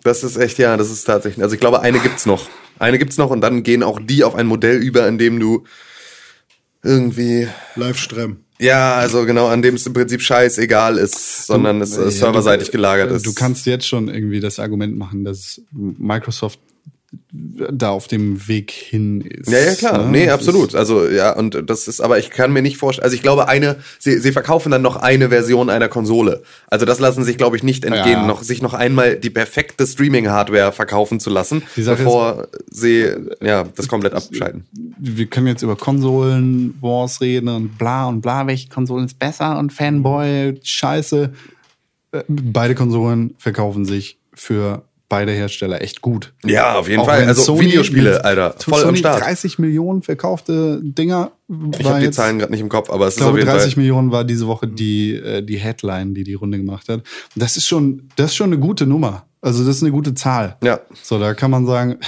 Das 0.09 0.25
ist 0.25 0.37
echt, 0.39 0.57
ja, 0.59 0.77
das 0.79 0.91
ist 0.91 1.05
tatsächlich. 1.05 1.43
Also 1.43 1.55
ich 1.55 1.61
glaube, 1.61 1.83
eine 1.83 1.99
gibt's 1.99 2.25
noch. 2.25 2.49
Eine 2.79 2.99
gibt's 2.99 3.19
noch 3.19 3.29
und 3.31 3.43
dann 3.43 3.63
gehen 3.63 3.83
auch 3.83 4.01
die 4.03 4.25
auf 4.25 4.35
ein 4.35 4.47
Modell 4.47 4.77
über, 4.79 5.07
in 5.07 5.19
dem 5.19 5.39
du 5.39 5.65
irgendwie, 6.83 7.49
Livestream. 7.75 8.39
ja, 8.59 8.95
also 8.95 9.27
genau, 9.27 9.49
an 9.49 9.63
dem 9.63 9.75
es 9.75 9.87
im 9.87 9.93
Prinzip 9.93 10.23
scheißegal 10.23 10.97
ist, 10.97 11.47
sondern 11.47 11.81
es 11.83 11.97
äh, 11.97 12.05
Ja, 12.05 12.11
serverseitig 12.11 12.69
du- 12.69 12.73
gelagert 12.73 13.11
ist. 13.11 13.27
Du 13.27 13.35
kannst 13.35 13.67
jetzt 13.67 13.87
schon 13.87 14.09
irgendwie 14.09 14.41
das 14.41 14.59
Argument 14.59 14.97
machen, 14.97 15.25
dass 15.25 15.61
Microsoft 15.73 16.59
da 17.33 17.89
auf 17.91 18.07
dem 18.07 18.49
Weg 18.49 18.71
hin 18.71 19.23
ist. 19.23 19.51
Ja, 19.51 19.59
ja, 19.61 19.75
klar. 19.75 20.05
ne? 20.05 20.11
Nee, 20.11 20.31
absolut. 20.31 20.69
ist- 20.71 20.75
Also, 20.75 21.09
ja, 21.09 21.35
und 21.35 21.63
das 21.71 21.89
ist, 21.89 22.01
aber 22.01 22.19
ich 22.19 22.29
kann 22.31 22.53
mir 22.53 22.61
nicht 22.61 22.77
vorstellen, 22.77 23.05
also 23.05 23.15
ich 23.17 23.23
glaube, 23.23 23.49
eine, 23.49 23.77
sie, 23.99 24.19
sie 24.19 24.33
verkaufen 24.33 24.71
dann 24.71 24.83
noch 24.83 24.97
eine 24.97 25.31
Version 25.31 25.71
einer 25.71 25.89
Konsole. 25.89 26.43
Also 26.67 26.85
das 26.85 26.99
lassen 27.01 27.25
sich, 27.25 27.39
glaube 27.39 27.57
ich, 27.57 27.63
nicht 27.63 27.85
entgehen, 27.85 28.13
Ja. 28.13 28.27
noch, 28.27 28.43
sich 28.43 28.61
noch 28.61 28.75
einmal 28.75 29.17
die 29.17 29.31
perfekte 29.31 29.87
Streaming-Hardware 29.87 30.73
verkaufen 30.73 31.19
zu 31.19 31.31
lassen, 31.31 31.63
bevor 31.77 32.49
sie, 32.71 33.07
ja, 33.41 33.65
das 33.75 33.89
komplett 33.89 34.13
abschalten. 34.13 34.67
Wir 34.99 35.27
können 35.27 35.47
jetzt 35.47 35.63
über 35.63 35.77
Konsolen-Wars 35.77 37.21
reden 37.21 37.49
und 37.49 37.79
bla 37.79 38.07
und 38.07 38.21
bla, 38.21 38.47
welche 38.47 38.69
Konsolen 38.69 39.07
ist 39.07 39.19
besser 39.19 39.59
und 39.59 39.73
Fanboy, 39.73 40.59
Scheiße. 40.63 41.33
Äh, 42.13 42.23
Beide 42.29 42.75
Konsolen 42.75 43.35
verkaufen 43.39 43.85
sich 43.85 44.19
für 44.35 44.85
beide 45.09 45.33
Hersteller 45.33 45.81
echt 45.81 46.03
gut. 46.03 46.33
Ja, 46.45 46.79
auf 46.79 46.89
jeden 46.89 47.01
Auch 47.01 47.07
Fall. 47.07 47.25
Also 47.25 47.43
Sony 47.43 47.67
Videospiele, 47.67 48.25
Alter, 48.25 48.55
Sony 48.59 48.77
voll 48.77 48.89
am 48.89 48.97
Start. 48.97 49.23
30 49.23 49.59
Millionen 49.59 50.03
verkaufte 50.03 50.81
Dinger. 50.83 51.33
Ich 51.79 51.89
habe 51.89 52.01
die 52.01 52.11
Zahlen 52.11 52.39
gerade 52.39 52.53
nicht 52.53 52.61
im 52.61 52.69
Kopf, 52.69 52.91
aber 52.91 53.07
es 53.07 53.15
Ich 53.15 53.21
ist 53.21 53.27
auf 53.27 53.33
glaube, 53.33 53.39
jeden 53.41 53.51
30 53.51 53.75
Fall. 53.75 53.83
Millionen 53.83 54.11
war 54.11 54.25
diese 54.25 54.47
Woche 54.47 54.69
die, 54.69 55.15
äh, 55.15 55.43
die 55.43 55.57
Headline, 55.57 56.15
die 56.15 56.25
die 56.25 56.35
Runde 56.35 56.59
gemacht 56.59 56.89
hat. 56.89 57.03
Das 57.35 57.57
ist 57.57 57.67
schon, 57.67 58.09
das 58.17 58.27
ist 58.33 58.37
schon 58.37 58.53
eine 58.53 58.59
gute 58.59 58.87
Nummer. 58.87 59.25
Also 59.41 59.65
das 59.65 59.77
ist 59.77 59.83
eine 59.83 59.93
gute 59.93 60.15
Zahl. 60.15 60.57
Ja. 60.63 60.81
So, 61.03 61.19
da 61.19 61.33
kann 61.35 61.51
man 61.51 61.65
sagen, 61.65 61.99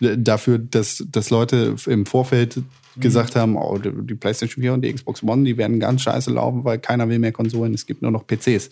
ey, 0.00 0.16
dafür, 0.22 0.58
dass, 0.58 1.04
dass 1.10 1.30
Leute 1.30 1.74
im 1.86 2.06
Vorfeld 2.06 2.60
gesagt 2.96 3.36
haben, 3.36 3.56
oh, 3.56 3.78
die 3.78 3.90
die 4.02 4.14
PlayStation 4.14 4.62
4 4.62 4.74
und 4.74 4.82
die 4.82 4.92
Xbox 4.92 5.22
One, 5.22 5.44
die 5.44 5.56
werden 5.56 5.80
ganz 5.80 6.02
scheiße 6.02 6.30
laufen, 6.30 6.64
weil 6.64 6.78
keiner 6.78 7.08
will 7.08 7.18
mehr 7.18 7.32
Konsolen, 7.32 7.72
es 7.74 7.86
gibt 7.86 8.02
nur 8.02 8.10
noch 8.10 8.26
PCs. 8.26 8.70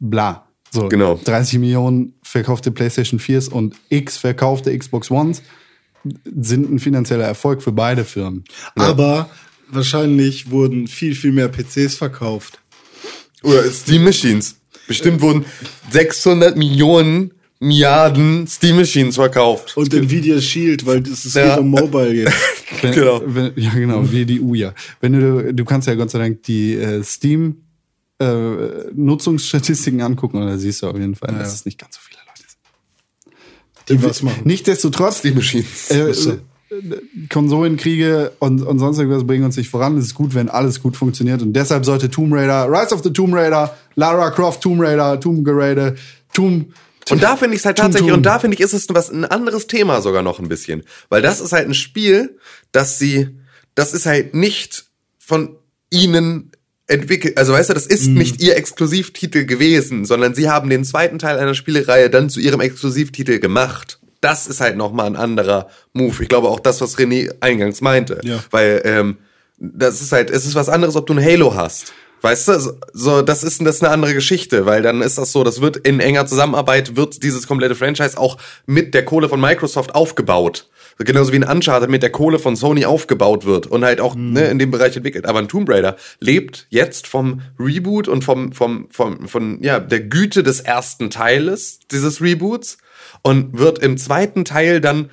Bla. 0.00 0.46
So, 0.72 0.88
Genau. 0.88 1.20
30 1.24 1.58
Millionen 1.58 2.14
verkaufte 2.22 2.70
PlayStation 2.70 3.18
4s 3.20 3.48
und 3.50 3.74
X 3.88 4.16
verkaufte 4.18 4.76
Xbox 4.76 5.10
Ones 5.10 5.42
sind 6.24 6.70
ein 6.70 6.78
finanzieller 6.78 7.24
Erfolg 7.24 7.62
für 7.62 7.72
beide 7.72 8.04
Firmen. 8.04 8.44
Aber 8.76 9.28
wahrscheinlich 9.68 10.50
wurden 10.50 10.86
viel, 10.86 11.14
viel 11.14 11.32
mehr 11.32 11.48
PCs 11.48 11.96
verkauft. 11.96 12.60
Oder 13.42 13.64
Steam 13.70 14.04
Machines. 14.04 14.56
Bestimmt 14.86 15.20
wurden 15.20 15.44
600 15.90 16.56
Millionen 16.56 17.32
Milliarden 17.58 18.46
Steam 18.46 18.76
Machines 18.76 19.14
verkauft. 19.16 19.76
Und 19.76 19.92
Nvidia 19.94 20.40
Shield, 20.40 20.84
weil 20.86 21.02
es 21.02 21.24
es 21.24 21.34
Ja. 21.34 21.54
geht 21.54 21.58
um 21.60 21.70
Mobile 21.70 22.12
jetzt. 22.12 22.34
Wenn, 22.82 22.92
Genau. 22.92 23.22
Wenn, 23.24 23.52
ja, 23.56 23.70
genau, 23.72 24.12
wie 24.12 24.26
die 24.26 24.40
Uja. 24.40 24.74
Wenn 25.00 25.12
du, 25.14 25.54
du 25.54 25.64
kannst 25.64 25.88
ja 25.88 25.94
Gott 25.94 26.10
sei 26.10 26.18
Dank 26.18 26.42
die 26.42 26.74
äh, 26.74 27.02
Steam 27.02 27.56
äh, 28.18 28.90
Nutzungsstatistiken 28.94 30.00
angucken 30.00 30.38
und 30.38 30.46
da 30.46 30.56
siehst 30.56 30.82
du 30.82 30.88
auf 30.88 30.96
jeden 30.96 31.14
Fall, 31.14 31.34
dass 31.34 31.54
es 31.54 31.64
nicht 31.64 31.78
ganz 31.78 31.96
so 31.96 32.00
viele 32.02 32.20
Leute 32.26 32.48
sind. 32.48 33.98
Die 34.00 34.02
was 34.02 34.22
machen. 34.22 34.42
Nichtsdestotrotz, 34.44 35.18
Steam 35.18 35.34
Machines. 35.34 35.90
äh, 35.90 36.10
äh, 36.10 36.38
Konsolenkriege 37.30 38.32
und, 38.40 38.62
und 38.62 38.78
sonst 38.78 38.98
irgendwas 38.98 39.26
bringen 39.26 39.44
uns 39.44 39.56
nicht 39.56 39.70
voran. 39.70 39.96
Es 39.98 40.06
ist 40.06 40.14
gut, 40.14 40.34
wenn 40.34 40.48
alles 40.48 40.82
gut 40.82 40.96
funktioniert 40.96 41.42
und 41.42 41.52
deshalb 41.52 41.84
sollte 41.84 42.10
Tomb 42.10 42.32
Raider, 42.32 42.68
Rise 42.68 42.94
of 42.94 43.02
the 43.04 43.12
Tomb 43.12 43.34
Raider, 43.34 43.76
Lara 43.94 44.30
Croft 44.30 44.62
Tomb 44.62 44.80
Raider, 44.80 45.20
Tomb 45.20 45.46
Raider, 45.46 45.94
Tomb 46.32 46.74
Und 47.10 47.22
da 47.22 47.36
finde 47.36 47.54
ich 47.54 47.60
es 47.60 47.66
halt 47.66 47.78
tatsächlich, 47.78 48.10
Tum. 48.10 48.18
und 48.18 48.24
da 48.24 48.40
finde 48.40 48.56
ich, 48.56 48.60
ist 48.60 48.72
es 48.72 48.86
was 48.88 49.10
ein 49.10 49.24
anderes 49.24 49.68
Thema 49.68 50.00
sogar 50.02 50.22
noch 50.22 50.40
ein 50.40 50.48
bisschen. 50.48 50.82
Weil 51.08 51.22
das 51.22 51.40
ist 51.40 51.52
halt 51.52 51.68
ein 51.68 51.74
Spiel, 51.74 52.38
das 52.72 52.98
sie, 52.98 53.28
das 53.74 53.94
ist 53.94 54.06
halt 54.06 54.34
nicht 54.34 54.86
von 55.18 55.56
ihnen 55.90 56.50
entwickelt, 56.86 57.36
also 57.36 57.52
weißt 57.52 57.70
du, 57.70 57.74
das 57.74 57.86
ist 57.86 58.08
nicht 58.08 58.40
ihr 58.40 58.56
Exklusivtitel 58.56 59.44
gewesen, 59.44 60.04
sondern 60.04 60.34
sie 60.34 60.48
haben 60.48 60.70
den 60.70 60.84
zweiten 60.84 61.18
Teil 61.18 61.38
einer 61.38 61.54
Spielereihe 61.54 62.10
dann 62.10 62.30
zu 62.30 62.40
ihrem 62.40 62.60
Exklusivtitel 62.60 63.38
gemacht. 63.38 63.98
Das 64.20 64.46
ist 64.46 64.60
halt 64.60 64.76
nochmal 64.76 65.06
ein 65.06 65.16
anderer 65.16 65.68
Move. 65.92 66.22
Ich 66.22 66.28
glaube 66.28 66.48
auch 66.48 66.60
das, 66.60 66.80
was 66.80 66.96
René 66.96 67.34
eingangs 67.40 67.80
meinte. 67.80 68.20
Ja. 68.22 68.42
Weil, 68.50 68.82
ähm, 68.84 69.18
das 69.58 70.00
ist 70.00 70.12
halt, 70.12 70.30
es 70.30 70.46
ist 70.46 70.54
was 70.54 70.68
anderes, 70.68 70.96
ob 70.96 71.06
du 71.06 71.14
ein 71.14 71.24
Halo 71.24 71.54
hast. 71.54 71.92
Weißt 72.26 72.48
du, 72.48 72.76
so- 72.92 73.22
das 73.22 73.44
ist, 73.44 73.60
das 73.64 73.76
ist 73.76 73.84
eine 73.84 73.92
andere 73.92 74.12
Geschichte, 74.12 74.66
weil 74.66 74.82
dann 74.82 75.00
ist 75.00 75.16
das 75.16 75.30
so, 75.30 75.44
das 75.44 75.60
wird 75.60 75.76
in 75.76 76.00
enger 76.00 76.26
Zusammenarbeit, 76.26 76.96
wird 76.96 77.22
dieses 77.22 77.46
komplette 77.46 77.76
Franchise 77.76 78.18
auch 78.18 78.36
mit 78.66 78.94
der 78.94 79.04
Kohle 79.04 79.28
von 79.28 79.40
Microsoft 79.40 79.94
aufgebaut. 79.94 80.68
Genauso 80.98 81.30
wie 81.32 81.36
ein 81.36 81.44
Uncharted 81.44 81.88
mit 81.88 82.02
der 82.02 82.10
Kohle 82.10 82.40
von 82.40 82.56
Sony 82.56 82.84
aufgebaut 82.84 83.44
wird 83.44 83.68
und 83.68 83.84
halt 83.84 84.00
auch 84.00 84.16
ne, 84.16 84.48
in 84.48 84.58
dem 84.58 84.72
Bereich 84.72 84.96
entwickelt. 84.96 85.24
Aber 85.26 85.38
ein 85.38 85.46
Tomb 85.46 85.68
Raider 85.68 85.94
lebt 86.18 86.66
jetzt 86.70 87.06
vom 87.06 87.42
Reboot 87.60 88.08
und 88.08 88.24
vom, 88.24 88.50
vom, 88.52 88.88
vom, 88.90 89.28
von, 89.28 89.62
ja, 89.62 89.78
der 89.78 90.00
Güte 90.00 90.42
des 90.42 90.58
ersten 90.60 91.10
Teiles 91.10 91.78
dieses 91.92 92.20
Reboots 92.20 92.78
und 93.22 93.56
wird 93.56 93.78
im 93.78 93.98
zweiten 93.98 94.44
Teil 94.44 94.80
dann 94.80 95.10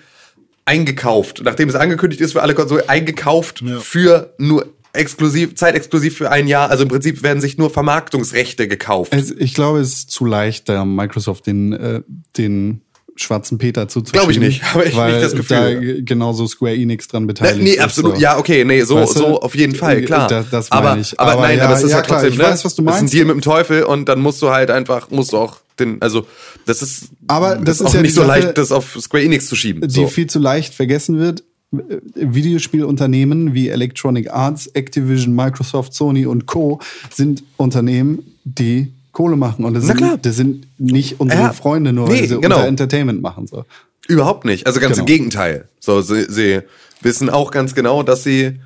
eingekauft, 0.65 1.41
nachdem 1.43 1.69
es 1.69 1.75
angekündigt 1.75 2.21
ist 2.21 2.31
für 2.31 2.41
alle 2.41 2.55
Konsolen, 2.55 2.87
eingekauft 2.87 3.61
Ja. 3.61 3.79
für 3.79 4.33
nur 4.39 4.65
exklusiv, 4.93 5.55
zeitexklusiv 5.55 6.17
für 6.17 6.29
ein 6.31 6.47
Jahr. 6.47 6.69
Also 6.69 6.83
im 6.83 6.89
Prinzip 6.89 7.23
werden 7.23 7.41
sich 7.41 7.57
nur 7.57 7.69
Vermarktungsrechte 7.69 8.67
gekauft. 8.67 9.13
Es, 9.13 9.31
ich 9.31 9.53
glaube, 9.53 9.79
es 9.79 9.93
ist 9.93 10.11
zu 10.11 10.25
leicht, 10.25 10.69
da 10.69 10.85
Microsoft 10.85 11.47
den, 11.47 11.73
äh, 11.73 12.01
den 12.37 12.81
schwarzen 13.15 13.57
Peter 13.59 13.87
zuzuschieben. 13.87 14.19
Glaub 14.21 14.31
ich 14.31 14.39
nicht, 14.39 14.63
habe 14.73 14.85
ich 14.85 14.95
weil 14.95 15.13
nicht 15.13 15.23
das 15.25 15.35
Gefühl. 15.35 15.95
Da 15.97 16.01
genauso 16.03 16.47
Square 16.47 16.75
Enix 16.75 17.07
dran 17.07 17.27
beteiligt 17.27 17.61
nee, 17.63 17.71
ist, 17.71 17.79
absolut. 17.79 18.15
so. 18.15 18.21
Ja, 18.21 18.37
okay, 18.37 18.65
nee, 18.65 18.81
so, 18.83 18.95
Weißt 18.95 19.15
du? 19.15 19.19
so 19.19 19.41
auf 19.41 19.55
jeden 19.55 19.75
Fall, 19.75 20.01
klar. 20.01 20.27
Das- 20.27 20.49
das 20.49 20.71
aber, 20.71 20.97
ich. 20.97 21.19
aber, 21.19 21.33
Aber 21.33 21.41
nein, 21.43 21.57
ja, 21.59 21.65
aber 21.65 21.75
es 21.75 21.83
ist 21.83 21.91
ja, 21.91 21.97
halt 21.97 22.07
klar, 22.07 22.19
trotzdem, 22.19 22.33
ich 22.33 22.39
ne? 22.39 22.51
weiß, 22.51 22.65
was 22.65 22.75
du 22.75 22.81
Das 22.83 22.95
ist 22.95 22.99
ein 22.99 23.03
meinst. 23.03 23.13
Deal 23.13 23.25
mit 23.25 23.35
dem 23.35 23.41
Teufel 23.41 23.83
und 23.83 24.09
dann 24.09 24.19
musst 24.19 24.41
du 24.41 24.49
halt 24.49 24.71
einfach, 24.71 25.09
musst 25.11 25.33
du 25.33 25.37
auch 25.37 25.57
den, 25.79 26.01
also, 26.01 26.25
das 26.65 26.81
ist, 26.81 27.09
Aber 27.27 27.55
das 27.57 27.81
ist 27.81 27.87
auch 27.87 27.93
ja 27.93 28.01
nicht 28.01 28.13
so 28.15 28.21
Sache, 28.21 28.27
leicht, 28.41 28.57
das 28.57 28.71
auf 28.71 28.97
Square 28.99 29.23
Enix 29.23 29.47
zu 29.47 29.55
schieben. 29.55 29.87
die 29.87 29.93
So. 29.93 30.07
viel 30.07 30.27
zu 30.27 30.39
leicht 30.39 30.73
vergessen 30.73 31.19
wird. 31.19 31.43
Äh, 31.73 31.99
Videospielunternehmen 32.15 33.53
wie 33.53 33.69
Electronic 33.69 34.31
Arts, 34.31 34.67
Activision, 34.67 35.35
Microsoft, 35.35 35.93
Sony 35.93 36.25
und 36.25 36.45
Co. 36.45 36.79
sind 37.13 37.43
Unternehmen, 37.57 38.19
die 38.43 38.93
Kohle 39.11 39.35
machen. 39.35 39.65
Und 39.65 39.73
das, 39.75 39.85
Na 39.85 39.93
klar. 39.93 40.11
sind, 40.11 40.25
das 40.25 40.35
sind 40.35 40.67
nicht 40.77 41.19
unsere 41.19 41.41
Ja. 41.41 41.53
Freunde, 41.53 41.93
nur 41.93 42.07
Nee, 42.09 42.21
weil 42.21 42.27
sie 42.29 42.39
genau. 42.39 42.55
unser 42.57 42.67
Entertainment 42.67 43.21
machen. 43.21 43.47
So. 43.47 43.65
Überhaupt 44.07 44.45
nicht. 44.45 44.65
Also 44.67 44.79
ganz 44.79 44.93
Genau. 44.95 45.03
im 45.03 45.05
Gegenteil. 45.07 45.67
So, 45.79 46.01
sie, 46.01 46.25
sie 46.29 46.61
wissen 47.01 47.29
auch 47.29 47.51
ganz 47.51 47.75
genau, 47.75 48.03
dass 48.03 48.23
sie 48.23 48.59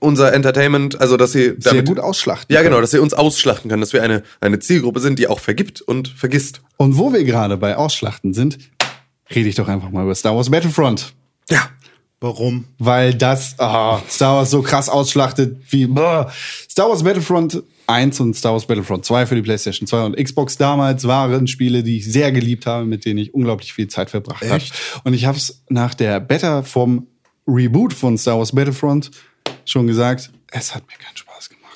unser 0.00 0.32
Entertainment, 0.32 1.00
also 1.00 1.16
dass 1.16 1.32
sie 1.32 1.54
Sehr 1.58 1.82
gut 1.82 2.00
ausschlachten. 2.00 2.46
Ja, 2.52 2.60
können. 2.60 2.70
genau, 2.70 2.80
dass 2.80 2.90
sie 2.90 2.98
uns 2.98 3.14
ausschlachten 3.14 3.68
können, 3.70 3.80
dass 3.80 3.92
wir 3.92 4.02
eine, 4.02 4.22
eine 4.40 4.58
Zielgruppe 4.58 5.00
sind, 5.00 5.18
die 5.18 5.28
auch 5.28 5.38
vergibt 5.40 5.80
und 5.80 6.08
vergisst. 6.08 6.60
Und 6.76 6.98
wo 6.98 7.12
wir 7.12 7.22
gerade 7.24 7.56
bei 7.56 7.76
Ausschlachten 7.76 8.34
sind, 8.34 8.58
rede 9.34 9.48
ich 9.48 9.54
doch 9.54 9.68
einfach 9.68 9.90
mal 9.90 10.04
über 10.04 10.14
Star 10.14 10.34
Wars 10.34 10.50
Battlefront. 10.50 11.12
Ja. 11.50 11.70
Warum? 12.20 12.64
Weil 12.78 13.14
das 13.14 13.54
ah, 13.58 14.02
Star 14.08 14.36
Wars 14.36 14.50
so 14.50 14.62
krass 14.62 14.88
ausschlachtet 14.88 15.56
wie 15.70 15.86
boah. 15.86 16.32
Star 16.68 16.88
Wars 16.88 17.04
Battlefront 17.04 17.62
1 17.86 18.20
und 18.20 18.34
Star 18.34 18.52
Wars 18.52 18.66
Battlefront 18.66 19.04
2 19.04 19.26
für 19.26 19.34
die 19.36 19.42
PlayStation 19.42 19.86
2 19.86 20.04
und 20.04 20.16
Xbox 20.16 20.56
damals 20.56 21.06
waren 21.06 21.46
Spiele, 21.46 21.82
die 21.82 21.98
ich 21.98 22.10
sehr 22.10 22.32
geliebt 22.32 22.66
habe, 22.66 22.84
mit 22.84 23.04
denen 23.04 23.18
ich 23.18 23.32
unglaublich 23.34 23.72
viel 23.72 23.88
Zeit 23.88 24.10
verbracht 24.10 24.42
habe. 24.48 24.64
Und 25.04 25.14
ich 25.14 25.26
habe 25.26 25.38
es 25.38 25.62
nach 25.68 25.94
der 25.94 26.20
Beta 26.20 26.62
vom 26.62 27.06
Reboot 27.46 27.94
von 27.94 28.18
Star 28.18 28.38
Wars 28.38 28.52
Battlefront 28.52 29.10
schon 29.64 29.86
gesagt, 29.86 30.30
es 30.50 30.74
hat 30.74 30.82
mir 30.86 30.96
keinen 30.96 31.16
Spaß 31.16 31.27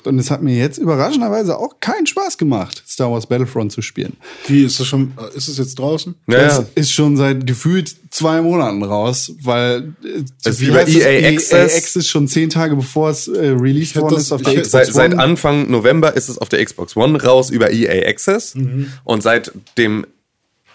gemacht. 0.03 0.07
Und 0.13 0.19
es 0.19 0.29
hat 0.31 0.41
mir 0.41 0.55
jetzt 0.55 0.77
überraschenderweise 0.77 1.57
auch 1.57 1.79
keinen 1.79 2.05
Spaß 2.07 2.37
gemacht, 2.37 2.83
Star 2.87 3.11
Wars 3.11 3.27
Battlefront 3.27 3.71
zu 3.71 3.81
spielen. 3.81 4.13
Wie 4.47 4.63
ist 4.63 4.79
das 4.79 4.87
schon? 4.87 5.13
Ist 5.35 5.47
es 5.47 5.57
jetzt 5.57 5.79
draußen? 5.79 6.15
Ja, 6.27 6.37
Das 6.37 6.57
ja. 6.57 6.65
ist 6.75 6.91
schon 6.91 7.17
seit 7.17 7.47
gefühlt 7.47 7.95
zwei 8.11 8.41
Monaten 8.41 8.83
raus, 8.83 9.31
weil 9.41 9.93
äh, 10.03 10.49
ist 10.49 10.61
wie 10.61 10.67
bei 10.67 10.79
heißt 10.85 10.89
es? 10.89 10.95
EA 11.03 11.29
Access. 11.29 11.75
Access 11.75 12.07
schon 12.07 12.27
zehn 12.27 12.49
Tage 12.49 12.75
bevor 12.75 13.09
es 13.09 13.27
äh, 13.27 13.47
released 13.49 13.95
worden 13.95 14.15
das- 14.15 14.23
ist 14.23 14.31
auf 14.31 14.41
der 14.41 14.53
Xbox 14.61 14.71
Seit, 14.71 14.87
seit 14.93 15.13
One. 15.13 15.23
Anfang 15.23 15.69
November 15.71 16.15
ist 16.15 16.29
es 16.29 16.37
auf 16.37 16.49
der 16.49 16.63
Xbox 16.63 16.95
One 16.95 17.21
raus 17.23 17.49
über 17.49 17.71
EA 17.71 18.07
Access. 18.07 18.55
Und 19.03 19.23
seit 19.23 19.51
dem 19.77 20.05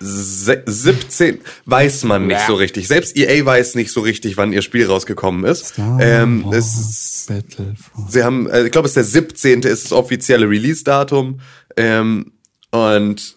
17 0.01 1.41
weiß 1.65 2.05
man 2.05 2.27
nicht 2.27 2.41
so 2.47 2.55
richtig. 2.55 2.89
Selbst 2.89 3.17
EA 3.17 3.45
weiß 3.45 3.75
nicht 3.75 3.91
so 3.91 4.01
richtig, 4.01 4.37
wann 4.37 4.53
ihr 4.53 4.63
Spiel 4.63 4.87
rausgekommen 4.87 5.45
ist. 5.45 5.75
Ähm, 5.79 6.47
es 6.53 6.75
ist, 6.79 7.29
Battlefront. 7.29 8.11
sie 8.11 8.23
haben, 8.23 8.49
äh, 8.49 8.65
ich 8.65 8.73
glaube, 8.73 8.87
es 8.87 8.97
ist 8.97 9.15
der 9.15 9.23
17. 9.23 9.63
ist 9.63 9.85
das 9.85 9.93
offizielle 9.93 10.49
Release-Datum. 10.49 11.41
Ähm, 11.77 12.33
und 12.71 13.37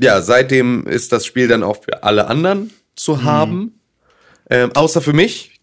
ja, 0.00 0.22
seitdem 0.22 0.86
ist 0.86 1.12
das 1.12 1.26
Spiel 1.26 1.48
dann 1.48 1.62
auch 1.62 1.82
für 1.82 2.02
alle 2.02 2.28
anderen 2.28 2.70
zu 2.94 3.22
haben. 3.22 3.80
Ähm, 4.50 4.72
außer 4.74 5.02
für 5.02 5.12
mich, 5.12 5.60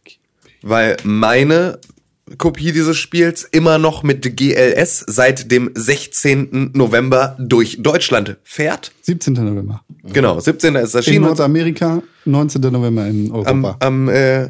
weil 0.61 0.97
meine 1.03 1.79
Kopie 2.37 2.71
dieses 2.71 2.97
Spiels 2.97 3.43
immer 3.43 3.77
noch 3.77 4.01
mit 4.01 4.35
GLS 4.35 5.03
seit 5.07 5.51
dem 5.51 5.69
16. 5.75 6.71
November 6.73 7.37
durch 7.39 7.77
Deutschland 7.83 8.37
fährt. 8.43 8.91
17. 9.03 9.33
November. 9.33 9.83
Genau, 10.03 10.39
17. 10.39 10.75
ist 10.75 10.93
In 10.93 10.97
erschienen. 10.97 11.23
und 11.25 11.29
Nordamerika, 11.29 12.01
19. 12.25 12.61
November 12.61 13.05
in 13.07 13.31
am, 13.31 13.63
Europa. 13.63 13.85
am 13.85 14.09
äh, 14.09 14.49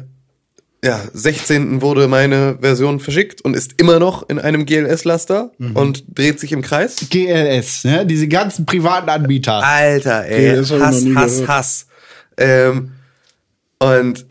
ja, 0.82 1.00
16. 1.12 1.82
wurde 1.82 2.08
meine 2.08 2.58
Version 2.60 2.98
verschickt 2.98 3.42
und 3.42 3.54
ist 3.54 3.74
immer 3.78 3.98
noch 3.98 4.26
in 4.28 4.38
einem 4.38 4.64
GLS-Laster 4.64 5.50
und 5.74 6.04
dreht 6.16 6.40
sich 6.40 6.52
im 6.52 6.62
Kreis. 6.62 7.06
GLS, 7.10 7.84
ne? 7.84 8.06
diese 8.06 8.28
ganzen 8.28 8.64
privaten 8.64 9.10
Anbieter. 9.10 9.62
Alter, 9.62 10.24
ey. 10.26 10.54
GLS 10.54 10.70
Hass, 10.72 11.04
Hass. 11.14 11.48
Hass. 11.48 11.86
Ähm, 12.38 12.92
und 13.78 14.24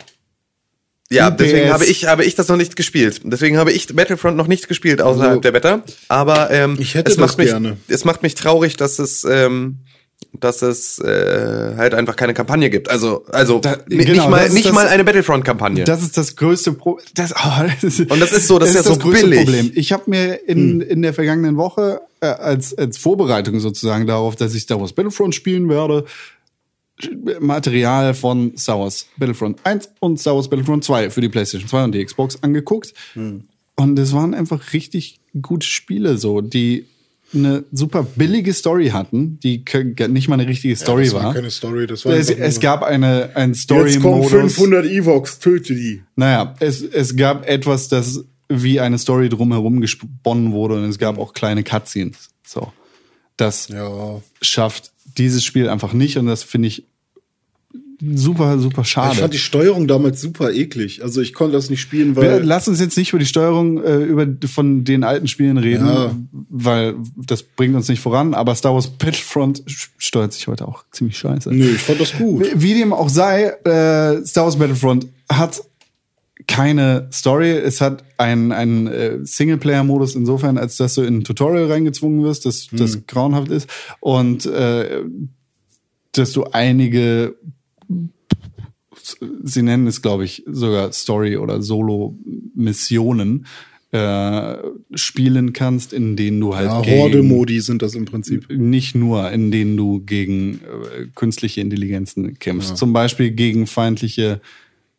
ja, 1.12 1.28
UPS. 1.28 1.38
deswegen 1.38 1.70
habe 1.72 1.86
ich, 1.86 2.06
habe 2.06 2.26
ich 2.26 2.36
das 2.36 2.48
noch 2.48 2.58
nicht 2.58 2.76
gespielt. 2.76 3.22
Deswegen 3.24 3.58
habe 3.58 3.72
ich 3.72 3.88
Battlefront 3.96 4.38
noch 4.38 4.48
nicht 4.48 4.68
gespielt 4.68 5.02
außerhalb 5.02 5.30
Also, 5.30 5.42
der 5.42 5.52
Beta. 5.52 5.84
Aber 6.08 6.50
ähm, 6.52 6.78
ich 6.80 6.96
hätte 6.96 7.12
es 7.12 7.18
macht 7.18 7.32
das 7.32 7.38
mich, 7.38 7.48
gerne. 7.48 7.78
es 7.88 8.06
macht 8.06 8.24
mich 8.24 8.36
traurig, 8.36 8.76
dass 8.78 8.98
es, 9.00 9.24
ähm, 9.24 9.78
dass 10.40 10.62
es 10.62 11.00
äh, 11.00 11.74
halt 11.78 11.94
einfach 11.94 12.16
keine 12.16 12.34
Kampagne 12.34 12.70
gibt. 12.70 12.90
Also, 12.90 13.26
also 13.28 13.60
Da- 13.60 13.78
genau, 13.88 14.12
nicht 14.14 14.30
mal, 14.30 14.44
das 14.46 14.54
nicht 14.54 14.66
das- 14.66 14.74
mal 14.74 14.88
eine 14.88 15.04
Battlefront-Kampagne. 15.04 15.84
Das 15.86 16.02
ist 16.02 16.18
das 16.18 16.36
größte 16.36 16.74
Problem. 16.74 17.06
Das, 17.14 17.34
oh, 17.34 17.64
das 17.82 17.84
ist, 17.84 18.12
Und 18.12 18.20
das 18.20 18.32
ist 18.32 18.48
so, 18.48 18.58
das 18.60 18.70
ist 18.70 18.76
ja 18.76 18.84
so 18.84 18.96
billig. 18.98 19.40
Problem. 19.46 19.72
Ich 19.76 19.92
habe 19.94 20.04
mir 20.08 20.48
in, 20.50 20.82
in 20.82 21.02
der 21.04 21.14
vergangenen 21.14 21.56
Woche 21.58 22.02
äh, 22.22 22.26
als, 22.28 22.74
als 22.78 22.98
Vorbereitung 22.98 23.60
sozusagen 23.60 24.08
darauf, 24.08 24.36
dass 24.36 24.54
ich 24.56 24.64
Star 24.64 24.80
Wars 24.82 24.94
Battlefront 24.94 25.36
spielen 25.36 25.70
werde, 25.70 26.06
Material 27.40 28.14
von 28.14 28.58
Star 28.58 28.80
Wars 28.80 29.08
Battlefront 29.18 29.60
1 29.66 29.90
und 30.00 30.20
Star 30.20 30.36
Wars 30.36 30.50
Battlefront 30.50 30.84
2 30.84 31.10
für 31.10 31.22
die 31.22 31.30
PlayStation 31.30 31.68
2 31.70 31.84
und 31.86 31.92
die 31.94 32.04
Xbox 32.06 32.42
angeguckt. 32.42 32.94
Und 33.76 34.00
es 34.00 34.14
waren 34.14 34.34
einfach 34.34 34.74
richtig 34.74 35.20
gute 35.42 35.68
Spiele, 35.68 36.18
so, 36.18 36.42
die 36.42 36.86
eine 37.34 37.66
super 37.74 38.04
billige 38.04 38.54
Story 38.54 38.90
hatten, 38.90 39.40
die 39.42 39.64
nicht 40.08 40.30
mal 40.30 40.40
eine 40.40 40.48
richtige 40.48 40.76
Story 40.78 41.06
das 41.06 41.14
war. 41.16 41.24
war 41.26 41.34
keine 41.34 41.52
Story, 41.52 41.86
das 41.88 42.06
war 42.06 42.14
es, 42.14 42.30
es 42.30 42.60
gab 42.62 42.84
eine, 42.84 43.32
ein 43.36 43.54
Jetzt 43.54 43.68
kommen 43.68 43.90
Story-Modus. 43.90 44.32
500 44.56 44.86
Evox, 44.86 45.40
töte 45.40 45.76
die. 45.76 46.04
Naja, 46.16 46.56
es, 46.60 46.82
es 46.82 47.16
gab 47.18 47.46
etwas, 47.48 47.90
das 47.90 48.24
wie 48.48 48.80
eine 48.80 48.98
Story 49.00 49.28
drumherum 49.28 49.82
gesponnen 49.82 50.54
wurde 50.54 50.76
und 50.76 50.84
es 50.86 50.98
gab 51.00 51.18
auch 51.18 51.34
kleine 51.34 51.64
Cutscenes. 51.64 52.30
So. 52.46 52.72
Das 53.38 53.68
Ja. 53.68 54.22
schafft 54.42 54.92
dieses 55.18 55.44
Spiel 55.44 55.70
einfach 55.70 55.94
nicht 55.94 56.18
und 56.18 56.26
das 56.28 56.44
finde 56.44 56.68
ich 56.68 56.86
super, 58.14 58.60
super 58.60 58.82
Ich 58.82 58.90
schade. 58.90 59.16
fand 59.16 59.34
die 59.34 59.38
Steuerung 59.40 59.88
damals 59.88 60.20
super 60.22 60.52
eklig. 60.52 61.02
Also 61.02 61.22
ich 61.22 61.34
konnte 61.34 61.54
das 61.56 61.70
nicht 61.70 61.80
spielen, 61.82 62.16
Wir, 62.16 62.24
weil 62.24 62.44
lass 62.44 62.68
uns 62.68 62.80
jetzt 62.80 62.98
nicht 62.98 63.10
über 63.14 63.20
die 63.20 63.26
Steuerung 63.26 63.82
äh, 63.84 63.98
über, 64.04 64.28
von 64.48 64.84
den 64.84 65.04
alten 65.04 65.28
Spielen 65.28 65.58
reden, 65.58 65.86
Ja. 65.88 66.16
weil 66.50 66.96
das 67.16 67.44
bringt 67.44 67.74
uns 67.76 67.88
nicht 67.88 68.02
voran. 68.02 68.34
Aber 68.34 68.54
Star 68.56 68.74
Wars 68.74 68.90
Battlefront 68.90 69.64
steuert 69.98 70.34
sich 70.34 70.48
heute 70.48 70.68
auch 70.68 70.84
ziemlich 70.92 71.18
scheiße. 71.18 71.50
Nö, 71.54 71.72
ich 71.76 71.82
fand 71.82 72.02
das 72.02 72.14
gut. 72.18 72.46
Wie, 72.56 72.62
wie 72.62 72.74
dem 72.74 72.92
auch 72.94 73.10
sei, 73.10 73.46
äh, 73.64 74.26
Star 74.26 74.44
Wars 74.44 74.58
Battlefront 74.58 75.08
hat 75.30 75.62
keine 76.48 77.10
Story. 77.12 77.52
Es 77.52 77.82
hat 77.82 78.04
einen, 78.18 78.52
einen 78.52 78.88
äh, 78.88 79.20
Singleplayer-Modus 79.24 80.16
insofern, 80.16 80.58
als 80.58 80.78
dass 80.78 80.96
du 80.96 81.02
in 81.02 81.18
ein 81.18 81.24
Tutorial 81.24 81.72
reingezwungen 81.72 82.24
wirst, 82.24 82.46
das, 82.46 82.68
das 82.72 83.06
grauenhaft 83.08 83.52
ist. 83.52 83.70
Und 84.00 84.46
äh, 84.46 85.04
dass 86.12 86.32
du 86.32 86.44
einige, 86.46 87.36
sie 89.44 89.62
nennen 89.62 89.88
es, 89.88 90.02
glaube 90.02 90.26
ich, 90.26 90.44
sogar 90.48 90.92
Story- 90.92 91.38
oder 91.38 91.62
Solo-Missionen 91.62 93.46
äh, 93.92 94.58
spielen 94.94 95.54
kannst, 95.54 95.94
in 95.94 96.16
denen 96.16 96.40
du 96.40 96.56
halt 96.56 96.68
Ja, 96.68 96.86
Horde-Modi 96.86 97.62
sind 97.62 97.82
das 97.82 97.96
im 97.96 98.06
Prinzip. 98.06 98.50
nicht 98.50 98.96
nur, 98.96 99.32
in 99.32 99.52
denen 99.52 99.78
du 99.78 100.02
gegen 100.02 100.56
äh, 100.56 101.08
künstliche 101.16 101.62
Intelligenzen 101.62 102.38
kämpfst. 102.40 102.78
Zum 102.78 102.94
Beispiel 102.94 103.32
gegen 103.32 103.68
feindliche 103.68 104.42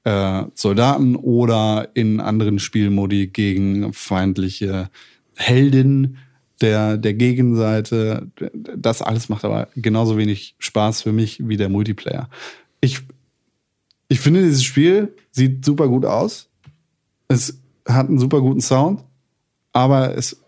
äh, 0.07 0.45
Soldaten 0.55 1.17
oder 1.17 1.89
in 1.95 2.21
anderen 2.21 2.61
Spielmodi 2.61 3.27
gegen 3.27 3.93
feindliche 3.93 4.89
Helden 5.35 6.19
der, 6.61 6.97
der 6.97 7.13
Gegenseite. 7.13 8.31
Das 8.77 9.03
alles 9.03 9.29
macht 9.29 9.45
aber 9.45 9.69
genauso 9.75 10.17
wenig 10.17 10.55
Spaß 10.61 11.03
für 11.03 11.13
mich 11.13 11.49
wie 11.49 11.57
der 11.57 11.69
Multiplayer. 11.69 12.31
Ich, 12.81 13.01
ich 14.07 14.21
finde, 14.21 14.45
dieses 14.45 14.63
Spiel 14.63 15.13
sieht 15.33 15.65
super 15.65 15.89
gut 15.89 16.05
aus. 16.05 16.49
Es 17.27 17.59
hat 17.89 18.09
einen 18.09 18.21
super 18.21 18.41
guten 18.41 18.61
Sound, 18.61 19.03
aber 19.73 20.17
es, 20.17 20.41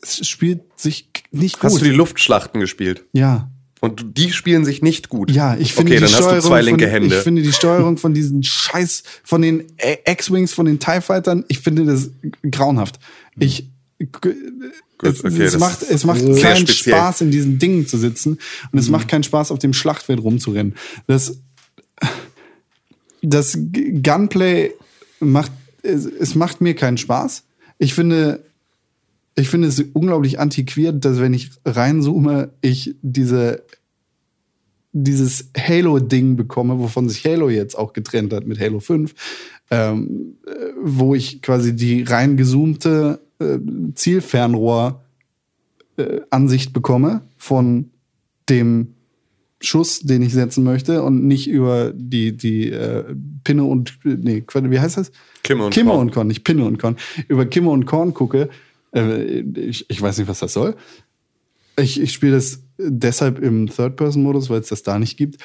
es 0.00 0.26
spielt 0.26 0.62
sich 0.80 1.10
nicht 1.30 1.56
gut. 1.56 1.64
Hast 1.64 1.82
du 1.82 1.84
die 1.84 1.90
Luftschlachten 1.90 2.58
gespielt? 2.58 3.04
ja. 3.12 3.50
Und 3.80 4.16
die 4.16 4.32
spielen 4.32 4.64
sich 4.64 4.82
nicht 4.82 5.08
gut. 5.08 5.30
Ja, 5.30 5.56
ich 5.56 5.72
finde 5.72 5.92
Okay, 5.92 6.00
die 6.00 6.06
dann 6.06 6.14
hast 6.14 6.24
Steuerung 6.24 6.40
du 6.42 6.46
zwei 6.48 6.62
linke 6.62 6.84
von, 6.84 6.92
Hände. 6.92 7.16
Ich 7.16 7.22
finde 7.22 7.42
die 7.42 7.52
Steuerung 7.52 7.96
von 7.96 8.12
diesen 8.14 8.42
Scheiß, 8.42 9.02
von 9.22 9.40
den 9.42 9.64
X-Wings, 10.04 10.52
von 10.52 10.66
den 10.66 10.80
TIE 10.80 11.00
Fightern, 11.00 11.44
ich 11.48 11.60
finde 11.60 11.84
das 11.84 12.10
grauenhaft. 12.50 12.98
Ich, 13.38 13.68
es, 14.00 15.24
okay, 15.24 15.42
es 15.44 15.52
das 15.52 15.58
macht, 15.60 15.82
es 15.82 16.04
macht 16.04 16.20
keinen 16.40 16.66
speziell. 16.66 16.96
Spaß, 16.96 17.20
in 17.20 17.30
diesen 17.30 17.58
Dingen 17.60 17.86
zu 17.86 17.98
sitzen. 17.98 18.38
Und 18.72 18.78
es 18.78 18.86
Mhm. 18.86 18.92
macht 18.92 19.08
keinen 19.08 19.22
Spaß, 19.22 19.52
auf 19.52 19.60
dem 19.60 19.72
Schlachtfeld 19.72 20.20
rumzurennen. 20.20 20.74
Das, 21.06 21.38
das 23.22 23.56
Gunplay 24.02 24.72
macht, 25.20 25.52
es, 25.82 26.04
es 26.04 26.34
macht 26.34 26.60
mir 26.60 26.74
keinen 26.74 26.98
Spaß. 26.98 27.44
Ich 27.78 27.94
finde, 27.94 28.44
ich 29.38 29.48
finde 29.48 29.68
es 29.68 29.80
unglaublich 29.80 30.40
antiquiert, 30.40 31.04
dass 31.04 31.20
wenn 31.20 31.34
ich 31.34 31.50
reinzoome, 31.64 32.52
ich 32.60 32.96
diese 33.02 33.64
dieses 34.92 35.50
Halo-Ding 35.56 36.36
bekomme, 36.36 36.78
wovon 36.78 37.08
sich 37.08 37.24
Halo 37.24 37.50
jetzt 37.50 37.76
auch 37.76 37.92
getrennt 37.92 38.32
hat 38.32 38.46
mit 38.46 38.58
Halo 38.58 38.80
5, 38.80 39.14
ähm, 39.70 40.38
äh, 40.46 40.50
wo 40.82 41.14
ich 41.14 41.42
quasi 41.42 41.76
die 41.76 42.02
rein 42.02 42.36
gezoomte 42.36 43.20
äh, 43.38 43.58
Zielfernrohr 43.94 45.04
äh, 45.98 46.20
bekomme 46.72 47.22
von 47.36 47.90
dem 48.48 48.94
Schuss, 49.60 50.00
den 50.00 50.22
ich 50.22 50.32
setzen 50.32 50.64
möchte 50.64 51.02
und 51.02 51.26
nicht 51.26 51.48
über 51.48 51.92
die, 51.94 52.36
die 52.36 52.70
äh, 52.70 53.04
Pinne 53.44 53.64
und, 53.64 53.98
nee, 54.04 54.40
Quatsch, 54.40 54.70
wie 54.70 54.80
heißt 54.80 54.96
das? 54.96 55.10
Kimme 55.42 55.64
und 55.66 55.74
Kimme 55.74 55.90
Korn. 55.90 56.00
und 56.00 56.12
Korn, 56.12 56.26
nicht 56.28 56.44
Pinne 56.44 56.64
und 56.64 56.78
Korn. 56.78 56.96
Über 57.26 57.44
Kimme 57.44 57.70
und 57.70 57.84
Korn 57.84 58.14
gucke, 58.14 58.48
äh, 58.94 59.40
ich, 59.40 59.88
ich 59.88 60.00
weiß 60.00 60.18
nicht, 60.18 60.28
was 60.28 60.40
das 60.40 60.52
soll. 60.52 60.76
Ich, 61.76 62.00
ich 62.00 62.12
spiele 62.12 62.34
das 62.34 62.60
deshalb 62.78 63.38
im 63.38 63.68
Third-Person-Modus, 63.68 64.50
weil 64.50 64.60
es 64.60 64.68
das 64.68 64.82
da 64.82 64.98
nicht 64.98 65.16
gibt. 65.16 65.42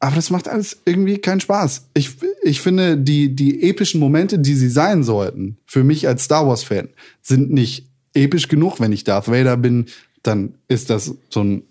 Aber 0.00 0.16
das 0.16 0.30
macht 0.30 0.48
alles 0.48 0.82
irgendwie 0.84 1.18
keinen 1.18 1.40
Spaß. 1.40 1.88
Ich, 1.94 2.10
ich 2.42 2.60
finde, 2.60 2.98
die, 2.98 3.34
die 3.34 3.62
epischen 3.62 4.00
Momente, 4.00 4.38
die 4.38 4.54
sie 4.54 4.68
sein 4.68 5.02
sollten, 5.02 5.56
für 5.64 5.82
mich 5.82 6.06
als 6.06 6.24
Star 6.24 6.46
Wars-Fan, 6.46 6.90
sind 7.22 7.50
nicht 7.50 7.88
episch 8.12 8.48
genug. 8.48 8.80
Wenn 8.80 8.92
ich 8.92 9.04
Darth 9.04 9.28
Vader 9.28 9.56
bin, 9.56 9.86
dann 10.22 10.54
ist 10.68 10.90
das 10.90 11.14
so 11.30 11.42
ein 11.42 11.62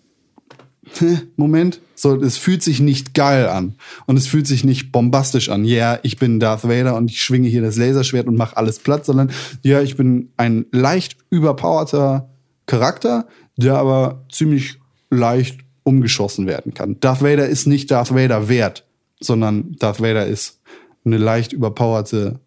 Moment. 1.36 1.80
So, 1.96 2.16
es 2.22 2.38
fühlt 2.38 2.64
sich 2.64 2.80
nicht 2.80 3.14
geil 3.14 3.48
an. 3.48 3.76
Und 4.06 4.18
es 4.18 4.28
fühlt 4.28 4.48
sich 4.48 4.64
nicht 4.64 4.92
bombastisch 4.92 5.50
an. 5.50 5.66
Ja, 5.66 5.94
yeah, 5.94 6.00
ich 6.04 6.18
bin 6.18 6.40
Darth 6.40 6.64
Vader 6.64 6.96
und 6.96 7.10
ich 7.10 7.22
schwinge 7.22 7.48
hier 7.48 7.62
das 7.62 7.78
Laserschwert 7.78 8.28
und 8.28 8.36
mache 8.36 8.58
alles 8.58 8.80
platt, 8.80 9.06
sondern 9.06 9.32
ja, 9.62 9.82
ich 9.82 9.96
bin 9.96 10.30
ein 10.38 10.66
leicht 10.72 11.18
überpowerter 11.30 12.30
Charakter, 12.66 13.28
der 13.58 13.76
aber 13.76 14.26
ziemlich 14.32 14.80
leicht 15.10 15.60
umgeschossen 15.84 16.48
werden 16.48 16.74
kann. 16.74 17.00
Darth 17.00 17.22
Vader 17.22 17.48
ist 17.48 17.68
nicht 17.68 17.92
Darth 17.92 18.14
Vader 18.14 18.50
wert, 18.50 18.86
sondern 19.20 19.76
Darth 19.80 20.02
Vader 20.02 20.26
ist 20.26 20.60
eine 21.06 21.18
leicht 21.18 21.54
überpowerte 21.54 22.40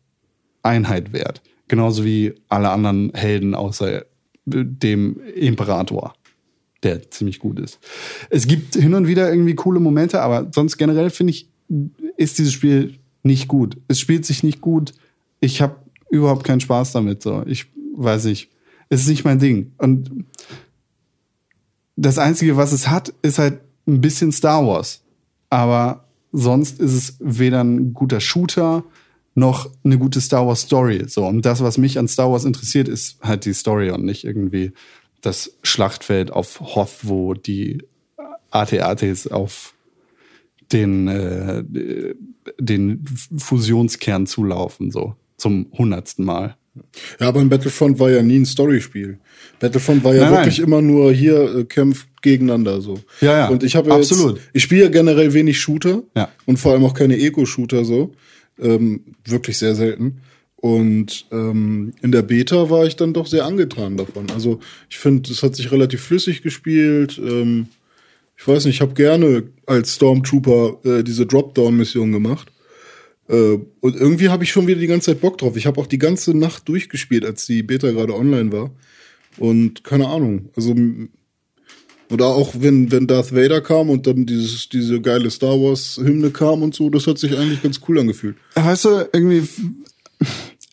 Einheit 0.62 1.12
wert. 1.12 1.42
Genauso 1.68 2.04
wie 2.04 2.34
alle 2.48 2.70
anderen 2.70 3.12
Helden 3.14 3.54
außer 3.54 4.04
dem 4.46 5.20
Imperator, 5.34 6.14
der 6.86 7.10
ziemlich 7.10 7.38
gut 7.38 7.58
ist. 7.58 7.78
Es 8.30 8.46
gibt 8.46 8.74
hin 8.74 8.94
und 8.94 9.06
wieder 9.06 9.28
irgendwie 9.28 9.54
coole 9.54 9.80
Momente, 9.80 10.22
aber 10.22 10.50
sonst 10.54 10.76
generell 10.76 11.10
finde 11.10 11.32
ich, 11.32 11.48
ist 12.16 12.38
dieses 12.38 12.52
Spiel 12.52 12.98
nicht 13.22 13.48
gut. 13.48 13.76
Es 13.88 13.98
spielt 13.98 14.24
sich 14.24 14.42
nicht 14.42 14.60
gut. 14.60 14.94
Ich 15.40 15.60
habe 15.60 15.76
überhaupt 16.10 16.44
keinen 16.44 16.60
Spaß 16.60 16.92
damit. 16.92 17.22
So, 17.22 17.42
ich 17.46 17.66
weiß 17.96 18.24
nicht. 18.26 18.50
Es 18.88 19.02
ist 19.02 19.08
nicht 19.08 19.24
mein 19.24 19.38
Ding. 19.40 19.72
Und 19.78 20.26
das 21.96 22.18
Einzige, 22.18 22.56
was 22.56 22.72
es 22.72 22.88
hat, 22.88 23.12
ist 23.22 23.38
halt 23.38 23.60
ein 23.86 24.00
bisschen 24.00 24.30
Star 24.32 24.64
Wars. 24.66 25.02
Aber 25.50 26.04
sonst 26.32 26.80
ist 26.80 26.92
es 26.92 27.16
weder 27.20 27.62
ein 27.62 27.92
guter 27.92 28.20
Shooter 28.20 28.84
noch 29.34 29.70
eine 29.84 29.98
gute 29.98 30.20
Star 30.20 30.46
Wars 30.46 30.62
Story. 30.62 31.04
So, 31.08 31.26
und 31.26 31.44
das, 31.44 31.62
was 31.62 31.78
mich 31.78 31.98
an 31.98 32.08
Star 32.08 32.32
Wars 32.32 32.44
interessiert, 32.44 32.88
ist 32.88 33.18
halt 33.20 33.44
die 33.44 33.52
Story 33.52 33.90
und 33.90 34.04
nicht 34.04 34.24
irgendwie 34.24 34.72
das 35.20 35.56
Schlachtfeld 35.62 36.30
auf 36.30 36.60
Hoth, 36.60 36.98
wo 37.02 37.34
die 37.34 37.82
AT-ATs 38.50 39.26
auf 39.28 39.74
den, 40.72 41.08
äh, 41.08 41.64
den 42.58 43.04
Fusionskern 43.36 44.26
zulaufen, 44.26 44.90
so 44.90 45.14
zum 45.36 45.66
hundertsten 45.76 46.24
Mal. 46.24 46.56
Ja, 47.18 47.28
aber 47.28 47.40
in 47.40 47.48
Battlefront 47.48 47.98
war 47.98 48.10
ja 48.10 48.22
nie 48.22 48.36
ein 48.38 48.44
Storyspiel. 48.46 49.18
Battlefront 49.60 50.04
war 50.04 50.14
ja 50.14 50.24
Nein, 50.24 50.32
wirklich 50.34 50.58
nein. 50.58 50.66
immer 50.66 50.82
nur 50.82 51.12
hier 51.12 51.56
äh, 51.56 51.64
kämpft 51.64 52.06
gegeneinander 52.20 52.80
so. 52.82 52.98
Ja, 53.20 53.38
ja, 53.38 53.48
Und 53.48 53.62
ich 53.62 53.76
habe 53.76 53.90
jetzt, 53.90 54.12
absolut. 54.12 54.40
ich 54.52 54.62
spiele 54.62 54.82
ja 54.84 54.88
generell 54.90 55.32
wenig 55.32 55.58
Shooter 55.58 56.02
Ja. 56.14 56.28
und 56.44 56.58
vor 56.58 56.72
allem 56.72 56.84
auch 56.84 56.92
keine 56.94 57.16
Eco-Shooter 57.18 57.84
so, 57.84 58.12
ähm, 58.60 59.04
wirklich 59.24 59.56
sehr 59.58 59.74
selten. 59.74 60.20
Und 60.56 61.26
ähm, 61.32 61.92
in 62.02 62.12
der 62.12 62.22
Beta 62.22 62.70
war 62.70 62.86
ich 62.86 62.96
dann 62.96 63.12
doch 63.12 63.26
sehr 63.26 63.44
angetan 63.44 63.96
davon. 63.96 64.30
Also 64.30 64.60
ich 64.88 64.98
finde, 64.98 65.30
es 65.30 65.42
hat 65.42 65.54
sich 65.54 65.70
relativ 65.70 66.00
flüssig 66.00 66.42
gespielt. 66.42 67.20
Ähm, 67.22 67.68
ich 68.36 68.46
weiß 68.48 68.64
nicht, 68.64 68.76
ich 68.76 68.80
habe 68.80 68.94
gerne 68.94 69.44
als 69.66 69.94
Stormtrooper 69.94 70.78
äh, 70.84 71.04
diese 71.04 71.26
Dropdown-Mission 71.26 72.12
gemacht. 72.12 72.52
Äh, 73.28 73.58
und 73.80 73.96
irgendwie 73.96 74.28
habe 74.28 74.44
ich 74.44 74.50
schon 74.50 74.66
wieder 74.66 74.80
die 74.80 74.86
ganze 74.86 75.12
Zeit 75.12 75.20
Bock 75.20 75.38
drauf. 75.38 75.56
Ich 75.56 75.66
habe 75.66 75.80
auch 75.80 75.86
die 75.86 75.98
ganze 75.98 76.36
Nacht 76.36 76.68
durchgespielt, 76.68 77.24
als 77.24 77.46
die 77.46 77.62
Beta 77.62 77.90
gerade 77.90 78.14
online 78.14 78.52
war. 78.52 78.70
Und 79.38 79.84
keine 79.84 80.08
Ahnung. 80.08 80.50
Also 80.56 80.74
oder 82.10 82.26
auch 82.26 82.54
wenn 82.58 82.92
wenn 82.92 83.06
Darth 83.06 83.34
Vader 83.34 83.60
kam 83.60 83.90
und 83.90 84.06
dann 84.06 84.26
dieses 84.26 84.68
diese 84.68 85.00
geile 85.00 85.28
Star 85.30 85.60
Wars 85.60 85.98
Hymne 86.02 86.30
kam 86.30 86.62
und 86.62 86.74
so, 86.74 86.88
das 86.88 87.06
hat 87.06 87.18
sich 87.18 87.36
eigentlich 87.36 87.62
ganz 87.62 87.80
cool 87.88 87.98
angefühlt. 87.98 88.36
Weißt 88.54 88.84
du, 88.84 89.08
irgendwie, 89.12 89.42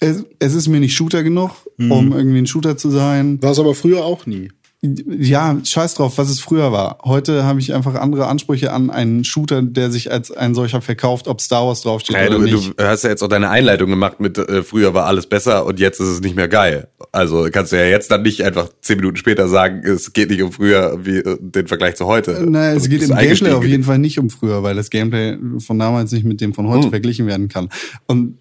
es, 0.03 0.25
es 0.39 0.53
ist 0.53 0.67
mir 0.67 0.79
nicht 0.79 0.95
Shooter 0.95 1.23
genug, 1.23 1.51
um 1.77 2.11
irgendwie 2.11 2.39
ein 2.39 2.47
Shooter 2.47 2.77
zu 2.77 2.89
sein. 2.89 3.41
War 3.41 3.51
es 3.51 3.59
aber 3.59 3.73
früher 3.73 4.03
auch 4.03 4.25
nie. 4.25 4.49
Ja, 4.85 5.57
scheiß 5.63 5.93
drauf, 5.93 6.17
was 6.17 6.29
es 6.29 6.41
früher 6.41 6.73
war. 6.73 6.97
Heute 7.05 7.45
habe 7.45 7.61
ich 7.61 7.73
einfach 7.73 7.95
andere 7.95 8.27
Ansprüche 8.27 8.73
an 8.73 8.89
einen 8.89 9.23
Shooter, 9.23 9.61
der 9.61 9.89
sich 9.89 10.11
als 10.11 10.29
ein 10.29 10.53
solcher 10.53 10.81
verkauft, 10.81 11.29
ob 11.29 11.39
Star 11.39 11.65
Wars 11.65 11.83
draufsteht 11.83 12.17
Naja, 12.17 12.27
oder 12.27 12.39
du, 12.39 12.43
nicht. 12.57 12.77
du 12.77 12.83
hast 12.85 13.03
ja 13.05 13.09
jetzt 13.09 13.23
auch 13.23 13.29
deine 13.29 13.49
Einleitung 13.49 13.89
gemacht 13.89 14.19
mit 14.19 14.37
äh, 14.37 14.61
früher 14.61 14.93
war 14.93 15.05
alles 15.05 15.25
besser 15.27 15.65
und 15.65 15.79
jetzt 15.79 16.01
ist 16.01 16.09
es 16.09 16.19
nicht 16.19 16.35
mehr 16.35 16.49
geil. 16.49 16.89
Also 17.13 17.47
kannst 17.49 17.71
du 17.71 17.77
ja 17.77 17.85
jetzt 17.85 18.11
dann 18.11 18.23
nicht 18.23 18.43
einfach 18.43 18.67
zehn 18.81 18.97
Minuten 18.97 19.15
später 19.15 19.47
sagen, 19.47 19.83
es 19.87 20.11
geht 20.11 20.29
nicht 20.29 20.41
um 20.41 20.51
früher 20.51 20.99
wie 21.01 21.19
äh, 21.19 21.37
den 21.39 21.67
Vergleich 21.67 21.95
zu 21.95 22.05
heute. 22.05 22.45
Naja, 22.45 22.71
es 22.71 22.83
Also 22.83 22.89
geht 22.89 23.03
im 23.03 23.15
Gameplay 23.15 23.51
auf 23.51 23.63
jeden 23.65 23.85
Fall 23.85 23.99
nicht 23.99 24.19
um 24.19 24.29
früher, 24.29 24.63
weil 24.63 24.75
das 24.75 24.89
Gameplay 24.89 25.37
von 25.59 25.79
damals 25.79 26.11
nicht 26.11 26.25
mit 26.25 26.41
dem 26.41 26.53
von 26.53 26.67
heute 26.67 26.89
verglichen 26.89 27.25
werden 27.25 27.47
kann. 27.47 27.69
Und 28.07 28.37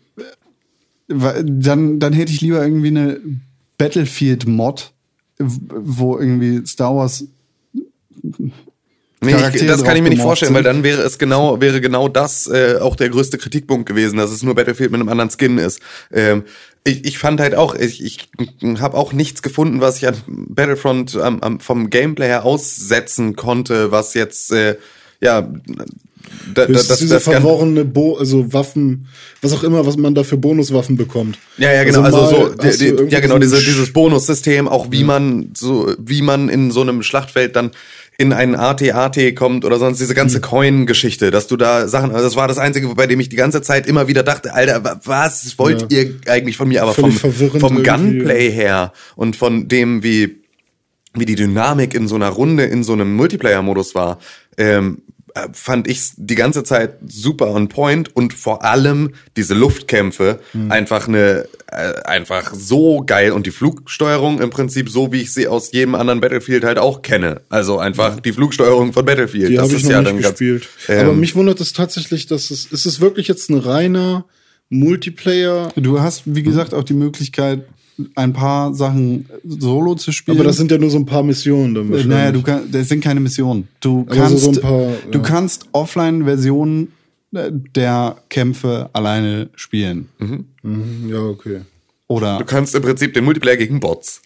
dann, 1.14 1.98
dann 2.00 2.12
hätte 2.12 2.32
ich 2.32 2.40
lieber 2.40 2.62
irgendwie 2.62 2.88
eine 2.88 3.20
Battlefield-Mod, 3.78 4.92
wo 5.38 6.18
irgendwie 6.18 6.64
Star 6.66 6.94
Wars 6.94 7.26
Nee, 9.24 9.36
ich, 9.54 9.66
das 9.66 9.84
kann 9.84 9.96
ich 9.96 10.02
mir 10.02 10.10
nicht 10.10 10.20
vorstellen, 10.20 10.52
weil 10.52 10.64
dann 10.64 10.82
wäre 10.82 11.00
es 11.02 11.16
genau, 11.16 11.60
wäre 11.60 11.80
genau 11.80 12.08
das 12.08 12.48
äh, 12.48 12.78
auch 12.80 12.96
der 12.96 13.08
größte 13.08 13.38
Kritikpunkt 13.38 13.86
gewesen, 13.86 14.16
dass 14.16 14.32
es 14.32 14.42
nur 14.42 14.56
Battlefield 14.56 14.90
mit 14.90 15.00
einem 15.00 15.08
anderen 15.08 15.30
Skin 15.30 15.58
ist. 15.58 15.80
Ähm, 16.12 16.42
ich, 16.82 17.04
ich 17.04 17.18
fand 17.18 17.40
halt 17.40 17.54
auch, 17.54 17.76
ich, 17.76 18.02
ich 18.02 18.28
habe 18.80 18.96
auch 18.96 19.12
nichts 19.12 19.42
gefunden, 19.42 19.80
was 19.80 19.98
ich 19.98 20.08
an 20.08 20.16
Battlefront 20.26 21.14
am, 21.14 21.38
am, 21.38 21.60
vom 21.60 21.88
Gameplay 21.88 22.26
her 22.26 22.44
aussetzen 22.44 23.36
konnte, 23.36 23.92
was 23.92 24.14
jetzt 24.14 24.50
äh, 24.50 24.76
ja 25.20 25.48
da, 26.54 26.66
Das, 26.66 26.88
ist 26.90 27.00
diese 27.00 27.20
verworrene 27.20 27.84
Bo 27.84 28.16
also 28.16 28.52
Waffen, 28.52 29.06
was 29.40 29.52
auch 29.52 29.62
immer, 29.64 29.86
was 29.86 29.96
man 29.96 30.14
da 30.14 30.22
für 30.24 30.36
Bonuswaffen 30.36 30.96
bekommt. 30.96 31.38
Ja, 31.58 31.72
ja, 31.72 31.84
genau. 31.84 32.02
Also, 32.02 32.16
mal 32.18 32.28
so, 32.28 32.48
die, 32.54 32.96
die, 32.96 33.04
ja, 33.12 33.20
genau, 33.20 33.38
diese, 33.38 33.56
dieses 33.58 33.92
Bonussystem, 33.92 34.68
auch 34.68 34.88
wie 34.90 35.04
man 35.04 35.50
so, 35.56 35.92
wie 35.98 36.22
man 36.22 36.48
in 36.48 36.70
so 36.70 36.80
einem 36.82 37.02
Schlachtfeld 37.02 37.56
dann 37.56 37.70
in 38.18 38.32
einen 38.34 38.54
AT-AT 38.54 39.34
kommt 39.34 39.64
oder 39.64 39.78
sonst 39.78 39.98
diese 39.98 40.14
ganze 40.14 40.40
Coin-Geschichte, 40.40 41.30
dass 41.30 41.46
du 41.46 41.56
da 41.56 41.88
Sachen, 41.88 42.10
also 42.12 42.24
das 42.26 42.36
war 42.36 42.46
das 42.46 42.58
Einzige, 42.58 42.86
bei 42.94 43.06
dem 43.06 43.18
ich 43.20 43.30
die 43.30 43.36
ganze 43.36 43.62
Zeit 43.62 43.86
immer 43.88 44.06
wieder 44.06 44.22
dachte, 44.22 44.52
Alter, 44.52 44.84
wa- 44.84 45.00
was 45.04 45.58
wollt 45.58 45.90
Ja. 45.90 46.00
ihr 46.00 46.14
eigentlich 46.28 46.56
von 46.58 46.68
mir? 46.68 46.82
Aber 46.82 46.92
vom, 46.92 47.10
Völlig 47.10 47.50
vom 47.58 47.78
irgendwie. 47.78 48.18
Gunplay 48.18 48.50
her 48.50 48.92
und 49.16 49.34
von 49.36 49.66
dem, 49.66 50.02
wie, 50.02 50.42
wie 51.14 51.24
die 51.24 51.34
Dynamik 51.36 51.94
in 51.94 52.06
so 52.06 52.14
einer 52.14 52.28
Runde, 52.28 52.64
in 52.64 52.84
so 52.84 52.92
einem 52.92 53.14
Multiplayer-Modus 53.16 53.94
war, 53.94 54.18
ähm, 54.58 54.98
äh, 54.98 55.11
fand 55.52 55.88
ich 55.88 56.10
die 56.16 56.34
ganze 56.34 56.62
Zeit 56.64 56.94
super 57.06 57.48
on 57.54 57.68
point 57.68 58.14
und 58.14 58.34
vor 58.34 58.64
allem 58.64 59.12
diese 59.36 59.54
Luftkämpfe 59.54 60.40
Hm. 60.52 60.70
einfach 60.70 61.08
eine 61.08 61.46
äh, 61.68 61.94
einfach 62.04 62.52
so 62.54 63.02
geil 63.06 63.32
und 63.32 63.46
die 63.46 63.50
Flugsteuerung 63.50 64.40
im 64.42 64.50
Prinzip 64.50 64.90
so 64.90 65.10
wie 65.10 65.22
ich 65.22 65.32
sie 65.32 65.48
aus 65.48 65.72
jedem 65.72 65.94
anderen 65.94 66.20
Battlefield 66.20 66.64
halt 66.64 66.78
auch 66.78 67.00
kenne. 67.00 67.40
Also 67.48 67.78
einfach 67.78 68.20
die 68.20 68.32
Flugsteuerung 68.32 68.92
von 68.92 69.04
Battlefield. 69.06 69.48
Die 69.48 69.54
Das 69.54 69.64
habe 69.64 69.72
ich 69.72 69.78
ist 69.78 69.84
noch 69.84 69.90
ja 69.92 69.98
nicht 70.00 70.08
dann 70.10 70.20
ganz- 70.20 70.38
gespielt. 70.38 70.68
ähm, 70.88 71.00
Aber 71.06 71.12
mich 71.14 71.34
wundert 71.34 71.60
es 71.60 71.72
tatsächlich, 71.72 72.26
dass 72.26 72.50
es 72.50 72.66
ist 72.66 72.84
es 72.84 73.00
wirklich 73.00 73.26
jetzt 73.28 73.48
ein 73.48 73.58
reiner 73.58 74.26
Multiplayer. 74.68 75.70
Du 75.76 76.00
hast, 76.00 76.22
wie 76.26 76.42
gesagt, 76.42 76.74
auch 76.74 76.84
die 76.84 76.94
Möglichkeit, 76.94 77.60
ein 78.14 78.32
paar 78.32 78.74
Sachen 78.74 79.26
solo 79.44 79.94
zu 79.94 80.12
spielen. 80.12 80.36
Aber 80.36 80.44
das 80.44 80.56
sind 80.56 80.70
ja 80.70 80.78
nur 80.78 80.90
so 80.90 80.98
ein 80.98 81.06
paar 81.06 81.22
Missionen 81.22 81.74
dann 81.74 81.86
Äh, 81.88 81.90
wahrscheinlich. 81.90 82.16
Naja, 82.16 82.32
du 82.32 82.42
kannst, 82.42 82.74
das 82.74 82.88
sind 82.88 83.02
keine 83.02 83.20
Missionen. 83.20 83.68
Du 83.80 84.06
so- 84.08 84.14
kannst, 84.14 84.38
so 84.38 84.50
ein 84.50 84.60
paar, 84.60 84.88
du 85.10 85.18
ja. 85.18 85.24
kannst 85.24 85.66
Offline-Versionen 85.72 86.88
äh, 87.34 87.50
der 87.74 88.16
Kämpfe 88.28 88.90
alleine 88.92 89.50
spielen. 89.54 90.08
Mhm, 90.18 91.08
ja, 91.08 91.20
okay. 91.20 91.60
Oder 92.08 92.38
du 92.38 92.44
kannst 92.44 92.74
im 92.74 92.82
Prinzip 92.82 93.14
den 93.14 93.24
Multiplayer 93.24 93.56
gegen 93.56 93.80
Bots. 93.80 94.20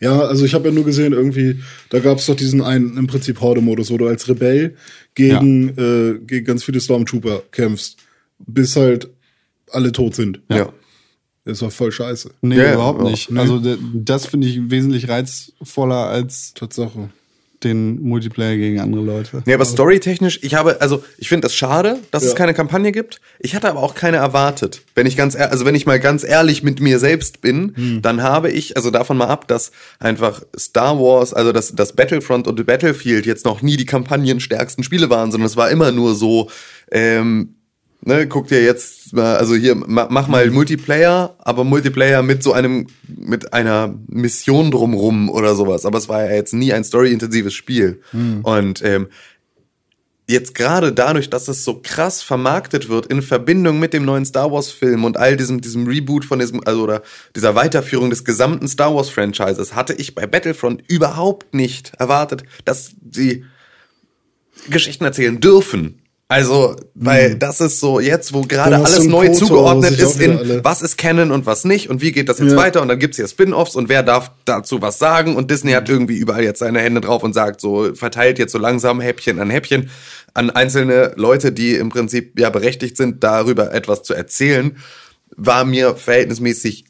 Ja, 0.00 0.20
also 0.20 0.44
ich 0.46 0.54
habe 0.54 0.68
ja 0.68 0.74
nur 0.74 0.84
gesehen, 0.84 1.12
irgendwie, 1.12 1.60
da 1.90 1.98
gab 1.98 2.18
es 2.18 2.26
doch 2.26 2.34
diesen 2.34 2.62
einen 2.62 2.96
im 2.96 3.06
Prinzip 3.08 3.40
Horde-Modus, 3.40 3.90
wo 3.90 3.98
du 3.98 4.06
als 4.06 4.26
Rebell 4.28 4.74
gegen, 5.14 5.68
äh, 5.76 6.18
gegen 6.24 6.46
ganz 6.46 6.64
viele 6.64 6.80
Stormtrooper 6.80 7.42
kämpfst, 7.52 7.98
bis 8.38 8.74
halt 8.76 9.10
alle 9.72 9.92
tot 9.92 10.14
sind. 10.14 10.40
Ja. 10.50 10.72
Das 11.46 11.62
war 11.62 11.70
voll 11.70 11.92
scheiße. 11.92 12.30
nee, 12.42 12.56
Ja, 12.58 12.74
überhaupt 12.74 13.02
nicht. 13.02 13.30
nee. 13.30 13.38
Also 13.40 13.60
das 13.94 14.26
finde 14.26 14.48
ich 14.48 14.68
wesentlich 14.70 15.08
reizvoller 15.08 16.06
als 16.08 16.52
Tatsache. 16.54 17.08
den 17.64 18.02
Multiplayer 18.02 18.56
gegen 18.58 18.80
andere 18.80 19.02
Leute. 19.02 19.42
Ja, 19.46 19.54
aber 19.54 19.64
storytechnisch, 19.64 20.40
ich 20.42 20.54
habe, 20.54 20.80
also 20.82 21.02
ich 21.16 21.30
finde 21.30 21.46
das 21.46 21.54
schade, 21.54 21.98
dass 22.10 22.22
es 22.22 22.32
Ja. 22.32 22.36
keine 22.36 22.52
Kampagne 22.52 22.92
gibt. 22.92 23.20
Ich 23.40 23.54
hatte 23.54 23.68
aber 23.70 23.82
auch 23.82 23.94
keine 23.94 24.18
erwartet. 24.18 24.82
Wenn 24.94 25.06
ich 25.06 25.16
ganz, 25.16 25.34
also 25.34 25.64
wenn 25.64 25.74
ich 25.74 25.86
mal 25.86 25.98
ganz 25.98 26.22
ehrlich 26.22 26.62
mit 26.62 26.80
mir 26.80 26.98
selbst 26.98 27.40
bin, 27.40 27.72
Hm. 27.74 28.02
dann 28.02 28.22
habe 28.22 28.50
ich, 28.50 28.76
also 28.76 28.90
davon 28.90 29.16
mal 29.16 29.28
ab, 29.28 29.48
dass 29.48 29.72
einfach 29.98 30.42
Star 30.56 30.98
Wars, 31.00 31.32
also 31.32 31.50
dass 31.52 31.74
das 31.74 31.94
Battlefront 31.94 32.46
und 32.46 32.64
Battlefield 32.66 33.24
jetzt 33.24 33.46
noch 33.46 33.62
nie 33.62 33.78
die 33.78 33.86
kampagnenstärksten 33.86 34.84
Spiele 34.84 35.08
waren, 35.08 35.32
sondern 35.32 35.46
es 35.46 35.56
war 35.56 35.70
immer 35.70 35.92
nur 35.92 36.14
so, 36.14 36.50
ähm, 36.92 37.55
ne, 38.06 38.26
guck 38.26 38.48
dir 38.48 38.62
jetzt 38.62 39.12
mal, 39.12 39.36
also 39.36 39.54
hier, 39.54 39.74
ma, 39.74 40.06
mach 40.10 40.28
mal 40.28 40.50
Multiplayer, 40.50 41.36
aber 41.38 41.64
Multiplayer 41.64 42.22
mit 42.22 42.42
so 42.42 42.52
einem, 42.52 42.86
mit 43.08 43.52
einer 43.52 43.94
Mission 44.06 44.70
drumrum 44.70 45.28
oder 45.28 45.54
sowas. 45.54 45.84
Aber 45.84 45.98
es 45.98 46.08
war 46.08 46.24
ja 46.24 46.34
jetzt 46.34 46.54
nie 46.54 46.72
ein 46.72 46.84
storyintensives 46.84 47.52
Spiel. 47.52 48.00
Und 48.42 48.82
ähm, 48.84 49.08
jetzt 50.28 50.54
gerade 50.54 50.92
dadurch, 50.92 51.30
dass 51.30 51.48
es 51.48 51.64
so 51.64 51.80
krass 51.82 52.22
vermarktet 52.22 52.88
wird 52.88 53.06
in 53.06 53.22
Verbindung 53.22 53.78
mit 53.78 53.92
dem 53.92 54.04
neuen 54.04 54.24
Star 54.24 54.50
Wars 54.50 54.70
Film 54.70 55.04
und 55.04 55.16
all 55.16 55.36
diesem 55.36 55.60
diesem 55.60 55.86
Reboot 55.86 56.24
von 56.24 56.38
diesem 56.38 56.66
also 56.66 56.82
oder 56.82 57.02
dieser 57.36 57.54
Weiterführung 57.54 58.10
des 58.10 58.24
gesamten 58.24 58.66
Star 58.66 58.94
Wars 58.94 59.08
Franchises 59.08 59.74
hatte 59.74 59.92
ich 59.92 60.14
bei 60.14 60.26
Battlefront 60.26 60.82
überhaupt 60.88 61.54
nicht 61.54 61.92
erwartet, 61.98 62.42
dass 62.64 62.94
sie 63.08 63.44
Geschichten 64.68 65.04
erzählen 65.04 65.38
dürfen. 65.38 66.02
Also, 66.28 66.74
weil 66.94 67.36
das 67.36 67.60
ist 67.60 67.78
so 67.78 68.00
jetzt, 68.00 68.32
wo 68.34 68.40
gerade 68.40 68.74
alles 68.76 68.98
einen 68.98 69.10
neu 69.10 69.28
wo 69.28 69.32
zugeordnet 69.32 69.96
ist 69.96 70.20
in 70.20 70.36
alle- 70.38 70.64
was 70.64 70.82
ist 70.82 70.98
Canon 70.98 71.30
und 71.30 71.46
was 71.46 71.64
nicht 71.64 71.88
und 71.88 72.00
wie 72.02 72.10
geht 72.10 72.28
das 72.28 72.40
jetzt 72.40 72.50
Ja. 72.52 72.56
weiter 72.56 72.82
und 72.82 72.88
dann 72.88 72.98
gibt's 72.98 73.16
hier 73.16 73.28
Spin-offs 73.28 73.76
und 73.76 73.88
wer 73.88 74.02
darf 74.02 74.32
dazu 74.44 74.82
was 74.82 74.98
sagen 74.98 75.36
und 75.36 75.52
Disney 75.52 75.70
hat 75.72 75.88
irgendwie 75.88 76.16
überall 76.16 76.42
jetzt 76.42 76.58
seine 76.58 76.80
Hände 76.80 77.00
drauf 77.00 77.22
und 77.22 77.32
sagt 77.32 77.60
so, 77.60 77.94
verteilt 77.94 78.40
jetzt 78.40 78.50
so 78.50 78.58
langsam 78.58 79.00
Häppchen 79.00 79.38
an 79.38 79.50
Häppchen 79.50 79.88
an 80.34 80.50
einzelne 80.50 81.12
Leute, 81.16 81.52
die 81.52 81.76
im 81.76 81.90
Prinzip 81.90 82.38
ja 82.40 82.50
berechtigt 82.50 82.96
sind, 82.96 83.22
darüber 83.22 83.72
etwas 83.72 84.02
zu 84.02 84.12
erzählen, 84.12 84.76
war 85.36 85.64
mir 85.64 85.94
verhältnismäßig 85.94 86.86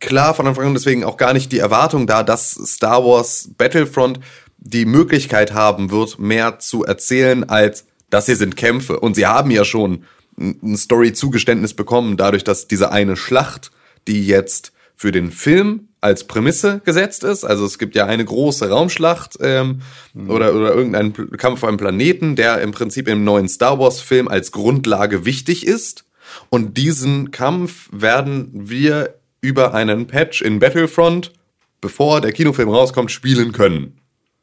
klar 0.00 0.34
von 0.34 0.48
Anfang 0.48 0.66
an, 0.66 0.74
deswegen 0.74 1.04
auch 1.04 1.16
gar 1.16 1.32
nicht 1.32 1.52
die 1.52 1.58
Erwartung 1.60 2.08
da, 2.08 2.24
dass 2.24 2.50
Star 2.66 3.04
Wars 3.04 3.50
Battlefront 3.56 4.18
die 4.58 4.84
Möglichkeit 4.84 5.54
haben 5.54 5.90
wird, 5.92 6.18
mehr 6.18 6.58
zu 6.58 6.84
erzählen, 6.84 7.48
als 7.48 7.84
das 8.10 8.26
hier 8.26 8.36
sind 8.36 8.56
Kämpfe. 8.56 9.00
Und 9.00 9.14
sie 9.14 9.26
haben 9.26 9.50
ja 9.50 9.64
schon 9.64 10.04
ein 10.38 10.76
Story-Zugeständnis 10.76 11.74
bekommen, 11.74 12.16
dadurch, 12.16 12.44
dass 12.44 12.68
diese 12.68 12.92
eine 12.92 13.16
Schlacht, 13.16 13.70
die 14.06 14.26
jetzt 14.26 14.72
für 14.96 15.12
den 15.12 15.30
Film 15.30 15.88
als 16.00 16.24
Prämisse 16.24 16.80
gesetzt 16.84 17.24
ist. 17.24 17.44
Also 17.44 17.64
es 17.64 17.78
gibt 17.78 17.94
ja 17.94 18.06
eine 18.06 18.24
große 18.24 18.68
Raumschlacht 18.68 19.36
ähm, 19.40 19.80
oder, 20.28 20.54
oder 20.54 20.74
irgendeinen 20.74 21.12
Kampf 21.36 21.62
auf 21.62 21.68
einem 21.68 21.76
Planeten, 21.76 22.36
der 22.36 22.60
im 22.62 22.72
Prinzip 22.72 23.06
im 23.08 23.24
neuen 23.24 23.48
Star 23.48 23.78
Wars-Film 23.78 24.28
als 24.28 24.52
Grundlage 24.52 25.24
wichtig 25.24 25.66
ist. 25.66 26.04
Und 26.48 26.78
diesen 26.78 27.30
Kampf 27.30 27.88
werden 27.92 28.50
wir 28.52 29.14
über 29.40 29.74
einen 29.74 30.06
Patch 30.06 30.42
in 30.42 30.58
Battlefront, 30.58 31.32
bevor 31.80 32.20
der 32.20 32.32
Kinofilm 32.32 32.68
rauskommt, 32.68 33.10
spielen 33.10 33.52
können. 33.52 33.98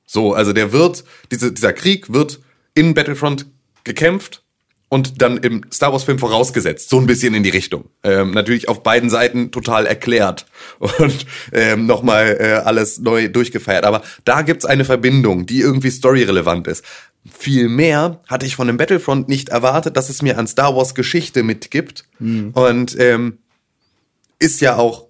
So, 0.06 0.34
also 0.34 0.54
der 0.54 0.72
wird, 0.72 1.04
diese, 1.32 1.52
dieser 1.52 1.74
Krieg 1.74 2.14
wird 2.14 2.40
in 2.74 2.94
Battlefront 2.94 3.46
gekämpft 3.88 4.44
und 4.90 5.22
dann 5.22 5.38
im 5.38 5.66
Star 5.72 5.92
Wars 5.92 6.04
Film 6.04 6.20
vorausgesetzt, 6.20 6.90
so 6.90 7.00
ein 7.00 7.08
bisschen 7.08 7.34
in 7.34 7.44
die 7.44 7.50
Richtung. 7.50 7.90
Ähm, 8.04 8.32
natürlich 8.32 8.70
auf 8.70 8.84
beiden 8.84 9.10
Seiten 9.10 9.52
total 9.52 9.86
erklärt 9.86 10.46
und 10.80 11.26
ähm, 11.52 11.86
nochmal 11.86 12.38
äh, 12.40 12.54
alles 12.54 13.00
neu 13.00 13.28
durchgefeiert. 13.28 13.84
Aber 13.84 14.02
da 14.24 14.44
gibt's 14.44 14.66
eine 14.66 14.86
Verbindung, 14.86 15.46
die 15.46 15.60
irgendwie 15.60 15.92
storyrelevant 15.92 16.68
ist. 16.68 16.86
Viel 17.30 17.68
mehr 17.68 18.22
hatte 18.28 18.46
ich 18.46 18.56
von 18.56 18.68
dem 18.68 18.78
Battlefront 18.78 19.28
nicht 19.28 19.50
erwartet, 19.50 19.98
dass 19.98 20.10
es 20.10 20.22
mir 20.22 20.38
an 20.38 20.48
Star 20.48 20.76
Wars 20.76 20.96
Geschichte 20.96 21.44
mitgibt. 21.44 22.06
Und 22.54 22.98
ähm, 23.00 23.40
ist 24.40 24.62
ja 24.62 24.78
auch 24.78 25.08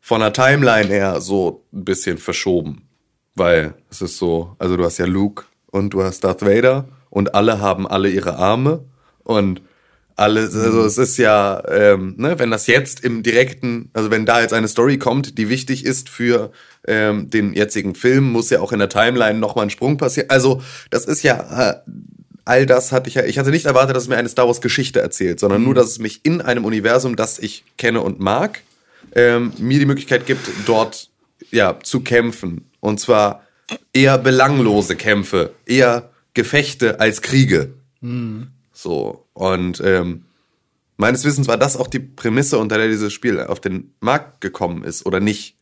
von 0.00 0.20
der 0.20 0.32
Timeline 0.32 0.88
her 0.88 1.20
so 1.20 1.66
ein 1.74 1.84
bisschen 1.84 2.16
verschoben. 2.16 2.88
Weil 3.34 3.74
es 3.90 4.00
ist 4.00 4.16
so, 4.16 4.56
also 4.58 4.76
du 4.76 4.84
hast 4.84 4.96
ja 4.96 5.04
Luke 5.04 5.44
und 5.66 5.90
du 5.90 6.02
hast 6.02 6.24
Darth 6.24 6.40
Vader 6.42 6.88
und 7.10 7.34
alle 7.34 7.60
haben 7.60 7.86
alle 7.86 8.08
ihre 8.08 8.36
Arme 8.36 8.84
und 9.24 9.60
alle, 10.20 10.42
also 10.42 10.84
es 10.84 10.98
ist 10.98 11.16
ja, 11.16 11.62
ähm, 11.68 12.14
ne, 12.18 12.38
wenn 12.38 12.50
das 12.50 12.66
jetzt 12.66 13.02
im 13.02 13.22
direkten, 13.22 13.90
also 13.94 14.10
wenn 14.10 14.26
da 14.26 14.42
jetzt 14.42 14.52
eine 14.52 14.68
Story 14.68 14.98
kommt, 14.98 15.38
die 15.38 15.48
wichtig 15.48 15.84
ist 15.84 16.10
für 16.10 16.52
ähm, 16.86 17.30
den 17.30 17.54
jetzigen 17.54 17.94
Film, 17.94 18.30
muss 18.30 18.50
ja 18.50 18.60
auch 18.60 18.72
in 18.72 18.80
der 18.80 18.90
Timeline 18.90 19.38
nochmal 19.38 19.66
ein 19.66 19.70
Sprung 19.70 19.96
passieren. 19.96 20.28
Also 20.28 20.62
das 20.90 21.06
ist 21.06 21.22
ja, 21.22 21.70
äh, 21.70 21.90
all 22.44 22.66
das 22.66 22.92
hatte 22.92 23.08
ich 23.08 23.14
ja, 23.14 23.24
ich 23.24 23.38
hatte 23.38 23.50
nicht 23.50 23.64
erwartet, 23.64 23.96
dass 23.96 24.04
es 24.04 24.08
mir 24.10 24.18
eine 24.18 24.28
Star 24.28 24.46
Wars 24.46 24.60
Geschichte 24.60 25.00
erzählt, 25.00 25.40
sondern 25.40 25.64
nur, 25.64 25.74
dass 25.74 25.86
es 25.86 25.98
mich 25.98 26.20
in 26.22 26.42
einem 26.42 26.66
Universum, 26.66 27.16
das 27.16 27.38
ich 27.38 27.64
kenne 27.78 28.02
und 28.02 28.20
mag, 28.20 28.60
ähm, 29.14 29.54
mir 29.56 29.78
die 29.78 29.86
Möglichkeit 29.86 30.26
gibt, 30.26 30.50
dort 30.66 31.08
ja 31.50 31.78
zu 31.82 32.00
kämpfen. 32.00 32.66
Und 32.80 33.00
zwar 33.00 33.42
eher 33.94 34.18
belanglose 34.18 34.96
Kämpfe, 34.96 35.52
eher 35.64 36.09
Gefechte 36.34 37.00
als 37.00 37.22
Kriege. 37.22 37.74
So. 38.72 39.26
Und 39.34 39.82
ähm, 39.84 40.24
meines 40.96 41.24
Wissens 41.24 41.48
war 41.48 41.56
das 41.58 41.76
auch 41.76 41.86
die 41.88 41.98
Prämisse, 41.98 42.58
unter 42.58 42.78
der 42.78 42.88
dieses 42.88 43.12
Spiel 43.12 43.40
auf 43.40 43.60
den 43.60 43.92
Markt 44.00 44.40
gekommen 44.40 44.84
ist, 44.84 45.06
oder 45.06 45.20
nicht? 45.20 45.56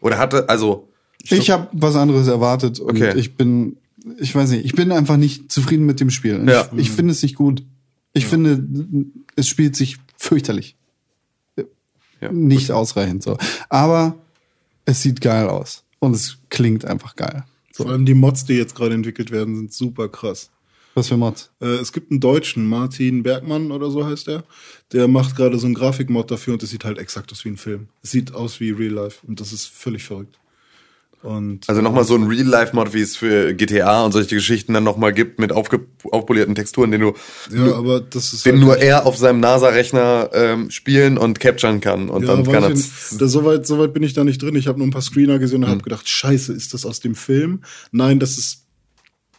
Oder 0.00 0.18
hatte, 0.18 0.48
also, 0.48 0.88
Ich 1.24 1.50
habe 1.50 1.68
was 1.72 1.96
anderes 1.96 2.28
erwartet 2.28 2.80
und 2.80 2.96
Okay. 2.96 3.18
ich 3.18 3.36
bin, 3.36 3.76
ich 4.18 4.34
weiß 4.34 4.50
nicht, 4.50 4.64
ich 4.64 4.72
bin 4.74 4.92
einfach 4.92 5.16
nicht 5.16 5.50
zufrieden 5.52 5.84
mit 5.86 6.00
dem 6.00 6.10
Spiel. 6.10 6.42
Ja. 6.48 6.68
Ich, 6.72 6.78
ich 6.82 6.90
finde 6.90 7.12
es 7.12 7.22
nicht 7.22 7.36
gut. 7.36 7.62
Ich 8.12 8.26
finde, 8.26 8.64
es 9.36 9.46
spielt 9.48 9.76
sich 9.76 9.98
fürchterlich. 10.16 10.76
Ja. 12.20 12.30
Nicht 12.32 12.70
ausreichend 12.70 13.22
so. 13.22 13.38
Aber 13.68 14.18
es 14.84 15.02
sieht 15.02 15.20
geil 15.20 15.48
aus. 15.48 15.84
Und 16.00 16.14
es 16.14 16.38
klingt 16.50 16.84
einfach 16.84 17.16
geil. 17.16 17.44
Vor 17.72 17.88
allem 17.88 18.04
die 18.04 18.14
Mods, 18.14 18.44
die 18.44 18.54
jetzt 18.54 18.74
gerade 18.74 18.94
entwickelt 18.94 19.30
werden, 19.30 19.56
sind 19.56 19.72
super 19.72 20.08
krass. 20.08 20.50
Was 20.94 21.08
für 21.08 21.16
Mods? 21.16 21.52
Äh, 21.60 21.66
es 21.76 21.92
gibt 21.92 22.10
einen 22.10 22.20
Deutschen, 22.20 22.68
Martin 22.68 23.22
Bergmann 23.22 23.70
oder 23.70 23.90
so 23.90 24.04
heißt 24.04 24.28
er. 24.28 24.42
Der 24.92 25.06
macht 25.06 25.36
gerade 25.36 25.58
so 25.58 25.66
einen 25.66 25.74
Grafikmod 25.74 26.30
dafür 26.30 26.54
und 26.54 26.62
das 26.62 26.70
sieht 26.70 26.84
halt 26.84 26.98
exakt 26.98 27.30
aus 27.30 27.44
wie 27.44 27.50
ein 27.50 27.56
Film. 27.56 27.88
Es 28.02 28.10
sieht 28.10 28.34
aus 28.34 28.58
wie 28.58 28.70
Real 28.70 28.92
Life 28.92 29.24
und 29.26 29.40
das 29.40 29.52
ist 29.52 29.66
völlig 29.66 30.02
verrückt. 30.02 30.39
Und 31.22 31.68
also 31.68 31.82
nochmal 31.82 32.04
so 32.04 32.14
ein 32.14 32.24
Real-Life-Mod, 32.24 32.94
wie 32.94 33.02
es 33.02 33.14
für 33.14 33.52
GTA 33.52 34.04
und 34.04 34.12
solche 34.12 34.34
Geschichten 34.36 34.72
dann 34.72 34.84
nochmal 34.84 35.12
gibt, 35.12 35.38
mit 35.38 35.52
aufge 35.52 35.80
aufpolierten 36.10 36.54
Texturen, 36.54 36.90
den 36.90 37.02
du, 37.02 37.12
ja, 37.54 37.74
aber 37.74 38.00
das 38.00 38.32
ist 38.32 38.46
den 38.46 38.54
halt 38.54 38.64
nur 38.64 38.78
er 38.78 39.04
auf 39.04 39.18
seinem 39.18 39.38
NASA-Rechner 39.40 40.30
ähm, 40.32 40.70
spielen 40.70 41.18
und 41.18 41.38
capturen 41.38 41.82
kann. 41.82 42.08
Und 42.08 42.26
dann 42.26 42.44
kann 42.44 42.64
er. 42.64 42.74
so, 42.74 43.44
weit, 43.44 43.66
so 43.66 43.78
weit 43.78 43.92
bin 43.92 44.02
ich 44.02 44.14
da 44.14 44.24
nicht 44.24 44.40
drin. 44.42 44.56
Ich 44.56 44.66
habe 44.66 44.78
nur 44.78 44.86
ein 44.86 44.92
paar 44.92 45.02
Screener 45.02 45.38
gesehen 45.38 45.62
und 45.62 45.68
Mhm. 45.68 45.74
habe 45.74 45.82
gedacht, 45.82 46.08
scheiße, 46.08 46.54
ist 46.54 46.72
das 46.72 46.86
aus 46.86 47.00
dem 47.00 47.14
Film? 47.14 47.64
Nein, 47.92 48.18
das 48.18 48.38
ist 48.38 48.64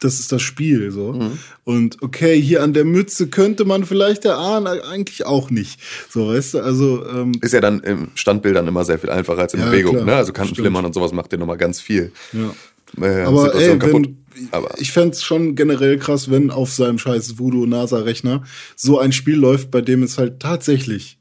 das 0.04 0.20
ist 0.20 0.32
das 0.32 0.42
Spiel 0.42 0.92
so. 0.92 1.14
Mhm. 1.14 1.40
Und 1.64 2.02
okay, 2.02 2.40
hier 2.42 2.64
an 2.64 2.74
der 2.74 2.86
Mütze 2.86 3.28
könnte 3.28 3.66
man 3.66 3.86
vielleicht 3.86 4.26
erahnen, 4.26 4.68
eigentlich 4.68 5.26
auch 5.26 5.50
nicht. 5.50 5.80
So, 6.10 6.28
weißt 6.30 6.56
du, 6.56 6.60
also 6.60 7.06
ähm, 7.08 7.32
Ist 7.42 7.54
ja 7.54 7.62
dann 7.62 7.80
im 7.82 8.10
Standbildern 8.16 8.68
immer 8.68 8.84
sehr 8.84 9.00
viel 9.00 9.10
einfacher 9.10 9.40
als 9.42 9.54
in 9.54 9.60
Ja, 9.62 9.68
Bewegung. 9.68 9.94
klar. 9.96 10.06
Ne? 10.06 10.16
Also 10.16 10.34
Kantenflimmern 10.34 10.86
und 10.86 10.94
sowas 10.94 11.14
macht 11.14 11.32
dir 11.32 11.38
nochmal 11.38 11.58
ganz 11.58 11.80
viel. 11.80 12.12
ja. 12.34 12.54
Äh, 13.02 13.22
Aber 13.24 13.44
Situation 13.44 13.72
ey, 13.72 13.80
kaputt. 13.80 14.10
wenn, 14.36 14.48
Aber 14.52 14.70
ich 14.78 14.92
fänd's 14.92 15.24
schon 15.24 15.56
generell 15.56 15.98
krass, 15.98 16.30
wenn 16.30 16.52
auf 16.52 16.74
seinem 16.74 16.98
scheiß 17.00 17.38
Voodoo-NASA-Rechner 17.40 18.44
so 18.76 19.00
ein 19.00 19.14
Spiel 19.14 19.38
läuft, 19.38 19.72
bei 19.72 19.80
dem 19.80 20.04
es 20.04 20.18
halt 20.18 20.42
tatsächlich 20.42 21.18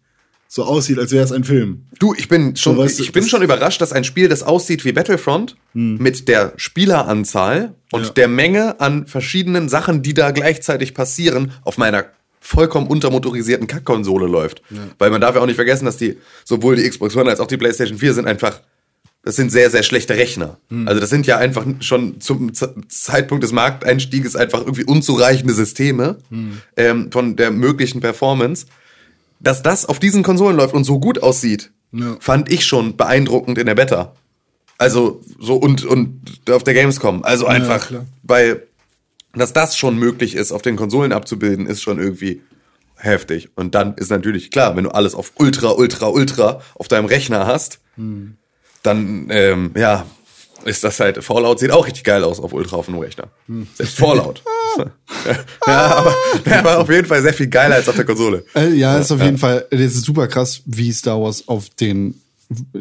so 0.52 0.64
aussieht, 0.64 0.98
als 0.98 1.12
wäre 1.12 1.22
es 1.24 1.31
ein 1.31 1.44
Film. 1.44 1.85
Du, 2.01 2.12
ich 2.12 2.27
bin 2.27 2.56
schon, 2.56 2.74
So, 2.74 2.82
weißt 2.82 2.98
du, 2.98 3.05
ich 3.05 3.12
bin 3.12 3.22
schon 3.28 3.40
überrascht, 3.40 3.81
dass 3.81 3.93
ein 3.93 4.02
Spiel, 4.02 4.28
das 4.28 4.43
aussieht 4.43 4.85
wie 4.85 4.90
Battlefront, 4.90 5.56
mit 5.74 6.27
der 6.27 6.52
Spieleranzahl 6.56 7.74
und 7.93 8.02
Ja. 8.06 8.10
der 8.10 8.27
Menge 8.28 8.81
an 8.81 9.06
verschiedenen 9.06 9.68
Sachen, 9.68 10.02
die 10.02 10.12
da 10.12 10.32
gleichzeitig 10.32 10.93
passieren, 10.93 11.52
auf 11.62 11.78
meiner 11.78 12.06
vollkommen 12.40 12.89
untermotorisierten 12.89 13.68
Kackkonsole 13.68 14.27
läuft. 14.27 14.62
Weil 14.98 15.10
man 15.10 15.20
darf 15.20 15.36
ja 15.36 15.40
auch 15.40 15.47
nicht 15.47 15.55
vergessen, 15.55 15.85
dass 15.85 15.98
die, 15.98 16.16
sowohl 16.44 16.74
die 16.77 16.89
Xbox 16.89 17.14
One 17.14 17.31
als 17.31 17.39
auch 17.39 17.47
die 17.47 17.56
PlayStation 17.56 17.98
4 17.98 18.14
sind 18.14 18.27
einfach, 18.27 18.60
das 19.22 19.36
sind 19.36 19.52
sehr, 19.52 19.70
sehr 19.70 19.85
schlechte 19.85 20.16
Rechner. 20.16 20.59
Also 20.86 21.01
das 21.01 21.10
sind 21.10 21.27
ja 21.28 21.36
einfach 21.39 21.64
schon 21.81 22.20
zum 22.20 22.52
Zeitpunkt 22.89 23.44
des 23.44 23.52
Markteinstieges 23.52 24.35
einfach 24.35 24.60
irgendwie 24.60 24.85
unzureichende 24.85 25.55
Systeme 25.55 26.18
ähm, 26.77 27.12
von 27.12 27.36
der 27.36 27.52
möglichen 27.52 28.01
Performance 28.01 28.66
dass 29.40 29.62
das 29.62 29.86
auf 29.86 29.98
diesen 29.98 30.22
Konsolen 30.22 30.56
läuft 30.56 30.74
und 30.74 30.84
so 30.84 31.00
gut 31.00 31.22
aussieht, 31.22 31.72
Ja. 31.92 32.16
fand 32.20 32.52
ich 32.52 32.64
schon 32.64 32.96
beeindruckend 32.96 33.58
in 33.58 33.66
der 33.66 33.74
Beta. 33.74 34.14
Also 34.78 35.20
so 35.38 35.56
und 35.56 35.84
und 35.84 36.20
auf 36.50 36.62
der 36.64 36.74
Gamescom. 36.74 37.22
Also 37.24 37.46
einfach, 37.46 37.88
klar. 37.88 38.04
weil 38.22 38.62
dass 39.32 39.52
das 39.52 39.76
schon 39.76 39.96
möglich 39.96 40.34
ist, 40.34 40.50
auf 40.52 40.62
den 40.62 40.76
Konsolen 40.76 41.12
abzubilden, 41.12 41.66
ist 41.66 41.82
schon 41.82 41.98
irgendwie 41.98 42.40
heftig. 42.96 43.48
Und 43.54 43.74
dann 43.74 43.94
ist 43.94 44.10
natürlich 44.10 44.50
klar, 44.50 44.74
wenn 44.76 44.84
du 44.84 44.90
alles 44.90 45.14
auf 45.14 45.32
Ultra, 45.38 45.70
Ultra, 45.70 46.08
Ultra 46.08 46.60
auf 46.74 46.88
deinem 46.88 47.06
Rechner 47.06 47.46
hast, 47.46 47.78
dann 48.82 49.26
ähm, 49.30 49.72
ja 49.76 50.06
ist 50.64 50.84
das 50.84 51.00
halt 51.00 51.22
Fallout 51.24 51.58
sieht 51.60 51.70
auch 51.70 51.86
richtig 51.86 52.04
geil 52.04 52.22
aus 52.24 52.38
auf 52.40 52.52
Ultra 52.52 52.76
auf 52.76 52.86
dem 52.86 52.98
Rechner. 52.98 53.28
Selbst 53.74 53.96
Fallout. 53.98 54.42
ja, 55.66 55.86
aber, 55.96 56.14
ja, 56.46 56.58
aber 56.60 56.78
auf 56.78 56.88
jeden 56.90 57.06
Fall 57.06 57.22
sehr 57.22 57.34
viel 57.34 57.48
geiler 57.48 57.74
als 57.76 57.88
auf 57.88 57.96
der 57.96 58.04
Konsole. 58.04 58.44
Äh, 58.54 58.74
ja, 58.74 58.98
ist 58.98 59.10
auf 59.10 59.20
jeden 59.22 59.38
Fall, 59.38 59.66
das 59.70 59.80
ist 59.80 60.04
super 60.04 60.28
krass, 60.28 60.62
wie 60.66 60.92
Star 60.92 61.20
Wars 61.20 61.48
auf 61.48 61.70
den 61.70 62.14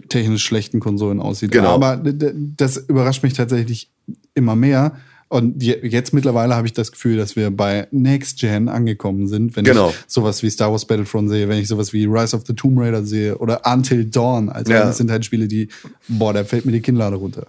technisch 0.10 0.44
schlechten 0.46 0.80
Konsolen 0.80 1.20
aussieht. 1.20 1.52
Genau. 1.52 1.74
Aber 1.74 1.98
das 2.04 2.78
überrascht 2.78 3.24
mich 3.24 3.34
tatsächlich 3.34 3.90
immer 4.36 4.56
mehr, 4.56 4.94
Und 5.32 5.62
je, 5.62 5.78
jetzt 5.84 6.12
mittlerweile 6.12 6.56
habe 6.56 6.66
ich 6.66 6.74
das 6.74 6.92
Gefühl, 6.92 7.16
dass 7.18 7.36
wir 7.36 7.52
bei 7.52 7.88
Next 7.92 8.40
Gen 8.40 8.68
angekommen 8.68 9.28
sind, 9.28 9.56
wenn 9.56 9.64
Genau. 9.64 9.90
ich 9.90 9.96
sowas 10.08 10.42
wie 10.42 10.50
Star 10.50 10.72
Wars 10.72 10.86
Battlefront 10.86 11.30
sehe, 11.30 11.48
wenn 11.48 11.60
ich 11.60 11.68
sowas 11.68 11.94
wie 11.94 12.06
Rise 12.06 12.36
of 12.36 12.44
the 12.48 12.54
Tomb 12.54 12.80
Raider 12.80 13.04
sehe 13.04 13.38
oder 13.38 13.62
Until 13.72 14.06
Dawn. 14.06 14.50
Also 14.50 14.72
Ja. 14.72 14.86
das 14.86 14.98
sind 14.98 15.12
halt 15.12 15.24
Spiele, 15.26 15.48
die, 15.48 15.70
boah, 16.08 16.34
da 16.34 16.44
fällt 16.44 16.66
mir 16.66 16.72
die 16.72 16.82
Kinnlade 16.82 17.16
runter. 17.16 17.46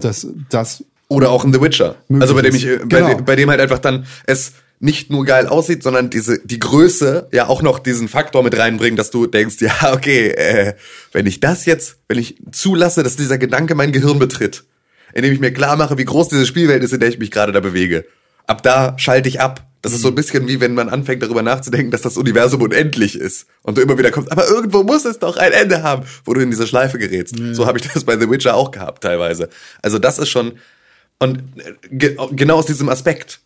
Das, 0.00 0.26
das 0.50 0.84
Oder 1.08 1.30
auch 1.30 1.44
in 1.44 1.52
The 1.52 1.60
Witcher. 1.60 1.96
Also 2.20 2.34
bei 2.34 2.42
dem 2.42 2.54
ich, 2.54 2.66
äh, 2.66 2.78
bei, 2.78 2.98
Genau. 3.00 3.14
dem, 3.14 3.24
bei 3.24 3.36
dem 3.36 3.50
halt 3.50 3.60
einfach 3.60 3.78
dann 3.78 4.06
es 4.26 4.52
nicht 4.80 5.10
nur 5.10 5.24
geil 5.24 5.46
aussieht, 5.46 5.82
sondern 5.82 6.08
diese 6.10 6.38
die 6.44 6.58
Größe 6.60 7.28
ja 7.32 7.48
auch 7.48 7.62
noch 7.62 7.78
diesen 7.80 8.06
Faktor 8.08 8.42
mit 8.42 8.56
reinbringt, 8.56 8.98
dass 8.98 9.10
du 9.10 9.26
denkst, 9.26 9.56
ja 9.60 9.92
okay, 9.92 10.28
äh, 10.28 10.74
wenn 11.12 11.26
ich 11.26 11.40
das 11.40 11.64
jetzt, 11.66 11.96
wenn 12.08 12.18
ich 12.18 12.36
zulasse, 12.52 13.02
dass 13.02 13.16
dieser 13.16 13.38
Gedanke 13.38 13.74
mein 13.74 13.90
Gehirn 13.92 14.18
betritt, 14.18 14.64
indem 15.14 15.32
ich 15.32 15.40
mir 15.40 15.52
klar 15.52 15.76
mache, 15.76 15.98
wie 15.98 16.04
groß 16.04 16.28
diese 16.28 16.46
Spielwelt 16.46 16.82
ist, 16.84 16.92
in 16.92 17.00
der 17.00 17.08
ich 17.08 17.18
mich 17.18 17.30
gerade 17.30 17.52
da 17.52 17.60
bewege, 17.60 18.04
ab 18.48 18.62
da 18.64 18.94
schalte 18.98 19.28
ich 19.28 19.40
ab. 19.40 19.64
Das 19.80 19.92
ist 19.92 20.02
so 20.02 20.08
ein 20.08 20.16
bisschen 20.16 20.48
wie 20.48 20.60
wenn 20.60 20.74
man 20.74 20.88
anfängt 20.88 21.22
darüber 21.22 21.42
nachzudenken, 21.42 21.92
dass 21.92 22.02
das 22.02 22.16
Universum 22.16 22.60
unendlich 22.62 23.14
ist 23.16 23.46
und 23.62 23.78
du 23.78 23.82
immer 23.82 23.96
wieder 23.96 24.10
kommst, 24.10 24.32
aber 24.32 24.48
irgendwo 24.48 24.82
muss 24.82 25.04
es 25.04 25.20
doch 25.20 25.36
ein 25.36 25.52
Ende 25.52 25.84
haben, 25.84 26.02
wo 26.24 26.34
du 26.34 26.40
in 26.40 26.50
diese 26.50 26.66
Schleife 26.66 26.98
gerätst. 26.98 27.36
So 27.52 27.64
habe 27.66 27.78
ich 27.78 27.86
das 27.86 28.02
bei 28.02 28.18
The 28.18 28.28
Witcher 28.28 28.56
auch 28.56 28.72
gehabt 28.72 29.04
teilweise. 29.04 29.48
Also 29.80 30.00
das 30.00 30.18
ist 30.18 30.30
schon 30.30 30.54
und 31.20 31.38
äh, 31.58 31.74
ge 31.90 32.16
genau 32.32 32.56
aus 32.56 32.66
diesem 32.66 32.88
Aspekt 32.88 33.40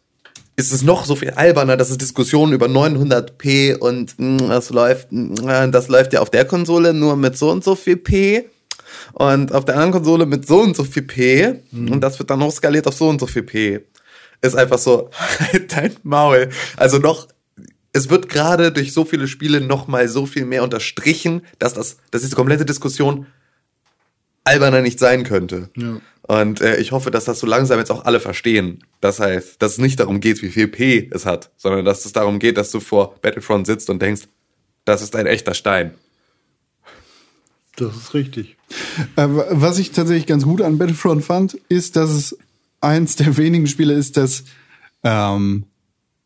ist 0.57 0.73
es 0.73 0.83
noch 0.83 1.05
so 1.05 1.16
viel 1.16 1.31
alberner, 1.31 1.77
dass 1.77 1.91
es 1.91 1.99
Diskussionen 1.99 2.53
über 2.55 2.66
900p 2.66 3.77
und 3.77 4.15
mh, 4.19 4.49
das 4.49 4.70
läuft, 4.70 5.09
mh, 5.11 5.69
das 5.69 5.89
läuft 5.89 6.12
ja 6.15 6.20
auf 6.20 6.31
der 6.31 6.45
Konsole 6.47 6.95
nur 6.95 7.16
mit 7.16 7.37
so 7.37 7.51
und 7.51 7.62
so 7.65 7.74
viel 7.74 7.97
p 7.97 8.45
und 9.15 9.53
auf 9.53 9.65
der 9.65 9.74
anderen 9.74 9.93
Konsole 9.93 10.27
mit 10.27 10.47
so 10.47 10.61
und 10.61 10.77
so 10.77 10.85
viel 10.85 11.03
p 11.03 11.55
und 11.73 12.01
das 12.01 12.19
wird 12.19 12.31
dann 12.31 12.43
hochskaliert 12.43 12.87
auf 12.87 12.95
so 12.95 13.09
und 13.09 13.20
so 13.20 13.27
viel 13.27 13.43
p. 13.43 13.81
Ist 14.43 14.56
einfach 14.56 14.78
so, 14.78 15.10
halt 15.39 15.73
dein 15.74 15.97
Maul. 16.02 16.51
Also 16.77 16.98
noch, 16.98 17.28
es 17.93 18.10
wird 18.10 18.28
gerade 18.28 18.73
durch 18.73 18.93
so 18.93 19.05
viele 19.05 19.28
Spiele 19.28 19.60
noch 19.60 19.86
mal 19.89 20.09
so 20.09 20.27
viel 20.27 20.44
mehr 20.44 20.62
unterstrichen, 20.62 21.43
dass 21.59 21.74
das, 21.74 21.97
dass 22.10 22.23
diese 22.23 22.36
komplette 22.36 22.64
Diskussion 22.64 23.27
alberner 24.44 24.82
nicht 24.82 24.98
sein 24.98 25.24
könnte. 25.24 25.70
Ja. 25.77 26.01
Und 26.23 26.60
äh, 26.60 26.77
ich 26.77 26.93
hoffe, 26.93 27.10
dass 27.10 27.24
das 27.24 27.40
so 27.40 27.47
langsam 27.47 27.78
jetzt 27.78 27.90
auch 27.90 28.05
alle 28.05 28.20
verstehen. 28.20 28.85
Das 29.01 29.20
heißt, 29.20 29.60
dass 29.60 29.73
es 29.73 29.78
nicht 29.78 30.01
darum 30.01 30.20
geht, 30.20 30.43
wie 30.43 30.51
viel 30.51 30.69
P 30.69 31.10
es 31.12 31.27
hat, 31.27 31.51
sondern 31.56 31.85
dass 31.85 32.05
es 32.05 32.12
darum 32.12 32.39
geht, 32.39 32.56
dass 32.56 32.70
du 32.70 32.81
vor 32.81 33.16
Battlefront 33.20 33.66
sitzt 33.66 33.90
und 33.90 34.01
denkst, 34.01 34.23
das 34.85 35.02
ist 35.02 35.16
ein 35.16 35.27
echter 35.27 35.55
Stein. 35.55 35.94
Das 37.77 37.97
ist 37.97 38.14
richtig. 38.14 38.56
Äh, 39.16 39.27
was 39.28 39.78
ich 39.78 39.93
tatsächlich 39.93 40.27
ganz 40.27 40.44
gut 40.44 40.62
an 40.62 40.78
Battlefront 40.78 41.24
fand, 41.24 41.55
ist, 41.69 41.97
dass 41.97 42.10
es 42.10 42.39
eins 42.82 43.16
der 43.16 43.36
wenigen 43.36 43.66
Spiele 43.66 43.92
ist, 43.94 44.16
das 44.16 44.44
ähm, 45.04 45.64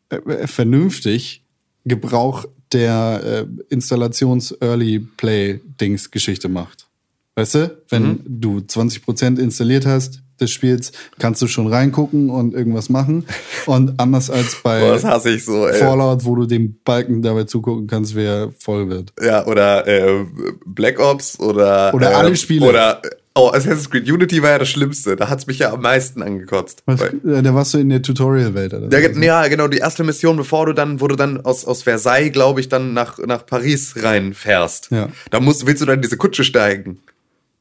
äh, 0.09 0.47
vernünftig 0.47 1.43
Gebrauch 1.85 2.45
der 2.73 3.21
äh, 3.23 3.45
Installations-Early-Play-Dings-Geschichte 3.73 6.49
macht. 6.49 6.87
Weißt 7.35 7.55
du, 7.55 7.77
wenn 7.89 8.03
Mhm. 8.03 8.19
du 8.25 8.57
20% 8.59 9.39
installiert 9.39 9.85
hast 9.85 10.21
des 10.39 10.51
Spiels, 10.51 10.91
kannst 11.19 11.41
du 11.41 11.47
schon 11.47 11.67
reingucken 11.67 12.29
und 12.29 12.53
irgendwas 12.53 12.89
machen. 12.89 13.25
Und 13.65 13.99
anders 13.99 14.29
als 14.29 14.55
bei 14.63 14.81
Boah, 14.81 15.19
so. 15.19 15.67
Fallout, 15.67 16.25
wo 16.25 16.35
du 16.35 16.45
dem 16.45 16.75
Balken 16.83 17.21
dabei 17.21 17.45
zugucken 17.45 17.87
kannst, 17.87 18.15
wer 18.15 18.51
voll 18.59 18.89
wird. 18.89 19.13
Ja, 19.23 19.45
oder 19.47 19.87
äh, 19.87 20.25
Black 20.65 20.99
Ops 20.99 21.39
oder 21.39 21.93
Oder 21.93 22.11
äh, 22.11 22.15
alle 22.15 22.35
Spiele. 22.35 22.67
Oder 22.67 23.01
oh, 23.37 23.49
Assassin's 23.49 23.89
Creed 23.89 24.09
Unity 24.11 24.41
war 24.43 24.49
ja 24.51 24.59
das 24.59 24.69
Schlimmste. 24.69 25.15
Da 25.15 25.29
hat's 25.29 25.47
mich 25.47 25.59
ja 25.59 25.71
am 25.71 25.81
meisten 25.81 26.21
angekotzt. 26.21 26.83
Was, 26.85 27.01
äh, 27.01 27.13
da 27.41 27.53
warst 27.53 27.73
du 27.73 27.77
in 27.77 27.89
der 27.89 28.01
Tutorial-Welt, 28.01 28.73
oder? 28.73 28.89
Ja, 28.99 29.07
ge- 29.07 29.25
ja, 29.25 29.47
genau, 29.47 29.67
die 29.67 29.77
erste 29.77 30.03
Mission, 30.03 30.37
bevor 30.37 30.65
du 30.65 30.73
dann, 30.73 30.99
wo 31.01 31.07
du 31.07 31.15
dann 31.15 31.41
aus, 31.41 31.65
aus 31.65 31.83
Versailles, 31.83 32.31
glaube 32.31 32.59
ich, 32.59 32.69
dann 32.69 32.93
nach, 32.93 33.17
nach 33.19 33.45
Paris 33.45 33.93
reinfährst. 33.97 34.89
Ja. 34.91 35.09
Da 35.31 35.39
musst, 35.39 35.65
willst 35.65 35.81
du 35.81 35.85
dann 35.85 35.95
in 35.95 36.01
diese 36.01 36.17
Kutsche 36.17 36.43
steigen. 36.43 36.99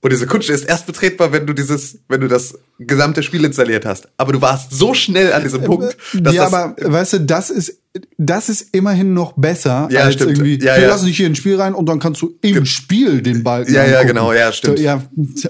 Und 0.07 0.13
diese 0.13 0.29
Kutsche 0.29 0.53
ist 0.53 0.63
erst 0.65 0.87
betretbar, 0.87 1.33
wenn 1.33 1.49
du 1.49 1.53
dieses, 1.53 1.99
wenn 2.09 2.21
du 2.21 2.29
das 2.29 2.57
gesamte 2.79 3.25
Spiel 3.25 3.45
installiert 3.45 3.85
hast. 3.85 4.07
Aber 4.17 4.33
du 4.33 4.41
warst 4.41 4.71
so 4.73 4.95
schnell 4.95 5.33
an 5.33 5.43
diesem 5.43 5.65
Punkt, 5.65 5.97
dass 6.15 6.33
ja, 6.33 6.45
das, 6.45 6.55
aber 6.55 6.77
weißt 6.81 7.13
du, 7.15 7.21
das 7.23 7.51
ist, 7.51 7.81
das 8.17 8.49
ist 8.49 8.73
immerhin 8.73 9.15
noch 9.15 9.33
besser 9.33 9.89
Ja, 9.91 10.03
als 10.03 10.15
stimmt. 10.15 10.39
irgendwie, 10.39 10.61
Ja, 10.65 10.77
wir 10.77 10.83
ja. 10.85 10.89
lassen 10.91 11.07
dich 11.07 11.17
hier 11.17 11.27
ins 11.27 11.39
Spiel 11.39 11.61
rein 11.61 11.75
und 11.75 11.89
dann 11.89 11.99
kannst 11.99 12.23
du 12.23 12.39
im 12.41 12.65
Spiel 12.67 13.21
den 13.21 13.43
Balken 13.43 13.75
Ja, 13.75 13.85
ja, 13.85 14.05
genau, 14.05 14.33
ja, 14.33 14.53
stimmt. 14.53 14.79
So, 14.79 14.85
ja, 14.85 15.03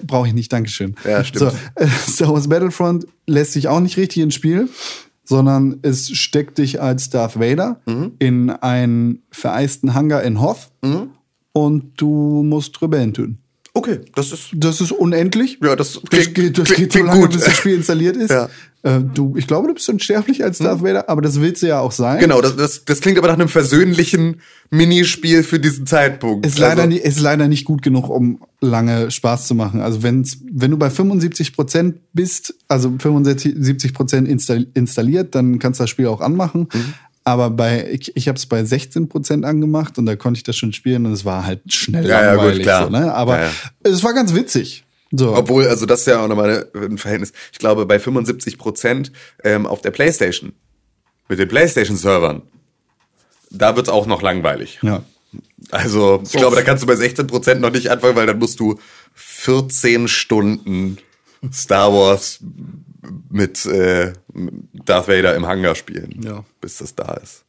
brauche 0.07 0.27
ich 0.29 0.33
nicht, 0.33 0.51
Dankeschön. 0.51 0.95
Ja, 1.05 1.23
stimmt. 1.23 1.51
So, 1.51 1.57
äh, 1.75 1.87
Star 2.09 2.33
Wars 2.33 2.49
Battlefront 2.49 3.07
lässt 3.27 3.53
sich 3.53 3.69
auch 3.69 3.81
nicht 3.81 3.99
richtig 3.99 4.23
ins 4.23 4.35
Spiel, 4.35 4.71
sondern 5.25 5.81
es 5.83 6.09
steckt 6.13 6.57
dich 6.57 6.81
als 6.81 7.11
Darth 7.11 7.39
Vader 7.39 7.81
Mhm. 7.85 8.13
in 8.21 8.49
einen 8.49 9.23
vereisten 9.31 9.93
Hangar 9.93 10.23
in 10.23 10.41
Hoth 10.41 10.71
und 11.53 11.93
du 12.01 12.43
musst 12.43 12.81
Rebellen 12.81 13.13
töten. 13.13 13.43
Okay, 13.77 14.01
das 14.15 14.33
ist, 14.33 14.49
Das 14.55 14.81
ist 14.81 14.93
unendlich. 14.93 15.59
Ja, 15.63 15.77
das 15.77 16.01
das 16.11 16.33
geht, 16.35 16.59
das 16.59 16.73
geht 16.75 16.93
so 16.93 17.03
lange, 17.03 17.21
gut. 17.21 17.33
bis 17.33 17.45
das 17.45 17.57
Spiel 17.57 17.75
installiert 17.77 18.17
ist. 18.17 18.31
Ja. 18.31 18.49
Äh, 18.83 19.01
du, 19.03 19.35
ich 19.37 19.47
glaube, 19.47 19.69
du 19.69 19.75
bist 19.75 19.89
unsterblich 19.89 20.45
als 20.45 20.59
Darth 20.59 20.83
Vader, 20.83 21.09
aber 21.09 21.21
das 21.23 21.41
willst 21.41 21.63
du 21.63 21.67
ja 21.67 21.81
auch 21.81 21.93
sein. 21.93 22.19
genau, 22.21 22.41
das, 22.41 22.57
das, 22.57 22.85
das 22.85 23.01
klingt 23.01 23.19
aber 23.19 23.27
nach 23.29 23.35
einem 23.35 23.49
versöhnlichen 23.49 24.41
Minispiel 24.71 25.43
für 25.43 25.59
diesen 25.59 25.87
Zeitpunkt. 25.87 26.47
Ist 26.47 26.59
leider, 26.59 26.83
Also- 26.83 26.89
nicht, 26.95 27.05
ist 27.05 27.21
leider 27.21 27.49
nicht 27.49 27.65
gut 27.65 27.83
genug, 27.83 28.09
um 28.09 28.41
lange 28.61 29.11
Spaß 29.11 29.47
zu 29.49 29.55
machen. 29.55 29.81
Also 29.81 30.03
wenn's, 30.03 30.39
wenn 30.53 30.71
du 30.71 30.77
bei 30.77 30.91
75 30.91 31.55
Prozent 31.55 31.97
bist, 32.13 32.55
also 32.69 32.93
75 32.99 33.93
Prozent 33.95 34.29
install, 34.29 34.67
installiert, 34.75 35.35
dann 35.35 35.59
kannst 35.59 35.81
du 35.81 35.85
das 35.85 35.91
Spiel 35.91 36.07
auch 36.07 36.21
anmachen. 36.21 36.69
Mhm. 36.73 36.95
Aber 37.27 37.51
bei, 37.51 37.91
ich, 37.91 38.17
ich 38.17 38.29
habe 38.29 38.39
es 38.39 38.47
bei 38.47 38.63
16 38.65 39.09
Prozent 39.09 39.45
angemacht 39.45 39.99
und 39.99 40.07
da 40.07 40.15
konnte 40.15 40.39
ich 40.39 40.45
das 40.45 40.55
schon 40.55 40.73
spielen 40.73 41.07
und 41.07 41.13
es 41.13 41.25
war 41.25 41.45
halt 41.45 41.61
schnell 41.73 42.07
Ja, 42.07 42.23
ja, 42.23 42.35
gut, 42.35 42.45
langweilig. 42.45 42.63
klar. 42.63 42.85
So, 42.85 42.91
ne? 42.91 43.13
Aber 43.13 43.43
Ja, 43.43 43.51
es 43.83 44.05
war 44.05 44.15
ganz 44.15 44.33
witzig. 44.33 44.85
So. 45.11 45.35
Obwohl, 45.35 45.67
also 45.67 45.87
das 45.87 46.01
ist 46.01 46.07
ja 46.07 46.23
auch 46.23 46.29
nochmal 46.29 46.69
ein 46.73 46.99
Verhältnis. 46.99 47.33
Ich 47.51 47.59
glaube, 47.59 47.85
bei 47.85 47.99
75 47.99 48.59
Prozent 48.59 49.11
ähm, 49.43 49.67
auf 49.67 49.81
der 49.83 49.91
Playstation, 49.91 50.53
mit 51.29 51.41
den 51.41 51.49
Playstation-Servern, 51.49 52.43
da 53.51 53.75
wird's 53.75 53.89
auch 53.89 54.07
noch 54.07 54.23
langweilig. 54.23 54.79
ja. 54.83 55.03
Also, 55.73 56.23
ich 56.25 56.33
glaube, 56.33 56.55
da 56.55 56.63
kannst 56.63 56.85
du 56.85 56.87
bei 56.87 56.95
16 56.95 57.27
Prozent 57.27 57.61
noch 57.61 57.73
nicht 57.73 57.91
anfangen, 57.91 58.15
weil 58.15 58.27
dann 58.27 58.39
musst 58.39 58.61
du 58.61 58.79
14 59.15 60.07
Stunden 60.07 60.99
Star 61.53 61.93
Wars 61.93 62.39
mit 63.31 63.65
äh, 63.67 64.13
Darth 64.85 65.09
Vader 65.09 65.35
im 65.37 65.47
Hangar 65.47 65.75
spielen, 65.75 66.21
Ja. 66.23 66.45
bis 66.61 66.79
das 66.79 66.95
da 66.95 67.15
ist. 67.15 67.45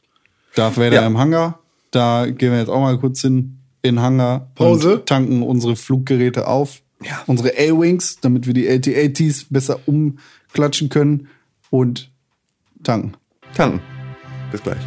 Darth 0.54 0.76
Vader 0.76 0.96
Ja. 1.02 1.06
im 1.06 1.18
Hangar. 1.18 1.60
Da 1.90 2.26
gehen 2.26 2.52
wir 2.52 2.58
jetzt 2.58 2.68
auch 2.68 2.80
mal 2.80 2.98
kurz 2.98 3.20
hin 3.22 3.58
in 3.82 3.96
den 3.96 4.00
Hangar 4.02 4.50
Pause. 4.54 4.96
und 4.96 5.06
tanken 5.06 5.42
unsere 5.42 5.76
Fluggeräte 5.76 6.46
auf. 6.46 6.82
Ja. 7.02 7.22
Unsere 7.26 7.50
A-Wings, 7.50 8.18
damit 8.20 8.46
wir 8.46 8.54
die 8.54 8.66
LT-ATs 8.66 9.46
besser 9.50 9.78
umklatschen 9.86 10.88
können 10.88 11.28
und 11.70 12.10
tanken. 12.82 13.14
Tanken. 13.54 13.80
Bis 14.50 14.62
gleich. 14.62 14.78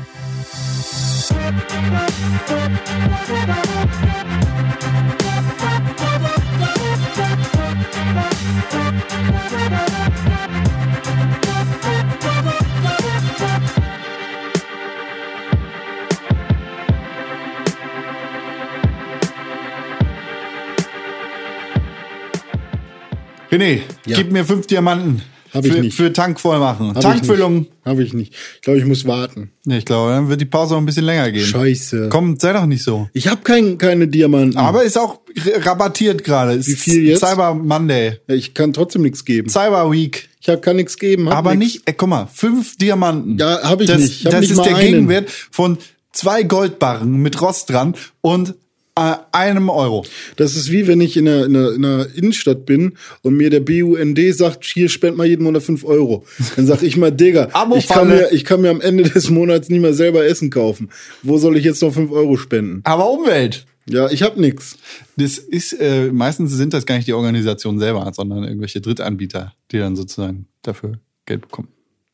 René, 23.52 23.82
Ja. 24.06 24.18
gib 24.18 24.32
mir 24.32 24.46
fünf 24.46 24.68
Diamanten. 24.68 25.22
Hab 25.54 25.66
ich 25.66 25.74
für, 25.74 25.80
nicht. 25.82 25.98
Für 25.98 26.14
Tank 26.14 26.40
voll 26.40 26.60
machen. 26.60 26.96
Hab 26.96 27.02
Tankfüllung. 27.02 27.68
Habe 27.84 28.04
ich 28.04 28.14
nicht. 28.14 28.34
Ich 28.56 28.62
glaube, 28.62 28.80
ich 28.80 28.86
muss 28.86 29.06
warten. 29.06 29.52
Nee, 29.66 29.80
ich 29.80 29.86
glaube, 29.86 30.12
dann 30.12 30.30
wird 30.30 30.40
die 30.40 30.46
Pause 30.46 30.76
auch 30.76 30.78
ein 30.78 30.86
bisschen 30.86 31.04
länger 31.04 31.30
gehen. 31.30 31.46
Scheiße. 31.46 32.08
Komm, 32.10 32.40
sei 32.40 32.54
doch 32.54 32.66
nicht 32.66 32.84
so. 32.84 33.10
Ich 33.12 33.28
habe 33.28 33.42
kein, 33.42 33.78
keine 33.78 34.08
Diamanten. 34.08 34.58
Aber 34.58 34.84
ist 34.84 34.98
auch 34.98 35.20
rabattiert 35.46 36.24
gerade. 36.24 36.54
Ist 36.54 36.70
Wie 36.70 36.76
viel 36.76 37.04
jetzt? 37.04 37.20
Cyber 37.20 37.54
Monday. 37.54 38.20
Ich 38.28 38.54
kann 38.54 38.72
trotzdem 38.72 39.02
nichts 39.02 39.26
geben. 39.26 39.50
Cyber 39.50 39.92
Week. 39.92 40.30
Ich 40.40 40.48
hab, 40.48 40.62
kann 40.62 40.78
nichts 40.78 40.98
geben. 40.98 41.28
Aber 41.28 41.54
nix. 41.54 41.74
nicht, 41.74 41.84
ey, 41.86 41.96
guck 41.98 42.08
mal, 42.08 42.30
fünf 42.34 42.78
Diamanten. 42.78 43.38
Ja, 43.38 43.60
hab 43.62 43.82
ich 43.82 43.88
das, 43.88 44.00
nicht. 44.00 44.20
Ich 44.22 44.26
hab 44.26 44.32
das 44.32 44.42
nicht 44.42 44.52
ist 44.52 44.66
der 44.66 44.76
einen. 44.78 44.92
Gegenwert 44.92 45.30
von 45.52 45.78
zwei 46.14 46.44
Goldbarren 46.44 47.18
mit 47.18 47.42
Rost 47.42 47.70
dran 47.70 47.96
und 48.22 48.56
äh, 48.96 49.16
einem 49.32 49.70
Euro. 49.70 50.06
Das 50.36 50.56
ist 50.56 50.72
wie 50.72 50.88
wenn 50.88 51.02
ich 51.02 51.18
in 51.18 51.28
einer, 51.28 51.46
in, 51.46 51.56
einer, 51.56 51.72
in 51.74 51.86
einer 51.86 52.08
Innenstadt 52.16 52.66
bin 52.66 52.94
und 53.22 53.36
mir 53.36 53.50
der 53.50 53.62
BUND 53.62 54.20
sagt, 54.34 54.66
hier 54.66 54.90
spend 54.90 55.18
mal 55.18 55.28
jeden 55.28 55.44
Monat 55.44 55.64
fünf 55.64 55.86
Euro. 55.86 56.26
Dann 56.56 56.68
sag 56.68 56.84
ich 56.84 56.98
mal, 56.98 57.12
Digga, 57.12 57.50
ich 57.76 57.88
kann, 57.88 58.08
mir, 58.10 58.32
ich 58.32 58.46
kann 58.46 58.62
mir 58.62 58.70
am 58.70 58.82
Ende 58.82 59.04
des 59.04 59.30
Monats 59.30 59.70
nicht 59.70 59.82
mal 59.82 59.94
selber 59.94 60.26
Essen 60.26 60.50
kaufen. 60.50 60.90
Wo 61.24 61.38
soll 61.38 61.58
ich 61.58 61.64
jetzt 61.64 61.82
noch 61.82 61.94
fünf 61.94 62.12
Euro 62.12 62.38
spenden? 62.38 62.82
Aber 62.84 63.10
Umwelt. 63.10 63.66
Ja, 63.88 64.10
ich 64.10 64.24
hab 64.24 64.38
nix. 64.38 64.78
Das 65.18 65.38
ist, 65.38 65.74
äh, 65.74 66.12
meistens 66.12 66.52
sind 66.52 66.74
das 66.74 66.86
gar 66.86 66.96
nicht 66.96 67.08
die 67.08 67.14
Organisationen 67.14 67.80
selber, 67.80 68.10
sondern 68.14 68.44
irgendwelche 68.44 68.80
Drittanbieter, 68.80 69.54
die 69.72 69.80
dann 69.80 69.96
sozusagen 69.96 70.48
dafür 70.62 71.00
Geld 71.26 71.42
bekommen. 71.42 71.70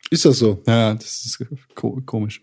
Ist 0.10 0.26
das 0.26 0.40
so? 0.40 0.62
Ja, 0.66 0.94
das 0.94 1.26
ist 1.26 1.46
ko 1.76 2.02
komisch. 2.06 2.42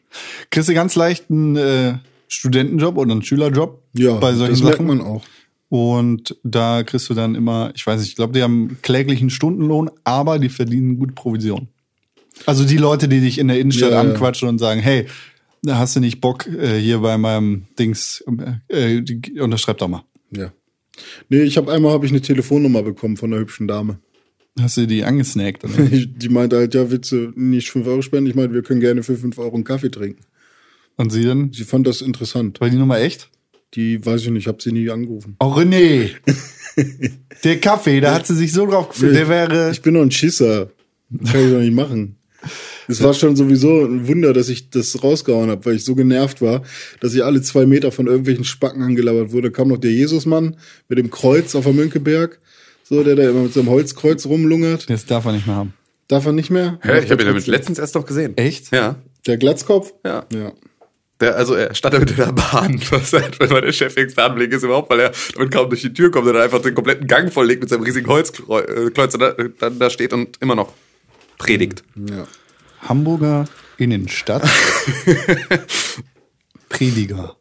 Kriegst 0.51 0.69
du 0.69 0.74
ganz 0.74 0.94
leicht 0.97 1.31
einen 1.31 1.56
äh, 1.56 1.94
Studentenjob 2.29 2.97
oder 2.97 3.13
einen 3.13 3.23
Schülerjob 3.23 3.83
Ja, 3.95 4.15
bei 4.19 4.33
solchen 4.35 4.53
das 4.53 4.63
merkt 4.63 4.81
man 4.81 5.01
auch. 5.01 5.25
Und 5.69 6.37
da 6.45 6.83
kriegst 6.85 7.09
du 7.11 7.15
dann 7.15 7.35
immer, 7.35 7.73
ich 7.75 7.87
weiß 7.87 8.01
nicht, 8.01 8.11
ich 8.11 8.17
glaube, 8.17 8.33
die 8.33 8.43
haben 8.43 8.79
kläglichen 8.83 9.31
Stundenlohn, 9.31 9.91
aber 10.05 10.39
die 10.39 10.49
verdienen 10.49 10.99
gute 10.99 11.15
Provision. 11.15 11.69
Also 12.47 12.65
die 12.65 12.77
Leute, 12.77 13.09
die 13.09 13.21
dich 13.21 13.39
in 13.39 13.49
der 13.49 13.59
Innenstadt 13.59 13.91
Ja, 13.91 14.03
ja. 14.03 14.11
anquatschen 14.11 14.49
und 14.49 14.59
sagen, 14.59 14.81
hey, 14.81 15.07
hast 15.69 15.97
du 15.97 16.01
nicht 16.01 16.21
Bock 16.21 16.47
äh, 16.47 16.79
hier 16.79 16.99
bei 16.99 17.17
meinem 17.19 17.65
Dings, 17.79 18.23
äh, 18.69 19.01
die- 19.03 19.41
unterschreib 19.41 19.79
doch 19.79 19.89
mal. 19.89 20.05
Ja. 20.31 20.53
Nee, 21.29 21.43
ich 21.43 21.57
habe 21.57 21.73
einmal 21.73 21.93
habe 21.93 22.07
ich 22.07 22.13
eine 22.13 22.21
Telefonnummer 22.21 22.83
bekommen 22.83 23.17
von 23.17 23.33
einer 23.33 23.41
hübschen 23.41 23.67
Dame. 23.67 23.99
Hast 24.61 24.77
du 24.77 24.87
die 24.87 25.03
angesnackt? 25.03 25.65
Oder? 25.65 25.73
Die 25.83 26.29
meinte 26.29 26.57
halt, 26.57 26.75
ja, 26.75 26.89
willst 26.89 27.11
du 27.11 27.33
nicht 27.35 27.71
5 27.71 27.85
Euro 27.89 28.03
spenden? 28.03 28.31
Ich 28.31 28.37
meinte, 28.37 28.55
wir 28.55 28.63
können 28.63 28.79
gerne 28.81 29.03
für 29.03 29.17
5 29.17 29.37
Euro 29.39 29.55
einen 29.57 29.65
Kaffee 29.65 29.91
trinken. 29.91 30.23
Und 30.97 31.11
sie 31.11 31.25
dann? 31.25 31.53
Sie 31.53 31.65
fand 31.65 31.87
das 31.87 32.01
interessant. 32.01 32.61
War 32.61 32.71
die 32.71 32.77
Nummer 32.77 32.99
echt? 32.99 33.31
Die 33.75 34.05
weiß 34.05 34.23
ich 34.23 34.31
nicht, 34.31 34.43
ich 34.43 34.49
habe 34.49 34.62
sie 34.62 34.73
nie 34.73 34.89
angerufen. 34.91 35.37
Oh, 35.41 35.53
René! 35.53 36.11
der 37.45 37.61
Kaffee, 37.61 38.01
da 38.01 38.15
hat 38.15 38.27
sie 38.27 38.37
sich 38.37 38.53
so 38.53 38.66
drauf 38.66 38.91
gefühlt. 38.91 39.16
Der 39.16 39.29
wäre. 39.29 39.71
Ich 39.73 39.83
bin 39.83 39.95
doch 39.95 40.03
ein 40.03 40.12
Schisser. 40.12 40.71
Das 41.11 41.33
kann 41.33 41.45
ich 41.45 41.53
doch 41.53 41.61
nicht 41.61 41.75
machen. 41.75 42.16
Es 42.89 43.03
war 43.03 43.15
schon 43.15 43.37
sowieso 43.37 43.85
ein 43.85 44.07
Wunder, 44.07 44.33
dass 44.33 44.49
ich 44.49 44.71
das 44.71 45.03
rausgehauen 45.03 45.51
habe, 45.51 45.65
weil 45.65 45.77
ich 45.77 45.85
so 45.85 45.95
genervt 45.95 46.43
war, 46.43 46.62
dass 47.01 47.15
ich 47.15 47.25
alle 47.25 47.41
zwei 47.43 47.66
Meter 47.66 47.91
von 47.91 48.07
irgendwelchen 48.07 48.45
Spacken 48.45 48.83
angelabert 48.83 49.33
wurde. 49.33 49.51
Da 49.51 49.57
kam 49.57 49.69
noch 49.69 49.79
der 49.79 49.93
Jesusmann 49.93 50.57
mit 50.89 50.99
dem 50.99 51.11
Kreuz 51.11 51.55
auf 51.55 51.65
der 51.65 51.73
Münkeberg, 51.73 52.41
so 52.83 53.03
der 53.03 53.16
da 53.16 53.29
immer 53.29 53.43
mit 53.43 53.55
seinem 53.55 53.71
Holzkreuz 53.71 54.27
rumlungert. 54.27 54.91
Das 54.91 55.07
darf 55.07 55.25
er 55.25 55.33
nicht 55.33 55.47
mehr 55.47 55.57
haben. 55.57 55.75
Darf 56.09 56.27
er 56.27 56.33
nicht 56.33 56.51
mehr? 56.51 56.79
Hä, 56.83 57.03
ich 57.03 57.11
habe 57.11 57.23
ihn 57.23 57.29
damit 57.29 57.47
letztens 57.47 57.79
erst 57.79 57.95
noch 57.95 58.05
gesehen. 58.05 58.37
Echt? 58.37 58.75
Ja. 58.75 58.97
Der 59.27 59.39
Glatzkopf? 59.39 59.95
Ja. 60.05 60.27
Ja. 60.33 60.53
Der, 61.25 61.37
also 61.37 61.55
er 61.55 61.75
stand 61.75 61.95
damit 61.95 62.11
in 62.11 62.17
der 62.17 62.33
Bahn, 62.33 62.79
was 62.91 63.15
halt, 63.15 63.41
wenn 63.41 63.49
der 63.49 63.73
chefigste 63.73 64.23
Anblick 64.23 64.53
ist 64.53 64.63
überhaupt, 64.63 64.91
weil 64.91 65.01
er 65.01 65.13
damit 65.35 65.51
kaum 65.51 65.71
durch 65.71 65.81
die 65.81 65.95
Tür 65.95 66.11
kommt 66.11 66.27
und 66.27 66.35
dann 66.35 66.43
einfach 66.43 66.61
den 66.61 66.75
kompletten 66.75 67.07
Gang 67.07 67.33
volllegt 67.33 67.63
mit 67.63 67.71
seinem 67.71 67.83
riesigen 67.83 68.07
Holzkreuz 68.09 69.15
und 69.15 69.21
da, 69.23 69.33
dann 69.59 69.79
da 69.79 69.89
steht 69.89 70.13
und 70.13 70.37
immer 70.43 70.55
noch 70.55 70.75
predigt. 71.39 71.83
ja. 71.97 72.27
Hamburger 72.87 73.47
Innenstadt. 73.79 74.47
Prediger. 76.69 77.37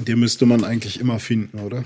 Den 0.00 0.18
müsste 0.18 0.44
man 0.44 0.64
eigentlich 0.64 0.98
immer 0.98 1.20
finden, 1.20 1.60
oder? 1.60 1.84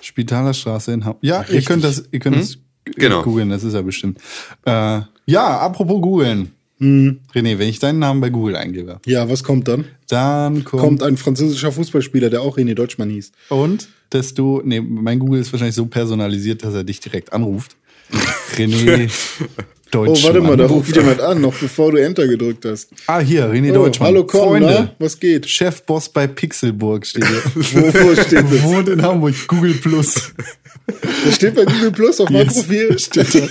Spitaler 0.00 0.54
Straße 0.54 0.92
in 0.92 1.04
Hamburg. 1.04 1.24
Ja, 1.24 1.44
ihr 1.48 1.62
könnt 1.62 1.82
das, 1.82 2.04
ihr 2.12 2.20
könnt 2.20 2.36
das 2.36 2.58
Genau. 2.84 3.22
googeln, 3.22 3.50
das 3.50 3.64
ist 3.64 3.74
ja 3.74 3.82
bestimmt. 3.82 4.20
Äh, 4.64 5.00
ja, 5.26 5.58
apropos 5.58 6.00
googeln. 6.00 6.52
René, 6.82 7.58
wenn 7.58 7.68
ich 7.68 7.78
deinen 7.78 8.00
Namen 8.00 8.20
bei 8.20 8.30
Google 8.30 8.56
eingebe, 8.56 9.00
Ja, 9.06 9.28
was 9.30 9.44
kommt 9.44 9.68
dann? 9.68 9.84
dann 10.08 10.64
kommt, 10.64 10.82
Kommt 10.82 11.02
ein 11.04 11.16
französischer 11.16 11.70
Fußballspieler, 11.70 12.28
der 12.28 12.42
auch 12.42 12.58
René 12.58 12.74
Deutschmann 12.74 13.08
hieß. 13.10 13.30
und 13.50 13.88
dass 14.10 14.34
du, 14.34 14.60
nee, 14.64 14.80
mein 14.80 15.18
Google 15.20 15.40
ist 15.40 15.52
wahrscheinlich 15.52 15.76
so 15.76 15.86
personalisiert, 15.86 16.62
dass 16.64 16.74
er 16.74 16.84
dich 16.84 17.00
direkt 17.00 17.32
anruft. 17.32 17.76
René 18.56 19.10
Oh, 19.94 20.06
Deutschmann. 20.06 20.22
warte 20.34 20.40
mal, 20.40 20.56
da 20.56 20.66
ruft 20.66 20.96
jemand 20.96 21.20
an, 21.20 21.40
noch 21.42 21.54
bevor 21.54 21.92
du 21.92 21.98
Enter 21.98 22.26
gedrückt 22.26 22.64
hast. 22.64 22.88
Ah, 23.06 23.20
hier, 23.20 23.46
René 23.52 23.70
Oh, 23.72 23.74
Deutschmann. 23.84 24.08
hallo, 24.08 24.24
komm, 24.24 24.40
Freunde. 24.40 24.66
na? 24.68 24.94
Was 24.98 25.20
geht? 25.20 25.46
Chefboss 25.46 26.08
bei 26.08 26.26
Pixelburg 26.26 27.04
steht 27.06 27.26
hier. 27.26 27.42
Wo, 27.54 27.80
wo 27.92 28.14
steht 28.14 28.32
das? 28.50 28.62
Wohnt 28.62 28.88
in 28.88 29.02
Hamburg, 29.02 29.34
Google 29.46 29.74
Plus. 29.74 30.32
Das 31.24 31.36
steht 31.36 31.54
bei 31.54 31.64
Google 31.64 31.92
Plus 31.92 32.20
auf 32.20 32.28
meinem 32.30 32.46
Yes. 32.48 32.54
Profil. 32.54 32.98
Steht 32.98 33.34
da. 33.34 33.38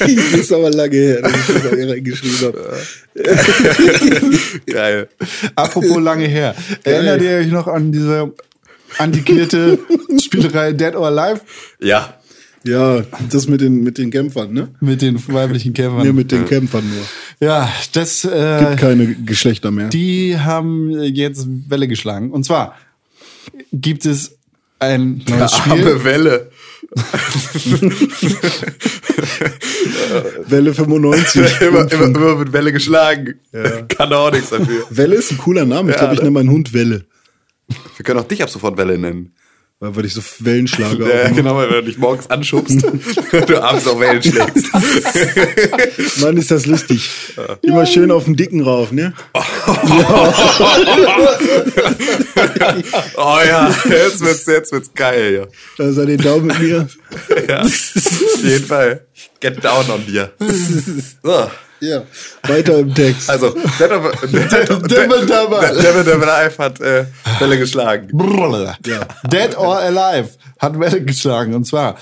das 0.00 0.40
ist 0.40 0.52
aber 0.52 0.70
lange 0.70 0.96
her, 0.96 1.22
dass 1.22 1.32
ich 1.32 1.46
das 1.46 1.62
da 1.62 1.68
reingeschrieben 1.70 2.38
habe. 2.48 2.78
Geil. 4.66 5.08
Apropos 5.54 6.00
lange 6.00 6.26
her. 6.26 6.54
Erinnert 6.82 7.22
ihr 7.22 7.30
euch 7.30 7.46
noch 7.48 7.66
an 7.68 7.92
diese 7.92 8.32
antiquierte 8.98 9.78
Spielerei 10.22 10.72
Dead 10.72 10.94
or 10.94 11.06
Alive 11.06 11.42
Ja. 11.80 12.16
Ja, 12.62 13.02
das 13.30 13.48
mit 13.48 13.62
den, 13.62 13.82
mit 13.82 13.96
den 13.96 14.10
Kämpfern, 14.10 14.52
ne? 14.52 14.68
mit 14.80 15.00
den 15.00 15.16
weiblichen 15.28 15.72
Kämpfern? 15.72 16.06
Nee, 16.06 16.12
mit 16.12 16.30
den 16.30 16.44
Kämpfern 16.44 16.84
nur. 16.86 17.48
ja, 17.48 17.72
das, 17.94 18.20
Gibt 18.20 18.34
äh, 18.34 18.76
keine 18.76 19.14
Geschlechter 19.14 19.70
mehr. 19.70 19.88
die 19.88 20.38
haben 20.38 20.90
jetzt 21.04 21.46
Welle 21.70 21.88
geschlagen. 21.88 22.30
Und 22.30 22.44
zwar 22.44 22.76
gibt 23.72 24.04
es 24.04 24.36
ein 24.80 25.22
neues 25.28 25.52
Spiel. 25.56 25.72
Arme 25.72 26.04
Welle. 26.04 26.50
Welle 30.46 30.74
95. 30.74 31.60
immer, 31.60 31.90
immer, 31.92 32.04
immer 32.06 32.34
mit 32.36 32.52
Welle 32.52 32.72
geschlagen. 32.72 33.34
Kann 33.88 34.12
auch 34.12 34.32
nichts 34.32 34.50
dafür. 34.50 34.84
Welle 34.90 35.14
ist 35.16 35.30
ein 35.30 35.38
cooler 35.38 35.64
Name. 35.66 35.90
Ich 35.90 35.96
Ja, 35.96 36.00
glaube, 36.00 36.14
ich 36.14 36.20
ne? 36.20 36.24
nenne 36.24 36.34
meinen 36.34 36.50
Hund 36.50 36.72
Welle. 36.72 37.04
Wir 37.96 38.04
können 38.04 38.18
auch 38.20 38.24
dich 38.26 38.42
ab 38.42 38.50
sofort 38.50 38.76
Welle 38.76 38.98
nennen. 38.98 39.34
Weil, 39.82 39.96
weil 39.96 40.04
ich 40.04 40.12
so 40.12 40.20
Wellen 40.40 40.66
schlage. 40.66 41.08
Ja, 41.08 41.30
genau, 41.30 41.56
weil 41.56 41.70
du 41.70 41.82
dich 41.82 41.96
morgens 41.96 42.28
anschubst, 42.28 42.82
du 43.46 43.62
abends 43.62 43.88
auch 43.88 43.98
Wellen 43.98 44.22
schlägst. 44.22 44.66
Mann, 46.22 46.36
ist 46.36 46.50
das 46.50 46.66
lustig. 46.66 47.08
Immer 47.62 47.86
schön 47.86 48.10
auf 48.10 48.24
den 48.24 48.36
Dicken 48.36 48.60
rauf, 48.62 48.92
ne? 48.92 49.14
Oh 53.16 53.38
ja, 53.46 53.74
jetzt 53.88 54.20
wird's, 54.20 54.46
jetzt 54.46 54.72
wird's 54.72 54.92
geil, 54.94 55.48
Da 55.78 55.92
sei 55.92 56.04
den 56.04 56.20
Daumen 56.20 56.46
mit 56.48 56.60
mir. 56.60 56.88
ja. 57.30 57.42
ja. 57.48 57.60
Auf 57.62 58.44
jeden 58.44 58.66
Fall. 58.66 59.06
Get 59.40 59.64
down 59.64 59.90
on 59.90 60.04
dir. 60.06 60.30
So. 61.22 61.50
Ja. 61.80 62.02
Weiter 62.42 62.78
im 62.78 62.94
Text. 62.94 63.28
Also, 63.30 63.50
Dead 63.50 63.62
Dead, 63.80 64.50
Dead, 64.50 64.90
Devil 64.90 65.26
Devil. 65.26 66.04
Devil 66.04 66.28
Alive 66.28 66.58
hat 66.58 66.80
äh, 66.80 67.04
Welle 67.38 67.58
geschlagen. 67.58 68.08
Brrr. 68.12 68.76
Dead 69.30 69.56
or 69.56 69.78
Alive 69.78 70.28
hat 70.58 70.78
Welle 70.78 71.02
geschlagen. 71.02 71.54
Und 71.54 71.66
zwar 71.66 71.96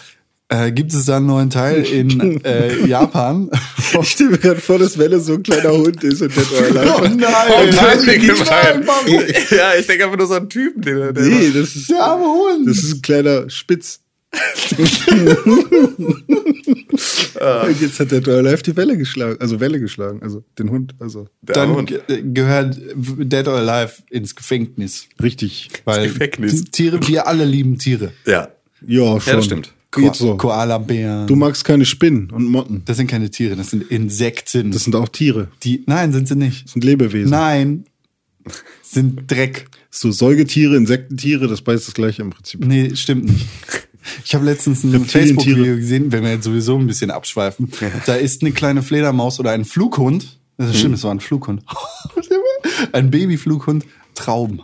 äh, 0.49 0.73
gibt 0.73 0.93
es 0.93 1.05
da 1.05 1.19
einen 1.19 1.27
neuen 1.27 1.51
Teil 1.51 1.85
in 1.85 2.43
äh, 2.45 2.87
Japan. 2.87 3.51
Ich 4.03 4.11
stelle 4.11 4.31
mir 4.33 4.39
gerade 4.39 4.61
vor, 4.61 4.79
dass 4.79 4.99
Welle 4.99 5.19
so 5.19 5.33
ein 5.35 5.43
kleiner 5.43 5.71
Hund 5.71 6.05
ist 6.05 6.21
und 6.21 6.31
oh 6.37 6.57
allein. 6.79 7.17
nein! 7.17 7.31
Oh 7.49 7.65
nein, 7.73 7.99
wie 8.03 8.19
Die 8.19 8.27
gemein. 8.27 8.47
Schweinbank. 8.47 9.51
Ja, 9.51 9.75
ich 9.79 9.87
denke 9.87 10.05
einfach 10.05 10.19
nur 10.19 10.27
so 10.27 10.35
einen 10.35 10.51
Typen, 10.51 10.83
den, 10.83 11.15
der 11.15 11.25
Nee, 11.25 11.51
das 11.55 11.75
ist, 11.75 11.89
Der 11.91 12.03
arme 12.03 12.25
Hund. 12.27 12.69
das 12.69 12.79
ist 12.79 12.97
ein 12.97 13.01
kleiner 13.03 13.49
Spitz. 13.49 14.01
Und 17.41 17.81
jetzt 17.81 18.01
hat 18.01 18.11
der 18.11 18.43
Life 18.43 18.63
die 18.63 18.77
Welle 18.77 18.97
geschlagen. 18.97 19.37
Also 19.41 19.61
Welle 19.61 19.81
geschlagen. 19.81 20.23
Also 20.23 20.45
den 20.59 20.71
Hund. 20.71 20.95
Also 20.99 21.29
der 21.43 21.55
Dann 21.55 21.71
Hund. 21.75 21.89
ge- 21.89 22.23
gehört 22.33 22.79
Dead 22.97 23.47
or 23.49 23.55
Alive 23.57 23.93
ins 24.11 24.35
Gefängnis. 24.35 25.07
richtig. 25.23 25.69
Weil 25.85 26.09
Gefängnis. 26.09 26.65
Ti- 26.65 26.71
Tiere, 26.71 27.07
wir 27.07 27.27
alle 27.27 27.45
lieben 27.45 27.79
Tiere. 27.79 28.13
Ja. 28.27 28.49
Ja, 28.87 29.21
schon. 29.21 29.33
das 29.35 29.45
stimmt. 29.45 29.73
Geht 29.93 30.15
so. 30.17 30.37
Koalabären. 30.37 31.27
Du 31.27 31.35
magst 31.35 31.65
keine 31.65 31.85
Spinnen 31.87 32.31
und 32.31 32.45
Motten. 32.45 32.83
das 32.85 32.99
sind 32.99 33.07
keine 33.07 33.31
Tiere, 33.31 33.57
das 33.57 33.71
sind 33.71 33.91
Insekten. 33.91 34.71
Das 34.71 34.85
sind 34.85 34.95
auch 34.95 35.09
Tiere. 35.09 35.49
die, 35.65 35.83
nein, 35.87 36.13
sind 36.13 36.29
sie 36.29 36.37
nicht. 36.37 36.67
Das 36.67 36.73
sind 36.73 36.85
Lebewesen. 36.85 37.31
Nein, 37.31 37.85
sind 38.83 39.31
Dreck. 39.31 39.67
So 39.91 40.11
Säugetiere, 40.13 40.77
Insektentiere, 40.77 41.49
das 41.49 41.63
beißt 41.63 41.89
das 41.89 41.95
gleiche 41.95 42.21
im 42.21 42.29
Prinzip. 42.31 42.65
Nee, 42.65 42.95
stimmt 42.95 43.25
nicht. 43.25 43.47
Ich 44.25 44.35
habe 44.35 44.45
letztens 44.45 44.85
ein. 44.85 45.05
Facebook-Video 45.05 45.77
gesehen, 45.77 46.13
wenn 46.13 46.23
wir 46.25 46.33
jetzt 46.33 46.45
sowieso 46.45 46.77
ein 46.79 46.87
bisschen 46.87 47.11
abschweifen. 47.11 47.71
Da 48.07 48.15
ist 48.15 48.43
eine 48.43 48.53
kleine 48.53 48.83
Fledermaus 48.83 49.41
oder 49.41 49.51
ein 49.53 49.65
Flughund. 49.65 50.39
Das 50.57 50.71
ist 50.71 50.79
stimmt, 50.79 50.97
es 50.97 51.05
war 51.05 51.13
ein 51.13 51.21
Flughund. 51.21 51.63
ein 52.93 53.11
Babyflughund, 53.11 53.85
Trauben. 54.15 54.63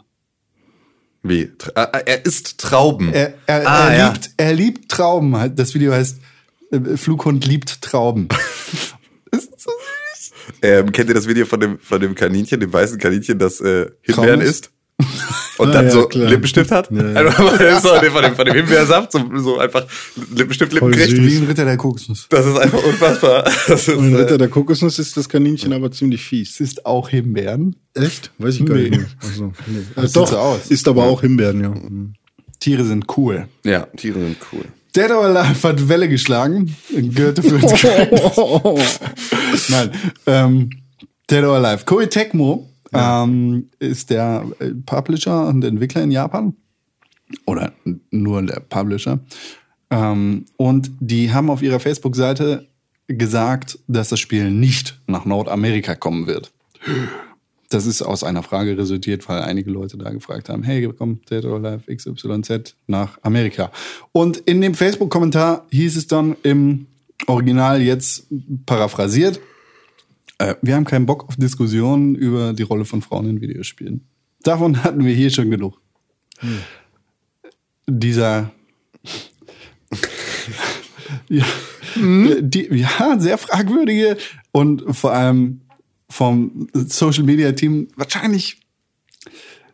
Wie? 1.23 1.45
Tra- 1.45 1.73
ah, 1.77 1.99
Er 2.05 2.25
isst 2.27 2.59
Trauben. 2.59 3.13
Er, 3.13 3.35
er, 3.47 3.67
ah, 3.67 3.91
er, 3.91 3.99
ja. 3.99 4.09
liebt, 4.13 4.31
er 4.37 4.53
liebt 4.53 4.89
Trauben. 4.91 5.55
Das 5.57 5.75
Video 5.75 5.93
heißt 5.93 6.19
äh, 6.71 6.97
Flughund 6.97 7.47
liebt 7.47 7.81
Trauben. 7.81 8.29
ist 9.31 9.61
so 9.61 9.71
süß. 9.71 10.33
Ähm, 10.63 10.93
kennt 10.93 11.09
ihr 11.09 11.15
das 11.15 11.27
Video 11.27 11.47
von 11.47 11.61
dem, 11.61 11.79
von 11.79 12.01
dem 12.01 12.15
Kaninchen, 12.15 12.61
dem 12.61 12.73
weißen 12.73 12.99
Kaninchen, 12.99 13.39
das 13.39 13.61
äh, 13.61 13.91
Himbeeren 14.03 14.41
isst? 14.41 14.71
Und 15.59 15.73
dann 15.75 15.87
ja, 15.87 15.91
so 15.91 16.07
klar. 16.07 16.29
Lippenstift 16.31 16.71
hat? 16.71 16.91
Ja, 16.91 17.03
ja. 17.03 17.15
Einfach 17.21 17.39
mal 17.39 17.81
so 17.81 17.89
von 17.89 18.23
dem, 18.23 18.35
von 18.37 18.47
dem 18.47 18.55
Himbeersaft, 18.55 19.13
so, 19.13 19.21
so 19.37 19.59
einfach 19.59 19.87
Lippenstift, 20.35 20.73
Lippen 20.73 20.93
Voll 20.93 20.93
kriegt. 21.01 21.11
süß. 21.17 21.19
Wie 21.33 21.37
ein 21.37 21.45
Ritter 21.47 21.65
der 21.65 21.77
Kokosnuss. 21.77 22.27
Das 22.29 22.47
ist 22.47 22.57
einfach 22.59 22.83
unfassbar. 22.83 23.45
Ist, 23.69 23.89
Und 23.89 24.13
äh, 24.15 24.17
Ritter 24.19 24.39
der 24.39 24.49
Kokosnuss 24.49 24.99
ist 24.99 25.17
das 25.17 25.29
Kaninchen 25.29 25.73
aber 25.73 25.91
ziemlich 25.91 26.23
fies. 26.25 26.51
Es 26.55 26.61
ist 26.61 26.87
auch 26.87 27.09
Himbeeren. 27.09 27.77
Echt? 27.95 28.31
Weiß 28.39 28.55
ich 28.57 28.67
gar 28.67 28.77
Nee. 28.77 28.91
nicht. 28.91 29.07
Also, 29.23 29.53
nee. 29.67 29.79
Das 29.97 30.13
sieht 30.13 30.17
doch, 30.17 30.29
so 30.29 30.39
aus. 30.39 30.67
ist 30.69 30.87
aber 30.89 31.05
auch 31.05 31.21
Himbeeren, 31.23 31.61
ja. 31.61 31.75
Tiere 32.61 32.85
sind 32.85 33.07
cool. 33.17 33.47
ja, 33.65 33.87
Tiere 33.97 34.21
sind 34.21 34.37
cool. 34.53 34.65
Dead 34.97 35.11
or 35.11 35.25
Alive 35.25 35.69
hat 35.69 35.89
Welle 35.89 36.09
geschlagen. 36.09 36.75
Gehörte 36.91 37.43
für 37.43 37.57
uns. 37.57 37.73
Nein. 39.69 39.91
Ähm, 40.27 40.71
Dead 41.31 41.43
or 41.45 41.57
Alive. 41.57 41.85
Koei 41.85 42.07
Tecmo 42.07 42.71
ähm, 42.95 43.71
ist 43.79 44.11
der 44.11 44.47
äh, 44.59 44.71
Publisher 44.87 45.47
und 45.49 45.65
Entwickler 45.65 46.03
in 46.03 46.11
Japan. 46.11 46.55
Oder 47.47 47.73
nur 48.11 48.43
der 48.43 48.61
Publisher. 48.61 49.21
Ähm, 49.91 50.47
und 50.57 50.91
die 51.01 51.33
haben 51.33 51.51
auf 51.51 51.63
ihrer 51.63 51.81
Facebook-Seite 51.81 52.67
gesagt, 53.09 53.79
dass 53.87 54.09
das 54.09 54.21
Spiel 54.21 54.51
nicht 54.51 55.01
nach 55.07 55.25
Nordamerika 55.25 55.95
kommen 55.95 56.27
wird. 56.27 56.53
Das 57.71 57.87
ist 57.87 58.03
aus 58.03 58.25
einer 58.25 58.43
Frage 58.43 58.77
resultiert, 58.77 59.29
weil 59.29 59.43
einige 59.43 59.71
Leute 59.71 59.97
da 59.97 60.11
gefragt 60.11 60.49
haben, 60.49 60.63
hey, 60.63 60.87
kommt 60.93 61.31
Dead 61.31 61.45
or 61.45 61.57
Alive 61.57 61.95
XYZ 61.95 62.77
nach 62.87 63.19
Amerika? 63.23 63.71
Und 64.13 64.39
in 64.39 64.61
dem 64.61 64.75
Facebook-Kommentar 64.75 65.67
hieß 65.71 65.97
es 65.97 66.07
dann 66.07 66.37
im 66.43 66.87
Original 67.27 67.83
jetzt 67.83 68.27
paraphrasiert, 68.67 69.41
äh, 70.39 70.55
wir 70.63 70.75
haben 70.75 70.85
keinen 70.85 71.07
Bock 71.07 71.29
auf 71.29 71.37
Diskussionen 71.37 72.15
über 72.15 72.53
die 72.53 72.63
Rolle 72.63 72.85
von 72.85 73.03
Frauen 73.03 73.29
in 73.29 73.41
Videospielen. 73.41 74.07
Davon 74.43 74.77
hatten 74.85 75.05
wir 75.05 75.15
hier 75.15 75.31
schon 75.31 75.51
genug. 75.51 75.81
Dieser 77.87 78.51
ja, 81.29 81.45
die, 81.97 82.69
ja, 82.73 83.19
sehr 83.19 83.39
fragwürdige 83.39 84.17
und 84.53 84.85
vor 84.97 85.13
allem 85.13 85.61
vom 86.09 86.69
Social 86.73 87.25
Media 87.25 87.53
Team 87.53 87.89
wahrscheinlich 87.97 88.61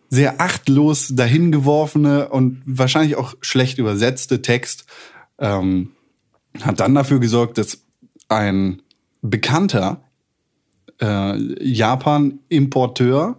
sehr 0.09 0.41
achtlos 0.41 1.13
dahingeworfene 1.15 2.29
und 2.29 2.63
wahrscheinlich 2.67 3.17
auch 3.17 3.35
schlecht 3.41 3.79
übersetzte 3.79 4.43
Text 4.43 4.87
ähm, 5.39 5.93
hat 6.61 6.81
dann 6.81 6.95
dafür 6.95 7.21
gesorgt, 7.21 7.59
dass 7.59 7.85
ein 8.29 8.83
bekannter 9.23 10.03
äh, 11.01 11.37
Japan-Importeur, 11.65 13.37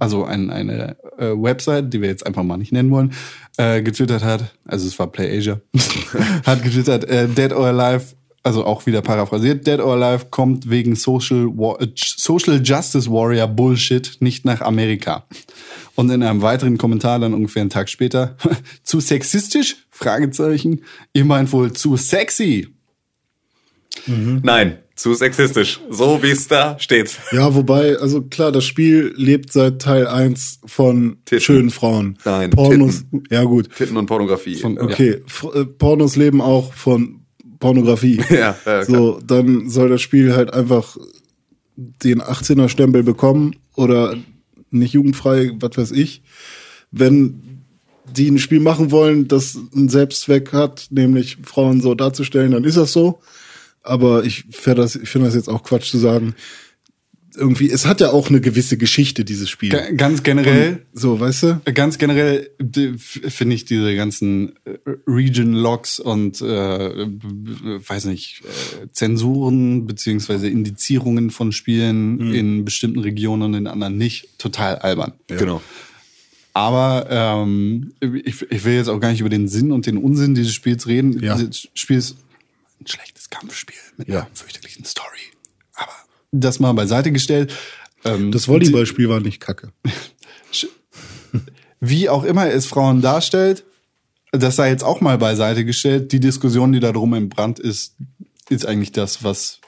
also 0.00 0.24
ein, 0.24 0.50
eine 0.50 0.96
äh, 1.18 1.26
Website, 1.40 1.92
die 1.92 2.00
wir 2.00 2.08
jetzt 2.08 2.26
einfach 2.26 2.42
mal 2.42 2.56
nicht 2.56 2.72
nennen 2.72 2.90
wollen, 2.90 3.12
äh, 3.58 3.80
getwittert 3.80 4.24
hat, 4.24 4.52
also 4.64 4.88
es 4.88 4.98
war 4.98 5.06
PlayAsia, 5.06 5.60
hat 6.44 6.64
getwittert, 6.64 7.04
äh, 7.04 7.28
Dead 7.28 7.52
or 7.52 7.66
Alive, 7.66 8.06
also 8.42 8.64
auch 8.64 8.86
wieder 8.86 9.02
paraphrasiert, 9.02 9.64
Dead 9.64 9.78
or 9.78 9.92
Alive 9.94 10.26
kommt 10.30 10.68
wegen 10.68 10.96
Social, 10.96 11.46
Wa- 11.56 11.76
äh, 11.80 11.86
Social 11.94 12.60
Justice 12.60 13.08
Warrior 13.08 13.46
Bullshit 13.46 14.16
nicht 14.18 14.44
nach 14.44 14.62
Amerika. 14.62 15.26
Und 15.94 16.10
in 16.10 16.24
einem 16.24 16.42
weiteren 16.42 16.76
Kommentar 16.76 17.20
dann 17.20 17.32
ungefähr 17.32 17.60
einen 17.60 17.70
Tag 17.70 17.88
später, 17.88 18.36
zu 18.82 18.98
sexistisch? 18.98 19.76
Fragezeichen. 19.90 20.80
Ihr 21.12 21.24
meint 21.24 21.52
wohl 21.52 21.72
zu 21.72 21.96
sexy. 21.96 22.66
Nein, 24.06 24.78
zu 25.02 25.14
sexistisch. 25.14 25.80
So 25.90 26.22
wie 26.22 26.30
es 26.30 26.48
da 26.48 26.78
steht. 26.78 27.18
Ja, 27.32 27.54
wobei, 27.54 27.96
also 27.98 28.22
klar, 28.22 28.52
das 28.52 28.64
Spiel 28.64 29.12
lebt 29.16 29.52
seit 29.52 29.80
Teil 29.82 30.06
1 30.06 30.60
von 30.64 31.18
Titten. 31.24 31.40
schönen 31.42 31.70
Frauen. 31.70 32.16
Nein, 32.24 32.50
Pornos. 32.50 33.04
Ja, 33.30 33.44
gut. 33.44 33.68
Titten 33.76 33.96
und 33.96 34.06
Pornografie. 34.06 34.56
Von- 34.56 34.78
Okay, 34.78 35.22
F- 35.26 35.48
äh, 35.54 35.64
Pornos 35.64 36.16
leben 36.16 36.40
auch 36.40 36.72
von 36.72 37.20
Pornografie. 37.58 38.20
Ja, 38.30 38.56
ja, 38.64 38.84
so, 38.84 39.20
dann 39.26 39.68
soll 39.68 39.88
das 39.90 40.00
Spiel 40.00 40.34
halt 40.34 40.52
einfach 40.54 40.96
den 41.76 42.20
18er 42.22 42.68
Stempel 42.68 43.02
bekommen 43.02 43.56
oder 43.76 44.16
nicht 44.70 44.94
jugendfrei, 44.94 45.52
was 45.60 45.76
weiß 45.76 45.90
ich. 45.92 46.22
Wenn 46.90 47.42
die 48.16 48.28
ein 48.30 48.38
Spiel 48.38 48.60
machen 48.60 48.90
wollen, 48.90 49.26
das 49.28 49.56
einen 49.74 49.88
Selbstzweck 49.88 50.52
hat, 50.52 50.86
nämlich 50.90 51.38
Frauen 51.44 51.80
so 51.80 51.94
darzustellen, 51.94 52.52
dann 52.52 52.64
ist 52.64 52.76
das 52.76 52.92
so. 52.92 53.20
Aber 53.82 54.24
ich 54.24 54.44
finde 54.50 54.82
das, 54.82 54.96
ich 54.96 55.08
finde 55.08 55.26
das 55.26 55.34
jetzt 55.34 55.48
auch 55.48 55.62
Quatsch 55.62 55.90
zu 55.90 55.98
sagen. 55.98 56.34
Irgendwie, 57.34 57.70
es 57.70 57.86
hat 57.86 58.02
ja 58.02 58.10
auch 58.10 58.28
eine 58.28 58.42
gewisse 58.42 58.76
Geschichte, 58.76 59.24
dieses 59.24 59.48
Spiel. 59.48 59.70
Ganz 59.96 60.22
generell, 60.22 60.82
So, 60.92 61.18
weißt 61.18 61.42
du? 61.44 61.60
ganz 61.72 61.96
generell 61.96 62.50
finde 63.08 63.54
ich 63.54 63.64
diese 63.64 63.96
ganzen 63.96 64.52
äh, 64.66 64.78
Region-Logs 65.06 65.98
und 65.98 66.42
äh, 66.42 66.44
weiß 66.44 68.04
nicht, 68.04 68.42
äh, 68.42 68.88
Zensuren 68.92 69.86
beziehungsweise 69.86 70.48
Indizierungen 70.48 71.30
von 71.30 71.52
Spielen 71.52 72.34
in 72.34 72.66
bestimmten 72.66 72.98
Regionen 72.98 73.42
und 73.44 73.54
in 73.54 73.66
anderen 73.66 73.96
nicht 73.96 74.38
total 74.38 74.76
albern. 74.76 75.14
Genau. 75.28 75.62
Aber 76.54 77.06
ähm, 77.08 77.94
ich, 78.00 78.42
ich 78.50 78.64
will 78.64 78.74
jetzt 78.74 78.88
auch 78.88 79.00
gar 79.00 79.10
nicht 79.10 79.20
über 79.20 79.30
den 79.30 79.48
Sinn 79.48 79.72
und 79.72 79.86
den 79.86 79.96
Unsinn 79.96 80.34
dieses 80.34 80.52
Spiels 80.52 80.86
reden. 80.86 81.18
Ja. 81.22 81.34
Dieses 81.36 81.68
Spiel 81.72 81.96
ist 81.96 82.16
ein 82.78 82.86
schlechtes 82.86 83.11
Kampfspiel 83.32 83.74
mit 83.96 84.08
Ja. 84.08 84.20
einer 84.20 84.28
fürchterlichen 84.34 84.84
Story. 84.84 85.08
Aber 85.74 85.92
das 86.30 86.60
mal 86.60 86.72
beiseite 86.72 87.10
gestellt. 87.12 87.52
Ähm, 88.04 88.30
Das 88.32 88.46
Volleyballspiel 88.48 89.08
war 89.08 89.20
nicht 89.20 89.40
kacke. 89.40 89.72
wie 91.80 92.08
auch 92.08 92.24
immer 92.24 92.48
es 92.50 92.66
Frauen 92.66 93.00
darstellt, 93.00 93.64
das 94.32 94.56
sei 94.56 94.70
jetzt 94.70 94.84
auch 94.84 95.00
mal 95.00 95.18
beiseite 95.18 95.64
gestellt. 95.64 96.12
Die 96.12 96.20
Diskussion, 96.20 96.72
die 96.72 96.80
da 96.80 96.92
drum 96.92 97.14
im 97.14 97.28
Brand 97.28 97.58
ist, 97.58 97.96
ist 98.48 98.66
eigentlich 98.66 98.92
das, 98.92 99.24
was 99.24 99.60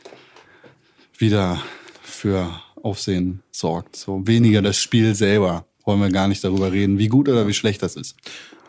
wieder 1.18 1.62
für 2.02 2.60
Aufsehen 2.82 3.42
sorgt. 3.50 3.96
So 3.96 4.26
weniger 4.26 4.62
das 4.62 4.76
Spiel 4.78 5.14
selber. 5.14 5.66
Wollen 5.84 6.00
wir 6.00 6.10
gar 6.10 6.28
nicht 6.28 6.42
darüber 6.44 6.72
reden, 6.72 6.98
wie 6.98 7.08
gut 7.08 7.28
oder 7.28 7.46
wie 7.46 7.54
schlecht 7.54 7.82
das 7.82 7.94
ist. 7.96 8.16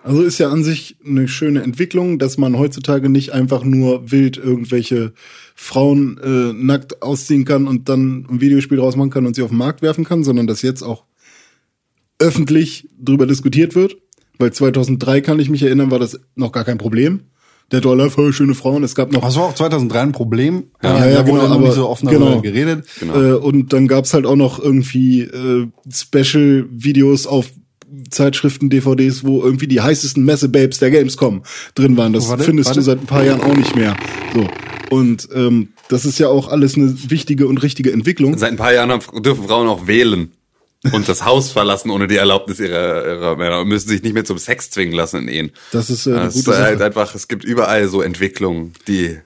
Also 0.06 0.22
ist 0.22 0.38
ja 0.38 0.50
an 0.50 0.64
sich 0.64 0.98
eine 1.04 1.28
schöne 1.28 1.64
Entwicklung, 1.64 2.20
dass 2.20 2.38
man 2.38 2.60
heutzutage 2.60 3.10
nicht 3.10 3.34
einfach 3.34 3.64
nur 3.64 4.12
wild 4.12 4.38
irgendwelche 4.38 5.14
Frauen 5.56 6.20
äh, 6.24 6.54
nackt 6.54 7.02
ausziehen 7.02 7.44
kann 7.44 7.68
und 7.68 7.90
dann 7.90 8.28
ein 8.30 8.40
Videospiel 8.40 8.78
draus 8.78 8.96
machen 8.96 9.10
kann 9.10 9.26
und 9.26 9.36
sie 9.36 9.42
auf 9.42 9.50
den 9.50 9.58
Markt 9.58 9.82
werfen 9.82 10.04
kann, 10.04 10.24
sondern 10.24 10.46
dass 10.46 10.62
jetzt 10.62 10.84
auch 10.84 11.06
öffentlich 12.20 12.88
drüber 13.00 13.26
diskutiert 13.26 13.74
wird. 13.74 13.98
Weil 14.38 14.54
2003 14.54 15.22
kann 15.22 15.40
ich 15.40 15.50
mich 15.50 15.64
erinnern, 15.64 15.90
war 15.90 16.00
das 16.00 16.20
noch 16.36 16.52
gar 16.52 16.66
kein 16.66 16.78
Problem. 16.78 17.22
Der 17.72 17.82
Dollar 17.82 18.12
für 18.12 18.32
schöne 18.32 18.54
Frauen. 18.54 18.84
Es 18.84 18.94
gab 18.94 19.12
noch 19.12 19.22
Das 19.22 19.36
war 19.38 19.46
auch 19.46 19.56
2003 19.56 20.02
ein 20.02 20.12
Problem. 20.12 20.66
Ja, 20.84 21.00
da 21.00 21.10
ja, 21.10 21.18
wurde 21.28 21.40
genau, 21.40 21.48
noch 21.48 21.56
aber- 21.56 21.66
nicht 21.66 21.74
so 21.74 21.90
offen 21.90 22.10
genau. 22.10 22.26
darüber 22.26 22.42
geredet. 22.44 22.86
Äh, 23.02 23.34
und 23.34 23.74
dann 23.74 23.88
gab's 23.88 24.14
halt 24.14 24.28
auch 24.28 24.36
noch 24.36 24.60
irgendwie 24.60 25.22
äh, 25.22 25.68
Special-Videos 25.92 27.26
auf 27.26 27.50
Zeitschriften, 28.10 28.70
DVDs, 28.70 29.24
wo 29.24 29.42
irgendwie 29.44 29.68
die 29.68 29.82
heißesten 29.82 30.24
Messe-Babes 30.24 30.80
der 30.80 30.92
Gamescom 30.92 31.44
drin 31.76 31.98
waren. 31.98 32.14
Das 32.14 32.30
Warte, 32.30 32.44
findest 32.44 32.70
warte. 32.70 32.80
du 32.80 32.86
seit 32.86 33.00
ein 33.02 33.06
paar 33.06 33.24
Jahren 33.24 33.42
auch 33.42 33.56
nicht 33.56 33.76
mehr. 33.76 33.96
So. 34.34 34.48
Und 34.90 35.28
ähm, 35.34 35.70
das 35.90 36.06
ist 36.06 36.20
ja 36.20 36.28
auch 36.30 36.48
alles 36.48 36.76
eine 36.76 36.96
wichtige 37.10 37.48
und 37.48 37.58
richtige 37.64 37.92
Entwicklung. 37.92 38.38
Seit 38.38 38.52
ein 38.52 38.58
paar 38.58 38.74
Jahren 38.74 38.92
haben- 38.92 39.22
dürfen 39.24 39.46
Frauen 39.48 39.68
auch 39.68 39.88
wählen 39.88 40.32
und 40.94 41.10
das 41.10 41.26
Haus 41.26 41.52
verlassen 41.52 41.90
ohne 41.90 42.08
die 42.08 42.16
Erlaubnis 42.18 42.60
ihrer, 42.60 43.06
ihrer 43.08 43.36
Männer 43.36 43.62
und 43.62 43.68
müssen 43.68 43.90
sich 43.90 44.04
nicht 44.04 44.14
mehr 44.14 44.26
zum 44.26 44.38
Sex 44.38 44.70
zwingen 44.70 44.94
lassen 44.94 45.22
in 45.24 45.28
Ehen. 45.28 45.52
Das 45.72 45.90
ist 45.90 46.06
äh, 46.06 46.12
eine 46.12 46.20
Das 46.26 46.36
ist 46.36 46.46
gute 46.46 46.58
halt 46.60 46.78
Sache. 46.78 46.86
einfach, 46.86 47.16
es 47.16 47.28
gibt 47.28 47.44
überall 47.44 47.88
so 47.88 48.02
Entwicklungen, 48.04 48.74
die 48.88 49.18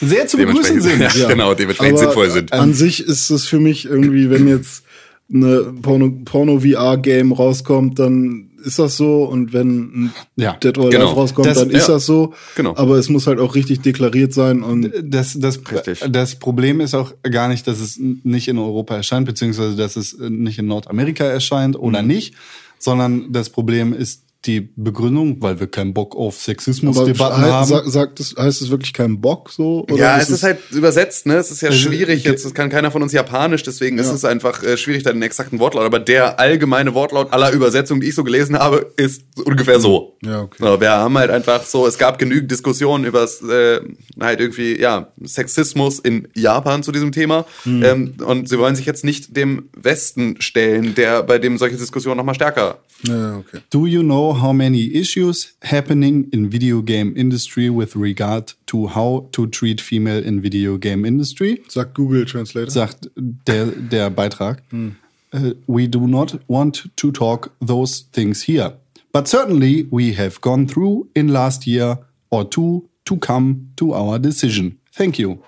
Sehr 0.00 0.26
zu 0.26 0.38
begrüßen 0.38 0.80
sind. 0.80 1.00
ja, 1.14 1.28
genau, 1.28 1.52
dementsprechend 1.54 1.98
Aber 1.98 2.04
sinnvoll 2.06 2.30
sind. 2.30 2.52
An 2.54 2.72
sich 2.72 3.00
ist 3.06 3.28
es 3.28 3.46
für 3.46 3.60
mich 3.60 3.84
irgendwie, 3.84 4.30
wenn 4.30 4.48
jetzt 4.48 4.84
eine 5.32 5.72
Porno- 5.82 6.22
Porno-VR-Game 6.24 7.32
rauskommt, 7.32 7.98
dann 7.98 8.50
ist 8.64 8.78
das 8.78 8.96
so. 8.96 9.24
Und 9.24 9.52
wenn 9.52 9.68
ein 10.06 10.12
Ja, 10.36 10.52
Dead 10.54 10.76
or 10.78 10.84
Alive 10.86 10.98
genau. 10.98 11.12
rauskommt, 11.12 11.46
Das- 11.46 11.58
dann 11.58 11.70
ist 11.70 11.88
ja, 11.88 11.94
das 11.94 12.06
so. 12.06 12.32
genau. 12.56 12.74
Aber 12.76 12.96
es 12.96 13.08
muss 13.08 13.26
halt 13.26 13.38
auch 13.40 13.54
richtig 13.54 13.80
deklariert 13.80 14.32
sein. 14.32 14.62
Und 14.62 14.92
Das, 15.02 15.38
das, 15.38 15.60
Richtig. 15.70 16.02
das 16.10 16.36
Problem 16.36 16.80
ist 16.80 16.94
auch 16.94 17.12
gar 17.22 17.48
nicht, 17.48 17.66
dass 17.66 17.80
es 17.80 17.98
nicht 18.00 18.48
in 18.48 18.58
Europa 18.58 18.96
erscheint, 18.96 19.26
beziehungsweise 19.26 19.76
dass 19.76 19.96
es 19.96 20.16
nicht 20.18 20.58
in 20.58 20.66
Nordamerika 20.66 21.24
erscheint 21.24 21.76
oder 21.78 22.02
Mhm. 22.02 22.08
nicht, 22.08 22.34
sondern 22.78 23.32
das 23.32 23.50
Problem 23.50 23.92
ist 23.92 24.22
die 24.46 24.70
Begründung, 24.76 25.36
weil 25.40 25.58
wir 25.60 25.66
keinen 25.66 25.92
Bock 25.94 26.14
auf 26.16 26.36
Sexismusdebatten 26.40 27.42
haben. 27.42 27.66
sag, 27.68 27.84
sagt 27.86 28.20
es, 28.20 28.34
heißt 28.38 28.62
es 28.62 28.70
wirklich 28.70 28.92
kein 28.92 29.20
Bock 29.20 29.50
so? 29.50 29.84
Oder 29.90 29.96
Ja, 29.96 30.18
es 30.18 30.30
ist 30.30 30.42
halt 30.42 30.58
übersetzt, 30.70 31.26
ne? 31.26 31.34
Es 31.36 31.50
ist 31.50 31.60
ja 31.62 31.68
Also, 31.70 31.80
schwierig. 31.88 32.24
Jetzt 32.24 32.44
es 32.44 32.54
kann 32.54 32.70
keiner 32.70 32.90
von 32.90 33.02
uns 33.02 33.12
Japanisch, 33.12 33.62
deswegen 33.62 33.98
ist 33.98 34.08
Ja. 34.08 34.14
es 34.14 34.24
einfach 34.24 34.62
äh, 34.62 34.76
schwierig, 34.76 35.02
da 35.02 35.12
den 35.12 35.22
exakten 35.22 35.58
Wortlaut. 35.58 35.84
Aber 35.84 35.98
der 35.98 36.38
allgemeine 36.40 36.94
Wortlaut 36.94 37.32
aller 37.32 37.52
Übersetzungen, 37.52 38.00
die 38.00 38.08
ich 38.08 38.14
so 38.14 38.24
gelesen 38.24 38.58
habe, 38.58 38.92
ist 38.96 39.22
ungefähr 39.44 39.80
so. 39.80 40.16
Ja, 40.24 40.42
okay. 40.42 40.56
So, 40.60 40.80
wir 40.80 40.90
haben 40.90 41.16
halt 41.18 41.30
einfach 41.30 41.64
so, 41.64 41.86
es 41.86 41.98
gab 41.98 42.18
genügend 42.18 42.50
Diskussionen 42.50 43.04
über 43.04 43.24
äh, 43.24 43.80
halt 44.20 44.40
irgendwie, 44.40 44.80
ja, 44.80 45.12
Sexismus 45.24 45.98
in 45.98 46.28
Japan 46.34 46.82
zu 46.82 46.92
diesem 46.92 47.12
Thema. 47.12 47.44
Hm. 47.64 47.82
Ähm, 47.82 48.14
und 48.24 48.48
sie 48.48 48.58
wollen 48.58 48.76
sich 48.76 48.86
jetzt 48.86 49.04
nicht 49.04 49.36
dem 49.36 49.68
Westen 49.76 50.36
stellen, 50.40 50.94
der 50.94 51.22
bei 51.22 51.38
dem 51.38 51.58
solche 51.58 51.76
Diskussionen 51.76 52.16
nochmal 52.16 52.34
stärker 52.34 52.78
Ja, 53.02 53.36
okay. 53.38 53.60
Do 53.70 53.86
you 53.86 54.02
know 54.02 54.32
how 54.32 54.52
many 54.52 54.90
issues 54.94 55.56
happening 55.62 56.28
in 56.32 56.50
video 56.50 56.82
game 56.82 57.12
industry 57.16 57.68
with 57.68 57.94
regard 57.94 58.56
to 58.66 58.88
how 58.94 59.28
to 59.32 59.46
treat 59.46 59.80
female 59.80 60.24
in 60.24 60.42
video 60.42 60.78
game 60.78 61.04
industry? 61.04 61.62
Sagt 61.68 61.94
Google 61.94 62.24
Translator. 62.24 62.70
sagt 62.70 63.10
der, 63.16 63.66
der 63.66 64.10
Beitrag. 64.10 64.62
Uh, 64.72 65.52
we 65.66 65.88
do 65.88 66.06
not 66.06 66.38
want 66.48 66.88
to 66.96 67.10
talk 67.10 67.50
those 67.60 68.04
things 68.12 68.42
here. 68.42 68.72
But 69.12 69.28
certainly 69.28 69.86
we 69.90 70.14
have 70.14 70.40
gone 70.40 70.66
through 70.66 71.08
in 71.14 71.28
last 71.28 71.66
year 71.66 71.98
or 72.30 72.48
two 72.48 72.88
to 73.04 73.16
come 73.16 73.68
to 73.76 73.92
our 73.92 74.18
decision. 74.18 74.78
Thank 74.92 75.18
you. 75.18 75.38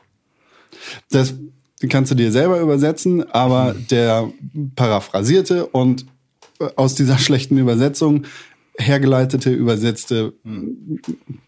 Das 1.10 1.34
kannst 1.88 2.10
du 2.10 2.14
dir 2.14 2.30
selber 2.32 2.60
übersetzen, 2.60 3.22
aber 3.30 3.74
der 3.90 4.30
paraphrasierte 4.74 5.66
und 5.66 6.04
aus 6.76 6.94
dieser 6.94 7.18
schlechten 7.18 7.58
Übersetzung 7.58 8.24
hergeleitete, 8.78 9.50
übersetzte 9.50 10.34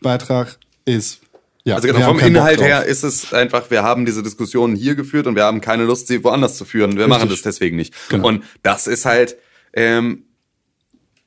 Beitrag 0.01 0.59
ist 0.85 1.21
Ja, 1.65 1.77
also 1.77 1.87
genau, 1.89 2.07
vom 2.07 2.19
Inhalt 2.19 2.61
her 2.61 2.85
ist 2.85 3.05
es 3.05 3.33
einfach, 3.33 3.71
wir 3.71 3.83
haben 3.83 4.05
diese 4.05 4.23
Diskussionen 4.23 4.75
hier 4.75 4.95
geführt 4.95 5.27
und 5.27 5.37
wir 5.37 5.45
haben 5.45 5.61
keine 5.61 5.85
Lust, 5.85 6.09
sie 6.09 6.25
woanders 6.25 6.57
zu 6.57 6.65
führen. 6.65 6.97
Wir 6.97 7.07
machen 7.07 7.29
das 7.29 7.43
deswegen 7.43 7.77
nicht. 7.77 7.95
Genau. 8.09 8.27
Und 8.27 8.45
das 8.63 8.87
ist 8.87 9.05
halt 9.05 9.37
ähm, 9.73 10.25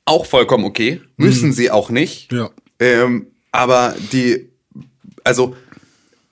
auch 0.04 0.26
vollkommen 0.26 0.64
okay. 0.64 1.00
Müssen 1.16 1.52
sie 1.52 1.70
auch 1.70 1.88
nicht. 1.90 2.32
Ja. 2.32 2.50
Ähm, 2.78 3.28
aber 3.52 3.94
die, 4.12 4.50
also 5.22 5.56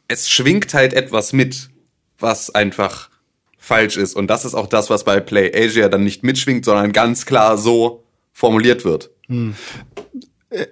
es 0.09 0.29
schwingt 0.29 0.75
halt 0.75 0.93
etwas 0.93 1.33
mit, 1.33 1.71
was 2.19 2.55
einfach 2.55 3.09
falsch 3.63 3.97
ist. 3.97 4.15
Und 4.17 4.27
das 4.29 4.45
ist 4.45 4.55
auch 4.55 4.67
das, 4.67 4.91
was 4.91 5.05
bei 5.05 5.21
Play 5.21 5.51
Asia 5.55 5.89
dann 5.89 6.03
nicht 6.03 6.25
mitschwingt, 6.25 6.65
sondern 6.65 6.93
ganz 6.93 7.25
klar 7.27 7.57
so 7.57 8.03
formuliert 8.33 8.85
wird. 8.85 9.11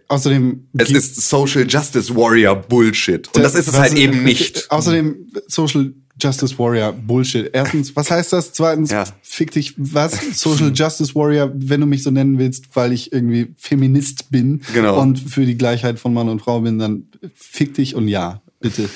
Außerdem 0.09 0.67
Es 0.77 0.91
ist 0.91 1.17
Social 1.29 1.67
Justice 1.69 2.15
Warrior 2.15 2.57
Bullshit. 2.57 3.29
Und 3.35 3.43
das 3.43 3.55
ist 3.55 3.69
es 3.69 3.79
halt 3.79 3.95
eben 3.95 4.25
nicht. 4.25 4.71
Außerdem 4.71 5.29
Social 5.47 5.95
Justice 6.21 6.59
Warrior 6.59 6.93
Bullshit. 6.93 7.49
Erstens, 7.53 7.95
was 7.97 8.11
heißt 8.11 8.33
das? 8.35 8.53
Zweitens, 8.53 8.91
Ja. 8.91 9.05
fick 9.23 9.53
dich, 9.53 9.75
was? 9.79 10.19
Social 10.39 10.73
Justice 10.75 11.15
Warrior, 11.15 11.51
wenn 11.55 11.81
du 11.81 11.87
mich 11.87 12.03
so 12.03 12.11
nennen 12.11 12.39
willst, 12.39 12.65
weil 12.75 12.93
ich 12.93 13.13
irgendwie 13.13 13.55
Feminist 13.57 14.31
bin 14.31 14.61
Genau. 14.75 15.01
und 15.01 15.19
für 15.19 15.47
die 15.47 15.57
Gleichheit 15.57 15.99
von 16.01 16.13
Mann 16.13 16.29
und 16.29 16.41
Frau 16.43 16.61
bin, 16.61 16.79
dann 16.79 17.05
fick 17.35 17.73
dich 17.75 17.95
und 17.95 18.09
ja, 18.09 18.43
bitte. 18.61 18.91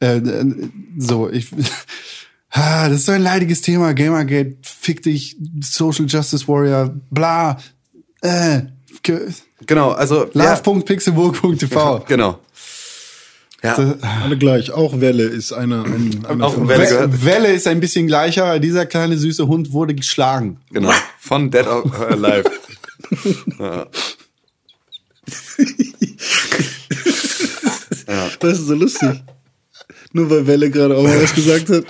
Äh, 0.00 0.16
äh, 0.18 0.44
so, 0.98 1.30
ich. 1.30 1.46
Ah, 2.50 2.88
das 2.88 3.00
ist 3.00 3.06
so 3.06 3.12
ein 3.12 3.22
leidiges 3.22 3.60
Thema. 3.60 3.92
Gamergate, 3.92 4.56
fick 4.62 5.02
dich, 5.02 5.36
Social 5.62 6.06
Justice 6.06 6.48
Warrior, 6.48 6.94
bla. 7.10 7.58
Äh, 8.22 8.62
ge- 9.02 9.28
Genau, 9.66 9.90
also 9.90 10.30
ja, 10.34 10.54
Love.pixelburg.tv. 10.54 12.04
genau. 12.08 12.38
Ja, 13.62 13.74
Alle 14.22 14.38
gleich. 14.38 14.70
Auch 14.70 15.00
Welle 15.00 15.24
ist 15.24 15.52
einer. 15.52 15.84
Ein, 15.84 16.24
einer 16.26 16.46
Auch 16.46 16.56
Welle 16.68 16.86
gehört. 16.86 17.24
Welle 17.24 17.48
ist 17.52 17.66
ein 17.66 17.80
bisschen 17.80 18.06
gleicher. 18.06 18.60
Dieser 18.60 18.86
kleine 18.86 19.18
süße 19.18 19.48
Hund 19.48 19.72
wurde 19.72 19.96
geschlagen. 19.96 20.60
genau. 20.72 20.92
Von 21.18 21.50
Dead 21.50 21.66
or 21.66 21.92
Alive. 22.08 22.44
Das 28.40 28.58
ist 28.58 28.66
so 28.66 28.74
lustig. 28.74 29.22
Nur 30.12 30.30
weil 30.30 30.46
Welle 30.46 30.70
gerade 30.70 30.96
auch 30.96 31.02
mal 31.02 31.22
was 31.22 31.34
gesagt 31.34 31.68
hat. 31.68 31.84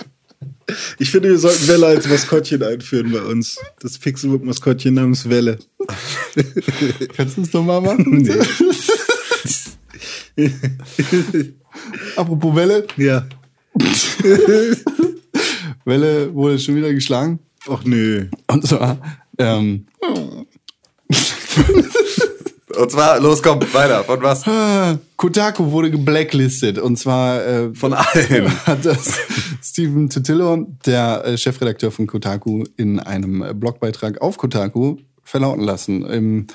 Ich 0.97 1.11
finde, 1.11 1.29
wir 1.29 1.37
sollten 1.37 1.67
Welle 1.67 1.87
als 1.87 2.07
Maskottchen 2.07 2.63
einführen 2.63 3.11
bei 3.11 3.21
uns. 3.21 3.57
Das 3.79 3.97
Pixelbook-Maskottchen 3.97 4.93
namens 4.93 5.29
Welle. 5.29 5.59
Kannst 7.15 7.37
du 7.37 7.41
es 7.41 7.53
nochmal 7.53 7.81
machen? 7.81 8.21
Nee. 10.35 10.51
Apropos 12.15 12.55
Welle. 12.55 12.87
Ja. 12.97 13.27
Welle 15.85 16.33
wurde 16.33 16.59
schon 16.59 16.75
wieder 16.75 16.93
geschlagen. 16.93 17.39
Ach 17.67 17.83
nö. 17.83 18.27
Und 18.47 18.67
zwar, 18.67 18.99
ähm, 19.37 19.85
Und 22.79 22.91
zwar, 22.91 23.19
los, 23.19 23.43
komm, 23.43 23.59
weiter. 23.73 24.05
Von 24.05 24.21
was? 24.21 24.45
Kotaku 25.17 25.71
wurde 25.71 25.91
geblacklistet. 25.91 26.79
Und 26.79 26.97
zwar 26.97 27.45
äh, 27.45 27.75
Von 27.75 27.93
allen. 27.93 28.49
hat 28.65 28.85
das 28.85 29.19
Steven 29.61 30.09
Totillo, 30.09 30.65
der 30.85 31.25
äh, 31.25 31.37
Chefredakteur 31.37 31.91
von 31.91 32.07
Kotaku, 32.07 32.63
in 32.77 33.01
einem 33.01 33.43
Blogbeitrag 33.59 34.21
auf 34.21 34.37
Kotaku 34.37 34.95
verlauten 35.23 35.61
lassen. 35.61 36.05
Im, 36.05 36.47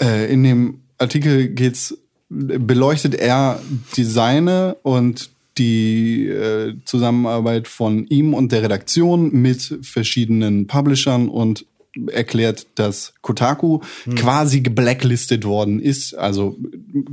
äh, 0.00 0.32
in 0.32 0.42
dem 0.42 0.80
Artikel 0.98 1.50
geht's, 1.50 1.96
beleuchtet 2.28 3.14
er 3.14 3.62
die 3.94 4.04
seine 4.04 4.76
und 4.82 5.30
die 5.56 6.26
äh, 6.26 6.74
Zusammenarbeit 6.84 7.68
von 7.68 8.06
ihm 8.08 8.34
und 8.34 8.50
der 8.50 8.62
Redaktion 8.62 9.30
mit 9.32 9.78
verschiedenen 9.82 10.66
Publishern 10.66 11.28
und 11.28 11.64
erklärt, 12.12 12.66
dass 12.76 13.12
Kotaku 13.20 13.80
quasi 14.14 14.60
geblacklistet 14.60 15.44
worden 15.44 15.80
ist, 15.80 16.14
also 16.14 16.56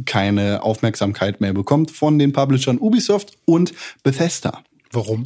keine 0.05 0.61
Aufmerksamkeit 0.63 1.41
mehr 1.41 1.53
bekommt 1.53 1.91
von 1.91 2.19
den 2.19 2.31
Publishern 2.33 2.77
Ubisoft 2.77 3.37
und 3.45 3.73
Bethesda. 4.03 4.63
Warum? 4.91 5.23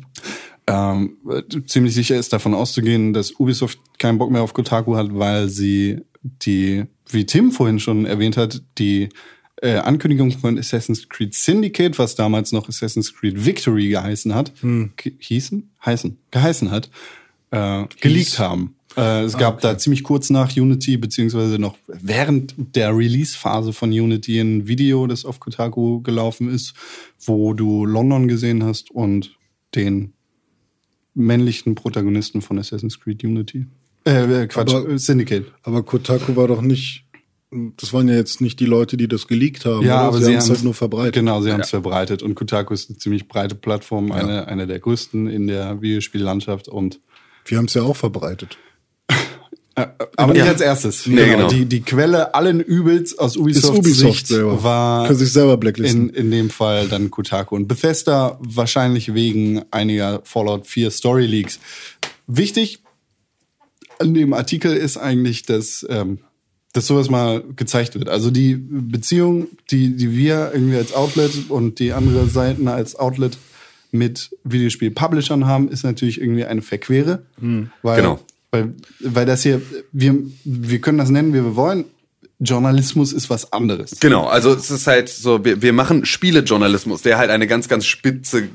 Ähm, 0.68 1.18
ziemlich 1.66 1.94
sicher 1.94 2.16
ist 2.18 2.32
davon 2.34 2.54
auszugehen, 2.54 3.14
dass 3.14 3.32
Ubisoft 3.40 3.80
keinen 4.00 4.18
Bock 4.18 4.32
mehr 4.32 4.42
auf 4.42 4.54
Kotaku 4.54 4.96
hat, 4.96 5.10
weil 5.12 5.50
sie 5.50 6.02
die, 6.24 6.86
wie 7.10 7.26
Tim 7.26 7.52
vorhin 7.52 7.80
schon 7.80 8.06
erwähnt 8.06 8.38
hat, 8.38 8.62
die 8.78 9.10
äh, 9.62 9.78
Ankündigung 9.78 10.32
von 10.32 10.58
Assassin's 10.58 11.10
Creed 11.10 11.34
Syndicate, 11.34 12.00
was 12.00 12.16
damals 12.16 12.52
noch 12.52 12.70
Assassin's 12.70 13.14
Creed 13.14 13.46
Victory 13.46 13.90
geheißen 13.90 14.34
hat, 14.34 14.54
ge- 14.62 15.14
hießen? 15.20 15.72
Heißen, 15.86 16.18
geheißen 16.32 16.72
hat, 16.72 16.90
äh, 17.52 17.86
geleakt 18.00 18.40
haben. 18.40 18.76
Äh, 18.98 19.24
es 19.24 19.38
gab 19.38 19.62
da 19.62 19.78
ziemlich 19.78 20.04
kurz 20.04 20.30
nach 20.30 20.56
Unity, 20.56 20.98
beziehungsweise 20.98 21.60
noch 21.60 21.78
während 21.88 22.56
der 22.76 22.96
Release-Phase 22.96 23.74
von 23.74 23.90
Unity 23.92 24.40
ein 24.40 24.68
Video, 24.68 25.08
das 25.08 25.24
auf 25.26 25.40
Kotaku 25.40 26.02
gelaufen 26.02 26.50
ist, 26.50 26.74
wo 27.26 27.54
du 27.54 27.86
London 27.86 28.28
gesehen 28.28 28.64
hast 28.64 28.92
und 28.92 29.36
den 29.76 30.14
männlichen 31.14 31.76
Protagonisten 31.76 32.42
von 32.42 32.60
Assassin's 32.60 33.00
Creed 33.00 33.24
Unity. 33.24 33.66
Äh, 34.06 34.44
äh, 34.44 34.48
Quatsch, 34.48 34.74
Aber- 34.74 34.90
äh, 34.90 34.98
Syndicate. 34.98 35.46
Aber 35.64 35.84
Kotaku 35.84 36.36
war 36.36 36.48
doch 36.48 36.62
nicht. 36.62 37.06
Das 37.78 37.92
waren 37.92 38.08
ja 38.08 38.16
jetzt 38.16 38.40
nicht 38.40 38.62
die 38.62 38.66
Leute, 38.66 38.96
die 38.96 39.10
das 39.10 39.28
geleakt 39.28 39.66
haben. 39.66 39.86
Ja, 39.86 40.00
oder? 40.00 40.08
aber 40.08 40.18
sie, 40.20 40.26
sie 40.26 40.32
haben 40.32 40.38
es 40.40 40.50
halt 40.50 40.64
nur 40.64 40.74
verbreitet. 40.74 41.16
Genau, 41.16 41.42
sie 41.42 41.52
haben 41.52 41.60
es 41.60 41.70
verbreitet. 41.70 42.24
Und 42.24 42.36
Kotaku 42.36 42.74
ist 42.74 42.90
eine 42.90 42.98
ziemlich 42.98 43.28
breite 43.28 43.56
Plattform, 43.56 44.14
eine, 44.14 44.48
eine 44.48 44.68
der 44.68 44.80
größten 44.80 45.28
in 45.28 45.48
der 45.48 45.82
Videospiellandschaft. 45.82 46.70
Und 46.70 47.02
Wir 47.46 47.58
haben 47.58 47.66
es 47.66 47.74
ja 47.74 47.84
auch 47.84 47.98
verbreitet. 47.98 48.58
Aber 49.76 50.34
nicht 50.34 50.44
Ja. 50.46 50.52
als 50.52 50.62
erstes. 50.62 51.06
Nee, 51.08 51.26
genau. 51.26 51.48
Die, 51.48 51.66
die 51.66 51.82
Quelle 51.82 52.36
allen 52.36 52.60
Übels 52.60 53.18
aus 53.18 53.38
Ubisoft, 53.38 53.78
Ubisoft 53.80 54.14
Sicht 54.16 54.28
selber. 54.28 54.64
war 54.64 55.14
sich 55.14 55.32
selber 55.32 55.58
blacklisten. 55.58 56.10
in, 56.10 56.16
in 56.26 56.32
dem 56.32 56.50
Fall 56.50 56.88
dann 56.88 57.10
Kotaku 57.10 57.56
und 57.56 57.68
Bethesda, 57.68 58.38
wahrscheinlich 58.42 59.14
wegen 59.14 59.62
einiger 59.72 60.22
Fallout 60.26 60.68
4 60.68 60.92
Story 60.92 61.26
Leaks. 61.26 61.60
Wichtig 62.28 62.82
an 64.00 64.14
dem 64.14 64.34
Artikel 64.34 64.76
ist 64.76 64.98
eigentlich, 64.98 65.44
dass, 65.44 65.86
ähm, 65.90 66.20
dass 66.74 66.88
sowas 66.88 67.10
mal 67.10 67.44
gezeigt 67.56 67.96
wird. 67.96 68.10
Also 68.10 68.32
die 68.32 68.56
Beziehung, 68.56 69.48
die, 69.70 69.96
die 69.96 70.12
wir 70.16 70.52
irgendwie 70.54 70.78
als 70.78 70.94
Outlet 70.94 71.50
und 71.50 71.80
die 71.80 71.94
andere 71.94 72.28
Seiten 72.28 72.68
als 72.68 72.96
Outlet 72.96 73.38
mit 73.92 74.32
Videospiel-Publishern 74.46 75.46
haben, 75.46 75.70
ist 75.70 75.84
natürlich 75.84 76.20
irgendwie 76.20 76.46
eine 76.46 76.62
verquere. 76.62 77.24
Weil, 77.82 77.98
Genau. 78.02 78.20
Weil, 78.52 78.76
weil 79.00 79.26
das 79.26 79.44
hier, 79.44 79.62
wir, 79.92 80.18
wir 80.44 80.82
können 80.82 80.98
das 80.98 81.10
nennen, 81.10 81.34
wie 81.34 81.44
wir 81.44 81.56
wollen. 81.56 81.86
Journalismus 82.40 83.14
ist 83.14 83.30
was 83.30 83.54
anderes. 83.54 84.00
Genau, 84.00 84.26
also 84.26 84.54
es 84.54 84.72
ist 84.72 84.88
halt 84.88 85.10
so, 85.10 85.46
wir, 85.46 85.62
wir 85.62 85.74
machen 85.74 86.06
Spielejournalismus, 86.06 87.04
der 87.04 87.18
halt 87.18 87.30
eine 87.30 87.48
ganz, 87.48 87.70
ganz 87.70 87.86
spitze, 87.86 88.50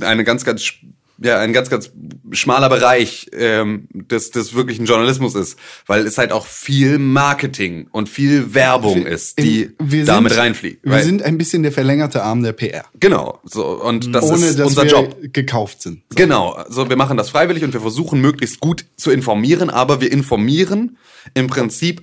eine 0.00 0.24
ganz, 0.24 0.44
ganz, 0.44 0.72
ja, 1.22 1.38
ein 1.40 1.52
ganz, 1.52 1.70
ganz 1.70 1.90
schmaler 2.32 2.68
Bereich 2.68 3.28
ähm, 3.32 3.88
des, 3.92 4.30
des 4.30 4.54
wirklichen 4.54 4.84
Journalismus 4.86 5.34
ist, 5.34 5.58
weil 5.86 6.06
es 6.06 6.18
halt 6.18 6.32
auch 6.32 6.46
viel 6.46 6.98
Marketing 6.98 7.88
und 7.92 8.08
viel 8.08 8.52
Werbung 8.54 9.06
ist, 9.06 9.38
die 9.38 9.70
Wir 9.78 10.04
damit 10.04 10.32
sind- 10.32 10.40
reinfliegt. 10.40 10.80
Wir 10.84 10.98
sind 11.02 11.22
ein 11.22 11.38
bisschen 11.38 11.62
der 11.62 11.72
verlängerte 11.72 12.22
Arm 12.22 12.42
der 12.42 12.52
PR. 12.52 12.84
genau, 13.00 13.40
so 13.44 13.64
und 13.82 14.14
das 14.14 14.24
ohne 14.24 14.46
ist 14.46 14.58
dass 14.58 14.68
unser 14.68 14.82
wir 14.84 14.90
Job. 14.90 15.16
gekauft 15.32 15.82
sind. 15.82 16.02
Genau, 16.14 16.50
also 16.52 16.88
wir 16.88 16.96
machen 16.96 17.16
das 17.16 17.30
freiwillig 17.30 17.64
und 17.64 17.72
wir 17.72 17.80
versuchen 17.80 18.20
möglichst 18.20 18.60
gut 18.60 18.84
zu 18.96 19.10
informieren, 19.10 19.70
aber 19.70 20.00
wir 20.00 20.12
informieren 20.12 20.96
im 21.34 21.46
Prinzip 21.46 22.02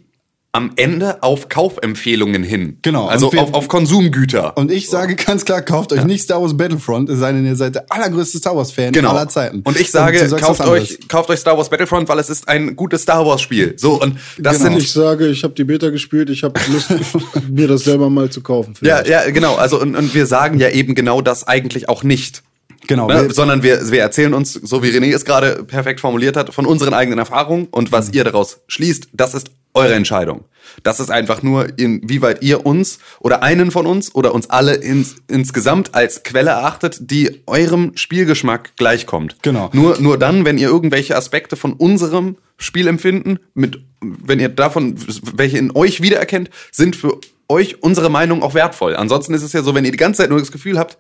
am 0.56 0.72
Ende 0.76 1.24
auf 1.24 1.50
Kaufempfehlungen 1.50 2.44
hin. 2.44 2.78
Genau, 2.84 3.08
Also 3.08 3.26
und 3.30 3.34
wir- 3.34 3.42
auf, 3.42 3.54
auf 3.56 3.68
Konsumgüter. 3.68 4.56
Und 4.56 4.72
ich 4.72 4.88
sage 4.88 5.16
ganz 5.16 5.46
klar, 5.46 5.64
kauft 5.64 5.92
euch 5.92 6.04
nicht 6.04 6.22
Star 6.24 6.40
Wars 6.44 6.56
Battlefront, 6.56 7.10
es 7.10 7.18
sei 7.18 7.32
denn, 7.32 7.44
ihr 7.44 7.56
seid 7.56 7.74
der 7.74 7.86
allergrößte 7.90 8.38
Star 8.38 8.56
Wars 8.56 8.72
Fan 8.72 8.92
Genau. 8.92 9.10
aller 9.10 9.28
Zeiten. 9.28 9.62
Und 9.64 9.80
ich 9.80 9.90
sage, 9.90 10.20
sagst 10.30 10.46
kauft 10.46 10.62
euch, 10.68 11.00
kauft 11.08 11.32
euch 11.32 11.40
Star 11.40 11.58
Wars 11.58 11.70
Battlefront, 11.70 12.08
weil 12.08 12.20
es 12.20 12.30
ist 12.30 12.48
ein 12.48 12.76
gutes 12.76 13.02
Star 13.02 13.26
Wars 13.26 13.42
Spiel. 13.42 13.74
So, 13.78 14.00
und 14.00 14.18
das 14.38 14.60
Genau. 14.60 14.78
Ich 14.78 14.92
sind, 14.92 15.04
sage, 15.04 15.28
ich 15.28 15.44
habe 15.44 15.56
die 15.56 15.64
Beta 15.64 15.90
gespielt, 15.90 16.30
ich 16.30 16.44
habe 16.44 16.60
Lust, 16.72 16.92
mir 17.50 17.68
das 17.68 17.84
selber 17.86 18.12
mal 18.12 18.30
zu 18.30 18.42
kaufen. 18.42 18.76
ja, 18.82 18.98
vielleicht. 18.98 19.26
ja, 19.26 19.32
genau. 19.32 19.56
Also, 19.56 19.82
und, 19.82 19.96
und 19.96 20.14
wir 20.14 20.28
sagen 20.28 20.60
ja 20.60 20.70
eben 20.70 20.94
genau 20.94 21.22
das 21.22 21.48
eigentlich 21.48 21.90
auch 21.90 22.04
nicht. 22.04 22.44
Genau. 22.86 23.08
Ne? 23.08 23.28
wir- 23.30 23.34
Sondern 23.34 23.64
wir, 23.64 23.92
wir 23.92 24.02
erzählen 24.02 24.36
uns, 24.36 24.54
so 24.54 24.84
wie 24.84 24.90
René 24.90 25.12
es 25.16 25.26
gerade 25.26 25.64
perfekt 25.64 26.00
formuliert 26.00 26.38
hat, 26.38 26.54
von 26.54 26.68
unseren 26.68 26.94
eigenen 26.94 27.18
Erfahrungen 27.18 27.68
und 27.72 27.92
was 27.92 28.10
Mhm. 28.10 28.14
ihr 28.14 28.24
daraus 28.26 28.60
schließt, 28.68 29.08
das 29.14 29.34
ist 29.34 29.48
eure 29.74 29.94
Entscheidung. 29.94 30.46
Das 30.82 31.00
ist 31.00 31.12
einfach 31.12 31.44
nur, 31.44 31.78
inwieweit 31.78 32.42
ihr 32.42 32.66
uns 32.66 33.00
oder 33.20 33.44
einen 33.44 33.72
von 33.72 33.86
uns 33.86 34.16
oder 34.16 34.34
uns 34.34 34.50
alle 34.50 34.76
ins, 34.76 35.18
insgesamt 35.30 35.94
als 35.94 36.24
Quelle 36.24 36.52
erachtet, 36.52 36.98
die 37.12 37.42
eurem 37.46 37.92
Spielgeschmack 37.96 38.76
gleichkommt. 38.78 39.38
Genau. 39.42 39.70
Nur, 39.74 40.00
nur 40.00 40.18
dann, 40.18 40.46
wenn 40.46 40.58
ihr 40.58 40.68
irgendwelche 40.68 41.16
Aspekte 41.16 41.56
von 41.56 41.74
unserem 41.74 42.38
Spielempfinden 42.58 43.40
mit, 43.54 43.84
wenn 44.02 44.40
ihr 44.40 44.50
davon, 44.50 44.96
welche 45.36 45.58
in 45.58 45.76
euch 45.76 46.02
wiedererkennt, 46.02 46.50
sind 46.72 46.96
für 46.96 47.20
euch 47.48 47.84
unsere 47.84 48.10
Meinung 48.10 48.42
auch 48.42 48.54
wertvoll. 48.54 48.96
Ansonsten 48.96 49.34
ist 49.34 49.44
es 49.44 49.54
ja 49.54 49.64
so, 49.64 49.76
wenn 49.76 49.86
ihr 49.86 49.92
die 49.92 49.98
ganze 49.98 50.22
Zeit 50.22 50.30
nur 50.30 50.40
das 50.40 50.52
Gefühl 50.52 50.80
habt, 50.80 50.98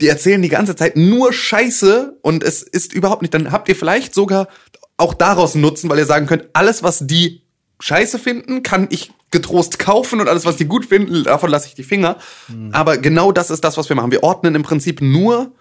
die 0.00 0.08
erzählen 0.08 0.42
die 0.42 0.48
ganze 0.48 0.76
Zeit 0.76 0.96
nur 0.96 1.32
Scheiße 1.32 2.18
und 2.22 2.44
es 2.44 2.62
ist 2.62 2.92
überhaupt 2.92 3.22
nicht, 3.22 3.34
dann 3.34 3.50
habt 3.50 3.68
ihr 3.68 3.76
vielleicht 3.76 4.14
sogar 4.14 4.48
auch 4.98 5.14
daraus 5.14 5.54
Nutzen, 5.54 5.90
weil 5.90 5.98
ihr 5.98 6.06
sagen 6.06 6.26
könnt, 6.26 6.46
alles, 6.52 6.82
was 6.82 7.06
die 7.06 7.45
Scheiße 7.80 8.18
finden, 8.18 8.62
kann 8.62 8.86
ich 8.90 9.12
getrost 9.30 9.78
kaufen 9.78 10.20
und 10.20 10.28
alles, 10.28 10.44
was 10.44 10.56
die 10.56 10.64
gut 10.66 10.86
finden, 10.86 11.24
davon 11.24 11.50
lasse 11.50 11.68
ich 11.68 11.74
die 11.74 11.82
Finger. 11.82 12.16
Aber 12.72 12.96
genau 12.96 13.32
das 13.32 13.50
ist 13.50 13.64
das, 13.64 13.76
was 13.76 13.88
wir 13.88 13.96
machen. 13.96 14.10
Wir 14.12 14.22
ordnen 14.22 14.54
im 14.54 14.62
Prinzip 14.62 15.02
nur 15.02 15.52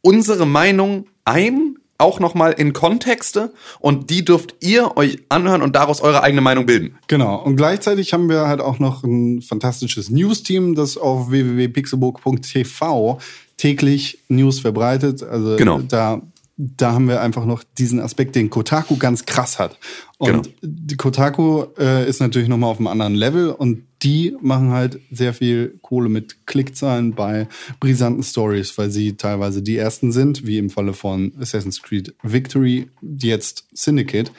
unsere 0.00 0.46
Meinung 0.46 1.06
ein, 1.24 1.76
auch 1.96 2.18
nochmal 2.18 2.52
in 2.52 2.72
Kontexte 2.72 3.52
und 3.78 4.10
die 4.10 4.24
dürft 4.24 4.56
ihr 4.60 4.96
euch 4.96 5.18
anhören 5.28 5.62
und 5.62 5.76
daraus 5.76 6.00
eure 6.00 6.22
eigene 6.24 6.40
Meinung 6.40 6.66
bilden. 6.66 6.98
Genau. 7.06 7.36
Und 7.42 7.54
gleichzeitig 7.56 8.12
haben 8.12 8.28
wir 8.28 8.48
halt 8.48 8.60
auch 8.60 8.80
noch 8.80 9.04
ein 9.04 9.42
fantastisches 9.42 10.10
News-Team, 10.10 10.74
das 10.74 10.96
auf 10.96 11.30
www.pixelburg.tv 11.30 13.18
täglich 13.56 14.18
News 14.28 14.58
verbreitet. 14.60 15.22
Also 15.22 15.56
Genau. 15.56 15.78
da, 15.80 16.20
da 16.56 16.92
haben 16.92 17.08
wir 17.08 17.20
einfach 17.20 17.46
noch 17.46 17.64
diesen 17.78 17.98
Aspekt, 17.98 18.36
den 18.36 18.48
Kotaku 18.48 18.96
ganz 18.96 19.26
krass 19.26 19.58
hat. 19.58 19.76
Und 20.18 20.28
Genau. 20.28 20.42
die 20.62 20.96
Kotaku 20.96 21.64
äh, 21.78 22.08
ist 22.08 22.20
natürlich 22.20 22.48
nochmal 22.48 22.70
auf 22.70 22.78
einem 22.78 22.86
anderen 22.86 23.14
Level 23.16 23.50
und 23.50 23.82
die 24.02 24.36
machen 24.40 24.70
halt 24.70 25.00
sehr 25.10 25.34
viel 25.34 25.78
Kohle 25.82 26.08
mit 26.08 26.46
Klickzahlen 26.46 27.14
bei 27.14 27.48
brisanten 27.80 28.22
Stories, 28.22 28.76
weil 28.78 28.90
sie 28.90 29.16
teilweise 29.16 29.62
die 29.62 29.76
ersten 29.76 30.12
sind, 30.12 30.46
wie 30.46 30.58
im 30.58 30.70
Falle 30.70 30.92
von 30.92 31.32
Assassin's 31.40 31.82
Creed 31.82 32.14
Victory, 32.22 32.88
jetzt 33.02 33.66
Syndicate, 33.72 34.30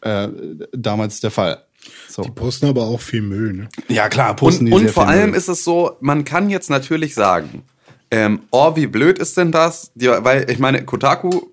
äh, 0.00 0.28
damals 0.72 1.20
der 1.20 1.30
Fall. 1.32 1.62
So. 2.08 2.22
Posten 2.22 2.66
aber 2.66 2.82
auch 2.84 3.00
viel 3.00 3.22
Müll, 3.22 3.52
ne? 3.52 3.68
Ja, 3.88 4.08
klar, 4.08 4.30
Und, 4.30 4.36
posten 4.36 4.66
die 4.66 4.72
und 4.72 4.84
sehr 4.84 4.92
vor 4.92 5.04
viel 5.06 5.14
allem 5.16 5.30
Müll. 5.30 5.38
ist 5.38 5.48
es 5.48 5.64
so, 5.64 5.96
man 6.00 6.24
kann 6.24 6.48
jetzt 6.48 6.70
natürlich 6.70 7.14
sagen, 7.14 7.62
ähm, 8.12 8.40
oh, 8.52 8.76
wie 8.76 8.86
blöd 8.86 9.18
ist 9.18 9.36
denn 9.36 9.50
das? 9.50 9.90
Die, 9.94 10.06
weil 10.06 10.48
ich 10.48 10.58
meine, 10.60 10.84
Kotaku, 10.84 11.46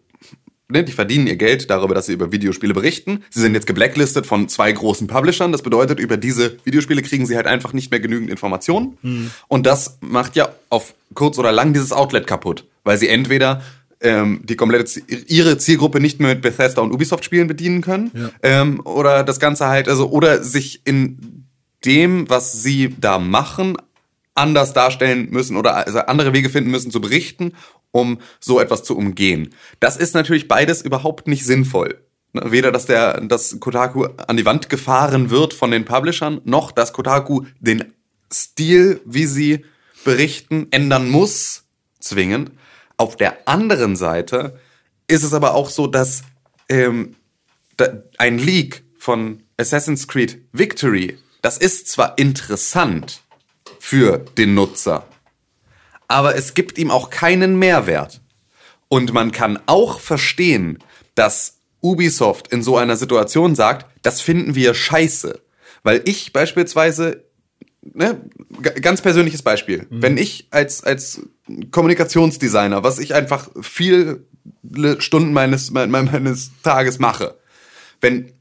ne, 0.67 0.83
die 0.83 0.91
verdienen 0.91 1.25
ihr 1.25 1.37
Geld 1.37 1.69
darüber, 1.69 1.95
dass 1.95 2.05
sie 2.07 2.13
über 2.13 2.31
Videospiele 2.31 2.73
berichten. 2.73 3.23
Sie 3.31 3.39
sind 3.41 3.53
jetzt 3.55 3.65
geblacklistet 3.65 4.27
von 4.27 4.47
zwei 4.49 4.71
großen 4.71 5.07
Publishern. 5.07 5.51
Das 5.51 5.61
bedeutet, 5.63 5.99
über 5.99 6.17
diese 6.17 6.57
Videospiele 6.65 7.01
kriegen 7.01 7.25
sie 7.25 7.35
halt 7.35 7.47
einfach 7.47 7.73
nicht 7.73 7.89
mehr 7.89 7.99
genügend 7.99 8.29
Informationen. 8.29 9.31
Und 9.47 9.65
das 9.65 9.97
macht 10.01 10.35
ja 10.35 10.49
auf 10.69 10.93
kurz 11.15 11.39
oder 11.39 11.51
lang 11.51 11.73
dieses 11.73 11.91
Outlet 11.91 12.27
kaputt, 12.27 12.65
weil 12.83 12.97
sie 12.97 13.07
entweder 13.07 13.63
ähm, 14.01 14.41
die 14.43 14.55
komplette 14.55 15.01
ihre 15.27 15.57
Zielgruppe 15.57 15.99
nicht 15.99 16.19
mehr 16.19 16.29
mit 16.35 16.41
Bethesda 16.41 16.81
und 16.81 16.91
Ubisoft 16.93 17.25
Spielen 17.25 17.47
bedienen 17.47 17.81
können 17.81 18.11
Ja. 18.13 18.29
ähm, 18.43 18.79
oder 18.85 19.23
das 19.23 19.39
Ganze 19.39 19.67
halt 19.67 19.89
also 19.89 20.09
oder 20.09 20.43
sich 20.43 20.81
in 20.85 21.45
dem, 21.83 22.29
was 22.29 22.61
sie 22.61 22.95
da 22.99 23.19
machen, 23.19 23.75
anders 24.39 24.73
darstellen 24.73 25.29
müssen 25.29 25.57
oder 25.57 25.75
also 25.75 25.99
andere 25.99 26.33
Wege 26.33 26.49
finden 26.49 26.71
müssen 26.71 26.91
zu 26.91 27.01
berichten, 27.01 27.53
um 27.91 28.19
so 28.39 28.59
etwas 28.59 28.83
zu 28.83 28.97
umgehen. 28.97 29.53
Das 29.79 29.97
ist 29.97 30.15
natürlich 30.15 30.47
beides 30.47 30.81
überhaupt 30.81 31.27
nicht 31.27 31.45
sinnvoll. 31.45 32.01
Ne, 32.33 32.51
Weder, 32.51 32.71
dass 32.71 32.85
der, 32.85 33.21
dass 33.21 33.59
Kotaku 33.59 34.05
an 34.27 34.37
die 34.37 34.45
Wand 34.45 34.69
gefahren 34.69 35.29
wird 35.29 35.53
von 35.53 35.71
den 35.71 35.85
Publishern, 35.85 36.41
noch, 36.45 36.71
dass 36.71 36.93
Kotaku 36.93 37.45
den 37.59 37.93
Stil, 38.31 39.01
wie 39.05 39.25
sie 39.25 39.65
berichten, 40.05 40.67
ändern 40.71 41.09
muss, 41.09 41.63
zwingend. 41.99 42.51
Auf 42.97 43.17
der 43.17 43.47
anderen 43.47 43.95
Seite 43.95 44.59
ist 45.07 45.23
es 45.23 45.33
aber 45.33 45.55
auch 45.55 45.69
so, 45.69 45.87
dass 45.87 46.23
ähm, 46.69 47.15
da, 47.77 47.87
ein 48.17 48.37
Leak 48.37 48.83
von 48.97 49.43
Assassin's 49.57 50.07
Creed 50.07 50.41
Victory, 50.51 51.17
das 51.41 51.57
ist 51.57 51.87
zwar 51.87 52.17
interessant 52.17 53.23
für 53.89 54.19
den 54.37 54.53
Nutzer, 54.53 55.07
aber 56.07 56.35
es 56.35 56.53
gibt 56.53 56.77
ihm 56.77 56.91
auch 56.91 57.09
keinen 57.09 57.57
Mehrwert. 57.57 58.21
Und 58.87 59.13
man 59.13 59.31
kann 59.31 59.59
auch 59.65 59.99
verstehen, 59.99 60.77
dass 61.15 61.57
Ubisoft 61.81 62.49
in 62.49 62.61
so 62.61 62.77
einer 62.77 62.97
Situation 62.97 63.55
sagt, 63.55 63.87
das 64.03 64.21
finden 64.21 64.53
wir 64.53 64.75
scheiße. 64.75 65.41
Weil 65.81 66.01
ich 66.05 66.33
beispielsweise, 66.33 67.23
ne, 67.81 68.21
ganz 68.81 69.01
persönliches 69.01 69.41
Beispiel, 69.41 69.87
wenn 69.89 70.17
ich 70.17 70.47
als, 70.51 70.83
als 70.83 71.21
Kommunikationsdesigner, 71.71 72.83
was 72.83 72.99
ich 72.99 73.15
einfach 73.15 73.49
viele 73.61 74.25
Stunden 74.99 75.33
meines, 75.33 75.71
me- 75.71 75.87
me- 75.87 76.03
meines 76.03 76.51
Tages 76.61 76.99
mache, 76.99 77.39
wenn 78.01 78.33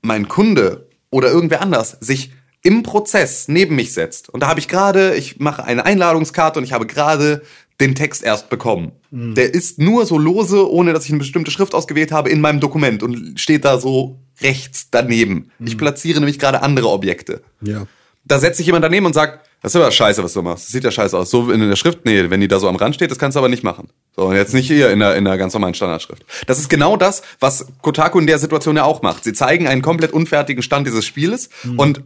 mein 0.00 0.26
Kunde 0.26 0.88
oder 1.10 1.28
irgendwer 1.30 1.60
anders 1.60 1.96
sich 2.00 2.32
im 2.62 2.82
Prozess 2.82 3.48
neben 3.48 3.76
mich 3.76 3.92
setzt 3.92 4.28
und 4.28 4.42
da 4.42 4.48
habe 4.48 4.60
ich 4.60 4.68
gerade, 4.68 5.14
ich 5.14 5.40
mache 5.40 5.64
eine 5.64 5.84
Einladungskarte 5.84 6.58
und 6.58 6.64
ich 6.64 6.72
habe 6.72 6.86
gerade 6.86 7.42
den 7.80 7.94
Text 7.94 8.22
erst 8.22 8.48
bekommen. 8.48 8.92
Der 9.10 9.52
ist 9.52 9.78
nur 9.78 10.06
so 10.06 10.16
lose, 10.16 10.70
ohne 10.70 10.92
dass 10.92 11.04
ich 11.04 11.10
eine 11.10 11.18
bestimmte 11.18 11.50
Schrift 11.50 11.74
ausgewählt 11.74 12.12
habe, 12.12 12.30
in 12.30 12.40
meinem 12.40 12.60
Dokument 12.60 13.02
und 13.02 13.40
steht 13.40 13.64
da 13.64 13.78
so 13.78 14.20
rechts 14.40 14.88
daneben. 14.90 15.50
Ich 15.58 15.76
platziere 15.76 16.20
nämlich 16.20 16.38
gerade 16.38 16.62
andere 16.62 16.88
Objekte. 16.88 17.42
Ja. 17.60 17.86
Da 18.24 18.38
setzt 18.38 18.58
sich 18.58 18.66
jemand 18.66 18.84
daneben 18.84 19.06
und 19.06 19.14
sagt, 19.14 19.48
das 19.62 19.74
ist 19.74 19.80
aber 19.80 19.90
scheiße, 19.90 20.22
was 20.22 20.32
du 20.32 20.42
machst. 20.42 20.66
Das 20.66 20.72
sieht 20.72 20.84
ja 20.84 20.90
scheiße 20.90 21.16
aus. 21.16 21.30
So 21.30 21.50
in 21.50 21.60
der 21.60 21.76
Schrift, 21.76 22.04
nee, 22.04 22.30
wenn 22.30 22.40
die 22.40 22.48
da 22.48 22.58
so 22.58 22.68
am 22.68 22.76
Rand 22.76 22.94
steht, 22.94 23.10
das 23.10 23.18
kannst 23.18 23.36
du 23.36 23.38
aber 23.40 23.48
nicht 23.48 23.62
machen. 23.62 23.88
So, 24.16 24.26
und 24.26 24.36
jetzt 24.36 24.54
nicht 24.54 24.66
hier 24.66 24.90
in 24.90 24.98
der, 24.98 25.16
in 25.16 25.24
der 25.24 25.36
ganz 25.38 25.52
normalen 25.54 25.74
Standardschrift. 25.74 26.24
Das 26.46 26.58
ist 26.58 26.68
genau 26.68 26.96
das, 26.96 27.22
was 27.38 27.66
Kotaku 27.80 28.18
in 28.18 28.26
der 28.26 28.38
Situation 28.38 28.76
ja 28.76 28.84
auch 28.84 29.02
macht. 29.02 29.24
Sie 29.24 29.32
zeigen 29.32 29.68
einen 29.68 29.82
komplett 29.82 30.12
unfertigen 30.12 30.62
Stand 30.62 30.86
dieses 30.86 31.04
Spieles 31.04 31.48
und 31.76 32.02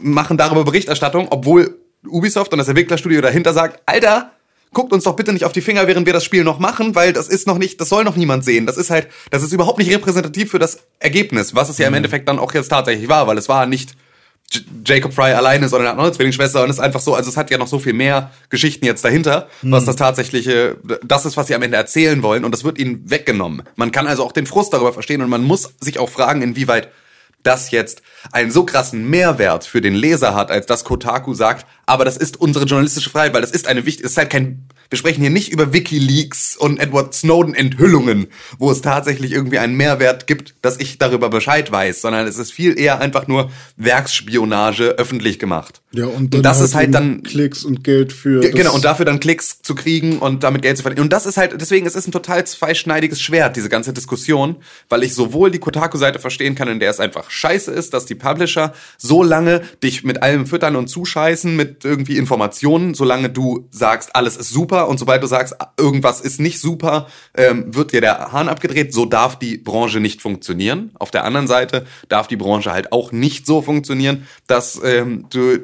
machen 0.00 0.36
darüber 0.36 0.64
Berichterstattung, 0.64 1.28
obwohl 1.30 1.78
Ubisoft 2.06 2.52
und 2.52 2.58
das 2.58 2.68
Entwicklerstudio 2.68 3.20
dahinter 3.20 3.52
sagt, 3.52 3.82
Alter, 3.86 4.32
guckt 4.72 4.92
uns 4.92 5.04
doch 5.04 5.16
bitte 5.16 5.32
nicht 5.32 5.44
auf 5.44 5.52
die 5.52 5.60
Finger, 5.60 5.86
während 5.86 6.06
wir 6.06 6.12
das 6.12 6.24
Spiel 6.24 6.44
noch 6.44 6.58
machen, 6.58 6.94
weil 6.94 7.12
das 7.12 7.28
ist 7.28 7.46
noch 7.46 7.58
nicht, 7.58 7.80
das 7.80 7.88
soll 7.88 8.04
noch 8.04 8.16
niemand 8.16 8.44
sehen. 8.44 8.66
Das 8.66 8.76
ist 8.76 8.90
halt, 8.90 9.08
das 9.30 9.42
ist 9.42 9.52
überhaupt 9.52 9.78
nicht 9.78 9.92
repräsentativ 9.92 10.50
für 10.50 10.58
das 10.58 10.80
Ergebnis, 10.98 11.54
was 11.54 11.68
es 11.68 11.78
ja 11.78 11.88
im 11.88 11.94
Endeffekt 11.94 12.28
dann 12.28 12.38
auch 12.38 12.52
jetzt 12.54 12.68
tatsächlich 12.68 13.08
war, 13.08 13.26
weil 13.26 13.38
es 13.38 13.48
war 13.48 13.66
nicht 13.66 13.94
J 14.50 14.64
Jacob 14.84 15.14
Fry 15.14 15.32
alleine, 15.32 15.68
sondern 15.68 15.96
er 15.96 16.02
eine 16.02 16.12
Zwillingsschwester 16.12 16.62
und 16.62 16.70
es 16.70 16.76
ist 16.76 16.82
einfach 16.82 17.00
so, 17.00 17.14
also 17.14 17.30
es 17.30 17.36
hat 17.36 17.50
ja 17.50 17.58
noch 17.58 17.68
so 17.68 17.78
viel 17.78 17.92
mehr 17.92 18.32
Geschichten 18.50 18.84
jetzt 18.84 19.04
dahinter, 19.04 19.48
was 19.62 19.84
das 19.84 19.96
tatsächliche, 19.96 20.76
das 21.02 21.24
ist, 21.24 21.36
was 21.36 21.46
sie 21.46 21.54
am 21.54 21.62
Ende 21.62 21.76
erzählen 21.76 22.22
wollen 22.22 22.44
und 22.44 22.52
das 22.52 22.64
wird 22.64 22.78
ihnen 22.78 23.10
weggenommen. 23.10 23.62
Man 23.76 23.92
kann 23.92 24.06
also 24.06 24.24
auch 24.24 24.32
den 24.32 24.46
Frust 24.46 24.72
darüber 24.72 24.92
verstehen 24.92 25.22
und 25.22 25.30
man 25.30 25.42
muss 25.42 25.74
sich 25.80 25.98
auch 25.98 26.08
fragen, 26.08 26.42
inwieweit 26.42 26.88
das 27.42 27.70
jetzt 27.70 28.02
einen 28.30 28.50
so 28.50 28.64
krassen 28.64 29.08
Mehrwert 29.08 29.64
für 29.64 29.80
den 29.80 29.94
Leser 29.94 30.34
hat, 30.34 30.50
als 30.50 30.66
dass 30.66 30.84
Kotaku 30.84 31.34
sagt, 31.34 31.66
aber 31.86 32.04
das 32.04 32.16
ist 32.16 32.40
unsere 32.40 32.64
journalistische 32.64 33.10
Freiheit, 33.10 33.34
weil 33.34 33.40
das 33.40 33.50
ist 33.50 33.66
eine 33.66 33.84
wichtige, 33.86 34.06
ist 34.06 34.16
halt 34.16 34.30
kein, 34.30 34.68
wir 34.92 34.98
sprechen 34.98 35.22
hier 35.22 35.30
nicht 35.30 35.50
über 35.50 35.72
Wikileaks 35.72 36.54
und 36.54 36.78
Edward 36.78 37.14
Snowden 37.14 37.54
Enthüllungen, 37.54 38.26
wo 38.58 38.70
es 38.70 38.82
tatsächlich 38.82 39.32
irgendwie 39.32 39.58
einen 39.58 39.74
Mehrwert 39.74 40.26
gibt, 40.26 40.54
dass 40.60 40.78
ich 40.78 40.98
darüber 40.98 41.30
Bescheid 41.30 41.72
weiß, 41.72 42.02
sondern 42.02 42.26
es 42.26 42.36
ist 42.36 42.52
viel 42.52 42.78
eher 42.78 43.00
einfach 43.00 43.26
nur 43.26 43.50
Werksspionage 43.78 44.98
öffentlich 44.98 45.38
gemacht. 45.38 45.80
Ja, 45.94 46.06
und 46.06 46.32
dann 46.32 46.42
das 46.42 46.60
ist 46.60 46.74
halt 46.74 46.94
dann 46.94 47.22
Klicks 47.22 47.64
und 47.64 47.84
Geld 47.84 48.12
für. 48.12 48.40
Genau, 48.40 48.74
und 48.74 48.84
dafür 48.84 49.04
dann 49.04 49.20
Klicks 49.20 49.60
zu 49.62 49.74
kriegen 49.74 50.18
und 50.18 50.42
damit 50.42 50.62
Geld 50.62 50.76
zu 50.76 50.82
verdienen. 50.82 51.04
Und 51.04 51.12
das 51.12 51.26
ist 51.26 51.36
halt, 51.36 51.58
deswegen 51.60 51.86
es 51.86 51.94
ist 51.94 52.06
ein 52.06 52.12
total 52.12 52.46
zweischneidiges 52.46 53.20
Schwert, 53.20 53.56
diese 53.56 53.68
ganze 53.68 53.92
Diskussion, 53.92 54.56
weil 54.88 55.02
ich 55.02 55.14
sowohl 55.14 55.50
die 55.50 55.58
Kotaku-Seite 55.58 56.18
verstehen 56.18 56.54
kann, 56.54 56.68
in 56.68 56.80
der 56.80 56.90
es 56.90 57.00
einfach 57.00 57.30
scheiße 57.30 57.70
ist, 57.70 57.92
dass 57.94 58.06
die 58.06 58.14
Publisher 58.14 58.72
so 58.96 59.22
lange 59.22 59.62
dich 59.82 60.02
mit 60.02 60.22
allem 60.22 60.46
füttern 60.46 60.76
und 60.76 60.88
zuscheißen, 60.88 61.54
mit 61.54 61.84
irgendwie 61.84 62.16
Informationen, 62.16 62.94
solange 62.94 63.28
du 63.28 63.68
sagst, 63.70 64.16
alles 64.16 64.36
ist 64.36 64.50
super 64.50 64.81
und 64.88 64.98
sobald 64.98 65.22
du 65.22 65.26
sagst, 65.26 65.54
irgendwas 65.78 66.20
ist 66.20 66.40
nicht 66.40 66.60
super, 66.60 67.06
ähm, 67.34 67.74
wird 67.74 67.92
dir 67.92 68.00
der 68.00 68.32
Hahn 68.32 68.48
abgedreht. 68.48 68.92
So 68.92 69.04
darf 69.06 69.38
die 69.38 69.58
Branche 69.58 70.00
nicht 70.00 70.20
funktionieren. 70.22 70.90
Auf 70.98 71.10
der 71.10 71.24
anderen 71.24 71.46
Seite 71.46 71.86
darf 72.08 72.28
die 72.28 72.36
Branche 72.36 72.72
halt 72.72 72.92
auch 72.92 73.12
nicht 73.12 73.46
so 73.46 73.62
funktionieren, 73.62 74.26
dass 74.46 74.80
ähm, 74.84 75.26
du 75.30 75.58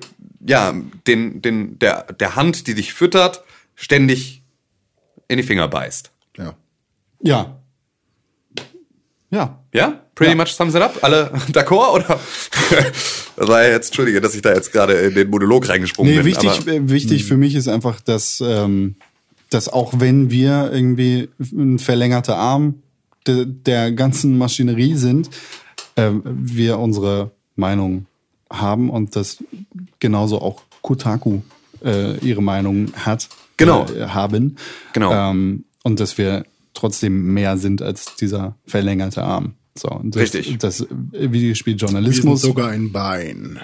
ja, 0.47 0.73
den, 1.07 1.43
den, 1.43 1.79
der, 1.79 2.05
der 2.13 2.37
Hand, 2.37 2.67
die 2.67 2.75
dich 2.75 2.95
füttert, 2.95 3.43
ständig 3.75 4.43
in 5.27 5.37
die 5.37 5.43
Finger 5.43 5.69
beißt. 5.69 6.11
Ja. 6.37 6.55
Ja. 7.23 7.59
Ja. 9.31 9.59
Ja? 9.75 10.01
Pretty 10.15 10.35
much 10.35 10.49
sums 10.49 10.75
it 10.75 10.81
up? 10.83 10.99
Alle 11.03 11.31
d'accord, 11.53 11.95
oder? 11.97 12.21
das 13.37 13.49
war 13.49 13.63
ja 13.63 13.71
jetzt, 13.71 13.89
entschuldige, 13.89 14.21
dass 14.21 14.35
ich 14.35 14.43
da 14.43 14.53
jetzt 14.53 14.73
gerade 14.73 14.95
in 14.95 15.15
den 15.15 15.31
Monolog 15.31 15.69
reingesprungen 15.69 16.11
Nee, 16.13 16.19
bin. 16.19 16.27
wichtig, 16.27 16.51
aber- 16.51 16.73
äh, 16.73 16.89
wichtig 16.89 17.25
für 17.25 17.37
mich 17.37 17.55
ist 17.55 17.69
einfach, 17.69 18.01
dass, 18.01 18.43
ähm, 18.45 18.97
dass 19.51 19.69
auch 19.69 19.95
wenn 19.99 20.31
wir 20.31 20.71
irgendwie 20.73 21.29
ein 21.41 21.79
verlängerter 21.79 22.37
Arm 22.37 22.83
de, 23.27 23.47
der 23.47 23.93
ganzen 23.93 24.39
Maschinerie 24.39 24.95
sind, 24.95 25.31
ähm, 25.97 26.23
wir 26.25 26.79
unsere 26.79 27.31
Meinung 27.57 28.07
haben 28.51 28.91
und 28.91 29.17
dass 29.17 29.43
genauso 30.01 30.41
auch 30.41 30.63
Kotaku 30.83 31.41
äh, 31.85 32.19
ihre 32.19 32.43
Meinung 32.43 32.93
hat. 32.95 33.29
Genau. 33.57 33.87
Äh, 33.87 34.09
haben. 34.09 34.57
Genau. 34.93 35.13
Ähm, 35.13 35.65
und 35.83 36.01
dass 36.01 36.17
wir 36.19 36.45
trotzdem 36.75 37.35
mehr 37.35 37.59
sind 37.59 37.83
als 37.83 38.15
dieser 38.17 38.55
verlängerte 38.67 39.23
Arm. 39.23 39.55
So, 39.77 39.89
und 39.91 40.15
das, 40.15 40.23
Richtig. 40.23 40.59
Das 40.59 40.81
Wir 40.81 40.89
sind 41.21 41.33
Videospieljournalismus. 41.33 42.43
sogar 42.43 42.71
ein 42.71 42.93
Bein. 42.93 43.61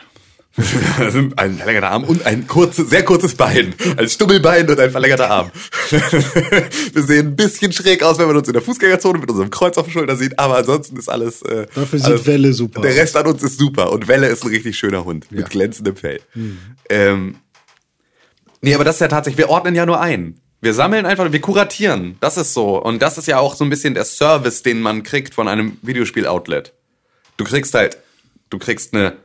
ein 1.37 1.57
verlängerter 1.57 1.91
Arm 1.91 2.05
und 2.05 2.27
ein 2.27 2.47
kurzes, 2.47 2.89
sehr 2.89 3.05
kurzes 3.05 3.35
Bein. 3.35 3.75
Ein 3.97 4.09
Stummelbein 4.09 4.69
und 4.71 4.79
ein 4.79 4.91
verlängerter 4.91 5.29
Arm. 5.31 5.51
Wir 5.91 7.03
sehen 7.03 7.29
ein 7.29 7.37
bisschen 7.37 7.73
schräg 7.73 8.03
aus, 8.05 8.19
wenn 8.19 8.27
man 8.29 8.37
uns 8.37 8.47
in 8.47 8.53
der 8.55 8.63
Fußgängerzone 8.63 9.19
mit 9.19 9.29
unserem 9.29 9.51
Kreuz 9.51 9.77
auf 9.79 9.87
der 9.87 9.93
Schulter 9.93 10.17
sieht, 10.17 10.39
aber 10.39 10.59
ansonsten 10.59 10.97
ist 10.97 11.09
alles. 11.09 11.43
Äh, 11.43 11.67
Dafür 11.75 11.99
sieht 11.99 12.07
alles, 12.07 12.27
Welle 12.27 12.53
super 12.53 12.83
Der. 12.83 12.95
Rest 12.95 13.17
an 13.17 13.27
uns 13.27 13.43
ist 13.43 13.59
super 13.59 13.91
und 13.93 14.07
Welle 14.07 14.29
ist 14.29 14.45
ein 14.45 14.51
richtig 14.51 14.79
schöner 14.79 15.05
Hund 15.05 15.31
mit 15.33 15.41
Ja. 15.41 15.47
glänzendem 15.49 15.97
Fell. 15.97 16.21
Ähm, 16.89 17.37
nee, 18.61 18.75
aber 18.75 18.85
das 18.85 18.97
ist 18.97 19.01
ja 19.01 19.09
tatsächlich, 19.09 19.39
wir 19.39 19.51
ordnen 19.51 19.75
ja 19.75 19.87
nur 19.87 20.01
ein. 20.01 20.39
Wir 20.61 20.73
sammeln 20.73 21.05
einfach, 21.05 21.31
wir 21.31 21.41
kuratieren. 21.41 22.17
Das 22.21 22.37
ist 22.37 22.55
so. 22.55 22.81
Und 22.83 23.03
das 23.03 23.19
ist 23.19 23.27
ja 23.27 23.39
auch 23.39 23.55
so 23.55 23.65
ein 23.65 23.71
bisschen 23.71 23.93
der 23.95 24.05
Service, 24.05 24.63
den 24.63 24.81
man 24.81 25.03
kriegt 25.03 25.35
von 25.35 25.47
einem 25.49 25.77
Videospiel-Outlet. 25.83 26.73
Du 27.37 27.45
kriegst 27.45 27.75
halt, 27.75 27.99
du 28.49 28.59
kriegst 28.59 28.95
eine 28.95 29.17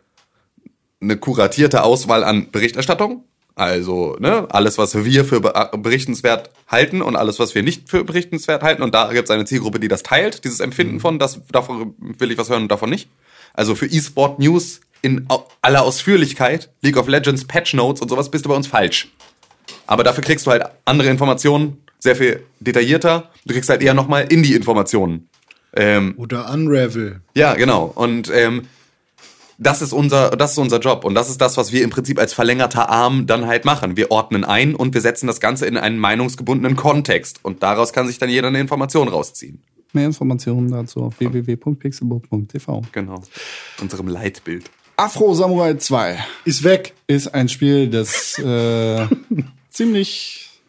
eine 1.02 1.18
kuratierte 1.18 1.84
Auswahl 1.84 2.24
an 2.24 2.52
Berichterstattung. 2.52 3.24
Also 3.56 4.16
ne, 4.20 4.48
alles, 4.52 4.78
was 4.78 5.04
wir 5.04 5.26
für 5.26 5.42
be- 5.42 5.70
berichtenswert 5.78 6.50
halten 6.68 7.02
und 7.02 7.18
alles, 7.18 7.40
was 7.40 7.56
wir 7.56 7.64
nicht 7.64 7.90
für 7.90 8.06
berichtenswert 8.06 8.64
halten. 8.64 8.82
Und 8.84 8.96
da 8.96 9.12
gibt 9.12 9.26
es 9.26 9.32
eine 9.32 9.44
Zielgruppe, 9.46 9.80
die 9.82 9.90
das 9.90 10.02
teilt, 10.04 10.46
dieses 10.46 10.62
Empfinden 10.62 11.00
von, 11.02 11.20
das, 11.20 11.42
davon 11.52 11.94
will 12.00 12.32
ich 12.32 12.38
was 12.38 12.50
hören 12.50 12.64
und 12.64 12.72
davon 12.72 12.90
nicht. 12.90 13.10
Also 13.54 13.76
für 13.76 13.88
E-Sport 13.88 14.40
News 14.40 14.80
in 15.02 15.28
aller 15.62 15.82
Ausführlichkeit, 15.82 16.70
League 16.82 16.98
of 16.98 17.08
Legends, 17.08 17.46
Patch 17.46 17.74
Notes 17.74 18.02
und 18.02 18.10
sowas 18.10 18.32
bist 18.32 18.46
du 18.46 18.50
bei 18.50 18.56
uns 18.56 18.68
falsch. 18.68 19.10
Aber 19.88 20.04
dafür 20.04 20.24
kriegst 20.24 20.46
du 20.46 20.52
halt 20.52 20.64
andere 20.86 21.10
Informationen, 21.10 21.84
sehr 22.00 22.16
viel 22.16 22.44
detaillierter. 22.62 23.30
Du 23.46 23.54
kriegst 23.54 23.70
halt 23.70 23.82
eher 23.82 23.94
nochmal 23.94 24.26
Indie-Informationen. 24.30 25.28
Ähm, 25.76 26.14
Oder 26.18 26.50
Unravel. 26.54 27.22
ja, 27.34 27.56
genau. 27.56 27.92
Und 27.94 28.32
ähm, 28.34 28.68
das 29.60 29.82
ist 29.82 29.92
unser, 29.92 30.32
das 30.32 30.54
ist 30.54 30.58
unser 30.58 30.80
Job 30.80 31.04
und 31.04 31.14
das 31.16 31.30
ist 31.30 31.42
das, 31.42 31.58
was 31.58 31.72
wir 31.72 31.84
im 31.84 31.90
Prinzip 31.90 32.18
als 32.18 32.34
verlängerter 32.34 32.90
Arm 32.90 33.28
dann 33.28 33.46
halt 33.46 33.66
machen. 33.66 33.98
Wir 33.98 34.10
ordnen 34.10 34.46
ein 34.46 34.74
und 34.74 34.94
wir 34.94 35.02
setzen 35.02 35.28
das 35.28 35.42
Ganze 35.42 35.66
in 35.66 35.78
einen 35.78 36.00
meinungsgebundenen 36.00 36.78
Kontext 36.78 37.40
und 37.44 37.62
daraus 37.62 37.92
kann 37.92 38.08
sich 38.08 38.18
dann 38.18 38.30
jeder 38.30 38.48
eine 38.48 38.60
Information 38.60 39.10
rausziehen. 39.10 39.62
Mehr 39.92 40.06
Informationen 40.06 40.72
dazu 40.72 41.02
auf 41.02 41.20
www.pixelbook.tv. 41.20 42.84
Genau. 42.92 43.22
Unserem 43.82 44.08
Leitbild. 44.08 44.70
Afro 44.96 45.34
Samurai 45.34 45.76
2 45.76 46.18
Ist 46.46 46.64
weg. 46.64 46.94
ist 47.08 47.34
ein 47.34 47.50
Spiel, 47.50 47.90
das 47.90 48.38
äh, 48.40 49.08
ziemlich 49.70 50.62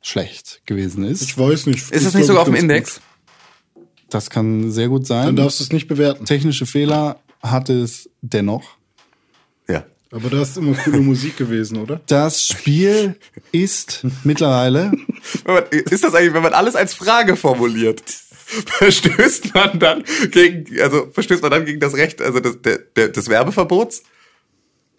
schlecht 0.00 0.62
gewesen 0.64 1.04
ist. 1.04 1.22
Ich 1.22 1.36
weiß 1.36 1.66
nicht. 1.66 1.90
Ist 1.90 2.06
es 2.06 2.14
nicht 2.14 2.26
sogar 2.26 2.42
auf 2.42 2.48
dem 2.48 2.54
Index? 2.54 3.00
Das 4.08 4.30
kann 4.30 4.70
sehr 4.70 4.88
gut 4.88 5.06
sein. 5.06 5.26
Dann 5.26 5.36
darfst 5.36 5.60
du 5.60 5.64
es 5.64 5.72
nicht 5.72 5.86
bewerten. 5.86 6.24
Technische 6.24 6.64
Fehler 6.64 7.20
hatte 7.42 7.72
es 7.82 8.08
dennoch. 8.22 8.76
Ja. 9.68 9.84
Aber 10.10 10.30
da 10.30 10.42
ist 10.42 10.56
immer 10.56 10.74
coole 10.74 11.00
Musik 11.00 11.36
gewesen, 11.36 11.76
oder? 11.78 12.00
Das 12.06 12.46
Spiel 12.46 13.16
ist 13.52 14.04
mittlerweile 14.24 14.92
Wenn 15.44 15.54
man- 15.54 15.64
Ist 15.70 16.02
das 16.04 16.14
eigentlich, 16.14 16.32
wenn 16.34 16.42
man 16.42 16.54
alles 16.54 16.74
als 16.76 16.94
Frage 16.94 17.36
formuliert? 17.36 18.02
Verstößt 18.66 19.54
man 19.54 19.78
dann 19.78 20.04
gegen, 20.30 20.80
also 20.80 21.08
verstößt 21.12 21.42
man 21.42 21.50
dann 21.50 21.66
gegen 21.66 21.80
das 21.80 21.94
Recht, 21.94 22.22
also 22.22 22.40
des, 22.40 22.62
der, 22.62 22.78
der, 22.78 23.08
des 23.08 23.28
Werbeverbots? 23.28 24.02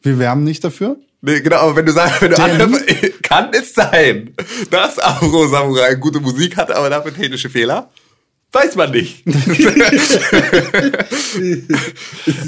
Wir 0.03 0.19
werben 0.19 0.43
nicht 0.43 0.63
dafür. 0.63 0.97
Nee, 1.21 1.41
genau, 1.41 1.57
aber 1.57 1.75
wenn 1.75 1.85
du 1.87 1.91
sagst, 1.91 2.21
wenn 2.21 2.31
du 2.31 2.37
andere, 2.41 2.79
kann 3.23 3.49
es 3.53 3.73
sein, 3.73 4.33
dass 4.69 4.99
Afro 4.99 5.47
Samurai 5.47 5.95
gute 5.95 6.19
Musik 6.21 6.55
hat, 6.57 6.71
aber 6.71 6.89
dafür 6.89 7.13
technische 7.13 7.49
Fehler? 7.49 7.89
Weiß 8.51 8.75
man 8.75 8.91
nicht. 8.91 9.23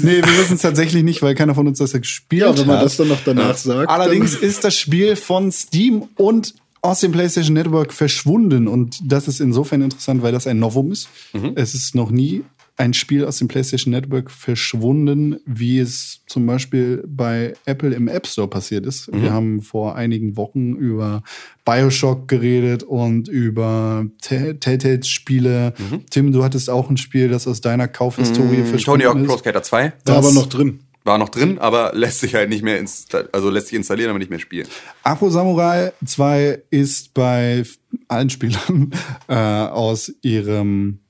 Nee, 0.02 0.16
wir 0.22 0.38
wissen 0.38 0.54
es 0.56 0.62
tatsächlich 0.62 1.02
nicht, 1.02 1.22
weil 1.22 1.34
keiner 1.34 1.54
von 1.54 1.66
uns 1.66 1.78
das 1.78 1.92
ja 1.92 1.98
gespielt 2.00 2.42
Ja, 2.42 2.56
wenn 2.58 2.66
man 2.66 2.76
hat. 2.78 2.84
das 2.84 2.96
dann 2.96 3.08
noch 3.08 3.20
danach 3.24 3.56
sagt. 3.56 3.88
Allerdings 3.88 4.34
ist 4.34 4.64
das 4.64 4.76
Spiel 4.76 5.16
von 5.16 5.52
Steam 5.52 6.04
und 6.16 6.54
aus 6.80 7.00
dem 7.00 7.12
PlayStation 7.12 7.54
Network 7.54 7.92
verschwunden. 7.92 8.66
Und 8.66 8.98
das 9.04 9.28
ist 9.28 9.40
insofern 9.40 9.82
interessant, 9.82 10.22
weil 10.22 10.32
das 10.32 10.46
ein 10.46 10.58
Novum 10.58 10.90
ist. 10.92 11.08
Es 11.54 11.74
ist 11.74 11.94
noch 11.94 12.10
nie 12.10 12.42
ein 12.76 12.94
Spiel 12.94 13.24
aus 13.24 13.38
dem 13.38 13.48
PlayStation 13.48 13.92
Network 13.92 14.30
verschwunden, 14.30 15.36
wie 15.44 15.78
es 15.78 16.22
zum 16.26 16.46
Beispiel 16.46 17.04
bei 17.06 17.52
Apple 17.66 17.94
im 17.94 18.08
App 18.08 18.26
Store 18.26 18.48
passiert 18.48 18.86
ist. 18.86 19.12
Wir 19.12 19.32
haben 19.32 19.60
vor 19.60 19.94
einigen 19.94 20.36
Wochen 20.36 20.74
über 20.74 21.22
Bioshock 21.64 22.28
geredet 22.28 22.82
und 22.82 23.28
über 23.28 24.06
Tell- 24.22 24.58
Telltale-Spiele. 24.58 25.74
Tim, 26.10 26.32
du 26.32 26.42
hattest 26.44 26.70
auch 26.70 26.88
ein 26.88 26.96
Spiel, 26.96 27.28
das 27.28 27.46
aus 27.46 27.60
deiner 27.60 27.88
Kaufhistorie 27.88 28.62
verschwunden 28.64 29.02
Tony 29.02 29.04
Hawk 29.04 29.18
ist. 29.22 29.26
Pro 29.28 29.38
Skater 29.38 29.62
2 29.62 29.82
war 29.84 29.92
das- 30.04 30.16
aber 30.16 30.32
noch 30.32 30.46
drin. 30.48 30.80
war 31.04 31.18
noch 31.18 31.28
drin, 31.28 31.58
aber 31.58 31.92
lässt 31.94 32.20
sich 32.20 32.34
halt 32.34 32.48
nicht 32.48 32.62
mehr 32.62 32.78
installieren, 32.78 33.28
also 33.32 33.50
lässt 33.50 33.68
sich 33.68 33.76
installieren, 33.76 34.10
aber 34.10 34.18
nicht 34.18 34.30
mehr 34.30 34.38
spielen. 34.38 34.66
Afro 35.02 35.28
Samurai 35.30 35.92
2 36.06 36.62
ist 36.70 37.12
bei 37.12 37.64
allen 38.08 38.30
Spielern 38.30 38.92
äh, 39.28 39.34
aus 39.34 40.12
ihrem 40.22 41.00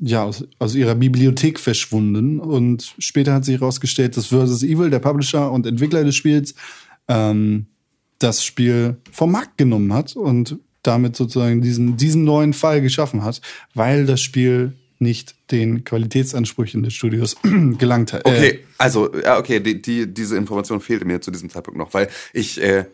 ja, 0.00 0.24
aus, 0.24 0.44
aus 0.58 0.74
ihrer 0.74 0.94
Bibliothek 0.94 1.58
verschwunden 1.58 2.38
und 2.38 2.94
später 2.98 3.32
hat 3.32 3.44
sich 3.44 3.60
herausgestellt, 3.60 4.16
dass 4.16 4.26
Versus 4.26 4.62
Evil, 4.62 4.90
der 4.90 4.98
Publisher 4.98 5.50
und 5.50 5.66
Entwickler 5.66 6.04
des 6.04 6.14
Spiels, 6.14 6.54
ähm, 7.08 7.66
das 8.18 8.44
Spiel 8.44 8.96
vom 9.10 9.32
Markt 9.32 9.58
genommen 9.58 9.92
hat 9.92 10.16
und 10.16 10.58
damit 10.82 11.16
sozusagen 11.16 11.62
diesen, 11.62 11.96
diesen 11.96 12.24
neuen 12.24 12.52
Fall 12.52 12.80
geschaffen 12.80 13.24
hat, 13.24 13.40
weil 13.74 14.06
das 14.06 14.20
Spiel 14.20 14.74
nicht 14.98 15.34
den 15.50 15.84
Qualitätsansprüchen 15.84 16.82
des 16.82 16.94
Studios 16.94 17.36
gelangt 17.78 18.12
hat. 18.12 18.24
Okay, 18.24 18.48
Äh, 18.48 18.58
also, 18.78 19.14
ja, 19.14 19.38
okay, 19.38 19.60
die, 19.60 19.80
die, 19.80 20.12
diese 20.12 20.36
Information 20.36 20.80
fehlte 20.80 21.04
mir 21.04 21.20
zu 21.20 21.30
diesem 21.30 21.50
Zeitpunkt 21.50 21.78
noch, 21.78 21.92
weil 21.92 22.08
ich, 22.32 22.60
äh, 22.62 22.86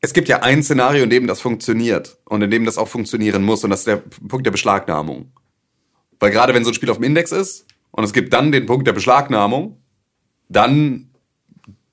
es 0.00 0.12
gibt 0.12 0.28
ja 0.28 0.42
ein 0.42 0.62
Szenario, 0.62 1.04
in 1.04 1.10
dem 1.10 1.26
das 1.26 1.40
funktioniert 1.40 2.18
und 2.24 2.42
in 2.42 2.50
dem 2.50 2.64
das 2.64 2.78
auch 2.78 2.88
funktionieren 2.88 3.42
muss 3.44 3.64
und 3.64 3.70
das 3.70 3.80
ist 3.80 3.86
der 3.86 3.96
Punkt 3.96 4.46
der 4.46 4.50
Beschlagnahmung. 4.50 5.32
Weil 6.22 6.30
gerade 6.30 6.54
wenn 6.54 6.62
so 6.62 6.70
ein 6.70 6.74
Spiel 6.74 6.88
auf 6.88 6.98
dem 6.98 7.02
Index 7.02 7.32
ist 7.32 7.66
und 7.90 8.04
es 8.04 8.12
gibt 8.12 8.32
dann 8.32 8.52
den 8.52 8.64
Punkt 8.64 8.86
der 8.86 8.92
Beschlagnahmung, 8.92 9.82
dann 10.48 11.10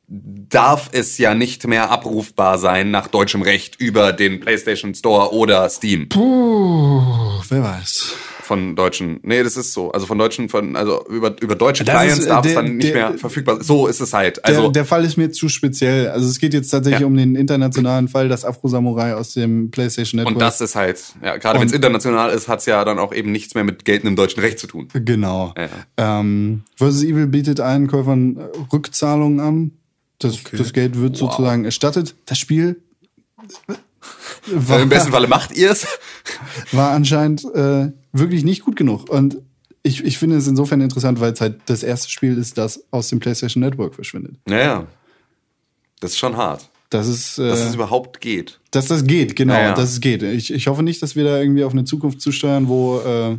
darf 0.07 0.89
es 0.91 1.17
ja 1.17 1.33
nicht 1.33 1.65
mehr 1.65 1.89
abrufbar 1.89 2.59
sein 2.59 2.91
nach 2.91 3.07
deutschem 3.07 3.41
Recht 3.41 3.77
über 3.77 4.13
den 4.13 4.39
PlayStation 4.39 4.93
Store 4.93 5.33
oder 5.33 5.67
Steam 5.67 6.09
puh, 6.09 7.41
wer 7.49 7.63
weiß. 7.63 8.13
Von 8.49 8.75
deutschen. 8.75 9.19
Nee, 9.21 9.43
das 9.43 9.55
ist 9.57 9.73
so. 9.73 9.91
Also 9.91 10.07
von 10.07 10.17
deutschen, 10.17 10.49
von, 10.49 10.75
also 10.75 11.05
über, 11.07 11.39
über 11.39 11.53
deutsche 11.55 11.83
Das 11.83 11.95
Clients 11.95 12.17
ist, 12.17 12.25
äh, 12.25 12.29
darf 12.29 12.45
es 12.47 12.55
dann 12.55 12.77
nicht 12.77 12.89
der- 12.95 13.09
mehr 13.11 13.17
verfügbar 13.19 13.57
sein. 13.57 13.63
So 13.63 13.85
ist 13.85 13.99
es 14.01 14.11
halt. 14.11 14.43
Also 14.43 14.63
der, 14.63 14.71
der 14.71 14.85
Fall 14.85 15.05
ist 15.05 15.17
mir 15.17 15.29
zu 15.31 15.49
speziell. 15.49 16.07
Also 16.09 16.27
es 16.27 16.39
geht 16.39 16.55
jetzt 16.55 16.69
tatsächlich 16.71 17.01
Ja. 17.01 17.05
um 17.05 17.15
den 17.15 17.35
internationalen 17.35 18.07
Fall, 18.07 18.27
dass 18.27 18.43
Afro 18.45 18.67
Samurai 18.67 19.13
aus 19.13 19.33
dem 19.35 19.69
PlayStation 19.69 20.17
Network. 20.17 20.35
und 20.35 20.41
das 20.41 20.61
ist 20.61 20.73
halt, 20.75 20.99
ja, 21.23 21.37
gerade 21.37 21.59
wenn 21.59 21.67
es 21.67 21.73
international 21.73 22.31
ist, 22.31 22.47
hat's 22.47 22.65
ja 22.65 22.83
dann 22.83 22.97
auch 22.97 23.13
eben 23.13 23.31
nichts 23.31 23.53
mehr 23.53 23.63
mit 23.63 23.85
geltendem 23.85 24.15
deutschen 24.15 24.39
Recht 24.39 24.57
zu 24.57 24.65
tun. 24.65 24.87
genau. 24.93 25.53
Ja. 25.55 26.19
Ähm, 26.19 26.63
Versus 26.75 27.03
Evil 27.03 27.27
bietet 27.27 27.59
allen 27.59 27.85
Käufern 27.87 28.37
äh, 28.37 28.41
Rückzahlungen 28.73 29.39
an. 29.39 29.71
Das, 30.17 30.37
das 30.51 30.73
Geld 30.73 30.99
wird 30.99 31.15
sozusagen 31.17 31.65
erstattet. 31.65 32.15
Das 32.25 32.39
Spiel 32.39 32.81
war, 34.47 34.79
Im 34.81 34.89
besten 34.89 35.11
Falle 35.11 35.27
macht 35.27 35.55
ihr 35.55 35.71
es. 35.71 35.85
war 36.71 36.91
anscheinend 36.91 37.43
äh, 37.53 37.91
wirklich 38.13 38.43
nicht 38.43 38.63
gut 38.63 38.75
genug. 38.75 39.09
Und 39.09 39.37
ich, 39.83 40.03
ich 40.03 40.17
finde 40.17 40.37
es 40.37 40.47
insofern 40.47 40.81
interessant, 40.81 41.19
weil 41.19 41.33
es 41.33 41.41
halt 41.41 41.61
das 41.67 41.83
erste 41.83 42.09
Spiel 42.09 42.37
ist, 42.37 42.57
das 42.57 42.83
aus 42.91 43.09
dem 43.09 43.19
PlayStation 43.19 43.61
Network 43.61 43.95
verschwindet. 43.95 44.35
Naja. 44.45 44.87
Das 45.99 46.11
ist 46.11 46.17
schon 46.17 46.37
hart. 46.37 46.69
Das 46.89 47.07
ist, 47.07 47.37
äh, 47.37 47.47
Dass 47.47 47.59
es 47.61 47.75
überhaupt 47.75 48.19
geht. 48.19 48.59
Dass 48.71 48.87
das 48.87 49.05
geht, 49.05 49.35
genau, 49.35 49.53
Ja, 49.53 49.61
ja. 49.61 49.73
dass 49.73 49.91
es 49.91 50.01
geht. 50.01 50.23
Ich, 50.23 50.51
ich 50.51 50.67
hoffe 50.67 50.81
nicht, 50.81 51.01
dass 51.03 51.15
wir 51.15 51.23
da 51.23 51.37
irgendwie 51.39 51.63
auf 51.63 51.71
eine 51.71 51.83
Zukunft 51.85 52.19
zusteuern, 52.19 52.67
wo 52.67 52.97
äh, 52.99 53.37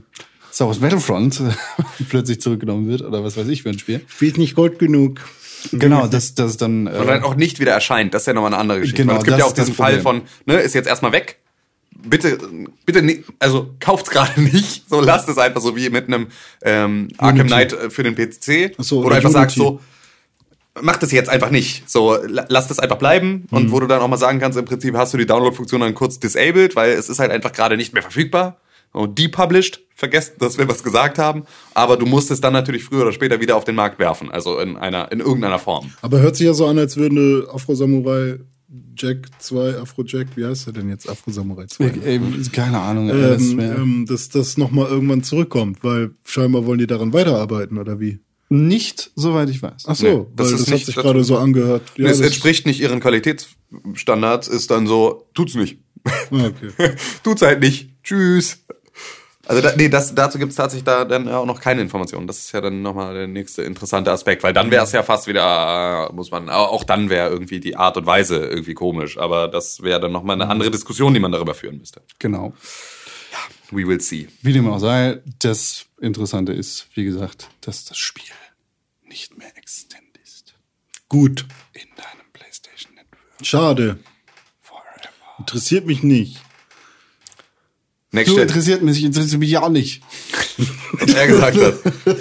Star 0.53 0.69
Wars 0.69 0.79
Battlefront 0.79 1.43
plötzlich 2.09 2.41
zurückgenommen 2.41 2.87
wird 2.89 3.03
oder 3.03 3.25
was 3.25 3.37
weiß 3.37 3.49
ich 3.49 3.63
für 3.63 3.71
ein 3.71 3.79
Spiel. 3.79 4.03
Wird 4.19 4.39
nicht 4.39 4.55
Gold 4.55 4.79
genug. 4.79 5.21
Genau, 5.73 6.07
dass 6.07 6.35
das 6.35 6.57
dann. 6.57 6.87
Und 6.87 7.07
dann 7.07 7.23
Äh, 7.23 7.25
auch 7.25 7.35
nicht 7.35 7.61
wieder 7.61 7.73
erscheint. 7.73 8.15
Das 8.15 8.23
ist 8.23 8.27
ja 8.27 8.33
nochmal 8.35 8.53
eine 8.53 8.61
andere 8.61 8.81
Geschichte. 8.81 9.03
Genau, 9.03 9.17
es 9.19 9.25
gibt 9.25 9.33
das 9.33 9.39
ja 9.41 9.45
auch 9.45 9.53
das 9.53 9.67
diesen 9.67 9.75
Fall 9.75 10.01
von, 10.01 10.23
ne, 10.47 10.55
ist 10.61 10.75
jetzt 10.75 10.87
erstmal 10.89 11.13
weg. 11.13 11.39
Bitte, 12.05 12.39
bitte, 12.87 13.03
ni- 13.03 13.25
also 13.39 13.75
kauft's 13.81 14.11
gerade 14.11 14.41
nicht. 14.41 14.89
So 14.89 15.01
lasst 15.01 15.29
es 15.29 15.39
einfach 15.39 15.61
so 15.61 15.77
wie 15.77 15.91
mit 15.91 16.07
einem 16.09 16.29
ähm, 16.63 17.09
Arkham 17.19 17.47
Knight 17.47 17.73
äh, 17.73 17.91
für 17.91 18.03
den 18.03 18.15
PC. 18.15 18.75
So, 18.79 18.97
wo 18.97 19.01
du 19.03 19.07
oder 19.09 19.17
einfach 19.17 19.31
sagst 19.31 19.59
Unity. 19.59 19.79
so, 20.75 20.81
mach 20.83 20.97
das 20.97 21.13
jetzt 21.13 21.29
einfach 21.29 21.51
nicht. 21.51 21.89
So, 21.91 22.17
la- 22.27 22.47
lass 22.49 22.69
das 22.69 22.79
einfach 22.79 22.97
bleiben. 22.99 23.47
Und 23.51 23.67
Mhm. 23.67 23.73
wo 23.73 23.81
du 23.81 23.87
dann 23.87 24.01
auch 24.01 24.09
mal 24.09 24.17
sagen 24.17 24.39
kannst, 24.39 24.59
im 24.59 24.65
Prinzip 24.65 24.95
hast 24.97 25.13
du 25.15 25.19
die 25.19 25.27
Download-Funktion 25.27 25.81
dann 25.81 25.95
kurz 25.95 26.19
disabled, 26.19 26.77
weil 26.77 26.93
es 26.93 27.09
ist 27.09 27.19
halt 27.19 27.31
einfach 27.31 27.53
gerade 27.53 27.77
nicht 27.77 27.93
mehr 27.93 28.03
verfügbar. 28.03 28.59
und 28.93 29.17
depublished, 29.21 29.83
vergesst, 29.95 30.35
dass 30.43 30.59
wir 30.59 30.67
was 30.69 30.83
gesagt 30.83 31.17
haben, 31.17 31.45
aber 31.75 31.97
du 31.97 32.07
musst 32.07 32.29
es 32.33 32.41
dann 32.41 32.53
natürlich 32.53 32.83
früher 32.83 33.03
oder 33.03 33.13
später 33.13 33.41
wieder 33.41 33.55
auf 33.55 33.63
den 33.63 33.77
Markt 33.77 34.01
werfen, 34.01 34.33
also 34.33 34.59
in 34.59 34.77
einer, 34.77 35.13
in 35.13 35.21
irgendeiner 35.21 35.61
Form. 35.61 35.93
Aber 36.03 36.19
hört 36.19 36.35
sich 36.35 36.47
ja 36.47 36.55
so 36.55 36.67
an, 36.67 36.77
als 36.77 36.97
würde 36.97 37.47
Afro-Samurai 37.55 38.41
Jack 38.97 39.29
2, 39.41 39.79
Afro-Jack, 39.79 40.29
wie 40.37 40.45
heißt 40.47 40.69
er 40.69 40.73
denn 40.73 40.89
jetzt? 40.91 41.09
Afro-Samurai 41.09 41.67
2. 41.67 41.85
ne? 41.87 42.05
Ey, 42.05 42.21
keine 42.53 42.79
Ahnung. 42.79 43.09
ey, 43.11 43.21
das 43.21 43.43
Ähm, 43.43 43.59
ähm, 43.61 44.07
dass 44.07 44.29
das 44.29 44.57
nochmal 44.59 44.87
irgendwann 44.87 45.23
zurückkommt, 45.25 45.83
weil 45.83 46.13
scheinbar 46.25 46.67
wollen 46.67 46.79
die 46.79 46.87
daran 46.87 47.13
weiterarbeiten, 47.13 47.79
oder 47.79 47.99
wie? 48.01 48.21
nicht, 48.53 49.13
soweit 49.15 49.49
ich 49.49 49.63
weiß. 49.63 49.85
Ach 49.87 49.95
so, 49.95 50.07
Nee, 50.07 50.13
weil 50.13 50.51
das 50.51 50.65
das, 50.65 50.73
hat 50.73 50.81
sich 50.81 50.95
gerade 50.97 51.23
so 51.23 51.37
angehört. 51.39 51.83
Ja, 51.97 52.09
es 52.09 52.19
das- 52.19 52.27
entspricht 52.27 52.67
nicht 52.67 52.81
ihren 52.81 52.99
Qualitätsstandards, 52.99 54.49
ist 54.49 54.71
dann 54.73 54.87
so, 54.89 55.29
tut's 55.35 55.55
nicht. 55.55 55.79
Ah, 56.05 56.47
okay. 56.47 56.71
tut's 57.23 57.43
halt 57.43 57.61
nicht. 57.61 57.91
Tschüss. 58.03 58.65
Also 59.51 59.63
da, 59.63 59.75
nee, 59.75 59.89
das, 59.89 60.15
dazu 60.15 60.39
gibt's 60.39 60.55
tatsächlich 60.55 60.85
da 60.85 61.05
dann 61.05 61.29
auch 61.29 61.45
noch 61.45 61.61
keine 61.61 61.83
Informationen. 61.83 62.29
Das 62.29 62.39
ist 62.39 62.53
ja 62.53 62.61
dann 62.61 62.83
nochmal 62.83 63.15
der 63.15 63.27
nächste 63.27 63.63
interessante 63.63 64.13
Aspekt, 64.13 64.45
weil 64.45 64.53
dann 64.53 64.71
wäre 64.71 64.85
es 64.85 64.93
ja 64.93 65.03
fast 65.03 65.27
wieder, 65.27 66.09
äh, 66.09 66.15
muss 66.15 66.31
man, 66.31 66.49
auch 66.49 66.85
dann 66.85 67.11
wäre 67.11 67.31
irgendwie 67.31 67.59
die 67.59 67.75
Art 67.75 67.97
und 67.97 68.07
Weise 68.07 68.47
irgendwie 68.47 68.75
komisch. 68.75 69.19
Aber 69.19 69.49
das 69.49 69.83
wäre 69.83 69.99
dann 69.99 70.13
nochmal 70.13 70.41
eine 70.41 70.49
andere 70.49 70.71
Diskussion, 70.71 71.13
die 71.15 71.19
man 71.19 71.33
darüber 71.33 71.55
führen 71.55 71.79
müsste. 71.79 72.01
Genau. 72.21 72.55
We 73.73 73.85
will 73.89 74.01
see. 74.01 74.29
Wie 74.41 74.53
dem 74.53 74.71
auch 74.71 74.79
sei, 74.79 75.19
das 75.41 75.87
Interessante 76.01 76.53
ist, 76.53 76.87
wie 76.95 77.03
gesagt, 77.03 77.49
dass 77.61 77.85
das 77.85 77.99
Spiel 77.99 78.31
nicht 79.03 79.37
mehr 79.37 79.51
existent 79.57 80.17
ist. 80.23 80.55
Gut. 81.09 81.45
In 81.73 81.89
deinem 81.97 82.31
PlayStation 82.33 82.95
Network 82.95 83.45
Schade. 83.45 83.99
forever. 84.61 85.11
Interessiert 85.41 85.87
mich 85.87 86.05
nicht. 86.05 86.41
Next 88.13 88.33
Du 88.33 88.39
interessiert 88.39 88.83
mich, 88.83 89.03
interessiert 89.05 89.39
mich 89.41 89.51
ja 89.51 89.63
auch 89.63 89.69
nicht. 89.71 90.03
was 90.93 91.15
er 91.15 91.27
gesagt 91.27 91.57
hat. 91.61 91.75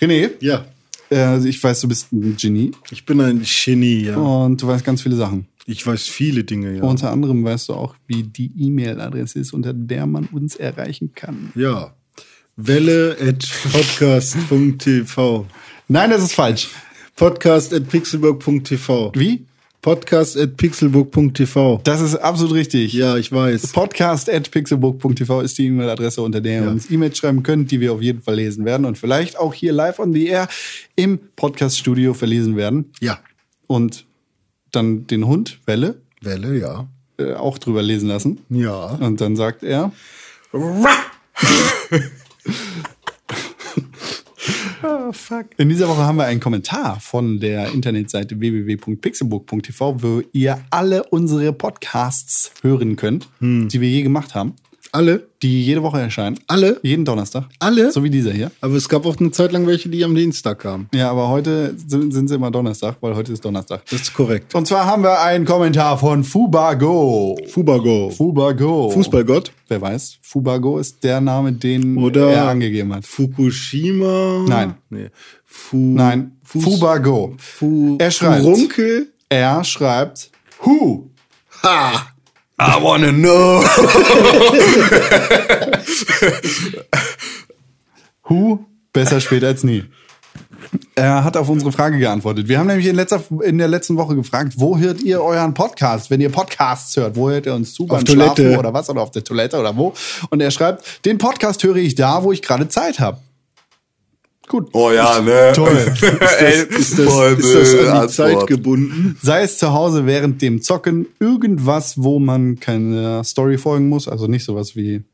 René, 0.00 0.30
Ja. 0.40 0.64
äh, 1.10 1.16
also 1.18 1.46
ich 1.48 1.62
weiß, 1.62 1.80
du 1.82 1.88
bist 1.88 2.10
ein 2.12 2.36
Genie 2.36 2.70
Ich 2.90 3.04
bin 3.04 3.20
ein 3.20 3.42
Genie, 3.44 4.04
ja. 4.06 4.16
und 4.16 4.62
du 4.62 4.66
weißt 4.66 4.84
ganz 4.84 5.02
viele 5.02 5.16
Sachen. 5.16 5.46
Ich 5.66 5.86
weiß 5.86 6.04
viele 6.08 6.42
Dinge, 6.44 6.76
ja. 6.78 6.82
Unter 6.82 7.10
anderem 7.12 7.44
weißt 7.44 7.68
du 7.68 7.74
auch, 7.74 7.94
wie 8.06 8.22
die 8.22 8.50
E-Mail-Adresse 8.58 9.38
ist, 9.38 9.52
unter 9.52 9.72
der 9.74 10.06
man 10.06 10.26
uns 10.26 10.56
erreichen 10.56 11.12
kann. 11.14 11.52
ja. 11.54 11.94
Welle 12.56 13.16
at 13.20 13.48
podcast.tv. 13.72 15.46
Nein, 15.88 16.10
das 16.10 16.22
ist 16.22 16.34
falsch. 16.34 16.68
Podcast 17.16 17.72
at 17.72 17.88
pixelburg.tv. 17.88 19.12
Wie? 19.14 19.46
Podcast 19.82 20.36
at 20.36 20.56
pixelburg.tv. 20.58 21.80
Das 21.84 22.00
ist 22.02 22.14
absolut 22.16 22.52
richtig. 22.54 22.92
Ja, 22.92 23.16
ich 23.16 23.32
weiß. 23.32 23.68
Podcast 23.72 24.28
at 24.28 24.50
pixelbook.tv 24.50 25.40
ist 25.40 25.56
die 25.56 25.66
E-Mail-Adresse, 25.68 26.20
unter 26.20 26.40
der 26.42 26.58
ihr 26.60 26.64
Ja. 26.66 26.70
uns 26.70 26.90
E-Mails 26.90 27.16
schreiben 27.16 27.42
könnt, 27.42 27.70
die 27.70 27.80
wir 27.80 27.92
auf 27.94 28.02
jeden 28.02 28.20
Fall 28.20 28.34
lesen 28.34 28.64
werden 28.66 28.84
und 28.84 28.98
vielleicht 28.98 29.38
auch 29.38 29.54
hier 29.54 29.72
live 29.72 29.98
on 29.98 30.12
the 30.12 30.26
air 30.26 30.48
im 30.96 31.18
Podcast-Studio 31.36 32.12
verlesen 32.12 32.56
werden. 32.56 32.92
Ja. 33.00 33.18
Und 33.66 34.04
dann 34.70 35.06
den 35.06 35.26
Hund, 35.26 35.58
Welle, 35.64 36.02
Welle, 36.20 36.58
ja. 36.58 36.86
äh, 37.18 37.32
auch 37.32 37.56
drüber 37.58 37.82
lesen 37.82 38.08
lassen. 38.08 38.40
Ja. 38.50 38.84
Und 39.00 39.20
dann 39.22 39.34
sagt 39.34 39.62
er, 39.62 39.92
oh, 44.82 45.12
fuck. 45.12 45.46
In 45.56 45.68
dieser 45.68 45.88
Woche 45.88 46.02
haben 46.02 46.16
wir 46.16 46.24
einen 46.24 46.40
Kommentar 46.40 47.00
von 47.00 47.40
der 47.40 47.72
Internetseite 47.72 48.38
www.pixelbook.tv, 48.40 50.02
wo 50.02 50.22
ihr 50.32 50.60
alle 50.70 51.04
unsere 51.04 51.52
Podcasts 51.52 52.52
hören 52.62 52.96
könnt, 52.96 53.28
die 53.40 53.80
wir 53.80 53.88
je 53.88 54.02
gemacht 54.02 54.34
haben, 54.34 54.54
Alle? 54.92 55.28
die 55.42 55.64
jede 55.64 55.82
Woche 55.82 55.98
erscheinen. 55.98 56.38
Alle? 56.48 56.78
Jeden 56.82 57.04
Donnerstag. 57.06 57.44
Alle? 57.60 57.90
So 57.92 58.04
wie 58.04 58.10
dieser 58.10 58.32
hier. 58.32 58.50
Aber 58.60 58.74
es 58.74 58.88
gab 58.88 59.06
auch 59.06 59.16
eine 59.18 59.30
Zeit 59.30 59.52
lang 59.52 59.66
welche, 59.66 59.88
die 59.88 60.04
am 60.04 60.14
Dienstag 60.14 60.58
kamen. 60.58 60.88
Ja, 60.92 61.10
aber 61.10 61.28
heute 61.28 61.74
sind, 61.86 62.12
sind 62.12 62.28
sie 62.28 62.34
immer 62.34 62.50
Donnerstag, 62.50 62.96
weil 63.00 63.14
heute 63.14 63.32
ist 63.32 63.42
Donnerstag. 63.44 63.82
Das 63.90 64.02
ist 64.02 64.12
korrekt. 64.14 64.54
Und 64.54 64.66
zwar 64.66 64.84
haben 64.84 65.02
wir 65.02 65.18
einen 65.22 65.46
Kommentar 65.46 65.96
von 65.96 66.22
Fubago. 66.24 67.38
Fubago. 67.48 68.10
Fubago. 68.10 68.90
Fußballgott. 68.90 69.52
Wer 69.68 69.80
weiß, 69.80 70.18
Fubago 70.20 70.78
ist 70.78 71.02
der 71.04 71.20
Name, 71.22 71.52
den 71.52 71.96
Oder 71.96 72.30
er 72.32 72.48
angegeben 72.48 72.92
hat. 72.94 73.06
Fukushima. 73.06 74.44
Nein. 74.46 74.74
Nee. 74.90 75.08
Fu 75.44 75.76
Nein, 75.94 76.32
Fuß- 76.46 76.62
Fubago. 76.62 77.34
Fu 77.38 77.96
Er 77.98 78.10
schreibt. 78.10 78.42
Furunkel. 78.42 79.08
Er 79.28 79.64
schreibt 79.64 80.30
Who. 80.62 81.08
Ha! 81.62 82.08
I 82.62 82.78
wanna 82.82 83.10
know. 83.10 83.64
Who? 88.24 88.66
Besser 88.92 89.20
spät 89.20 89.42
als 89.44 89.64
nie. 89.64 89.84
Er 90.94 91.24
hat 91.24 91.38
auf 91.38 91.48
unsere 91.48 91.72
Frage 91.72 91.98
geantwortet. 91.98 92.48
Wir 92.48 92.58
haben 92.58 92.66
nämlich 92.66 92.86
in, 92.86 92.94
letzter, 92.94 93.22
in 93.42 93.56
der 93.56 93.68
letzten 93.68 93.96
Woche 93.96 94.14
gefragt, 94.14 94.52
wo 94.56 94.76
hört 94.76 95.00
ihr 95.00 95.22
euren 95.22 95.54
Podcast? 95.54 96.10
Wenn 96.10 96.20
ihr 96.20 96.28
Podcasts 96.28 96.94
hört, 96.96 97.16
wo 97.16 97.30
hört 97.30 97.46
ihr 97.46 97.54
uns 97.54 97.72
zu? 97.72 97.86
Beim 97.86 98.04
Toilette. 98.04 98.42
Schlafen 98.42 98.58
oder 98.58 98.74
was? 98.74 98.90
Oder 98.90 99.00
auf 99.00 99.10
der 99.10 99.24
Toilette 99.24 99.58
oder 99.58 99.74
wo? 99.76 99.94
Und 100.28 100.42
er 100.42 100.50
schreibt, 100.50 101.06
den 101.06 101.16
Podcast 101.16 101.62
höre 101.62 101.76
ich 101.76 101.94
da, 101.94 102.22
wo 102.22 102.30
ich 102.30 102.42
gerade 102.42 102.68
Zeit 102.68 103.00
habe. 103.00 103.18
Gut. 104.50 104.68
Oh 104.72 104.90
ja, 104.90 105.20
ne? 105.20 105.52
Toll. 105.54 105.70
Ist 105.76 106.02
das, 106.72 106.72
ist 106.74 106.98
das 106.98 107.36
blöde 107.36 107.92
an 107.92 108.06
die 108.08 108.12
Zeit 108.12 108.30
Antwort. 108.32 108.48
gebunden? 108.48 109.16
Sei 109.22 109.42
es 109.42 109.58
zu 109.58 109.72
Hause 109.72 110.06
während 110.06 110.42
dem 110.42 110.60
Zocken, 110.60 111.06
irgendwas, 111.20 112.02
wo 112.02 112.18
man 112.18 112.58
keine 112.58 113.22
Story 113.22 113.58
folgen 113.58 113.88
muss, 113.88 114.08
also 114.08 114.26
nicht 114.26 114.44
sowas 114.44 114.74
wie 114.74 115.04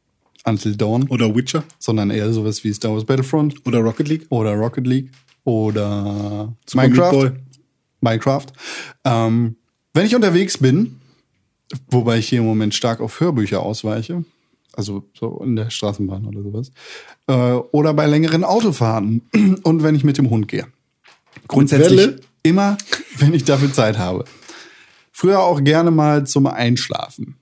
Until 0.46 0.74
Dawn, 0.76 1.06
Oder 1.10 1.34
Witcher? 1.36 1.64
sondern 1.78 2.08
eher 2.10 2.32
sowas 2.32 2.64
wie 2.64 2.72
Star 2.72 2.92
Wars 2.92 3.04
Battlefront 3.04 3.56
Oder 3.66 3.80
Rocket 3.80 4.08
League? 4.08 4.24
oder 4.30 4.54
Rocket 4.54 4.86
League 4.86 5.10
oder 5.44 6.54
Super 6.66 6.88
Minecraft. 6.88 7.32
Minecraft. 8.00 8.46
Ähm, 9.04 9.56
wenn 9.92 10.06
ich 10.06 10.14
unterwegs 10.16 10.56
bin, 10.56 10.96
wobei 11.90 12.18
ich 12.18 12.28
hier 12.30 12.38
im 12.38 12.46
Moment 12.46 12.74
stark 12.74 13.00
auf 13.02 13.20
Hörbücher 13.20 13.60
ausweiche, 13.60 14.24
also 14.76 15.08
so 15.18 15.40
in 15.42 15.56
der 15.56 15.70
Straßenbahn 15.70 16.26
oder 16.26 16.42
sowas, 16.42 16.70
äh, 17.26 17.32
oder 17.72 17.94
bei 17.94 18.06
längeren 18.06 18.44
Autofahrten 18.44 19.22
und 19.62 19.82
wenn 19.82 19.94
ich 19.94 20.04
mit 20.04 20.18
dem 20.18 20.30
Hund 20.30 20.48
gehe. 20.48 20.66
Grundsätzlich 21.48 22.16
immer, 22.42 22.76
wenn 23.18 23.34
ich 23.34 23.44
dafür 23.44 23.72
Zeit 23.72 23.98
habe. 23.98 24.24
Früher 25.12 25.40
auch 25.40 25.62
gerne 25.64 25.90
mal 25.90 26.26
zum 26.26 26.46
Einschlafen. 26.46 27.36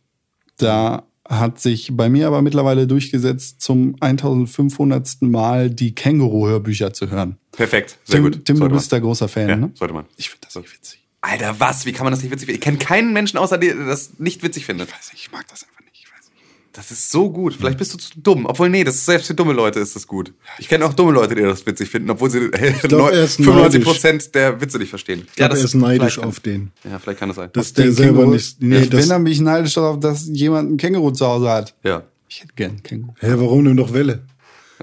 Da 0.58 1.04
hat 1.28 1.58
sich 1.60 1.90
bei 1.96 2.08
mir 2.08 2.26
aber 2.26 2.42
mittlerweile 2.42 2.86
durchgesetzt, 2.86 3.60
zum 3.62 3.96
1500. 4.00 5.22
Mal 5.22 5.70
die 5.70 5.94
Känguru-Hörbücher 5.94 6.92
zu 6.92 7.10
hören. 7.10 7.38
Perfekt, 7.52 7.98
sehr 8.04 8.16
Tim, 8.16 8.24
gut. 8.24 8.44
Tim 8.44 8.56
du 8.56 8.60
Sollte 8.60 8.74
bist 8.74 8.92
man. 8.92 9.00
da 9.00 9.04
großer 9.06 9.28
Fan, 9.28 9.48
Ja, 9.48 9.56
ne? 9.56 9.70
sollte 9.74 9.94
man. 9.94 10.04
Ich 10.16 10.28
finde 10.30 10.46
das 10.46 10.54
nicht 10.56 10.72
witzig. 10.74 11.00
Alter, 11.22 11.58
was? 11.58 11.86
Wie 11.86 11.92
kann 11.92 12.04
man 12.04 12.12
das 12.12 12.22
nicht 12.22 12.30
witzig 12.30 12.46
finden? 12.46 12.58
Ich 12.58 12.64
kenne 12.64 12.76
keinen 12.78 13.12
Menschen 13.14 13.38
außer 13.38 13.56
dir, 13.56 13.74
der 13.74 13.86
das 13.86 14.18
nicht 14.18 14.42
witzig 14.42 14.66
findet. 14.66 14.88
Ich 14.88 14.94
weiß 14.94 15.12
nicht, 15.12 15.22
ich 15.22 15.32
mag 15.32 15.48
das 15.48 15.64
einfach 15.64 15.80
nicht. 15.80 15.94
Ich 16.04 16.12
weiß 16.12 16.30
nicht. 16.30 16.42
Das 16.76 16.90
ist 16.90 17.10
so 17.12 17.30
gut. 17.30 17.54
Vielleicht 17.54 17.78
bist 17.78 17.94
du 17.94 17.98
zu 17.98 18.10
dumm. 18.20 18.46
Obwohl, 18.46 18.68
nee, 18.68 18.82
das 18.82 18.96
ist 18.96 19.06
selbst 19.06 19.28
für 19.28 19.34
dumme 19.34 19.52
Leute 19.52 19.78
ist 19.78 19.94
das 19.94 20.06
gut. 20.08 20.32
Ich 20.58 20.68
kenne 20.68 20.84
auch 20.84 20.92
dumme 20.92 21.12
Leute, 21.12 21.34
die 21.36 21.42
das 21.42 21.64
witzig 21.66 21.88
finden, 21.88 22.10
obwohl 22.10 22.30
sie 22.30 22.50
glaub, 22.82 23.12
er 23.12 23.22
ist 23.24 23.36
95 23.36 23.84
Prozent 23.84 24.34
der 24.34 24.60
Witze 24.60 24.78
nicht 24.78 24.88
verstehen. 24.90 25.22
Ich 25.26 25.36
glaube, 25.36 25.50
das 25.50 25.60
er 25.60 25.64
ist 25.66 25.74
neidisch 25.74 26.18
auf 26.18 26.40
den. 26.40 26.72
Ja, 26.82 26.98
vielleicht 26.98 27.20
kann 27.20 27.28
das 27.28 27.36
sein. 27.36 27.50
Dass 27.52 27.72
der 27.74 27.92
selber 27.92 28.24
Känguru- 28.24 28.32
nicht. 28.32 28.60
Nee, 28.60 28.80
ich 28.80 28.90
das, 28.90 29.00
bin 29.00 29.08
nämlich 29.08 29.40
neidisch 29.40 29.74
darauf, 29.74 30.00
dass 30.00 30.26
jemand 30.26 30.72
ein 30.72 30.76
Känguru 30.76 31.12
zu 31.12 31.24
Hause 31.26 31.48
hat. 31.50 31.74
ja. 31.84 32.02
Ich 32.28 32.40
hätte 32.42 32.54
gern 32.56 32.72
ein 32.72 32.82
Känguru. 32.82 33.12
Hä, 33.20 33.34
warum 33.36 33.62
nimm 33.62 33.76
doch 33.76 33.92
Welle? 33.92 34.24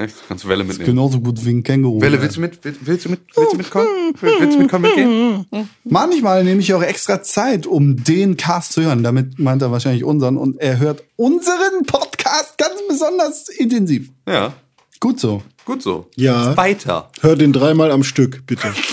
Echt? 0.01 0.15
Kannst 0.27 0.43
du 0.43 0.47
Welle 0.47 0.63
mitnehmen. 0.63 0.89
Genauso 0.89 1.19
gut 1.19 1.45
wie 1.45 1.51
ein 1.51 1.61
Känguru. 1.61 2.01
Welle, 2.01 2.19
willst 2.21 2.37
du 2.37 2.41
mit? 2.41 2.59
Willst 2.63 3.05
du 3.05 3.09
mit? 3.09 3.19
Willst 3.35 3.53
du 3.53 3.57
mitkommen? 3.57 3.87
Willst 4.19 4.55
du 4.55 4.59
mitkommen 4.59 4.83
mitgehen? 4.83 5.45
Manchmal 5.83 6.43
nehme 6.43 6.59
ich 6.59 6.73
auch 6.73 6.81
extra 6.81 7.21
Zeit, 7.21 7.67
um 7.67 8.03
den 8.03 8.35
Cast 8.35 8.73
zu 8.73 8.81
hören. 8.81 9.03
Damit 9.03 9.37
meint 9.37 9.61
er 9.61 9.71
wahrscheinlich 9.71 10.03
unseren. 10.03 10.37
Und 10.37 10.59
er 10.59 10.79
hört 10.79 11.03
unseren 11.17 11.85
Podcast 11.85 12.57
ganz 12.57 12.73
besonders 12.89 13.47
intensiv. 13.49 14.09
Ja. 14.27 14.53
Gut 14.99 15.19
so. 15.19 15.43
Gut 15.65 15.83
so. 15.83 16.07
Ja. 16.15 16.57
Weiter. 16.57 17.11
Hör 17.21 17.35
den 17.35 17.53
dreimal 17.53 17.91
am 17.91 18.03
Stück, 18.03 18.45
bitte. 18.47 18.73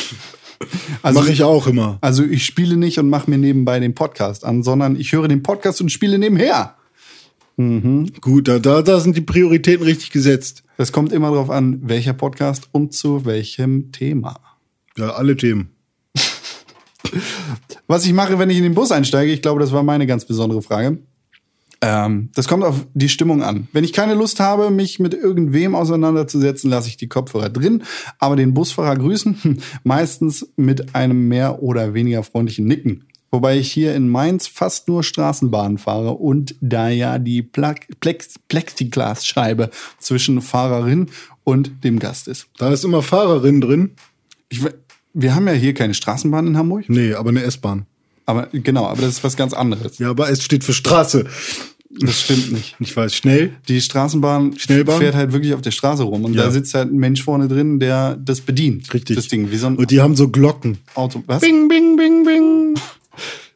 Also 1.03 1.21
Mache 1.21 1.31
ich 1.31 1.45
auch 1.45 1.69
immer. 1.69 1.99
Also 2.01 2.25
ich 2.25 2.45
spiele 2.45 2.77
nicht 2.77 2.99
und 2.99 3.09
mache 3.09 3.31
mir 3.31 3.39
nebenbei 3.39 3.79
den 3.79 3.95
Podcast 3.95 4.45
an, 4.45 4.65
sondern 4.65 4.97
ich 4.97 5.13
höre 5.13 5.29
den 5.29 5.45
Podcast 5.45 5.81
und 5.81 5.93
spiele 5.93 6.19
nebenher. 6.19 6.75
Gut, 7.57 8.47
da, 8.47 8.59
da, 8.61 8.83
da 8.83 9.01
sind 9.01 9.17
die 9.17 9.21
Prioritäten 9.21 9.85
richtig 9.85 10.11
gesetzt. 10.11 10.63
Es 10.81 10.93
kommt 10.93 11.13
immer 11.13 11.33
darauf 11.33 11.51
an, 11.51 11.81
welcher 11.83 12.13
Podcast 12.13 12.69
und 12.71 12.93
zu 12.93 13.25
welchem 13.25 13.91
Thema. 13.91 14.39
Ja, 14.97 15.11
alle 15.11 15.37
Themen. 15.37 15.71
Was 17.89 18.07
ich 18.07 18.13
mache, 18.13 18.39
wenn 18.39 18.49
ich 18.49 18.59
in 18.59 18.63
den 18.63 18.77
Bus 18.77 18.93
einsteige, 18.93 19.33
ich 19.33 19.43
glaube, 19.43 19.59
das 19.59 19.73
war 19.73 19.83
meine 19.83 20.07
ganz 20.07 20.25
besondere 20.25 20.63
Frage. 20.63 20.99
Ähm, 21.81 22.31
das 22.37 22.47
kommt 22.47 22.63
auf 22.63 22.87
die 22.95 23.09
Stimmung 23.09 23.43
an. 23.43 23.67
Wenn 23.73 23.83
ich 23.83 23.93
keine 23.93 24.15
Lust 24.15 24.39
habe, 24.39 24.71
mich 24.71 25.01
mit 25.01 25.15
irgendwem 25.15 25.75
auseinanderzusetzen, 25.75 26.71
lasse 26.71 26.87
ich 26.87 26.97
die 26.97 27.09
Kopfhörer 27.09 27.49
drin, 27.49 27.83
aber 28.21 28.37
den 28.37 28.55
Busfahrer 28.55 28.95
grüßen, 28.95 29.61
meistens 29.83 30.49
mit 30.55 30.95
einem 30.95 31.27
mehr 31.27 31.61
oder 31.61 31.93
weniger 31.93 32.23
freundlichen 32.23 32.67
Nicken. 32.67 33.09
Wobei 33.31 33.59
ich 33.59 33.71
hier 33.71 33.95
in 33.95 34.09
Mainz 34.09 34.47
fast 34.47 34.89
nur 34.89 35.03
Straßenbahn 35.03 35.77
fahre 35.79 36.13
und 36.13 36.55
da 36.63 36.89
ja 36.89 37.19
die 37.19 37.43
Pla 37.43 37.75
Plex 38.01 38.35
Plexiglasscheibe 38.49 39.71
zwischen 39.99 40.41
Fahrerin 40.41 41.09
und 41.45 41.85
dem 41.85 41.99
Gast 41.99 42.29
ist. 42.29 42.47
Da 42.59 42.73
ist 42.73 42.85
immer 42.85 43.03
Fahrerin 43.03 43.61
drin. 43.61 43.91
Ich, 44.49 44.61
wir 45.13 45.35
haben 45.35 45.47
ja 45.47 45.53
hier 45.53 45.75
keine 45.75 45.95
Straßenbahn 45.95 46.47
in 46.47 46.57
Hamburg, 46.57 46.85
Nee, 46.89 47.15
aber 47.15 47.31
eine 47.31 47.43
S-Bahn. 47.43 47.87
aber 48.25 48.49
genau, 48.53 48.87
aber 48.87 49.03
das 49.03 49.11
ist 49.17 49.25
was 49.25 49.37
ganz 49.37 49.53
anderes. 49.53 49.99
Ja, 49.99 50.11
aber 50.11 50.31
es 50.31 50.43
steht 50.43 50.65
für 50.65 50.73
Straße. 50.73 51.27
Das 52.01 52.21
stimmt 52.23 52.53
nicht. 52.53 52.77
Ich 52.81 52.97
weiß, 52.97 53.15
schnell. 53.15 53.53
Die 53.69 53.81
Straßenbahn 53.81 54.59
Schnellbahn? 54.59 54.99
fährt 55.01 55.15
halt 55.15 55.33
wirklich 55.33 55.53
auf 55.55 55.63
der 55.63 55.71
Straße 55.71 56.03
rum 56.03 56.25
und 56.25 56.35
Ja. 56.35 56.45
da 56.45 56.51
sitzt 56.51 56.75
halt 56.75 56.93
ein 56.93 56.97
Mensch 56.99 57.23
vorne 57.23 57.49
drin, 57.49 57.79
der 57.81 58.17
das 58.17 58.41
bedient. 58.43 58.93
Richtig. 58.95 59.17
Das 59.17 59.29
Ding, 59.29 59.51
wie 59.51 59.57
so 59.57 59.67
ein 59.67 59.77
Und 59.77 59.91
die 59.91 60.01
haben 60.01 60.15
so 60.17 60.29
Glocken. 60.29 60.79
Auto. 60.95 61.23
Was? 61.27 61.41
Bing, 61.41 61.69
bing, 61.69 61.97
bing, 61.97 62.25
bing. 62.25 62.75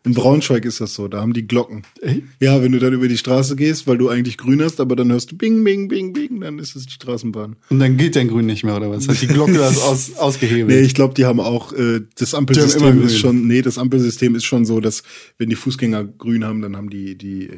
In 0.05 0.15
Braunschweig 0.15 0.65
ist 0.65 0.81
das 0.81 0.95
so, 0.95 1.07
da 1.07 1.21
haben 1.21 1.33
die 1.33 1.47
Glocken. 1.47 1.83
Echt? 2.01 2.23
Ja, 2.41 2.61
wenn 2.61 2.73
du 2.73 2.81
dann 2.81 2.93
über 2.93 3.07
die 3.07 3.17
Straße 3.17 3.55
gehst, 3.55 3.87
weil 3.87 3.99
du 3.99 4.09
eigentlich 4.09 4.37
grün 4.37 4.61
hast, 4.61 4.81
aber 4.81 4.97
dann 4.97 5.13
hörst 5.13 5.31
du 5.31 5.37
bing, 5.37 5.63
bing, 5.63 5.87
bing, 5.87 6.13
bing, 6.13 6.41
dann 6.41 6.59
ist 6.59 6.75
es 6.75 6.87
die 6.87 6.93
Straßenbahn. 6.93 7.55
Und 7.71 7.79
dann 7.79 7.97
geht 7.97 8.17
dein 8.17 8.27
Grün 8.27 8.47
nicht 8.47 8.65
mehr, 8.65 8.77
oder 8.77 8.91
was? 8.91 9.07
Hat 9.07 9.23
die 9.23 9.29
Glocke 9.29 9.53
das 9.59 9.81
aus, 9.81 10.17
ausgehebelt? 10.17 10.67
Nee, 10.67 10.81
ich 10.81 10.95
glaube, 10.95 11.15
die 11.15 11.25
haben 11.25 11.39
auch, 11.39 11.73
äh, 11.73 12.01
das 12.17 12.35
Ampelsystem 12.35 12.89
immer 12.89 13.05
ist 13.05 13.19
schon, 13.19 13.47
nee, 13.47 13.63
das 13.63 13.79
Ampelsystem 13.79 14.35
ist 14.35 14.45
schon 14.45 14.65
so, 14.65 14.81
dass 14.81 15.05
wenn 15.39 15.49
die 15.51 15.57
Fußgänger 15.57 16.05
grün 16.05 16.45
haben, 16.45 16.63
dann 16.63 16.77
haben 16.77 16.91
die, 16.91 17.17
die, 17.17 17.51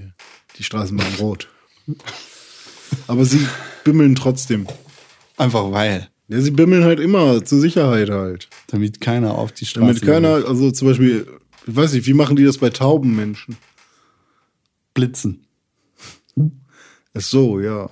die 0.59 0.65
Straßenbahn 0.65 1.15
rot. 1.19 1.49
Aber 3.07 3.25
sie 3.25 3.41
bimmeln 3.85 4.15
trotzdem. 4.15 4.67
Einfach 5.39 5.73
weil. 5.73 6.09
Ja, 6.29 6.41
sie 6.41 6.51
bimmeln 6.51 6.85
halt 6.85 7.01
immer, 7.01 7.45
zur 7.45 7.61
Sicherheit 7.61 8.09
halt. 8.09 8.49
Damit 8.69 9.01
keiner 9.01 9.37
auf 9.37 9.53
die 9.53 9.67
Straße 9.67 9.87
Damit 9.87 10.03
keiner, 10.03 10.47
also 10.47 10.71
zum 10.71 10.89
Beispiel, 10.89 11.27
ich 11.67 11.77
weiß 11.77 11.93
nicht, 11.93 12.07
wie 12.07 12.15
machen 12.15 12.37
die 12.37 12.45
das 12.45 12.59
bei 12.59 12.71
tauben 12.71 13.15
Menschen? 13.17 13.57
blitzen. 14.95 15.45
Ach 16.37 17.21
so, 17.21 17.61
ja. 17.61 17.91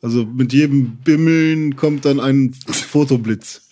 Also 0.00 0.24
mit 0.24 0.52
jedem 0.52 0.96
Bimmeln 0.96 1.76
kommt 1.76 2.04
dann 2.04 2.18
ein 2.18 2.54
Fotoblitz. 2.54 3.62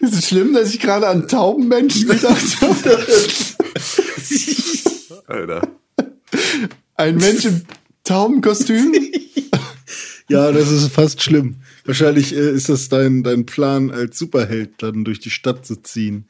Ist 0.00 0.14
es 0.14 0.28
schlimm, 0.28 0.52
dass 0.52 0.74
ich 0.74 0.80
gerade 0.80 1.08
an 1.08 1.28
Taubenmenschen 1.28 2.08
gedacht 2.08 2.60
habe? 2.60 3.06
Alter. 5.26 5.68
Ein 6.96 7.16
Mensch 7.16 7.44
im 7.46 7.62
Taubenkostüm? 8.02 8.94
Ja, 10.28 10.52
das 10.52 10.70
ist 10.70 10.88
fast 10.88 11.22
schlimm. 11.22 11.56
Wahrscheinlich 11.86 12.34
äh, 12.34 12.50
ist 12.52 12.68
das 12.70 12.88
dein, 12.88 13.22
dein 13.22 13.44
Plan 13.44 13.90
als 13.90 14.18
Superheld, 14.18 14.82
dann 14.82 15.04
durch 15.04 15.20
die 15.20 15.30
Stadt 15.30 15.66
zu 15.66 15.76
ziehen. 15.82 16.26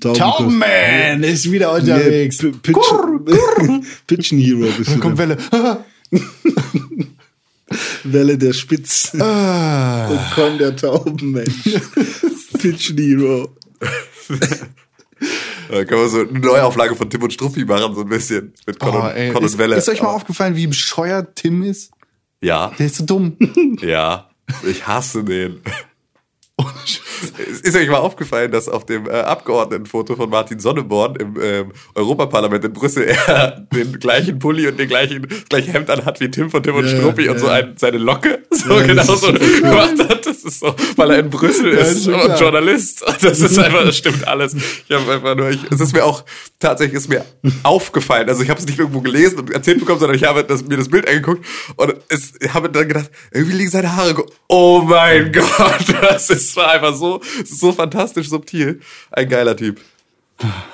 Taubenman 0.00 1.22
ist 1.22 1.50
wieder 1.50 1.72
unterwegs. 1.72 2.42
Nee, 2.42 2.52
Pitch, 2.62 2.78
Pitchen 4.06 4.38
Hero 4.38 4.66
bist 4.76 4.90
Da 4.90 4.94
du. 4.94 5.00
kommt 5.00 5.18
dann. 5.18 5.36
Welle. 5.52 5.84
Welle 8.04 8.36
der 8.38 8.52
Spitz. 8.52 9.14
Ah. 9.20 10.08
Und 10.10 10.20
Con 10.34 10.58
der 10.58 10.74
Taubenmensch. 10.74 11.74
Pitchen 12.58 12.98
Hero. 12.98 13.54
Da 15.70 15.84
kann 15.84 15.98
man 15.98 16.08
so 16.08 16.20
eine 16.26 16.38
Neuauflage 16.38 16.96
von 16.96 17.08
Tim 17.10 17.22
und 17.22 17.32
Struppi 17.32 17.64
machen, 17.64 17.94
so 17.94 18.00
ein 18.00 18.08
bisschen. 18.08 18.52
Mit 18.66 18.78
Con, 18.80 18.94
Oh, 18.94 19.00
und, 19.02 19.10
ey. 19.10 19.30
Con 19.32 19.44
Ist, 19.44 19.52
und 19.54 19.58
Welle. 19.58 19.76
ist 19.76 19.88
euch 19.88 20.02
mal 20.02 20.08
Oh. 20.08 20.16
aufgefallen, 20.16 20.56
wie 20.56 20.66
bescheuert 20.66 21.36
Tim 21.36 21.62
ist? 21.62 21.92
Ja, 22.40 22.72
Der 22.78 22.86
ist 22.86 22.96
so 22.96 23.04
dumm. 23.04 23.36
ja. 23.82 24.29
Ich 24.64 24.86
hasse 24.86 25.24
den. 25.24 25.60
Ist 27.36 27.66
ist 27.66 27.76
euch 27.76 27.88
mal 27.88 27.98
aufgefallen, 27.98 28.50
dass 28.50 28.68
auf 28.68 28.86
dem 28.86 29.06
äh, 29.06 29.12
Abgeordnetenfoto 29.12 30.16
von 30.16 30.30
Martin 30.30 30.58
Sonneborn 30.58 31.16
im 31.16 31.36
ähm, 31.40 31.72
Europaparlament 31.94 32.64
in 32.64 32.72
Brüssel 32.72 33.04
er 33.04 33.66
den 33.72 33.98
gleichen 33.98 34.38
Pulli 34.38 34.66
und 34.66 34.78
den 34.78 34.88
gleichen 34.88 35.26
das 35.28 35.44
gleiche 35.48 35.72
Hemd 35.72 35.90
anhat 35.90 36.20
wie 36.20 36.30
Tim 36.30 36.50
von 36.50 36.62
Tim 36.62 36.74
und 36.76 36.86
Ja, 36.86 36.96
Struppi 36.96 37.26
ja, 37.26 37.32
und 37.32 37.38
so 37.38 37.46
ein, 37.46 37.74
seine 37.76 37.98
Locke 37.98 38.42
so 38.50 38.78
Ja, 38.78 38.86
genau 38.86 39.02
so 39.04 39.32
gemacht 39.32 39.98
hat. 39.98 40.26
Das 40.26 40.38
ist 40.38 40.60
so, 40.60 40.74
weil 40.96 41.10
er 41.10 41.18
in 41.20 41.30
Brüssel 41.30 41.72
ist 41.72 42.06
ist 42.06 42.08
und. 42.08 42.40
Journalist. 42.40 43.04
Das 43.20 43.40
ist 43.40 43.58
einfach, 43.58 43.84
das 43.84 43.96
stimmt 43.96 44.26
alles. 44.26 44.54
Ich 44.54 44.96
habe 44.96 45.12
einfach 45.12 45.36
nur, 45.36 45.50
ich, 45.50 45.60
es 45.70 45.80
ist 45.80 45.92
mir 45.92 46.04
auch 46.04 46.24
tatsächlich 46.60 46.98
ist 46.98 47.08
mir 47.08 47.24
aufgefallen. 47.62 48.28
Also 48.28 48.42
ich 48.42 48.50
habe 48.50 48.60
es 48.60 48.66
nicht 48.66 48.78
irgendwo 48.78 49.00
gelesen 49.00 49.40
und 49.40 49.50
erzählt 49.50 49.80
bekommen, 49.80 49.98
sondern 49.98 50.16
ich 50.16 50.24
habe 50.24 50.44
das, 50.44 50.64
mir 50.64 50.76
das 50.76 50.88
Bild 50.88 51.08
angeguckt 51.08 51.44
und 51.76 51.94
es, 52.08 52.34
ich 52.40 52.54
habe 52.54 52.70
dann 52.70 52.86
gedacht, 52.86 53.10
irgendwie 53.32 53.56
liegen 53.56 53.70
seine 53.70 53.96
Haare. 53.96 54.24
Oh 54.48 54.82
mein 54.82 55.32
Gott, 55.32 55.84
das 56.00 56.30
ist 56.30 56.56
einfach 56.58 56.94
so, 56.94 57.20
so 57.44 57.72
fantastisch 57.72 58.28
subtil. 58.28 58.80
Ein 59.10 59.28
geiler 59.28 59.56
Typ. 59.56 59.80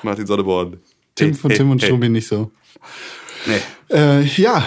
Martin 0.02 0.26
Sonneborn. 0.26 0.78
Tim 1.14 1.34
von 1.34 1.50
ey, 1.50 1.56
Tim 1.56 1.70
und 1.70 1.82
ey. 1.82 1.86
Struppi 1.86 2.08
nicht 2.08 2.28
so. 2.28 2.50
Nee. 3.46 3.96
Äh, 3.96 4.24
ja, 4.24 4.64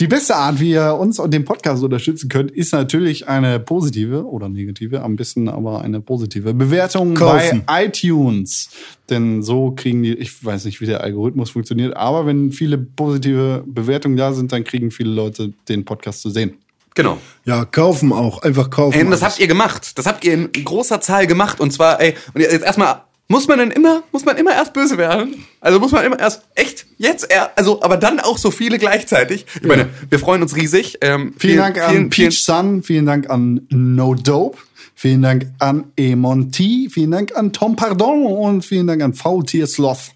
die 0.00 0.08
beste 0.08 0.34
Art, 0.34 0.58
wie 0.58 0.72
ihr 0.72 0.94
uns 0.94 1.18
und 1.18 1.32
den 1.32 1.44
Podcast 1.44 1.82
unterstützen 1.84 2.28
könnt, 2.28 2.50
ist 2.50 2.72
natürlich 2.72 3.28
eine 3.28 3.60
positive 3.60 4.24
oder 4.26 4.48
negative, 4.48 5.02
am 5.02 5.16
besten 5.16 5.48
aber 5.48 5.82
eine 5.82 6.00
positive 6.00 6.52
Bewertung 6.52 7.14
Kaufen. 7.14 7.62
bei 7.64 7.86
iTunes. 7.86 8.70
Denn 9.08 9.42
so 9.42 9.70
kriegen 9.70 10.02
die, 10.02 10.14
ich 10.14 10.44
weiß 10.44 10.64
nicht, 10.64 10.80
wie 10.80 10.86
der 10.86 11.02
Algorithmus 11.02 11.50
funktioniert, 11.50 11.96
aber 11.96 12.26
wenn 12.26 12.50
viele 12.50 12.76
positive 12.78 13.62
Bewertungen 13.66 14.16
da 14.16 14.32
sind, 14.32 14.50
dann 14.52 14.64
kriegen 14.64 14.90
viele 14.90 15.10
Leute 15.10 15.52
den 15.68 15.84
Podcast 15.84 16.22
zu 16.22 16.30
sehen. 16.30 16.54
Genau. 16.96 17.18
Ja, 17.44 17.66
kaufen 17.66 18.12
auch. 18.12 18.42
Einfach 18.42 18.70
kaufen. 18.70 18.98
Ey, 18.98 19.04
das 19.04 19.22
alles. 19.22 19.34
habt 19.34 19.40
ihr 19.40 19.46
gemacht. 19.46 19.98
Das 19.98 20.06
habt 20.06 20.24
ihr 20.24 20.32
in 20.32 20.50
großer 20.50 21.00
Zahl 21.00 21.26
gemacht. 21.26 21.60
Und 21.60 21.70
zwar, 21.70 22.00
ey, 22.00 22.14
und 22.32 22.40
jetzt 22.40 22.64
erstmal, 22.64 23.02
muss 23.28 23.48
man 23.48 23.58
denn 23.58 23.70
immer, 23.70 24.02
muss 24.12 24.24
man 24.24 24.36
immer 24.36 24.52
erst 24.52 24.72
böse 24.72 24.98
werden? 24.98 25.44
Also 25.60 25.80
muss 25.80 25.92
man 25.92 26.04
immer 26.04 26.18
erst, 26.18 26.42
echt, 26.54 26.86
jetzt, 26.96 27.30
er, 27.30 27.56
also, 27.58 27.82
aber 27.82 27.96
dann 27.96 28.20
auch 28.20 28.38
so 28.38 28.50
viele 28.50 28.78
gleichzeitig. 28.78 29.46
Ich 29.60 29.66
meine, 29.66 29.88
wir 30.08 30.18
freuen 30.18 30.42
uns 30.42 30.54
riesig. 30.56 30.98
Ähm, 31.00 31.34
Vielen, 31.38 31.58
Dank 31.58 31.78
an 31.78 31.90
vielen, 31.90 32.12
vielen, 32.12 32.28
Peach 32.28 32.44
Sun, 32.44 32.82
vielen 32.82 33.06
Dank 33.06 33.28
an 33.28 33.66
No 33.70 34.14
Dope, 34.14 34.58
vielen 34.94 35.22
Dank 35.22 35.46
an 35.58 35.92
Emon 35.96 36.52
T, 36.52 36.88
vielen 36.90 37.10
Dank 37.10 37.36
an 37.36 37.52
Tom 37.52 37.74
Pardon 37.74 38.26
und 38.26 38.64
vielen 38.64 38.86
Dank 38.86 39.02
an 39.02 39.14
Faultier 39.14 39.66
Sloth. 39.66 40.15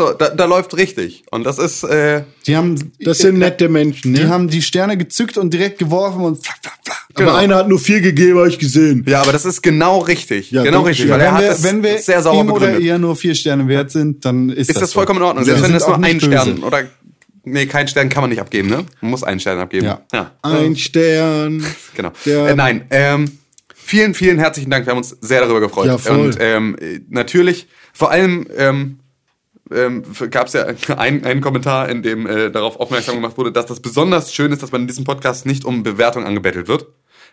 So, 0.00 0.14
da, 0.14 0.30
da 0.30 0.46
läuft 0.46 0.74
richtig. 0.78 1.24
Und 1.30 1.44
das 1.44 1.58
ist, 1.58 1.82
äh, 1.84 2.22
Die 2.46 2.56
haben, 2.56 2.92
Das 3.00 3.18
sind 3.18 3.38
nette 3.38 3.68
Menschen, 3.68 4.14
die 4.14 4.22
ne? 4.22 4.28
haben 4.30 4.48
die 4.48 4.62
Sterne 4.62 4.96
gezückt 4.96 5.36
und 5.36 5.52
direkt 5.52 5.78
geworfen 5.78 6.22
und 6.22 6.42
flack, 6.42 6.56
flack, 6.62 6.78
flack. 6.82 7.06
Aber 7.12 7.24
genau. 7.26 7.36
einer 7.36 7.56
hat 7.56 7.68
nur 7.68 7.78
vier 7.78 8.00
gegeben, 8.00 8.38
habe 8.38 8.48
ich 8.48 8.58
gesehen. 8.58 9.04
ja, 9.06 9.20
aber 9.20 9.32
das 9.32 9.44
ist 9.44 9.60
genau 9.60 9.98
richtig. 9.98 10.52
Ja, 10.52 10.62
genau 10.62 10.80
richtig. 10.84 11.06
ja. 11.06 11.12
Weil 11.16 11.20
er 11.20 11.26
wenn 11.26 11.34
hat 11.34 11.42
wir, 11.42 11.48
das 11.50 11.62
wenn 11.64 11.82
wir 11.82 11.98
sehr 11.98 12.22
sauber 12.22 12.40
ihm 12.40 12.50
oder 12.50 12.60
begründet. 12.60 12.82
ihr 12.82 12.98
nur 12.98 13.14
vier 13.14 13.34
Sterne 13.34 13.68
wert 13.68 13.90
sind, 13.90 14.24
dann 14.24 14.48
ist, 14.48 14.70
ist 14.70 14.80
das 14.80 14.92
so. 14.92 14.94
vollkommen 15.00 15.18
in 15.20 15.26
Ordnung. 15.26 15.44
Selbst 15.44 15.64
wenn 15.64 15.74
es 15.74 15.86
nur 15.86 15.96
ein 16.02 16.14
böse. 16.18 16.26
Stern 16.26 16.62
oder, 16.62 16.84
nee, 17.44 17.66
kein 17.66 17.86
Stern 17.86 18.08
kann 18.08 18.22
man 18.22 18.30
nicht 18.30 18.40
abgeben, 18.40 18.70
ne? 18.70 18.86
Man 19.02 19.10
muss 19.10 19.22
einen 19.22 19.38
Stern 19.38 19.58
abgeben. 19.58 19.84
Ja. 19.84 20.00
ja. 20.14 20.30
Ein 20.40 20.76
Stern. 20.76 21.62
Genau. 21.94 22.12
Der- 22.24 22.46
äh, 22.46 22.54
nein, 22.54 22.86
ähm, 22.88 23.38
vielen, 23.74 24.14
vielen 24.14 24.38
herzlichen 24.38 24.70
Dank. 24.70 24.86
Wir 24.86 24.92
haben 24.92 24.98
uns 24.98 25.14
sehr 25.20 25.42
darüber 25.42 25.60
gefreut. 25.60 25.88
Ja, 25.88 25.98
voll. 25.98 26.20
Und 26.20 26.38
ähm, 26.40 26.74
äh, 26.80 27.00
natürlich, 27.10 27.66
vor 27.92 28.10
allem 28.10 28.46
ähm, 28.56 28.99
ähm, 29.72 30.02
gab 30.30 30.46
es 30.46 30.52
ja 30.54 30.64
einen, 30.96 31.24
einen 31.24 31.40
Kommentar, 31.40 31.88
in 31.88 32.02
dem 32.02 32.26
äh, 32.26 32.50
darauf 32.50 32.78
aufmerksam 32.78 33.16
gemacht 33.16 33.38
wurde, 33.38 33.52
dass 33.52 33.66
das 33.66 33.80
besonders 33.80 34.32
schön 34.34 34.52
ist, 34.52 34.62
dass 34.62 34.72
man 34.72 34.82
in 34.82 34.86
diesem 34.86 35.04
Podcast 35.04 35.46
nicht 35.46 35.64
um 35.64 35.82
Bewertung 35.82 36.24
angebettelt 36.24 36.68
wird. 36.68 36.86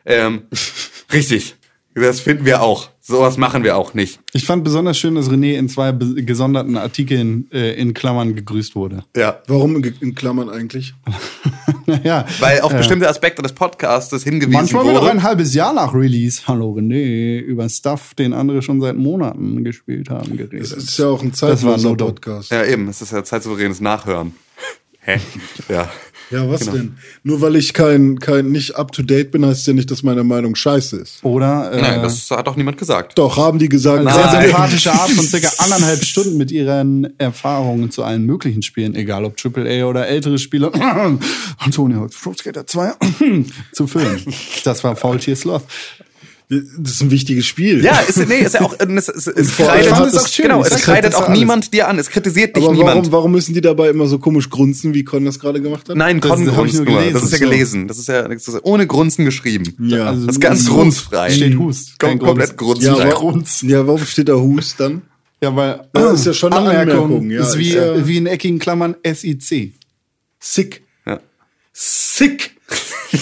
Ähm, 0.06 0.44
richtig. 1.14 1.56
Das 2.00 2.20
finden 2.20 2.46
wir 2.46 2.62
auch. 2.62 2.90
Sowas 3.02 3.38
machen 3.38 3.64
wir 3.64 3.76
auch 3.76 3.96
nicht. 3.96 4.20
Ich 4.34 4.46
fand 4.46 4.64
besonders 4.64 4.98
schön, 4.98 5.16
dass 5.16 5.32
René 5.32 5.58
in 5.58 5.68
zwei 5.68 5.94
gesonderten 5.94 6.78
Artikeln 6.78 7.50
äh, 7.52 7.74
in 7.74 7.96
Klammern 7.96 8.36
gegrüßt 8.36 8.76
wurde. 8.76 9.04
Ja. 9.16 9.42
Warum 9.48 9.84
in 9.84 10.14
Klammern 10.14 10.50
eigentlich? 10.50 10.94
naja, 11.88 12.26
Weil 12.40 12.62
auf 12.62 12.72
bestimmte 12.72 13.10
Aspekte 13.10 13.42
des 13.42 13.54
Podcastes 13.54 14.24
hingewiesen 14.24 14.52
manchmal 14.54 14.86
wird 14.86 14.98
auch 14.98 15.02
wurde. 15.02 15.12
ein 15.12 15.24
halbes 15.24 15.56
Jahr 15.56 15.74
nach 15.74 15.94
Release, 15.94 16.44
hallo 16.48 16.76
René, 16.78 17.40
über 17.40 17.68
Stuff, 17.68 18.14
den 18.14 18.34
andere 18.34 18.62
schon 18.62 18.80
seit 18.80 18.96
Monaten 18.96 19.64
gespielt 19.64 20.10
haben, 20.12 20.38
geredet. 20.38 20.72
Das 20.72 20.72
ist 20.74 21.00
ja 21.00 21.08
auch 21.08 21.24
ein 21.24 21.34
zeitloser. 21.34 21.96
Podcast. 21.96 22.52
Ja, 22.52 22.64
eben. 22.64 22.88
Es 22.90 23.02
ist 23.02 23.12
ja 23.12 23.24
zeitsouveränes 23.24 23.82
Nachhören. 23.82 24.34
Hä? 25.00 25.20
Ja. 25.70 25.90
Ja, 26.30 26.50
was 26.50 26.62
Genau. 26.62 26.74
denn? 26.74 26.98
Nur 27.24 27.40
weil 27.42 27.56
ich 27.56 27.74
kein, 27.74 28.20
kein 28.20 28.52
nicht 28.52 28.76
up 28.76 28.92
to 28.92 29.02
date 29.02 29.32
bin, 29.32 29.46
heißt 29.46 29.66
ja 29.68 29.74
nicht, 29.74 29.90
dass 29.90 30.04
meine 30.04 30.24
Meinung 30.24 30.56
scheiße 30.56 30.98
ist. 30.98 31.24
Oder 31.24 31.72
äh, 31.72 31.82
Nein, 31.82 32.02
das 32.02 32.30
hat 32.32 32.46
doch 32.48 32.56
niemand 32.58 32.78
gesagt. 32.78 33.18
Doch, 33.18 33.38
haben 33.38 33.60
die 33.60 33.70
gesagt. 33.70 34.00
eine 34.06 34.12
sehr 34.12 34.42
sympathische 34.44 34.92
Art 34.92 35.10
von 35.12 35.26
circa 35.28 35.50
anderthalb 35.60 36.04
Stunden 36.04 36.38
mit 36.38 36.52
ihren 36.52 37.18
Erfahrungen 37.18 37.92
zu 37.92 38.04
allen 38.04 38.26
möglichen 38.26 38.62
Spielen, 38.62 38.96
egal 38.96 39.24
ob 39.24 39.36
AAA 39.44 39.86
oder 39.86 40.08
ältere 40.08 40.38
Spiele. 40.38 40.72
Antonio 41.60 42.02
Hawk's 42.02 42.20
Pro 42.22 42.34
Skater 42.34 42.66
2 42.68 42.94
zu 43.72 43.88
füllen. 43.88 44.22
Das 44.64 44.84
war 44.84 44.96
Faultier 44.96 45.36
Sloth. 45.36 45.64
Das 46.50 46.94
ist 46.94 47.02
ein 47.02 47.12
wichtiges 47.12 47.46
Spiel. 47.46 47.84
Ja, 47.84 48.00
ist, 48.00 48.26
nee, 48.26 48.40
ist 48.40 48.54
ja 48.54 48.62
auch, 48.62 48.74
äh, 48.80 48.88
es, 48.96 49.10
es, 49.10 49.28
es 49.28 49.58
kreidet, 49.58 49.92
es 49.92 50.16
auch 50.18 50.28
schön. 50.30 50.44
genau, 50.44 50.62
es 50.64 50.70
sag, 50.70 50.82
kreidet 50.82 51.12
das 51.12 51.16
auch 51.20 51.28
alles. 51.28 51.38
niemand 51.40 51.74
dir 51.74 51.90
an, 51.90 52.00
es 52.00 52.10
kritisiert 52.10 52.56
dich 52.56 52.64
Aber 52.64 52.72
niemand. 52.74 52.96
warum, 52.98 53.12
warum 53.12 53.32
müssen 53.34 53.54
die 53.54 53.60
dabei 53.60 53.90
immer 53.90 54.08
so 54.08 54.18
komisch 54.18 54.50
grunzen, 54.50 54.94
wie 54.94 55.04
Con 55.04 55.26
das 55.26 55.40
gerade 55.40 55.62
gemacht 55.62 55.90
hat? 55.90 55.98
Nein, 55.98 56.22
Das 56.22 56.32
Con 56.32 56.46
grunzt 56.46 56.76
nur. 56.86 57.02
Das 57.12 57.24
ist 57.24 57.32
ja 57.34 57.38
So. 57.40 57.44
gelesen. 57.44 57.90
Das 57.90 57.98
ist 58.00 58.08
ja, 58.08 58.26
das 58.30 58.48
ist 58.48 58.54
ja 58.54 58.60
ohne 58.64 58.88
Grunzen 58.88 59.26
geschrieben. 59.26 59.74
Ja. 59.78 60.06
Also 60.06 60.26
Das 60.26 60.38
ist 60.38 60.42
ganz 60.42 60.60
Hust. 60.62 60.70
grunzfrei. 60.70 61.32
Steht 61.32 61.58
Hust. 61.58 62.00
Kom 62.00 62.10
kein 62.12 62.20
komplett 62.20 62.56
Grunz. 62.56 62.82
ja, 62.82 62.94
grunzfrei. 62.94 63.12
warum, 63.14 63.44
ja, 63.70 63.88
warum 63.88 64.06
steht 64.06 64.30
da 64.30 64.36
Hus 64.36 64.76
dann? 64.78 65.02
Ja, 65.44 65.54
weil 65.54 65.82
Ja, 65.98 66.12
ist 66.12 66.26
ja 66.26 66.34
schon 66.34 66.54
eine 66.54 66.80
Anmerkung, 66.80 67.30
ja, 67.30 67.42
ist 67.42 67.58
wie, 67.58 67.74
ja- 67.74 68.08
wie 68.08 68.16
in 68.18 68.26
eckigen 68.26 68.60
Klammern 68.60 68.96
SIC. 69.06 69.74
Sick. 70.40 70.82
Ja. 71.06 71.20
Sick. 71.74 72.52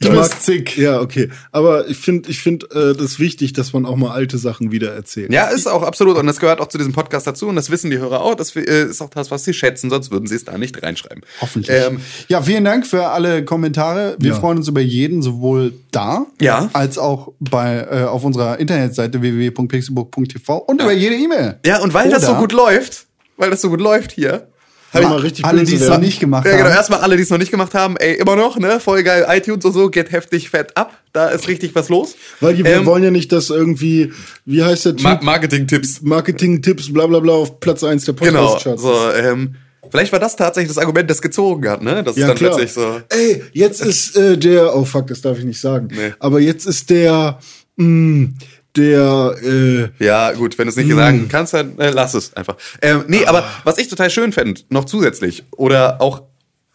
Du 0.00 0.08
Ich 0.08 0.14
bist 0.14 0.30
mag- 0.32 0.40
sick. 0.40 0.78
Ja, 0.78 1.00
okay. 1.00 1.28
Aber 1.50 1.88
ich 1.88 1.96
finde, 1.96 2.28
ich 2.30 2.40
finde, 2.40 2.66
äh, 2.66 2.96
das 2.96 3.18
wichtig, 3.18 3.52
dass 3.52 3.72
man 3.72 3.84
auch 3.86 3.96
mal 3.96 4.10
alte 4.12 4.38
Sachen 4.38 4.70
wieder 4.70 4.92
erzählt. 4.94 5.32
Ja, 5.32 5.48
ist 5.48 5.66
auch 5.66 5.82
absolut. 5.82 6.16
Und 6.18 6.26
das 6.26 6.38
gehört 6.38 6.60
auch 6.60 6.68
zu 6.68 6.78
diesem 6.78 6.92
Podcast 6.92 7.26
dazu. 7.26 7.48
Und 7.48 7.56
das 7.56 7.70
wissen 7.70 7.90
die 7.90 7.98
Hörer 7.98 8.20
auch. 8.20 8.34
Das 8.34 8.54
äh, 8.54 8.60
ist 8.84 9.00
auch 9.02 9.10
das, 9.10 9.30
was 9.30 9.44
sie 9.44 9.54
schätzen. 9.54 9.90
Sonst 9.90 10.10
würden 10.10 10.26
sie 10.26 10.36
es 10.36 10.44
da 10.44 10.56
nicht 10.56 10.82
reinschreiben. 10.82 11.22
Hoffentlich. 11.40 11.76
Ähm, 11.76 12.00
ja, 12.28 12.42
vielen 12.42 12.64
Dank 12.64 12.86
für 12.86 13.06
alle 13.08 13.44
Kommentare. 13.44 14.16
Wir 14.18 14.30
Ja. 14.32 14.38
freuen 14.38 14.58
uns 14.58 14.68
über 14.68 14.80
jeden, 14.80 15.22
sowohl 15.22 15.72
da 15.90 16.26
Ja. 16.40 16.70
als 16.74 16.98
auch 16.98 17.32
bei 17.40 17.86
äh, 17.90 18.04
auf 18.04 18.24
unserer 18.24 18.58
Internetseite 18.60 19.20
www.pixelbook.tv 19.20 20.58
und 20.58 20.80
über 20.82 20.92
jede 20.92 21.16
E-Mail. 21.16 21.58
ja, 21.64 21.80
und 21.80 21.94
weil 21.94 22.10
das 22.10 22.22
so 22.24 22.30
Oder 22.32 22.40
gut 22.40 22.52
läuft, 22.52 23.06
weil 23.36 23.50
das 23.50 23.60
so 23.60 23.68
gut 23.70 23.80
läuft 23.80 24.12
hier. 24.12 24.48
Hab 24.92 25.02
ich 25.02 25.08
mal 25.08 25.18
richtig 25.18 25.44
alle, 25.44 25.64
die 25.64 25.74
es 25.74 25.86
noch 25.86 25.98
nicht 25.98 26.18
gemacht 26.18 26.46
Ja, 26.46 26.52
genau. 26.52 26.64
haben. 26.64 26.72
Erstmal 26.76 27.00
alle, 27.00 27.16
die 27.16 27.22
es 27.22 27.30
noch 27.30 27.38
nicht 27.38 27.50
gemacht 27.50 27.74
haben, 27.74 27.96
ey, 27.98 28.14
immer 28.14 28.36
noch, 28.36 28.58
ne? 28.58 28.80
Voll 28.80 29.02
geil. 29.02 29.26
iTunes 29.28 29.64
und 29.64 29.72
so 29.72 29.90
geht 29.90 30.10
heftig 30.12 30.48
fett 30.50 30.76
ab. 30.76 30.96
Da 31.12 31.28
ist 31.28 31.46
richtig 31.48 31.74
was 31.74 31.88
los. 31.90 32.14
Weil 32.40 32.54
die, 32.56 32.64
wir 32.64 32.72
Ähm, 32.76 32.86
wollen 32.86 33.02
ja 33.04 33.10
nicht, 33.10 33.30
dass 33.32 33.50
irgendwie, 33.50 34.12
wie 34.46 34.62
heißt 34.62 34.86
der 34.86 34.94
Ma 35.00 35.14
Typ? 35.16 35.24
Marketing-Tipps. 35.24 36.00
Marketing-Tipps, 36.02 36.92
bla 36.92 37.06
bla 37.06 37.20
bla, 37.20 37.32
auf 37.34 37.60
Platz 37.60 37.84
1 37.84 38.04
der 38.06 38.14
Genau. 38.14 38.46
Podcast-Charts. 38.54 38.82
So, 38.82 38.94
ähm, 39.12 39.56
vielleicht 39.90 40.12
war 40.12 40.20
das 40.20 40.36
tatsächlich 40.36 40.68
das 40.74 40.78
Argument, 40.78 41.10
das 41.10 41.20
gezogen 41.20 41.68
hat, 41.68 41.82
ne? 41.82 42.02
Das 42.02 42.16
ist 42.16 42.20
Ja, 42.22 42.28
dann 42.28 42.36
klar. 42.36 42.50
plötzlich 42.52 42.72
so. 42.72 43.00
Ey, 43.10 43.42
jetzt 43.52 43.80
ist 43.82 44.16
äh, 44.16 44.38
der, 44.38 44.74
oh 44.74 44.84
fuck, 44.84 45.06
das 45.08 45.20
darf 45.20 45.38
ich 45.38 45.44
nicht 45.44 45.60
sagen. 45.60 45.88
Nee. 45.90 46.12
Aber 46.18 46.40
jetzt 46.40 46.66
ist 46.66 46.88
der, 46.90 47.38
mh, 47.76 48.30
der, 48.78 49.34
äh, 49.42 50.04
Ja, 50.04 50.32
gut, 50.32 50.56
wenn 50.58 50.66
du 50.66 50.70
es 50.70 50.76
nicht 50.76 50.88
Hm. 50.90 50.96
sagen 50.96 51.28
kannst, 51.28 51.54
dann 51.54 51.78
äh, 51.78 51.90
lass 51.90 52.14
es 52.14 52.34
einfach. 52.34 52.56
Ähm, 52.80 53.04
nee, 53.08 53.26
aber 53.26 53.44
was 53.64 53.78
ich 53.78 53.88
total 53.88 54.10
schön 54.10 54.32
fände, 54.32 54.62
noch 54.70 54.84
zusätzlich, 54.84 55.44
oder 55.56 56.00
auch 56.00 56.22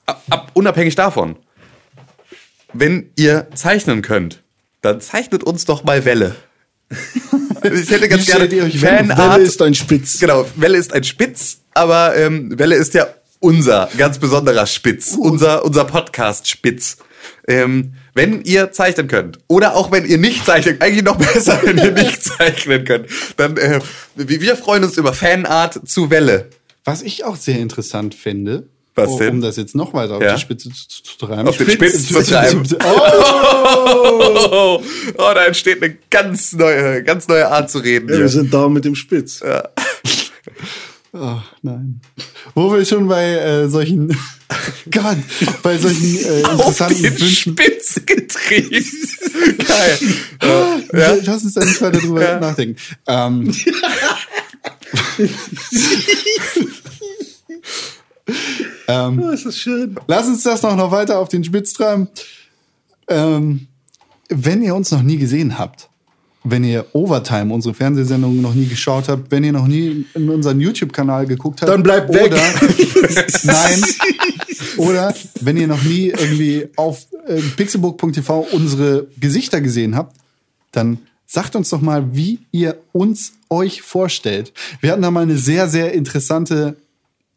ab, 0.05 0.21
ab, 0.29 0.51
unabhängig 0.53 0.95
davon, 0.95 1.37
wenn 2.73 3.11
ihr 3.15 3.47
zeichnen 3.55 4.01
könnt, 4.01 4.43
dann 4.81 4.99
zeichnet 5.01 5.43
uns 5.43 5.65
doch 5.65 5.83
mal 5.83 6.05
Welle. 6.05 6.35
ich 7.63 7.89
hätte 7.89 8.09
ganz 8.09 8.27
Wie 8.27 8.31
gerne 8.31 8.63
euch? 8.65 8.79
Fanart. 8.79 9.17
Welle 9.17 9.43
ist 9.43 9.61
ein 9.61 9.73
Spitz. 9.73 10.19
Genau, 10.19 10.45
Welle 10.55 10.77
ist 10.77 10.93
ein 10.93 11.03
Spitz, 11.03 11.59
aber 11.73 12.15
ähm, 12.15 12.57
Welle 12.59 12.75
ist 12.75 12.93
ja 12.93 13.07
unser 13.39 13.89
ganz 13.97 14.19
besonderer 14.19 14.65
Spitz, 14.65 15.15
unser, 15.17 15.65
unser 15.65 15.85
Podcast-Spitz. 15.85 16.97
Ähm, 17.47 17.93
wenn 18.15 18.41
ihr 18.43 18.71
zeichnen 18.71 19.07
könnt, 19.07 19.39
oder 19.47 19.75
auch 19.75 19.91
wenn 19.91 20.05
ihr 20.05 20.17
nicht 20.17 20.45
zeichnen, 20.45 20.79
eigentlich 20.81 21.03
noch 21.03 21.17
besser, 21.17 21.59
wenn 21.63 21.77
ihr 21.77 21.91
nicht 21.91 22.23
zeichnen 22.37 22.85
könnt, 22.85 23.07
dann 23.37 23.57
äh, 23.57 23.79
wir 24.15 24.55
freuen 24.55 24.83
uns 24.83 24.97
über 24.97 25.13
Fanart 25.13 25.87
zu 25.87 26.09
Welle. 26.09 26.49
Was 26.85 27.01
ich 27.01 27.23
auch 27.23 27.35
sehr 27.37 27.59
interessant 27.59 28.13
finde, 28.13 28.67
Was 28.95 29.09
um- 29.09 29.19
denn? 29.19 29.29
um 29.35 29.41
das 29.41 29.55
jetzt 29.57 29.73
noch 29.73 29.93
weiter 29.93 30.15
auf 30.17 30.21
Ja. 30.23 30.35
die 30.35 30.41
Spitze 30.41 30.69
zu, 30.69 30.75
zu, 30.87 31.03
zu 31.03 31.25
treiben. 31.25 31.47
Auf 31.47 31.57
den 31.57 31.69
Spitz 31.69 32.07
zu 32.07 32.21
treiben. 32.23 32.63
Oh, 32.83 32.99
Oh, 34.51 34.81
oh, 35.17 35.31
da 35.33 35.45
entsteht 35.45 35.81
eine 35.81 35.95
ganz 36.09 36.53
neue, 36.53 37.03
ganz 37.03 37.27
neue 37.27 37.47
Art 37.49 37.69
zu 37.71 37.79
reden. 37.79 38.09
Ja, 38.09 38.19
wir 38.19 38.29
sind 38.29 38.53
da 38.53 38.67
mit 38.69 38.85
dem 38.85 38.95
Spitz. 38.95 39.41
oh, 41.13 41.39
nein. 41.61 42.01
Wo 42.55 42.71
wir 42.73 42.85
schon 42.85 43.07
bei 43.07 43.33
äh, 43.33 43.69
solchen, 43.69 44.07
Gott, 44.91 45.17
bei 45.61 45.77
solchen 45.77 46.17
äh, 46.17 46.43
auf 46.43 46.51
interessanten 46.53 47.03
den 47.03 47.19
Wünschen. 47.19 47.53
Spitz 47.57 48.01
getrieben. 48.05 48.85
Geil. 49.67 49.99
Ja. 50.41 51.15
Lass 51.23 51.43
uns 51.43 51.53
da 51.53 51.63
nicht 51.65 51.81
weiter 51.81 51.99
drüber 51.99 52.21
Ja. 52.23 52.39
nachdenken. 52.39 52.75
Ähm, 53.07 53.51
ähm, 58.87 59.19
Oh, 59.21 59.29
ist 59.31 59.45
das 59.45 59.57
schön. 59.57 59.95
Lass 60.07 60.27
uns 60.27 60.43
das 60.43 60.61
noch, 60.61 60.75
noch 60.75 60.91
weiter 60.91 61.19
auf 61.19 61.29
den 61.29 61.43
Spitz 61.43 61.73
treiben. 61.73 62.07
Ähm, 63.07 63.67
wenn 64.29 64.61
ihr 64.61 64.75
uns 64.75 64.91
noch 64.91 65.01
nie 65.01 65.17
gesehen 65.17 65.57
habt, 65.57 65.89
wenn 66.43 66.63
ihr 66.63 66.85
Overtime, 66.93 67.53
unsere 67.53 67.73
Fernsehsendung, 67.73 68.41
noch 68.41 68.53
nie 68.53 68.67
geschaut 68.67 69.07
habt, 69.07 69.31
wenn 69.31 69.43
ihr 69.43 69.53
noch 69.53 69.67
nie 69.67 70.05
in 70.13 70.29
unseren 70.29 70.59
YouTube-Kanal 70.59 71.25
geguckt 71.25 71.61
habt. 71.61 71.71
Dann 71.71 71.83
bleibt 71.83 72.09
oder, 72.09 72.19
weg. 72.21 72.33
Nein. 73.43 73.83
Oder 74.77 75.13
wenn 75.41 75.57
ihr 75.57 75.67
noch 75.67 75.83
nie 75.83 76.07
irgendwie 76.07 76.67
auf 76.75 77.07
äh, 77.27 77.39
pixelbook.tv 77.55 78.47
unsere 78.51 79.07
Gesichter 79.19 79.61
gesehen 79.61 79.95
habt, 79.95 80.15
dann 80.71 80.99
sagt 81.25 81.55
uns 81.55 81.69
doch 81.69 81.81
mal, 81.81 82.15
wie 82.15 82.39
ihr 82.51 82.77
uns 82.91 83.33
euch 83.49 83.81
vorstellt. 83.81 84.51
Wir 84.81 84.91
hatten 84.91 85.01
da 85.01 85.11
mal 85.11 85.23
eine 85.23 85.37
sehr, 85.37 85.69
sehr 85.69 85.93
interessante 85.93 86.75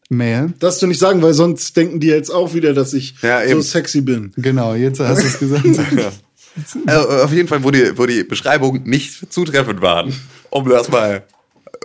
Mail. 0.09 0.53
Darfst 0.59 0.81
du 0.81 0.87
nicht 0.87 0.99
sagen, 0.99 1.21
weil 1.21 1.33
sonst 1.33 1.75
denken 1.75 1.99
die 1.99 2.07
jetzt 2.07 2.29
auch 2.29 2.53
wieder, 2.53 2.73
dass 2.73 2.93
ich 2.93 3.15
Ja, 3.21 3.47
so 3.47 3.61
sexy 3.61 4.01
bin. 4.01 4.31
Genau, 4.37 4.73
jetzt 4.73 4.99
hast 4.99 5.21
du 5.21 5.27
es 5.27 5.39
gesagt. 5.39 5.65
Also 6.85 7.09
auf 7.09 7.31
jeden 7.33 7.47
Fall, 7.47 7.63
wo 7.63 7.71
die, 7.71 7.97
wo 7.97 8.05
die 8.05 8.23
Beschreibungen 8.23 8.83
nicht 8.83 9.31
zutreffend 9.31 9.81
waren, 9.81 10.13
um 10.49 10.67
das 10.69 10.89
mal, 10.89 11.23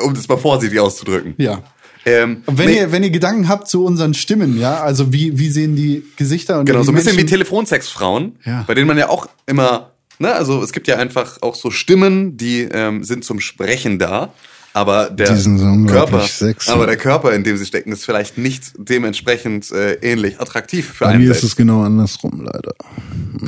um 0.05 0.15
das 0.15 0.29
mal 0.29 0.39
vorsichtig 0.39 0.79
auszudrücken. 0.81 1.35
ja. 1.39 1.63
Ähm, 2.05 2.43
wenn, 2.47 2.67
nee, 2.69 2.79
ihr, 2.79 2.91
wenn 2.91 3.05
ihr 3.05 3.11
Gedanken 3.11 3.49
habt 3.49 3.69
zu 3.69 3.85
unseren 3.85 4.13
Stimmen, 4.13 4.59
ja, 4.59 4.81
also 4.81 5.13
wie, 5.13 5.39
wie 5.39 5.49
sehen 5.51 5.77
die 5.77 6.03
Gesichter 6.17 6.59
und 6.59 6.65
genau, 6.67 6.83
so 6.83 6.91
ein 6.91 6.97
bisschen 6.97 7.17
wie 7.17 7.25
Telefonsexfrauen, 7.25 8.41
Ja. 8.45 8.65
bei 8.67 8.75
denen 8.75 8.89
man 8.89 8.99
ja 8.99 9.09
auch 9.09 9.29
immer, 9.47 9.93
ne, 10.19 10.35
also 10.35 10.65
es 10.65 10.73
gibt 10.73 10.89
ja 10.89 10.97
einfach 10.97 11.41
auch 11.43 11.55
so 11.55 11.71
Stimmen, 11.71 12.37
die 12.37 12.63
ähm, 12.63 13.05
sind 13.05 13.25
zum 13.25 13.39
Sprechen 13.39 14.01
da, 14.01 14.33
aber 14.73 15.11
der 15.11 15.37
so 15.37 15.51
Körper, 15.87 16.23
sexy. 16.27 16.73
aber 16.73 16.87
der 16.87 16.97
Körper, 16.97 17.35
in 17.35 17.45
dem 17.45 17.57
sie 17.57 17.67
stecken, 17.67 17.93
ist 17.93 18.05
vielleicht 18.05 18.37
nicht 18.37 18.73
dementsprechend 18.79 19.71
äh, 19.71 19.93
ähnlich 20.03 20.41
attraktiv 20.41 20.95
für 20.95 21.05
Bei 21.05 21.11
einen 21.13 21.23
mir 21.23 21.31
ist 21.31 21.45
es 21.45 21.55
genau 21.55 21.83
andersrum, 21.85 22.41
leider. 22.45 22.75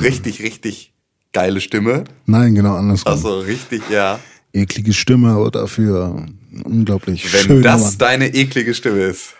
Richtig, 0.01 0.41
richtig 0.41 0.93
geile 1.35 1.59
Stimme. 1.61 2.05
Nein, 2.25 2.55
genau 2.55 2.75
andersrum. 2.75 3.11
Also 3.11 3.39
richtig, 3.39 3.81
ja. 3.91 4.19
Eklige 4.53 4.93
Stimme, 4.93 5.31
aber 5.31 5.51
dafür 5.51 6.25
unglaublich 6.63 7.31
Wenn 7.33 7.41
schöner 7.41 7.61
das 7.61 7.81
Mann. 7.81 7.93
deine 7.99 8.33
eklige 8.33 8.73
Stimme 8.73 9.01
ist. 9.03 9.33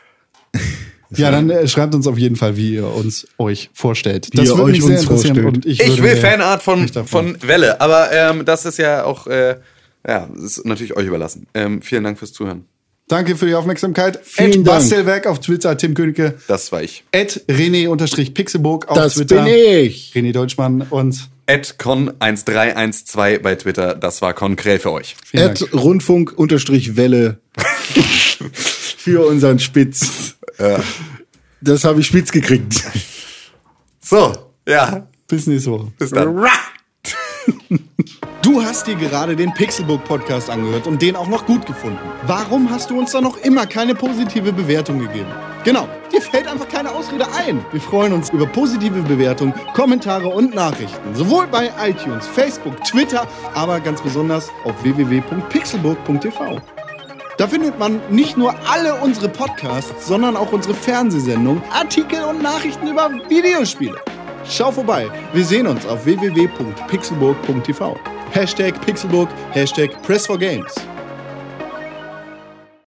Ja, 1.15 1.30
dann 1.31 1.49
äh, 1.51 1.65
schreibt 1.67 1.93
uns 1.95 2.07
auf 2.07 2.17
jeden 2.17 2.35
Fall, 2.35 2.57
wie 2.57 2.73
ihr 2.73 2.88
uns 2.88 3.27
euch 3.38 3.69
vorstellt. 3.73 4.27
Wie 4.34 4.39
ihr 4.41 4.47
würde 4.49 4.63
euch 4.63 4.72
mich 4.73 4.84
sehr 4.84 4.91
uns 4.95 5.03
interessieren 5.03 5.35
vorstellt. 5.35 5.55
und 5.57 5.65
ich, 5.65 5.80
Ich 5.80 6.01
will 6.01 6.15
Fanart 6.17 6.63
von, 6.63 6.89
von 6.89 7.38
Welle, 7.41 7.80
aber 7.80 8.11
ähm, 8.11 8.43
das 8.43 8.65
ist 8.65 8.80
ja 8.80 9.05
auch, 9.05 9.27
äh, 9.27 9.55
ja, 10.05 10.27
das 10.34 10.57
ist 10.57 10.65
natürlich 10.65 10.97
euch 10.97 11.05
überlassen. 11.05 11.45
Ähm, 11.53 11.81
vielen 11.84 12.03
Dank 12.03 12.17
fürs 12.17 12.34
Zuhören. 12.34 12.65
Danke 13.07 13.35
für 13.38 13.45
die 13.45 13.53
Aufmerksamkeit. 13.53 14.19
Vielen 14.23 14.49
Ed 14.49 14.55
Dank. 14.55 14.65
Bastelwerk 14.65 15.27
auf 15.27 15.39
Twitter, 15.39 15.77
Tim 15.77 15.93
Königke. 15.93 16.34
Das 16.47 16.72
war 16.72 16.81
ich. 16.81 17.03
Ed 17.11 17.45
René-Pixelburg 17.47 18.88
auf 18.89 18.97
Das 18.97 19.13
Twitter. 19.13 19.43
bin 19.43 19.53
ich. 19.53 20.11
René 20.15 20.34
Deutschmann 20.34 20.81
und 20.89 21.30
Con1312 21.47 23.39
bei 23.39 23.55
Twitter, 23.55 23.95
das 23.95 24.22
war 24.22 24.34
Konkrell 24.34 24.80
für 24.80 24.91
euch. 24.91 25.15
At 25.34 25.61
Dank. 25.61 25.73
Rundfunk 25.73 26.34
unterstrich 26.38 26.95
Welle 26.95 27.39
für 28.97 29.26
unseren 29.27 29.59
Spitz. 29.59 30.35
Das 31.61 31.84
habe 31.84 31.99
ich 32.01 32.07
spitz 32.07 32.31
gekriegt. 32.31 32.84
So, 34.01 34.34
ja, 34.67 35.07
Bis 35.27 35.47
nächste 35.47 35.72
Woche. 35.72 35.91
bis 35.97 36.11
dann. 36.11 36.45
Du 38.41 38.61
hast 38.61 38.85
dir 38.85 38.93
gerade 38.93 39.35
den 39.35 39.51
Pixelbook 39.55 40.03
Podcast 40.03 40.51
angehört 40.51 40.85
und 40.85 41.01
den 41.01 41.15
auch 41.15 41.27
noch 41.27 41.47
gut 41.47 41.65
gefunden. 41.65 41.97
Warum 42.27 42.69
hast 42.69 42.91
du 42.91 42.99
uns 42.99 43.11
da 43.11 43.19
noch 43.19 43.38
immer 43.38 43.65
keine 43.65 43.95
positive 43.95 44.53
Bewertung 44.53 44.99
gegeben? 44.99 45.31
Genau, 45.63 45.89
dir 46.16 46.22
fällt 46.22 46.48
einfach 46.48 46.68
keine 46.68 46.92
Ausrede 46.92 47.26
ein. 47.34 47.64
Wir 47.72 47.82
freuen 47.82 48.14
uns 48.14 48.30
über 48.30 48.46
positive 48.46 49.02
Bewertungen, 49.02 49.54
Kommentare 49.74 50.28
und 50.28 50.56
Nachrichten. 50.56 51.14
Sowohl 51.14 51.48
bei 51.48 51.72
iTunes, 51.84 52.26
Facebook, 52.28 52.82
Twitter, 52.84 53.28
aber 53.54 53.80
ganz 53.80 54.02
besonders 54.02 54.50
auf 54.64 54.82
www.pixelbook.tv. 54.84 56.62
Da 57.38 57.48
findet 57.48 57.78
man 57.78 58.00
nicht 58.10 58.38
nur 58.38 58.56
alle 58.72 58.96
unsere 58.96 59.28
Podcasts, 59.28 60.08
sondern 60.08 60.38
auch 60.38 60.54
unsere 60.54 60.74
Fernsehsendungen, 60.74 61.62
Artikel 61.72 62.24
und 62.24 62.42
Nachrichten 62.42 62.88
über 62.88 63.12
Videospiele. 63.28 64.00
Schau 64.48 64.72
vorbei. 64.72 65.10
Wir 65.34 65.44
sehen 65.44 65.68
uns 65.68 65.86
auf 65.86 66.06
www.pixelburg.tv. 66.06 67.98
Hashtag 68.32 68.80
Pixelburg, 68.86 69.28
Hashtag 69.52 70.02
Press 70.04 70.28
for 70.28 70.38
Games. 70.38 70.74